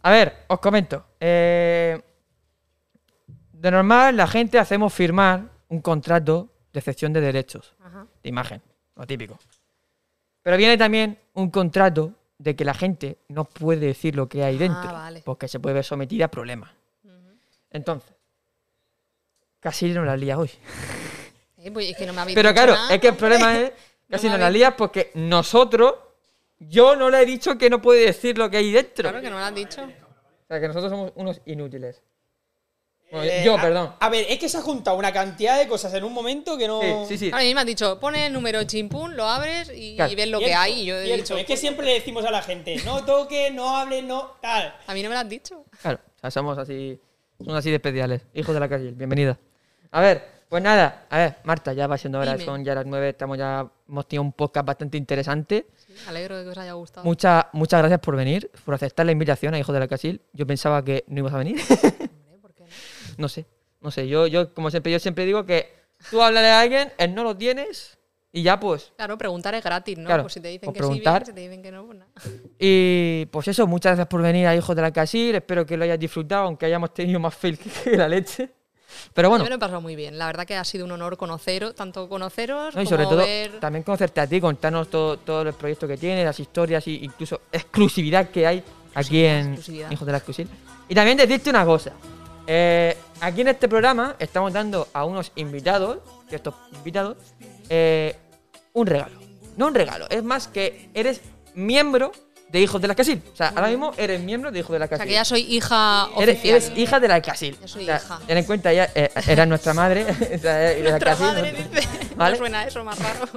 A 0.07 0.11
ver, 0.11 0.45
os 0.47 0.59
comento. 0.61 1.03
Eh, 1.19 2.01
de 3.51 3.71
normal, 3.71 4.15
la 4.15 4.25
gente 4.25 4.57
hacemos 4.57 4.93
firmar 4.93 5.49
un 5.67 5.81
contrato 5.81 6.47
de 6.71 6.79
cesión 6.79 7.11
de 7.11 7.19
derechos 7.19 7.75
Ajá. 7.83 8.07
de 8.23 8.29
imagen, 8.29 8.61
lo 8.95 9.05
típico. 9.05 9.37
Pero 10.43 10.55
viene 10.55 10.77
también 10.77 11.19
un 11.33 11.51
contrato 11.51 12.13
de 12.37 12.55
que 12.55 12.63
la 12.63 12.73
gente 12.73 13.17
no 13.27 13.43
puede 13.43 13.87
decir 13.87 14.15
lo 14.15 14.29
que 14.29 14.45
hay 14.45 14.57
dentro, 14.57 14.93
vale. 14.93 15.23
porque 15.25 15.49
se 15.49 15.59
puede 15.59 15.73
ver 15.73 15.83
sometida 15.83 16.25
a 16.25 16.31
problemas. 16.31 16.71
Entonces, 17.69 18.15
casi 19.59 19.89
no 19.89 20.05
la 20.05 20.15
lía 20.15 20.39
hoy. 20.39 20.51
Eh, 21.57 21.69
pues 21.69 21.89
es 21.89 21.97
que 21.97 22.05
no 22.05 22.13
me 22.13 22.33
Pero 22.33 22.53
claro, 22.53 22.75
nada, 22.75 22.95
es 22.95 23.01
que 23.01 23.09
el 23.09 23.15
problema 23.17 23.57
es 23.59 23.73
casi 24.09 24.27
me 24.27 24.33
no 24.33 24.37
la 24.37 24.49
lías 24.49 24.73
porque 24.77 25.11
nosotros, 25.15 25.95
yo 26.59 26.95
no 26.95 27.09
le 27.09 27.21
he 27.21 27.25
dicho 27.25 27.57
que 27.57 27.69
no 27.69 27.81
puede 27.81 28.05
decir 28.05 28.37
lo 28.37 28.49
que 28.49 28.57
hay 28.57 28.71
dentro. 28.71 29.03
Claro 29.09 29.21
que 29.21 29.29
no 29.29 29.37
lo 29.39 29.45
has 29.45 29.55
dicho. 29.55 29.81
O 29.83 30.47
sea, 30.47 30.59
que 30.59 30.67
nosotros 30.67 30.91
somos 30.91 31.11
unos 31.15 31.41
inútiles. 31.45 32.01
Bueno, 33.09 33.25
Eh, 33.31 33.41
yo, 33.45 33.57
a- 33.57 33.61
perdón. 33.61 33.95
A, 34.01 34.09
ver, 34.09 34.25
es 34.27 34.37
que 34.37 34.49
se 34.49 34.57
ha 34.57 34.61
juntado 34.61 34.97
una 34.97 35.13
cantidad 35.13 35.57
de 35.57 35.65
cosas 35.67 35.93
en 35.93 36.03
un 36.03 36.11
momento 36.11 36.57
que 36.57 36.67
no. 36.67 36.81
Sí, 36.81 37.17
sí, 37.17 37.17
sí. 37.17 37.31
A 37.33 37.37
mí 37.39 37.53
me 37.53 37.61
has 37.61 37.65
dicho, 37.65 37.97
pone 38.01 38.27
el 38.27 38.33
número 38.33 38.61
chimpún, 38.65 39.15
lo 39.15 39.23
abres 39.25 39.71
y, 39.73 39.95
Claro. 39.95 40.13
ves 40.15 40.27
lo 40.27 40.39
que 40.39 40.45
Cierto, 40.47 40.61
hay. 40.61 40.81
Y 40.81 40.85
yo 40.85 40.95
he 40.97 41.15
dicho, 41.15 41.37
Es 41.37 41.45
que 41.45 41.55
siempre 41.55 41.85
le 41.85 41.93
decimos 41.93 42.25
a 42.25 42.31
la 42.31 42.41
gente, 42.41 42.75
no 42.83 43.05
toque, 43.05 43.49
no 43.51 43.77
hable, 43.77 44.01
no 44.01 44.35
tal. 44.41 44.75
a 44.85 44.93
mí 44.93 45.01
no 45.03 45.09
me 45.09 45.15
lo 45.15 45.21
has 45.21 45.29
dicho. 45.29 45.63
Claro, 45.81 45.99
o 46.17 46.19
sea, 46.19 46.31
somos 46.31 46.57
así, 46.57 46.99
somos 47.39 47.55
así 47.55 47.69
de 47.69 47.75
especiales. 47.77 48.23
Hijos 48.33 48.53
de 48.53 48.59
la 48.59 48.67
calle, 48.67 48.91
bienvenida. 48.91 49.37
A 49.91 50.01
ver, 50.01 50.25
pues 50.49 50.63
nada, 50.63 51.05
a 51.09 51.17
ver, 51.17 51.35
Marta, 51.43 51.73
ya 51.73 51.87
va 51.87 51.97
siendo 51.97 52.19
hora, 52.19 52.37
son 52.37 52.63
ya 52.63 52.73
las 52.73 52.85
nueve, 52.85 53.09
estamos 53.09 53.37
ya, 53.37 53.69
hemos 53.87 54.07
tenido 54.07 54.23
un 54.23 54.31
podcast 54.31 54.65
bastante 54.65 54.97
interesante. 54.97 55.67
Sí, 55.75 55.93
me 56.03 56.09
alegro 56.09 56.37
de 56.37 56.43
que 56.43 56.49
os 56.49 56.57
haya 56.57 56.73
gustado. 56.73 57.05
Muchas, 57.05 57.45
muchas 57.53 57.79
gracias 57.79 57.99
por 57.99 58.15
venir, 58.15 58.49
por 58.63 58.73
aceptar 58.73 59.05
la 59.05 59.11
invitación 59.11 59.53
a 59.53 59.59
Hijos 59.59 59.73
de 59.73 59.79
la 59.79 59.87
Casil. 59.87 60.21
Yo 60.33 60.47
pensaba 60.47 60.83
que 60.83 61.03
no 61.07 61.19
ibas 61.19 61.33
a 61.33 61.37
venir. 61.37 61.57
Hombre, 61.69 62.39
¿por 62.41 62.53
qué 62.53 62.63
no? 62.63 62.69
no 63.17 63.27
sé, 63.27 63.45
no 63.81 63.91
sé. 63.91 64.07
Yo, 64.07 64.27
yo, 64.27 64.53
como 64.53 64.71
siempre, 64.71 64.91
yo 64.91 64.99
siempre 64.99 65.25
digo 65.25 65.45
que 65.45 65.73
tú 66.09 66.21
hablarle 66.21 66.49
a 66.49 66.61
alguien, 66.61 66.93
él 66.97 67.13
no 67.13 67.23
lo 67.23 67.35
tienes 67.35 67.97
y 68.31 68.43
ya 68.43 68.59
pues. 68.59 68.93
Claro, 68.95 69.17
preguntar 69.17 69.55
es 69.55 69.63
gratis, 69.63 69.97
¿no? 69.97 70.05
Claro, 70.05 70.23
pues 70.23 70.33
si 70.33 70.39
te 70.41 70.49
dicen 70.49 70.67
pues 70.67 70.73
que 70.75 70.83
sí, 70.83 70.87
preguntar. 70.87 71.23
bien, 71.23 71.25
si 71.25 71.33
te 71.33 71.41
dicen 71.41 71.63
que 71.63 71.71
no, 71.71 71.85
pues 71.85 71.97
nada. 71.97 72.11
Y 72.59 73.25
pues 73.31 73.47
eso, 73.47 73.65
muchas 73.67 73.91
gracias 73.91 74.07
por 74.07 74.21
venir 74.21 74.47
a 74.47 74.55
Hijos 74.55 74.75
de 74.75 74.81
la 74.81 74.91
Casil. 74.91 75.35
Espero 75.35 75.65
que 75.65 75.75
lo 75.75 75.83
hayas 75.83 75.99
disfrutado, 75.99 76.45
aunque 76.45 76.65
hayamos 76.65 76.93
tenido 76.93 77.19
más 77.19 77.33
fail 77.35 77.57
que 77.57 77.97
la 77.97 78.07
leche. 78.07 78.51
Pero 79.13 79.29
bueno, 79.29 79.43
Yo 79.43 79.45
me 79.45 79.49
lo 79.51 79.55
he 79.55 79.59
pasado 79.59 79.81
muy 79.81 79.95
bien. 79.95 80.17
La 80.17 80.27
verdad 80.27 80.45
que 80.45 80.55
ha 80.55 80.63
sido 80.63 80.85
un 80.85 80.91
honor 80.91 81.17
conoceros, 81.17 81.75
tanto 81.75 82.07
conoceros 82.07 82.75
no, 82.75 82.81
y 82.81 82.85
como 82.85 82.89
sobre 82.89 83.03
todo 83.05 83.17
ver... 83.17 83.59
también 83.59 83.83
conocerte 83.83 84.21
a 84.21 84.27
ti, 84.27 84.39
contarnos 84.39 84.89
todo, 84.89 85.17
todo 85.17 85.41
el 85.41 85.53
proyecto 85.53 85.87
que 85.87 85.97
tienes, 85.97 86.25
las 86.25 86.39
historias 86.39 86.87
y 86.87 87.03
incluso 87.03 87.41
exclusividad 87.51 88.29
que 88.29 88.47
hay 88.47 88.63
aquí 88.93 89.25
en. 89.25 89.53
Hijos 89.91 90.05
de 90.05 90.11
la 90.11 90.19
Casil. 90.19 90.49
Y 90.89 90.95
también 90.95 91.17
decirte 91.17 91.49
una 91.49 91.65
cosa. 91.65 91.93
Eh, 92.45 92.95
aquí 93.19 93.41
en 93.41 93.49
este 93.49 93.67
programa 93.67 94.15
estamos 94.19 94.53
dando 94.53 94.87
a 94.93 95.03
unos 95.03 95.31
invitados, 95.35 95.99
ciertos 96.29 96.55
invitados, 96.73 97.17
eh, 97.69 98.15
un 98.73 98.87
regalo. 98.87 99.19
No 99.57 99.67
un 99.67 99.75
regalo, 99.75 100.07
es 100.09 100.23
más 100.23 100.47
que 100.47 100.89
eres 100.93 101.21
miembro 101.55 102.11
de 102.49 102.61
Hijos 102.61 102.81
de 102.81 102.87
la 102.87 102.95
Casil. 102.95 103.21
O 103.33 103.35
sea, 103.35 103.49
ahora 103.49 103.67
mismo 103.67 103.93
eres 103.97 104.21
miembro 104.21 104.51
de 104.51 104.59
Hijos 104.59 104.71
de 104.71 104.79
la 104.79 104.85
O 104.85 104.87
sea, 104.87 104.97
Casil. 104.99 105.09
que 105.09 105.13
ya 105.15 105.25
soy 105.25 105.41
hija 105.41 106.07
Eres, 106.17 106.37
oficial. 106.37 106.55
eres 106.63 106.71
hija 106.77 106.99
de 106.99 107.07
la 107.09 107.21
Casil. 107.21 107.57
Yo 107.61 107.67
soy 107.67 107.83
O 107.83 107.85
sea, 107.85 107.97
hija. 107.97 108.19
Ten 108.25 108.37
en 108.37 108.43
cuenta, 108.45 108.71
ya 108.73 108.89
eh, 108.95 109.09
eras 109.27 109.47
nuestra 109.47 109.73
madre. 109.73 110.05
o 110.09 110.39
sea, 110.39 110.71
y 110.73 110.77
de 110.77 110.83
la 110.83 110.89
Nuestra 110.91 111.11
Casil, 111.11 111.25
madre 111.25 111.51
¿no? 111.51 111.57
dice... 111.57 111.87
¿Vale? 112.15 112.31
No 112.31 112.37
suena 112.37 112.65
eso 112.65 112.83
más 112.83 112.97
raro. 112.99 113.27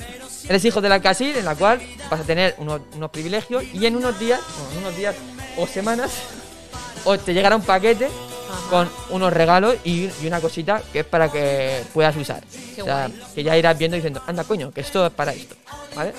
Eres 0.49 0.65
hijo 0.65 0.81
de 0.81 0.89
la 0.89 1.01
Casil, 1.01 1.37
en 1.37 1.45
la 1.45 1.55
cual 1.57 1.81
vas 2.09 2.21
a 2.21 2.25
tener 2.25 2.55
unos, 2.59 2.83
unos 2.95 3.11
privilegios 3.11 3.65
y 3.75 3.85
en 3.87 3.97
unos 3.97 4.19
días, 4.19 4.41
bueno, 4.57 4.71
en 4.73 4.79
unos 4.79 4.97
días 4.97 5.15
o 5.57 5.67
semanas, 5.67 6.11
o 7.05 7.19
te 7.19 7.35
llegará 7.35 7.57
un 7.57 7.63
paquete 7.63 8.07
Ajá. 8.07 8.71
con 8.71 8.91
unos 9.11 9.33
regalos 9.33 9.75
y, 9.85 10.09
y 10.23 10.27
una 10.27 10.41
cosita 10.41 10.81
que 10.93 11.01
es 11.01 11.05
para 11.07 11.31
que 11.31 11.83
puedas 11.93 12.17
usar. 12.17 12.43
Qué 12.77 12.83
o 12.83 12.85
sea, 12.85 13.09
guay. 13.09 13.21
que 13.35 13.43
ya 13.43 13.57
irás 13.57 13.77
viendo 13.77 13.97
diciendo, 13.97 14.23
anda 14.27 14.45
coño, 14.45 14.71
que 14.71 14.83
esto 14.83 15.05
es 15.07 15.13
para 15.13 15.33
esto. 15.33 15.57
¿Vale? 15.97 16.13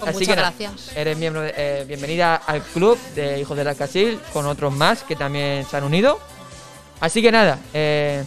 Pues 0.00 0.14
muchas 0.14 0.36
nada, 0.36 0.54
gracias. 0.56 0.96
Eres 0.96 1.16
miembro, 1.16 1.42
de- 1.42 1.54
eh, 1.56 1.84
bienvenida 1.86 2.36
al 2.36 2.62
club 2.62 2.98
de 3.14 3.40
Hijos 3.40 3.56
de 3.56 3.64
la 3.64 3.74
Casil 3.74 4.20
con 4.32 4.46
otros 4.46 4.72
más 4.72 5.02
que 5.02 5.16
también 5.16 5.64
se 5.64 5.76
han 5.76 5.84
unido. 5.84 6.18
Así 7.00 7.20
que 7.22 7.30
nada, 7.32 7.58
eh, 7.74 8.24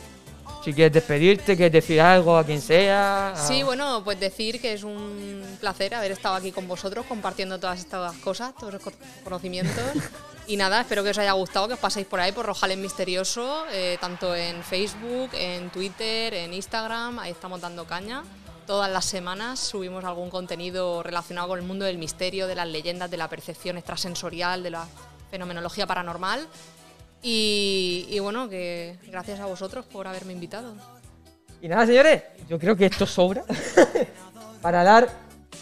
si 0.63 0.73
quieres 0.73 0.93
despedirte, 0.93 1.55
quieres 1.55 1.71
decir 1.71 2.01
algo 2.01 2.37
a 2.37 2.43
quien 2.43 2.61
sea. 2.61 3.29
a- 3.31 3.35
Sí, 3.47 3.63
bueno, 3.63 4.01
pues 4.03 4.19
decir 4.19 4.59
que 4.59 4.73
es 4.73 4.83
un 4.83 5.43
placer 5.59 5.95
haber 5.95 6.11
estado 6.11 6.35
aquí 6.35 6.51
con 6.51 6.67
vosotros 6.67 7.05
compartiendo 7.07 7.59
todas 7.59 7.79
estas 7.79 8.13
cosas, 8.17 8.53
todos 8.59 8.81
co- 8.81 8.91
conocimientos. 9.23 9.83
Y 10.49 10.57
nada, 10.57 10.81
espero 10.81 11.03
que 11.03 11.11
os 11.11 11.17
haya 11.19 11.33
gustado, 11.33 11.67
que 11.67 11.75
os 11.75 11.79
paséis 11.79 12.07
por 12.07 12.19
ahí 12.19 12.31
por 12.31 12.43
Rojales 12.43 12.75
Misterioso, 12.79 13.65
eh, 13.71 13.99
tanto 14.01 14.35
en 14.35 14.63
Facebook, 14.63 15.29
en 15.33 15.69
Twitter, 15.69 16.33
en 16.33 16.55
Instagram, 16.55 17.19
ahí 17.19 17.29
estamos 17.29 17.61
dando 17.61 17.85
caña. 17.85 18.23
Todas 18.69 18.91
las 18.91 19.05
semanas 19.05 19.59
subimos 19.59 20.03
algún 20.03 20.29
contenido 20.29 21.01
relacionado 21.01 21.47
con 21.47 21.57
el 21.57 21.65
mundo 21.65 21.85
del 21.85 21.97
misterio, 21.97 22.45
de 22.45 22.53
las 22.53 22.67
leyendas, 22.67 23.09
de 23.09 23.17
la 23.17 23.27
percepción 23.27 23.77
extrasensorial, 23.77 24.61
de 24.61 24.69
la 24.69 24.85
fenomenología 25.31 25.87
paranormal. 25.87 26.47
Y, 27.23 28.15
bueno, 28.21 28.47
que 28.47 28.99
gracias 29.07 29.39
a 29.39 29.47
vosotros 29.47 29.85
por 29.85 30.07
haberme 30.07 30.33
invitado. 30.33 30.75
Y 31.63 31.67
nada, 31.67 31.87
señores, 31.87 32.21
yo 32.47 32.59
creo 32.59 32.75
que 32.75 32.85
esto 32.85 33.07
sobra 33.07 33.43
para 34.61 34.83
dar 34.83 35.09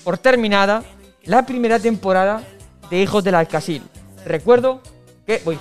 por 0.03 0.17
terminada 0.17 0.83
la 1.23 1.45
primera 1.45 1.79
temporada 1.79 2.43
de 2.89 3.01
Hijos 3.01 3.23
del 3.23 3.35
Alcasil. 3.35 3.83
Recuerdo 4.25 4.81
que. 5.25 5.41
Uy, 5.45 5.57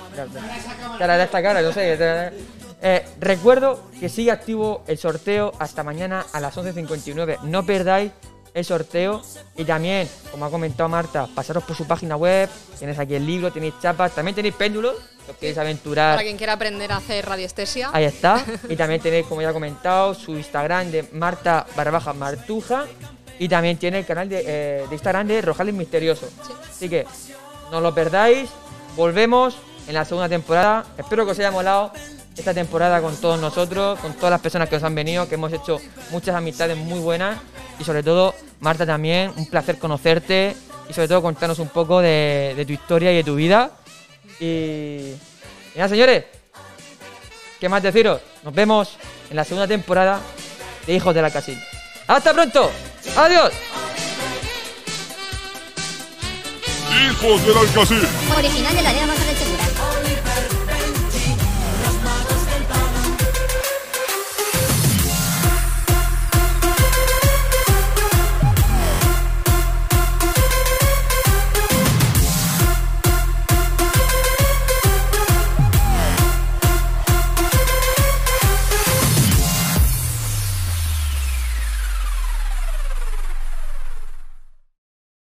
cara 0.99 1.15
de 1.15 1.23
esta 1.23 1.41
cara, 1.41 1.61
no 1.61 1.71
sé. 1.71 2.33
Eh, 2.81 3.05
recuerdo 3.19 3.83
que 3.99 4.09
sigue 4.09 4.31
activo 4.31 4.83
el 4.87 4.97
sorteo 4.97 5.51
hasta 5.59 5.83
mañana 5.83 6.25
a 6.31 6.39
las 6.39 6.55
11.59. 6.55 7.41
No 7.43 7.65
perdáis 7.65 8.11
el 8.53 8.65
sorteo. 8.65 9.21
Y 9.55 9.65
también, 9.65 10.07
como 10.31 10.45
ha 10.45 10.49
comentado 10.49 10.89
Marta, 10.89 11.27
pasaros 11.33 11.63
por 11.63 11.75
su 11.75 11.85
página 11.85 12.15
web. 12.15 12.49
Tenéis 12.79 12.99
aquí 12.99 13.15
el 13.15 13.25
libro, 13.25 13.51
tenéis 13.51 13.75
chapas, 13.81 14.13
también 14.13 14.35
tenéis 14.35 14.55
péndulos. 14.55 14.95
Os 15.29 15.35
queréis 15.35 15.57
aventurar. 15.57 16.15
Para 16.15 16.23
quien 16.23 16.37
quiera 16.37 16.53
aprender 16.53 16.91
a 16.91 16.97
hacer 16.97 17.25
radiestesia. 17.25 17.89
Ahí 17.93 18.05
está. 18.05 18.43
Y 18.69 18.75
también 18.75 19.01
tenéis, 19.01 19.27
como 19.27 19.41
ya 19.41 19.49
he 19.49 19.53
comentado, 19.53 20.13
su 20.13 20.35
Instagram 20.35 20.89
de 20.91 21.03
Marta 21.13 21.65
Barbaja 21.75 22.13
Martuja. 22.13 22.85
Y 23.39 23.47
también 23.47 23.77
tiene 23.77 23.99
el 23.99 24.05
canal 24.05 24.27
de, 24.27 24.43
eh, 24.45 24.85
de 24.87 24.95
Instagram 24.95 25.27
de 25.27 25.41
Rojales 25.41 25.75
Misterioso. 25.75 26.27
Así 26.67 26.89
que 26.89 27.05
no 27.71 27.81
lo 27.81 27.93
perdáis. 27.93 28.49
Volvemos 28.95 29.55
en 29.87 29.93
la 29.93 30.05
segunda 30.05 30.27
temporada. 30.27 30.85
Espero 30.97 31.25
que 31.25 31.33
os 31.33 31.39
haya 31.39 31.51
molado 31.51 31.91
esta 32.37 32.53
temporada 32.53 33.01
con 33.01 33.15
todos 33.17 33.39
nosotros, 33.39 33.99
con 33.99 34.13
todas 34.13 34.31
las 34.31 34.41
personas 34.41 34.69
que 34.69 34.75
os 34.75 34.83
han 34.83 34.95
venido, 34.95 35.27
que 35.27 35.35
hemos 35.35 35.51
hecho 35.51 35.79
muchas 36.11 36.35
amistades 36.35 36.77
muy 36.77 36.99
buenas. 36.99 37.37
Y 37.79 37.83
sobre 37.83 38.03
todo, 38.03 38.35
Marta 38.59 38.85
también, 38.85 39.31
un 39.35 39.47
placer 39.47 39.77
conocerte. 39.77 40.55
Y 40.89 40.93
sobre 40.93 41.07
todo 41.09 41.21
contarnos 41.21 41.59
un 41.59 41.67
poco 41.67 41.99
de, 41.99 42.53
de 42.55 42.65
tu 42.65 42.73
historia 42.73 43.11
y 43.11 43.17
de 43.17 43.23
tu 43.23 43.35
vida. 43.35 43.71
Y, 44.39 44.45
y 44.45 45.75
nada, 45.75 45.89
señores, 45.89 46.23
¿Qué 47.59 47.69
más 47.69 47.81
deciros? 47.81 48.21
Nos 48.43 48.53
vemos 48.53 48.97
en 49.29 49.35
la 49.35 49.43
segunda 49.43 49.67
temporada 49.67 50.19
de 50.85 50.93
Hijos 50.93 51.13
de 51.15 51.21
la 51.21 51.31
Casil. 51.31 51.59
¡Hasta 52.07 52.33
pronto! 52.33 52.71
¡Adiós! 53.15 53.51
Hijos 57.03 57.45
del 57.45 57.57
Alcacil. 57.57 58.07
Original 58.37 58.75
de 58.75 58.81
la 58.81 58.89
área 58.89 59.07
baja 59.07 59.25
del 59.25 59.35
segura. 59.35 59.66